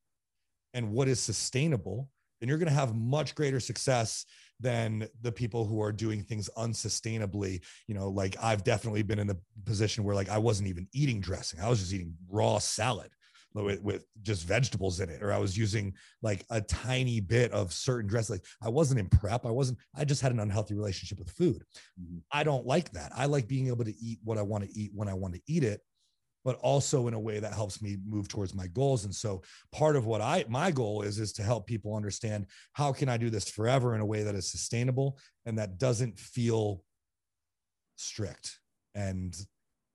and 0.74 0.92
what 0.92 1.08
is 1.08 1.20
sustainable, 1.20 2.10
then 2.40 2.48
you're 2.48 2.58
going 2.58 2.68
to 2.68 2.74
have 2.74 2.94
much 2.94 3.34
greater 3.34 3.60
success 3.60 4.26
than 4.60 5.08
the 5.22 5.32
people 5.32 5.64
who 5.64 5.82
are 5.82 5.92
doing 5.92 6.22
things 6.22 6.50
unsustainably. 6.56 7.62
You 7.86 7.94
know, 7.94 8.08
like 8.08 8.36
I've 8.42 8.64
definitely 8.64 9.02
been 9.02 9.18
in 9.18 9.26
the 9.26 9.38
position 9.64 10.04
where 10.04 10.14
like 10.14 10.28
I 10.28 10.38
wasn't 10.38 10.68
even 10.68 10.86
eating 10.92 11.20
dressing, 11.20 11.60
I 11.60 11.68
was 11.68 11.80
just 11.80 11.92
eating 11.92 12.14
raw 12.28 12.58
salad. 12.58 13.10
With, 13.54 13.80
with 13.80 14.04
just 14.20 14.46
vegetables 14.46 15.00
in 15.00 15.08
it, 15.08 15.22
or 15.22 15.32
I 15.32 15.38
was 15.38 15.56
using 15.56 15.94
like 16.20 16.44
a 16.50 16.60
tiny 16.60 17.20
bit 17.20 17.52
of 17.52 17.72
certain 17.72 18.06
dress. 18.06 18.28
Like 18.28 18.44
I 18.62 18.68
wasn't 18.68 19.00
in 19.00 19.08
prep. 19.08 19.46
I 19.46 19.50
wasn't, 19.50 19.78
I 19.94 20.04
just 20.04 20.20
had 20.20 20.30
an 20.30 20.40
unhealthy 20.40 20.74
relationship 20.74 21.18
with 21.18 21.30
food. 21.30 21.64
Mm-hmm. 21.98 22.18
I 22.30 22.44
don't 22.44 22.66
like 22.66 22.90
that. 22.92 23.12
I 23.16 23.24
like 23.24 23.48
being 23.48 23.68
able 23.68 23.86
to 23.86 23.94
eat 23.98 24.18
what 24.22 24.36
I 24.36 24.42
want 24.42 24.64
to 24.64 24.78
eat 24.78 24.90
when 24.94 25.08
I 25.08 25.14
want 25.14 25.36
to 25.36 25.40
eat 25.48 25.64
it 25.64 25.80
but 26.46 26.60
also 26.60 27.08
in 27.08 27.14
a 27.14 27.18
way 27.18 27.40
that 27.40 27.52
helps 27.52 27.82
me 27.82 27.96
move 28.06 28.28
towards 28.28 28.54
my 28.54 28.68
goals. 28.68 29.04
And 29.04 29.12
so 29.12 29.42
part 29.72 29.96
of 29.96 30.06
what 30.06 30.20
i 30.20 30.44
my 30.48 30.70
goal 30.70 31.02
is 31.02 31.18
is 31.18 31.32
to 31.32 31.42
help 31.42 31.66
people 31.66 31.96
understand 31.96 32.46
how 32.72 32.92
can 32.92 33.08
i 33.08 33.16
do 33.16 33.30
this 33.30 33.50
forever 33.50 33.96
in 33.96 34.00
a 34.00 34.06
way 34.06 34.22
that 34.22 34.36
is 34.36 34.48
sustainable 34.48 35.18
and 35.44 35.58
that 35.58 35.76
doesn't 35.76 36.16
feel 36.16 36.84
strict 37.96 38.60
and 38.94 39.36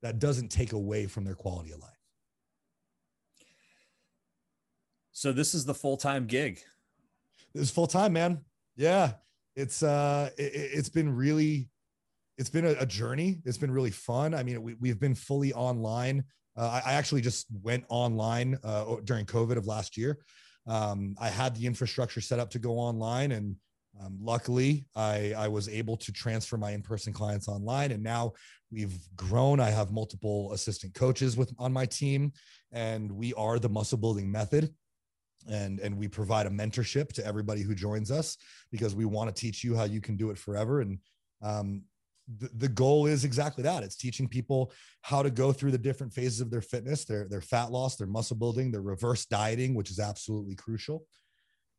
that 0.02 0.18
doesn't 0.18 0.50
take 0.50 0.74
away 0.74 1.06
from 1.06 1.24
their 1.24 1.34
quality 1.34 1.72
of 1.72 1.80
life. 1.80 1.90
So 5.12 5.32
this 5.32 5.54
is 5.54 5.64
the 5.64 5.74
full-time 5.74 6.26
gig. 6.26 6.60
This 7.54 7.62
is 7.62 7.70
full-time 7.70 8.12
man. 8.12 8.44
Yeah. 8.76 9.12
It's 9.56 9.82
uh 9.82 10.28
it, 10.36 10.52
it's 10.54 10.90
been 10.90 11.16
really 11.16 11.70
it's 12.36 12.50
been 12.50 12.66
a, 12.66 12.74
a, 12.80 12.86
journey. 12.86 13.40
It's 13.44 13.58
been 13.58 13.70
really 13.70 13.90
fun. 13.90 14.34
I 14.34 14.42
mean, 14.42 14.62
we, 14.62 14.74
we've 14.74 14.98
been 14.98 15.14
fully 15.14 15.52
online 15.52 16.24
uh, 16.56 16.80
I, 16.84 16.90
I, 16.90 16.94
actually 16.94 17.20
just 17.20 17.46
went 17.62 17.84
online 17.88 18.58
uh, 18.62 18.96
during 19.04 19.24
COVID 19.24 19.56
of 19.56 19.66
last 19.66 19.96
year. 19.96 20.18
Um, 20.66 21.14
I 21.20 21.28
had 21.28 21.56
the 21.56 21.66
infrastructure 21.66 22.20
set 22.20 22.38
up 22.38 22.50
to 22.50 22.58
go 22.58 22.72
online, 22.72 23.32
and 23.32 23.56
um, 24.00 24.18
luckily, 24.20 24.86
I, 24.94 25.34
I 25.36 25.48
was 25.48 25.68
able 25.68 25.96
to 25.98 26.12
transfer 26.12 26.56
my 26.56 26.72
in-person 26.72 27.12
clients 27.12 27.48
online. 27.48 27.92
And 27.92 28.02
now 28.02 28.32
we've 28.70 28.96
grown. 29.16 29.60
I 29.60 29.70
have 29.70 29.92
multiple 29.92 30.52
assistant 30.52 30.94
coaches 30.94 31.36
with 31.36 31.52
on 31.58 31.72
my 31.72 31.86
team, 31.86 32.32
and 32.70 33.10
we 33.10 33.34
are 33.34 33.58
the 33.58 33.68
muscle 33.68 33.98
building 33.98 34.30
method 34.30 34.72
and 35.48 35.80
and 35.80 35.96
we 35.96 36.08
provide 36.08 36.46
a 36.46 36.50
mentorship 36.50 37.12
to 37.12 37.26
everybody 37.26 37.62
who 37.62 37.74
joins 37.74 38.10
us 38.10 38.36
because 38.70 38.94
we 38.94 39.04
want 39.04 39.34
to 39.34 39.40
teach 39.40 39.64
you 39.64 39.74
how 39.74 39.84
you 39.84 40.00
can 40.00 40.16
do 40.16 40.30
it 40.30 40.38
forever 40.38 40.80
and 40.80 40.98
um, 41.42 41.82
the, 42.38 42.50
the 42.54 42.68
goal 42.68 43.06
is 43.06 43.24
exactly 43.24 43.64
that. 43.64 43.82
It's 43.82 43.96
teaching 43.96 44.28
people 44.28 44.72
how 45.02 45.22
to 45.22 45.30
go 45.30 45.52
through 45.52 45.72
the 45.72 45.78
different 45.78 46.12
phases 46.12 46.40
of 46.40 46.50
their 46.50 46.60
fitness 46.60 47.04
their 47.04 47.28
their 47.28 47.40
fat 47.40 47.70
loss 47.70 47.96
their 47.96 48.06
muscle 48.06 48.36
building 48.36 48.70
their 48.70 48.82
reverse 48.82 49.26
dieting 49.26 49.74
which 49.74 49.90
is 49.90 49.98
absolutely 49.98 50.54
crucial 50.54 51.04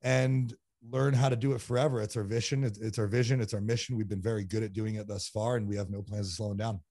and 0.01 0.53
learn 0.89 1.13
how 1.13 1.29
to 1.29 1.35
do 1.35 1.53
it 1.53 1.61
forever. 1.61 2.01
It's 2.01 2.17
our 2.17 2.23
vision. 2.23 2.63
It's, 2.63 2.77
it's 2.79 2.99
our 2.99 3.07
vision. 3.07 3.39
It's 3.39 3.53
our 3.53 3.61
mission. 3.61 3.95
We've 3.95 4.09
been 4.09 4.21
very 4.21 4.43
good 4.43 4.63
at 4.63 4.73
doing 4.73 4.95
it 4.95 5.07
thus 5.07 5.29
far 5.29 5.55
and 5.55 5.67
we 5.67 5.77
have 5.77 5.89
no 5.89 6.01
plans 6.01 6.27
of 6.27 6.33
slowing 6.33 6.57
down 6.57 6.81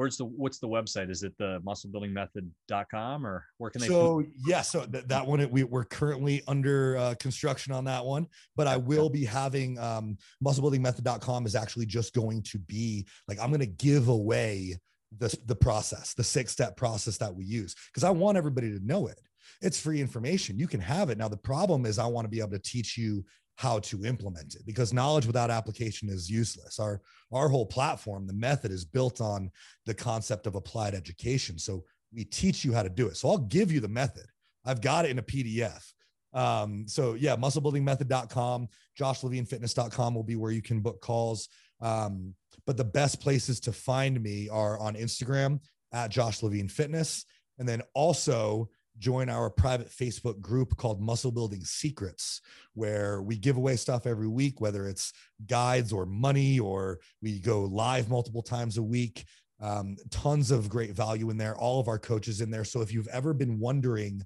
where's 0.00 0.16
the 0.16 0.24
what's 0.24 0.58
the 0.58 0.66
website? 0.66 1.10
Is 1.10 1.22
it 1.24 1.34
the 1.36 1.60
musclebuildingmethod.com 1.60 3.26
or 3.26 3.44
where 3.58 3.70
can 3.70 3.82
they 3.82 3.86
so 3.86 4.24
yeah 4.46 4.62
so 4.62 4.86
th- 4.86 5.04
that 5.08 5.26
one 5.26 5.46
we, 5.50 5.62
we're 5.62 5.84
currently 5.84 6.42
under 6.48 6.96
uh, 6.96 7.14
construction 7.20 7.74
on 7.74 7.84
that 7.84 8.02
one 8.02 8.26
but 8.56 8.66
i 8.66 8.78
will 8.78 9.10
be 9.10 9.26
having 9.26 9.78
um 9.78 10.16
musclebuildingmethod.com 10.42 11.44
is 11.44 11.54
actually 11.54 11.84
just 11.84 12.14
going 12.14 12.42
to 12.42 12.58
be 12.60 13.06
like 13.28 13.38
i'm 13.40 13.50
going 13.50 13.60
to 13.60 13.66
give 13.66 14.08
away 14.08 14.74
the 15.18 15.36
the 15.44 15.54
process 15.54 16.14
the 16.14 16.24
six 16.24 16.50
step 16.50 16.78
process 16.78 17.18
that 17.18 17.34
we 17.34 17.44
use 17.44 17.74
because 17.92 18.04
i 18.04 18.10
want 18.10 18.38
everybody 18.38 18.70
to 18.70 18.84
know 18.84 19.06
it. 19.06 19.20
It's 19.62 19.80
free 19.80 20.00
information. 20.00 20.58
You 20.58 20.68
can 20.68 20.80
have 20.80 21.10
it. 21.10 21.18
Now 21.18 21.28
the 21.28 21.36
problem 21.36 21.84
is 21.84 21.98
i 21.98 22.06
want 22.06 22.24
to 22.24 22.30
be 22.30 22.40
able 22.40 22.52
to 22.52 22.58
teach 22.58 22.96
you 22.96 23.24
how 23.60 23.78
to 23.78 24.06
implement 24.06 24.54
it 24.54 24.64
because 24.64 24.90
knowledge 24.94 25.26
without 25.26 25.50
application 25.50 26.08
is 26.08 26.30
useless. 26.30 26.78
Our 26.78 27.02
our 27.30 27.46
whole 27.46 27.66
platform, 27.66 28.26
the 28.26 28.32
method 28.32 28.72
is 28.72 28.86
built 28.86 29.20
on 29.20 29.50
the 29.84 29.92
concept 29.92 30.46
of 30.46 30.54
applied 30.54 30.94
education. 30.94 31.58
So 31.58 31.84
we 32.10 32.24
teach 32.24 32.64
you 32.64 32.72
how 32.72 32.82
to 32.82 32.88
do 32.88 33.08
it. 33.08 33.18
So 33.18 33.28
I'll 33.28 33.36
give 33.36 33.70
you 33.70 33.80
the 33.80 33.88
method. 33.88 34.24
I've 34.64 34.80
got 34.80 35.04
it 35.04 35.10
in 35.10 35.18
a 35.18 35.22
PDF. 35.22 35.92
Um, 36.32 36.88
so 36.88 37.12
yeah, 37.12 37.36
musclebuildingmethod.com, 37.36 38.68
joshlevinefitness.com 38.98 40.14
will 40.14 40.22
be 40.22 40.36
where 40.36 40.52
you 40.52 40.62
can 40.62 40.80
book 40.80 41.02
calls. 41.02 41.50
Um, 41.82 42.34
but 42.66 42.78
the 42.78 42.84
best 42.84 43.20
places 43.20 43.60
to 43.60 43.72
find 43.72 44.22
me 44.22 44.48
are 44.48 44.78
on 44.78 44.94
Instagram 44.94 45.60
at 45.92 46.10
Josh 46.10 46.42
Levine 46.42 46.68
Fitness. 46.68 47.26
And 47.58 47.68
then 47.68 47.82
also 47.92 48.70
join 48.98 49.28
our 49.28 49.50
private 49.50 49.88
Facebook 49.88 50.40
group 50.40 50.76
called 50.76 51.00
Muscle 51.00 51.32
Building 51.32 51.64
Secrets, 51.64 52.40
where 52.74 53.22
we 53.22 53.36
give 53.36 53.56
away 53.56 53.76
stuff 53.76 54.06
every 54.06 54.28
week, 54.28 54.60
whether 54.60 54.88
it's 54.88 55.12
guides 55.46 55.92
or 55.92 56.06
money, 56.06 56.58
or 56.58 57.00
we 57.22 57.38
go 57.38 57.64
live 57.64 58.08
multiple 58.08 58.42
times 58.42 58.76
a 58.76 58.82
week. 58.82 59.24
Um, 59.62 59.96
tons 60.10 60.50
of 60.50 60.68
great 60.70 60.92
value 60.92 61.28
in 61.30 61.36
there, 61.36 61.56
all 61.56 61.80
of 61.80 61.88
our 61.88 61.98
coaches 61.98 62.40
in 62.40 62.50
there. 62.50 62.64
So 62.64 62.80
if 62.80 62.92
you've 62.92 63.08
ever 63.08 63.34
been 63.34 63.58
wondering 63.58 64.24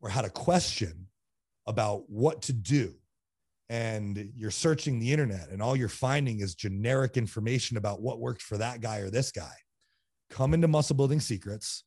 or 0.00 0.10
had 0.10 0.26
a 0.26 0.30
question 0.30 1.06
about 1.66 2.02
what 2.08 2.42
to 2.42 2.52
do, 2.52 2.94
and 3.70 4.30
you're 4.34 4.50
searching 4.50 4.98
the 4.98 5.12
internet 5.12 5.50
and 5.50 5.60
all 5.60 5.76
you're 5.76 5.88
finding 5.88 6.40
is 6.40 6.54
generic 6.54 7.16
information 7.16 7.76
about 7.76 8.00
what 8.00 8.20
worked 8.20 8.42
for 8.42 8.56
that 8.58 8.80
guy 8.80 8.98
or 8.98 9.10
this 9.10 9.30
guy, 9.30 9.52
come 10.30 10.54
into 10.54 10.68
Muscle 10.68 10.96
Building 10.96 11.20
Secrets 11.20 11.84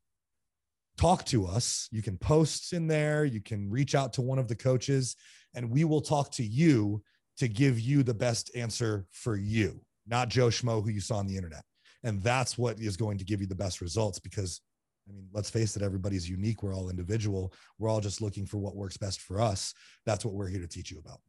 talk 0.98 1.26
to 1.26 1.46
us. 1.46 1.88
You 1.92 2.02
can 2.02 2.18
post 2.18 2.74
in 2.74 2.88
there, 2.88 3.26
you 3.26 3.42
can 3.42 3.70
reach 3.70 3.96
out 3.96 4.14
to 4.14 4.22
one 4.22 4.40
of 4.40 4.48
the 4.48 4.56
coaches, 4.56 5.16
and 5.56 5.70
we 5.70 5.84
will 5.84 6.02
talk 6.02 6.32
to 6.34 6.44
you 6.44 7.02
to 7.38 7.48
give 7.48 7.80
you 7.80 8.04
the 8.04 8.14
best 8.14 8.52
answer 8.56 9.06
for 9.12 9.36
you, 9.36 9.82
not 10.08 10.30
Joe 10.30 10.48
Schmo 10.48 10.84
who 10.84 10.90
you 10.90 11.02
saw 11.02 11.18
on 11.18 11.28
the 11.28 11.36
internet. 11.36 11.64
And 12.04 12.22
that's 12.22 12.58
what 12.58 12.80
is 12.80 12.98
going 12.98 13.18
to 13.20 13.26
give 13.26 13.42
you 13.42 13.48
the 13.48 13.56
best 13.56 13.82
results 13.82 14.20
because, 14.20 14.62
I 15.08 15.14
mean, 15.14 15.28
let's 15.34 15.50
face 15.50 15.76
it, 15.76 15.84
everybody's 15.84 16.30
unique. 16.30 16.64
We're 16.64 16.76
all 16.76 16.90
individual. 16.90 17.54
We're 17.78 17.90
all 17.90 18.02
just 18.02 18.22
looking 18.22 18.46
for 18.46 18.58
what 18.58 18.76
works 18.76 18.98
best 18.98 19.22
for 19.22 19.40
us. 19.40 19.74
That's 20.06 20.26
what 20.26 20.34
we're 20.34 20.50
here 20.50 20.62
to 20.62 20.68
teach 20.68 20.92
you 20.92 21.00
about. 21.00 21.20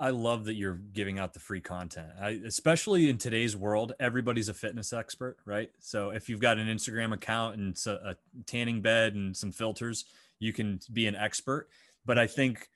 I 0.00 0.10
love 0.10 0.46
that 0.46 0.54
you're 0.54 0.80
giving 0.94 1.18
out 1.18 1.34
the 1.34 1.40
free 1.40 1.60
content. 1.60 2.08
I, 2.18 2.40
especially 2.46 3.10
in 3.10 3.18
today's 3.18 3.54
world, 3.54 3.92
everybody's 4.00 4.48
a 4.48 4.54
fitness 4.54 4.94
expert, 4.94 5.36
right? 5.44 5.70
So 5.78 6.08
if 6.08 6.30
you've 6.30 6.40
got 6.40 6.56
an 6.56 6.68
Instagram 6.68 7.12
account 7.12 7.56
and 7.56 7.76
a 7.86 8.16
tanning 8.46 8.80
bed 8.80 9.14
and 9.14 9.36
some 9.36 9.52
filters, 9.52 10.06
you 10.38 10.54
can 10.54 10.80
be 10.90 11.06
an 11.06 11.14
expert. 11.14 11.68
But 12.06 12.18
I 12.18 12.26
think 12.26 12.66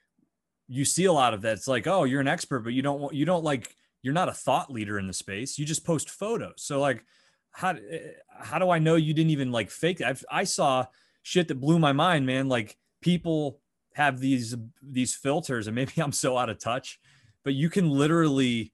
you 0.68 0.84
see 0.84 1.06
a 1.06 1.12
lot 1.12 1.32
of 1.32 1.40
that. 1.42 1.54
It's 1.54 1.66
like, 1.66 1.86
oh, 1.86 2.04
you're 2.04 2.20
an 2.20 2.28
expert, 2.28 2.60
but 2.60 2.74
you 2.74 2.82
don't 2.82 3.00
want, 3.00 3.14
you 3.14 3.24
don't 3.24 3.42
like, 3.42 3.74
you're 4.02 4.12
not 4.12 4.28
a 4.28 4.34
thought 4.34 4.70
leader 4.70 4.98
in 4.98 5.06
the 5.06 5.14
space. 5.14 5.58
You 5.58 5.64
just 5.64 5.86
post 5.86 6.10
photos. 6.10 6.56
So 6.58 6.78
like, 6.78 7.06
how 7.52 7.70
eh, 7.70 8.10
how 8.38 8.58
do 8.58 8.68
I 8.68 8.78
know 8.78 8.96
you 8.96 9.14
didn't 9.14 9.30
even 9.30 9.50
like 9.50 9.70
fake 9.70 10.02
it? 10.02 10.06
I've, 10.06 10.24
I 10.30 10.44
saw 10.44 10.86
shit 11.22 11.48
that 11.48 11.60
blew 11.60 11.78
my 11.78 11.92
mind, 11.92 12.26
man. 12.26 12.50
Like 12.50 12.76
people 13.00 13.60
have 13.94 14.20
these 14.20 14.54
these 14.82 15.14
filters, 15.14 15.66
and 15.66 15.74
maybe 15.74 15.92
I'm 16.02 16.12
so 16.12 16.36
out 16.36 16.50
of 16.50 16.58
touch 16.58 17.00
but 17.44 17.54
you 17.54 17.70
can 17.70 17.90
literally 17.90 18.72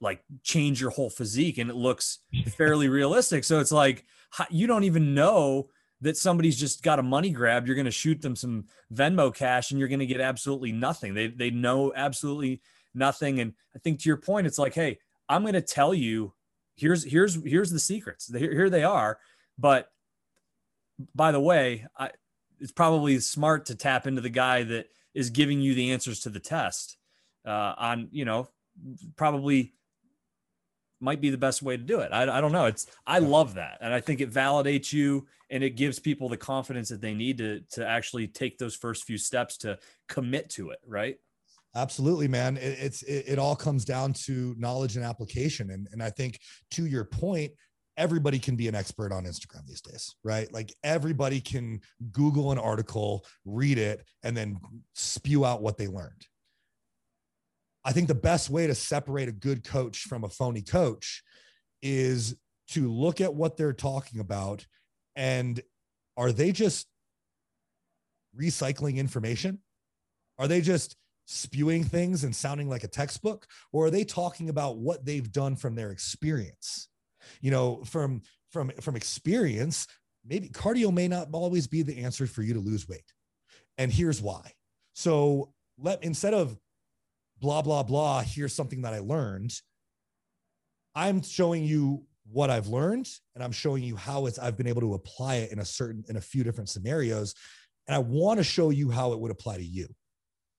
like 0.00 0.22
change 0.42 0.80
your 0.80 0.90
whole 0.90 1.10
physique 1.10 1.58
and 1.58 1.70
it 1.70 1.76
looks 1.76 2.20
fairly 2.56 2.88
realistic. 2.88 3.44
So 3.44 3.60
it's 3.60 3.72
like 3.72 4.04
you 4.50 4.66
don't 4.66 4.84
even 4.84 5.14
know 5.14 5.68
that 6.02 6.16
somebody's 6.16 6.58
just 6.58 6.82
got 6.82 6.98
a 6.98 7.02
money 7.02 7.30
grab. 7.30 7.66
You're 7.66 7.76
going 7.76 7.84
to 7.84 7.90
shoot 7.90 8.22
them 8.22 8.34
some 8.34 8.64
Venmo 8.92 9.34
cash 9.34 9.70
and 9.70 9.78
you're 9.78 9.88
going 9.88 10.00
to 10.00 10.06
get 10.06 10.20
absolutely 10.20 10.72
nothing. 10.72 11.14
They 11.14 11.28
they 11.28 11.50
know 11.50 11.92
absolutely 11.94 12.62
nothing. 12.94 13.40
And 13.40 13.54
I 13.74 13.78
think 13.78 14.00
to 14.00 14.08
your 14.08 14.16
point, 14.16 14.46
it's 14.46 14.58
like, 14.58 14.74
hey, 14.74 14.98
I'm 15.28 15.42
going 15.42 15.54
to 15.54 15.60
tell 15.60 15.92
you 15.92 16.32
here's 16.76 17.04
here's 17.04 17.42
here's 17.44 17.70
the 17.70 17.78
secrets. 17.78 18.32
Here, 18.34 18.52
here 18.52 18.70
they 18.70 18.84
are. 18.84 19.18
But 19.58 19.90
by 21.14 21.32
the 21.32 21.40
way, 21.40 21.86
I, 21.98 22.10
it's 22.58 22.72
probably 22.72 23.18
smart 23.20 23.66
to 23.66 23.74
tap 23.74 24.06
into 24.06 24.20
the 24.20 24.30
guy 24.30 24.62
that 24.64 24.86
is 25.14 25.30
giving 25.30 25.60
you 25.60 25.74
the 25.74 25.92
answers 25.92 26.20
to 26.20 26.30
the 26.30 26.40
test 26.40 26.96
uh, 27.46 27.74
on 27.76 28.08
you 28.12 28.24
know 28.24 28.48
probably 29.16 29.74
might 31.00 31.20
be 31.20 31.30
the 31.30 31.38
best 31.38 31.62
way 31.62 31.76
to 31.76 31.82
do 31.82 32.00
it. 32.00 32.12
I, 32.12 32.22
I 32.22 32.40
don't 32.40 32.52
know. 32.52 32.66
It's 32.66 32.86
I 33.06 33.18
love 33.18 33.54
that, 33.54 33.78
and 33.80 33.92
I 33.92 34.00
think 34.00 34.20
it 34.20 34.32
validates 34.32 34.92
you, 34.92 35.26
and 35.48 35.64
it 35.64 35.70
gives 35.70 35.98
people 35.98 36.28
the 36.28 36.36
confidence 36.36 36.88
that 36.90 37.00
they 37.00 37.14
need 37.14 37.38
to 37.38 37.60
to 37.72 37.86
actually 37.86 38.28
take 38.28 38.58
those 38.58 38.76
first 38.76 39.04
few 39.04 39.18
steps 39.18 39.56
to 39.58 39.78
commit 40.08 40.50
to 40.50 40.70
it. 40.70 40.78
Right. 40.86 41.16
Absolutely, 41.76 42.26
man. 42.26 42.56
It, 42.56 42.78
it's 42.80 43.02
it, 43.02 43.24
it 43.28 43.38
all 43.38 43.56
comes 43.56 43.84
down 43.84 44.12
to 44.24 44.54
knowledge 44.58 44.96
and 44.96 45.04
application, 45.04 45.70
and 45.70 45.88
and 45.92 46.02
I 46.02 46.10
think 46.10 46.40
to 46.72 46.86
your 46.86 47.04
point, 47.04 47.52
everybody 47.96 48.38
can 48.38 48.56
be 48.56 48.66
an 48.66 48.74
expert 48.74 49.12
on 49.12 49.24
Instagram 49.24 49.66
these 49.66 49.80
days, 49.80 50.16
right? 50.24 50.52
Like 50.52 50.72
everybody 50.82 51.40
can 51.40 51.80
Google 52.12 52.50
an 52.50 52.58
article, 52.58 53.24
read 53.44 53.78
it, 53.78 54.04
and 54.22 54.36
then 54.36 54.58
spew 54.94 55.44
out 55.44 55.62
what 55.62 55.76
they 55.76 55.86
learned. 55.86 56.26
I 57.90 57.92
think 57.92 58.06
the 58.06 58.14
best 58.14 58.50
way 58.50 58.68
to 58.68 58.74
separate 58.76 59.28
a 59.28 59.32
good 59.32 59.64
coach 59.64 60.02
from 60.02 60.22
a 60.22 60.28
phony 60.28 60.62
coach 60.62 61.24
is 61.82 62.36
to 62.68 62.88
look 62.88 63.20
at 63.20 63.34
what 63.34 63.56
they're 63.56 63.72
talking 63.72 64.20
about 64.20 64.64
and 65.16 65.60
are 66.16 66.30
they 66.30 66.52
just 66.52 66.86
recycling 68.38 68.98
information? 68.98 69.58
Are 70.38 70.46
they 70.46 70.60
just 70.60 70.94
spewing 71.26 71.82
things 71.82 72.22
and 72.22 72.34
sounding 72.34 72.68
like 72.68 72.84
a 72.84 72.88
textbook 72.88 73.48
or 73.72 73.86
are 73.86 73.90
they 73.90 74.04
talking 74.04 74.50
about 74.50 74.78
what 74.78 75.04
they've 75.04 75.32
done 75.32 75.56
from 75.56 75.74
their 75.74 75.90
experience? 75.90 76.88
You 77.40 77.50
know, 77.50 77.82
from 77.82 78.22
from 78.52 78.70
from 78.80 78.94
experience, 78.94 79.88
maybe 80.24 80.48
cardio 80.48 80.94
may 80.94 81.08
not 81.08 81.26
always 81.32 81.66
be 81.66 81.82
the 81.82 82.04
answer 82.04 82.28
for 82.28 82.42
you 82.42 82.54
to 82.54 82.60
lose 82.60 82.88
weight. 82.88 83.12
And 83.78 83.92
here's 83.92 84.22
why. 84.22 84.52
So, 84.92 85.54
let 85.76 86.04
instead 86.04 86.34
of 86.34 86.56
blah, 87.40 87.62
blah, 87.62 87.82
blah. 87.82 88.22
Here's 88.22 88.54
something 88.54 88.82
that 88.82 88.94
I 88.94 88.98
learned. 88.98 89.52
I'm 90.94 91.22
showing 91.22 91.64
you 91.64 92.04
what 92.32 92.50
I've 92.50 92.68
learned 92.68 93.08
and 93.34 93.42
I'm 93.42 93.52
showing 93.52 93.82
you 93.82 93.96
how 93.96 94.26
it's 94.26 94.38
I've 94.38 94.56
been 94.56 94.66
able 94.66 94.82
to 94.82 94.94
apply 94.94 95.36
it 95.36 95.52
in 95.52 95.58
a 95.58 95.64
certain 95.64 96.04
in 96.08 96.16
a 96.16 96.20
few 96.20 96.44
different 96.44 96.68
scenarios. 96.68 97.34
And 97.88 97.94
I 97.94 97.98
want 97.98 98.38
to 98.38 98.44
show 98.44 98.70
you 98.70 98.90
how 98.90 99.12
it 99.12 99.20
would 99.20 99.30
apply 99.30 99.56
to 99.56 99.64
you 99.64 99.88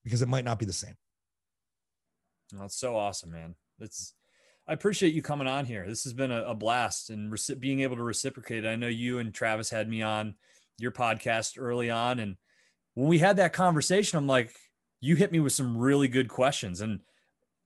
because 0.04 0.22
it 0.22 0.28
might 0.28 0.46
not 0.46 0.60
be 0.60 0.66
the 0.66 0.74
same. 0.74 0.96
That's 2.52 2.78
so 2.78 2.98
awesome, 2.98 3.32
man. 3.32 3.56
It's 3.80 4.14
I 4.68 4.74
appreciate 4.74 5.14
you 5.14 5.22
coming 5.22 5.48
on 5.48 5.66
here. 5.66 5.86
This 5.88 6.04
has 6.04 6.14
been 6.14 6.32
a, 6.32 6.44
a 6.44 6.56
blast 6.56 7.10
and 7.10 7.32
reci- 7.32 7.60
being 7.60 7.82
able 7.82 7.96
to 7.96 8.04
reciprocate. 8.04 8.66
I 8.66 8.76
know 8.76 8.88
you 8.88 9.20
and 9.20 9.34
Travis 9.34 9.70
had 9.70 9.90
me 9.90 10.02
on 10.02 10.36
your 10.78 10.92
podcast 10.92 11.54
early 11.58 11.90
on, 11.90 12.20
and 12.20 12.36
when 12.94 13.08
we 13.08 13.20
had 13.20 13.38
that 13.38 13.54
conversation, 13.54 14.18
I'm 14.18 14.28
like, 14.28 14.54
you 15.02 15.16
hit 15.16 15.32
me 15.32 15.40
with 15.40 15.54
some 15.54 15.78
really 15.78 16.08
good 16.08 16.30
questions 16.30 16.82
and 16.82 17.02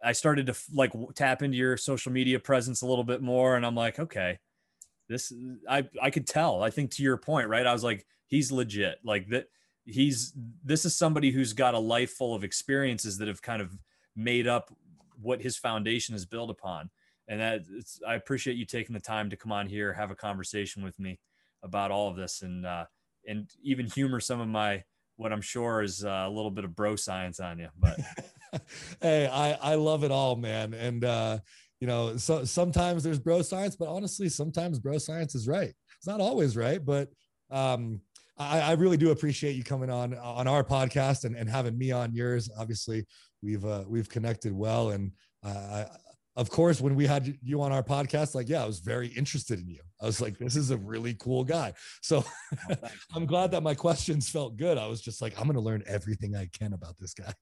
I 0.04 0.14
started 0.14 0.48
to 0.48 0.56
like 0.74 0.92
tap 1.16 1.42
into 1.42 1.58
your 1.58 1.78
social 1.78 2.12
media 2.12 2.40
presence 2.40 2.82
a 2.82 2.88
little 2.88 3.04
bit 3.04 3.22
more 3.22 3.56
and 3.56 3.66
I'm 3.66 3.76
like, 3.76 4.00
okay, 4.00 4.40
this 5.08 5.34
I 5.70 5.88
I 6.02 6.10
could 6.10 6.28
tell. 6.28 6.64
I 6.64 6.70
think 6.70 6.92
to 6.92 7.04
your 7.04 7.18
point, 7.18 7.50
right? 7.50 7.66
I 7.66 7.74
was 7.74 7.84
like, 7.84 8.06
he's 8.28 8.52
legit. 8.52 9.00
Like 9.04 9.30
that 9.30 9.48
he's 9.86 10.34
this 10.64 10.86
is 10.86 10.96
somebody 10.96 11.32
who's 11.32 11.54
got 11.54 11.74
a 11.74 11.80
life 11.80 12.12
full 12.12 12.34
of 12.34 12.44
experiences 12.44 13.18
that 13.18 13.28
have 13.28 13.42
kind 13.42 13.62
of 13.62 13.78
made 14.16 14.48
up 14.48 14.74
what 15.22 15.42
his 15.42 15.58
foundation 15.58 16.16
is 16.16 16.26
built 16.26 16.50
upon. 16.50 16.90
And 17.28 17.40
that 17.42 17.62
it's 17.72 18.00
I 18.08 18.16
appreciate 18.16 18.58
you 18.58 18.66
taking 18.66 18.94
the 18.94 19.00
time 19.00 19.30
to 19.30 19.36
come 19.38 19.52
on 19.52 19.68
here, 19.68 19.94
have 19.94 20.12
a 20.12 20.16
conversation 20.16 20.84
with 20.84 21.00
me 21.00 21.20
about 21.64 21.92
all 21.92 22.10
of 22.10 22.16
this 22.16 22.42
and 22.42 22.66
uh 22.66 22.86
and 23.28 23.50
even 23.64 23.88
humor 23.88 24.20
some 24.20 24.40
of 24.40 24.48
my 24.48 24.84
what 25.18 25.32
I'm 25.32 25.42
sure 25.42 25.82
is 25.82 26.04
uh, 26.04 26.26
a 26.26 26.30
little 26.30 26.52
bit 26.52 26.66
of 26.66 26.76
bro 26.76 26.96
science 26.96 27.40
on 27.40 27.60
you. 27.60 27.70
But 27.80 28.00
hey, 29.02 29.28
I 29.28 29.54
I 29.54 29.76
love 29.76 30.04
it 30.04 30.12
all, 30.12 30.36
man. 30.36 30.74
And 30.74 31.04
uh, 31.04 31.40
you 31.80 31.88
know, 31.88 32.18
so 32.18 32.46
sometimes 32.46 33.04
there's 33.04 33.20
bro 33.20 33.42
science, 33.42 33.76
but 33.76 33.88
honestly, 33.88 34.30
sometimes 34.30 34.80
bro 34.80 34.98
science 34.98 35.36
is 35.36 35.48
right. 35.48 35.74
It's 35.98 36.08
not 36.08 36.22
always 36.22 36.58
right, 36.58 36.84
but 36.84 37.10
um, 37.52 38.02
I, 38.38 38.60
I 38.62 38.72
really 38.74 38.98
do 38.98 39.12
appreciate 39.12 39.56
you 39.56 39.64
coming 39.64 39.90
on 39.90 40.14
on 40.16 40.48
our 40.48 40.64
podcast 40.64 41.26
and, 41.26 41.36
and 41.36 41.50
having 41.50 41.78
me 41.78 41.92
on 41.92 42.14
yours. 42.14 42.50
Obviously, 42.58 43.06
we've 43.42 43.66
uh, 43.66 43.84
we've 43.88 44.10
connected 44.10 44.54
well, 44.54 44.92
and 44.92 45.12
uh, 45.44 45.86
of 46.38 46.50
course, 46.50 46.82
when 46.82 46.96
we 46.96 47.06
had 47.06 47.38
you 47.42 47.62
on 47.62 47.72
our 47.72 47.84
podcast, 47.84 48.36
like, 48.36 48.50
yeah, 48.50 48.64
I 48.64 48.66
was 48.66 48.80
very 48.80 49.08
interested 49.08 49.60
in 49.60 49.70
you. 49.70 49.80
I 50.02 50.06
was 50.06 50.20
like, 50.20 50.38
this 50.38 50.58
is 50.58 50.70
a 50.70 50.78
really 50.78 51.14
cool 51.14 51.46
guy. 51.46 51.74
So 52.02 52.26
oh, 52.70 52.76
I'm 53.16 53.26
glad 53.26 53.52
that 53.52 53.64
my 53.64 53.74
questions 53.74 54.30
felt 54.30 54.58
good. 54.58 54.78
I 54.78 54.88
was 54.88 55.02
just 55.02 55.22
like, 55.22 55.34
I'm 55.40 55.46
going 55.46 55.56
to 55.56 55.62
learn 55.62 55.84
everything 55.88 56.36
I 56.36 56.50
can 56.58 56.74
about 56.74 56.98
this 57.00 57.14
guy. 57.14 57.34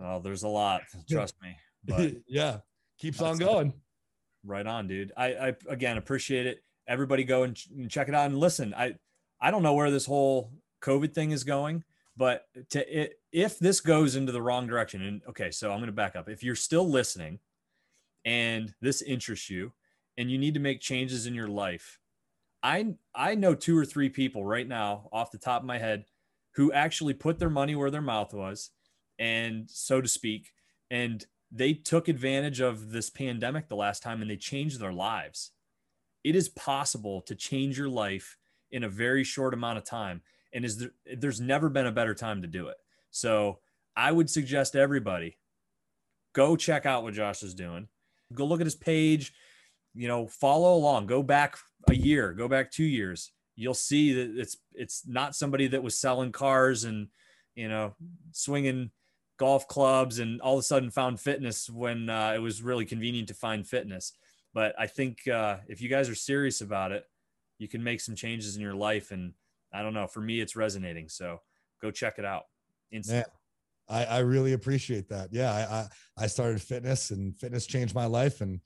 Oh, 0.00 0.20
there's 0.20 0.44
a 0.44 0.48
lot. 0.48 0.82
Trust 1.10 1.34
me. 1.42 1.56
But 1.84 2.12
yeah, 2.28 2.58
keeps 2.98 3.20
on 3.20 3.38
going. 3.38 3.72
Right 4.44 4.66
on, 4.66 4.86
dude. 4.86 5.12
I, 5.16 5.26
I 5.26 5.56
again 5.68 5.98
appreciate 5.98 6.46
it. 6.46 6.62
Everybody 6.86 7.24
go 7.24 7.42
and, 7.42 7.56
ch- 7.56 7.68
and 7.76 7.90
check 7.90 8.08
it 8.08 8.14
out 8.14 8.26
and 8.26 8.38
listen. 8.38 8.72
I 8.72 8.94
I 9.40 9.50
don't 9.50 9.64
know 9.64 9.74
where 9.74 9.90
this 9.90 10.06
whole 10.06 10.52
COVID 10.80 11.12
thing 11.12 11.32
is 11.32 11.42
going, 11.42 11.82
but 12.16 12.44
to 12.70 13.00
it, 13.00 13.14
if 13.32 13.58
this 13.58 13.80
goes 13.80 14.14
into 14.14 14.30
the 14.30 14.40
wrong 14.40 14.68
direction, 14.68 15.02
and 15.02 15.22
okay, 15.28 15.50
so 15.50 15.72
I'm 15.72 15.78
going 15.78 15.86
to 15.86 15.92
back 15.92 16.14
up. 16.14 16.28
If 16.28 16.44
you're 16.44 16.54
still 16.54 16.88
listening 16.88 17.40
and 18.28 18.74
this 18.82 19.00
interests 19.00 19.48
you 19.48 19.72
and 20.18 20.30
you 20.30 20.36
need 20.36 20.52
to 20.52 20.60
make 20.60 20.82
changes 20.82 21.24
in 21.24 21.32
your 21.32 21.48
life, 21.48 21.98
I 22.62 22.94
I 23.14 23.34
know 23.34 23.54
two 23.54 23.76
or 23.76 23.86
three 23.86 24.10
people 24.10 24.44
right 24.44 24.68
now 24.68 25.08
off 25.12 25.30
the 25.30 25.38
top 25.38 25.62
of 25.62 25.66
my 25.66 25.78
head 25.78 26.04
who 26.56 26.70
actually 26.72 27.14
put 27.14 27.38
their 27.38 27.48
money 27.48 27.74
where 27.74 27.90
their 27.90 28.02
mouth 28.02 28.34
was 28.34 28.70
and 29.18 29.70
so 29.70 30.02
to 30.02 30.08
speak 30.08 30.50
and 30.90 31.24
they 31.50 31.72
took 31.72 32.08
advantage 32.08 32.60
of 32.60 32.90
this 32.90 33.08
pandemic 33.08 33.68
the 33.68 33.76
last 33.76 34.02
time 34.02 34.20
and 34.20 34.30
they 34.30 34.36
changed 34.36 34.78
their 34.78 34.92
lives. 34.92 35.52
It 36.22 36.36
is 36.36 36.50
possible 36.50 37.22
to 37.22 37.34
change 37.34 37.78
your 37.78 37.88
life 37.88 38.36
in 38.70 38.84
a 38.84 38.88
very 38.90 39.24
short 39.24 39.54
amount 39.54 39.78
of 39.78 39.84
time. 39.84 40.20
And 40.52 40.66
is 40.66 40.76
there, 40.76 40.90
there's 41.16 41.40
never 41.40 41.70
been 41.70 41.86
a 41.86 41.92
better 41.92 42.14
time 42.14 42.42
to 42.42 42.48
do 42.48 42.68
it. 42.68 42.76
So 43.10 43.60
I 43.96 44.12
would 44.12 44.28
suggest 44.28 44.76
everybody 44.76 45.38
go 46.34 46.54
check 46.54 46.84
out 46.84 47.02
what 47.02 47.14
Josh 47.14 47.42
is 47.42 47.54
doing. 47.54 47.88
Go 48.34 48.44
look 48.44 48.60
at 48.60 48.66
his 48.66 48.74
page, 48.74 49.32
you 49.94 50.06
know, 50.06 50.26
follow 50.26 50.74
along, 50.74 51.06
go 51.06 51.22
back 51.22 51.56
a 51.88 51.94
year, 51.94 52.32
go 52.32 52.48
back 52.48 52.70
two 52.70 52.84
years. 52.84 53.32
You'll 53.56 53.74
see 53.74 54.12
that 54.12 54.38
it's, 54.38 54.56
it's 54.74 55.06
not 55.06 55.34
somebody 55.34 55.66
that 55.68 55.82
was 55.82 55.98
selling 55.98 56.30
cars 56.30 56.84
and, 56.84 57.08
you 57.54 57.68
know, 57.68 57.94
swinging 58.32 58.90
golf 59.38 59.66
clubs 59.66 60.18
and 60.18 60.40
all 60.40 60.54
of 60.54 60.60
a 60.60 60.62
sudden 60.62 60.90
found 60.90 61.20
fitness 61.20 61.70
when 61.70 62.10
uh, 62.10 62.32
it 62.34 62.38
was 62.38 62.62
really 62.62 62.84
convenient 62.84 63.28
to 63.28 63.34
find 63.34 63.66
fitness. 63.66 64.12
But 64.52 64.74
I 64.78 64.86
think 64.86 65.26
uh, 65.26 65.58
if 65.66 65.80
you 65.80 65.88
guys 65.88 66.08
are 66.08 66.14
serious 66.14 66.60
about 66.60 66.92
it, 66.92 67.04
you 67.58 67.66
can 67.66 67.82
make 67.82 68.00
some 68.00 68.14
changes 68.14 68.56
in 68.56 68.62
your 68.62 68.74
life. 68.74 69.10
And 69.10 69.32
I 69.72 69.82
don't 69.82 69.94
know, 69.94 70.06
for 70.06 70.20
me, 70.20 70.40
it's 70.40 70.54
resonating. 70.54 71.08
So 71.08 71.40
go 71.80 71.90
check 71.90 72.18
it 72.18 72.24
out. 72.24 72.44
Yeah, 72.90 73.24
I, 73.88 74.04
I 74.04 74.18
really 74.18 74.52
appreciate 74.52 75.08
that. 75.08 75.28
Yeah, 75.32 75.52
I, 75.52 75.60
I, 75.60 76.24
I 76.24 76.26
started 76.26 76.60
fitness 76.60 77.10
and 77.10 77.36
fitness 77.38 77.66
changed 77.66 77.94
my 77.94 78.06
life, 78.06 78.40
and 78.40 78.60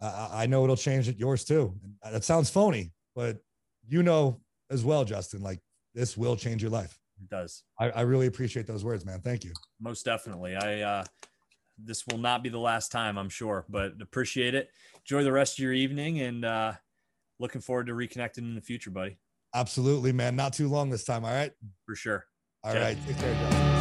I, 0.00 0.28
I 0.32 0.46
know 0.46 0.64
it'll 0.64 0.76
change 0.76 1.08
it 1.08 1.16
yours 1.16 1.44
too. 1.44 1.74
That 2.02 2.24
sounds 2.24 2.50
phony, 2.50 2.92
but 3.14 3.38
you 3.88 4.02
know 4.02 4.40
as 4.70 4.84
well, 4.84 5.04
Justin. 5.04 5.42
Like 5.42 5.60
this 5.94 6.16
will 6.16 6.36
change 6.36 6.62
your 6.62 6.70
life. 6.70 6.98
It 7.20 7.28
does. 7.28 7.62
I, 7.78 7.90
I 7.90 8.00
really 8.02 8.26
appreciate 8.26 8.66
those 8.66 8.84
words, 8.84 9.04
man. 9.04 9.20
Thank 9.20 9.44
you. 9.44 9.52
Most 9.80 10.04
definitely. 10.04 10.56
I 10.56 10.80
uh, 10.82 11.04
this 11.78 12.06
will 12.06 12.18
not 12.18 12.42
be 12.42 12.48
the 12.48 12.58
last 12.58 12.92
time, 12.92 13.16
I'm 13.16 13.28
sure, 13.28 13.64
but 13.68 13.92
appreciate 14.00 14.54
it. 14.54 14.70
Enjoy 14.98 15.24
the 15.24 15.32
rest 15.32 15.58
of 15.58 15.62
your 15.62 15.72
evening, 15.72 16.20
and 16.20 16.44
uh, 16.44 16.72
looking 17.38 17.60
forward 17.60 17.86
to 17.86 17.94
reconnecting 17.94 18.38
in 18.38 18.54
the 18.54 18.60
future, 18.60 18.90
buddy. 18.90 19.18
Absolutely, 19.54 20.12
man. 20.12 20.36
Not 20.36 20.52
too 20.52 20.68
long 20.68 20.90
this 20.90 21.04
time. 21.04 21.24
All 21.24 21.32
right. 21.32 21.52
For 21.86 21.96
sure. 21.96 22.26
All 22.62 22.74
right. 22.74 22.96
Take 23.06 23.18
care, 23.18 23.34
Justin. 23.34 23.79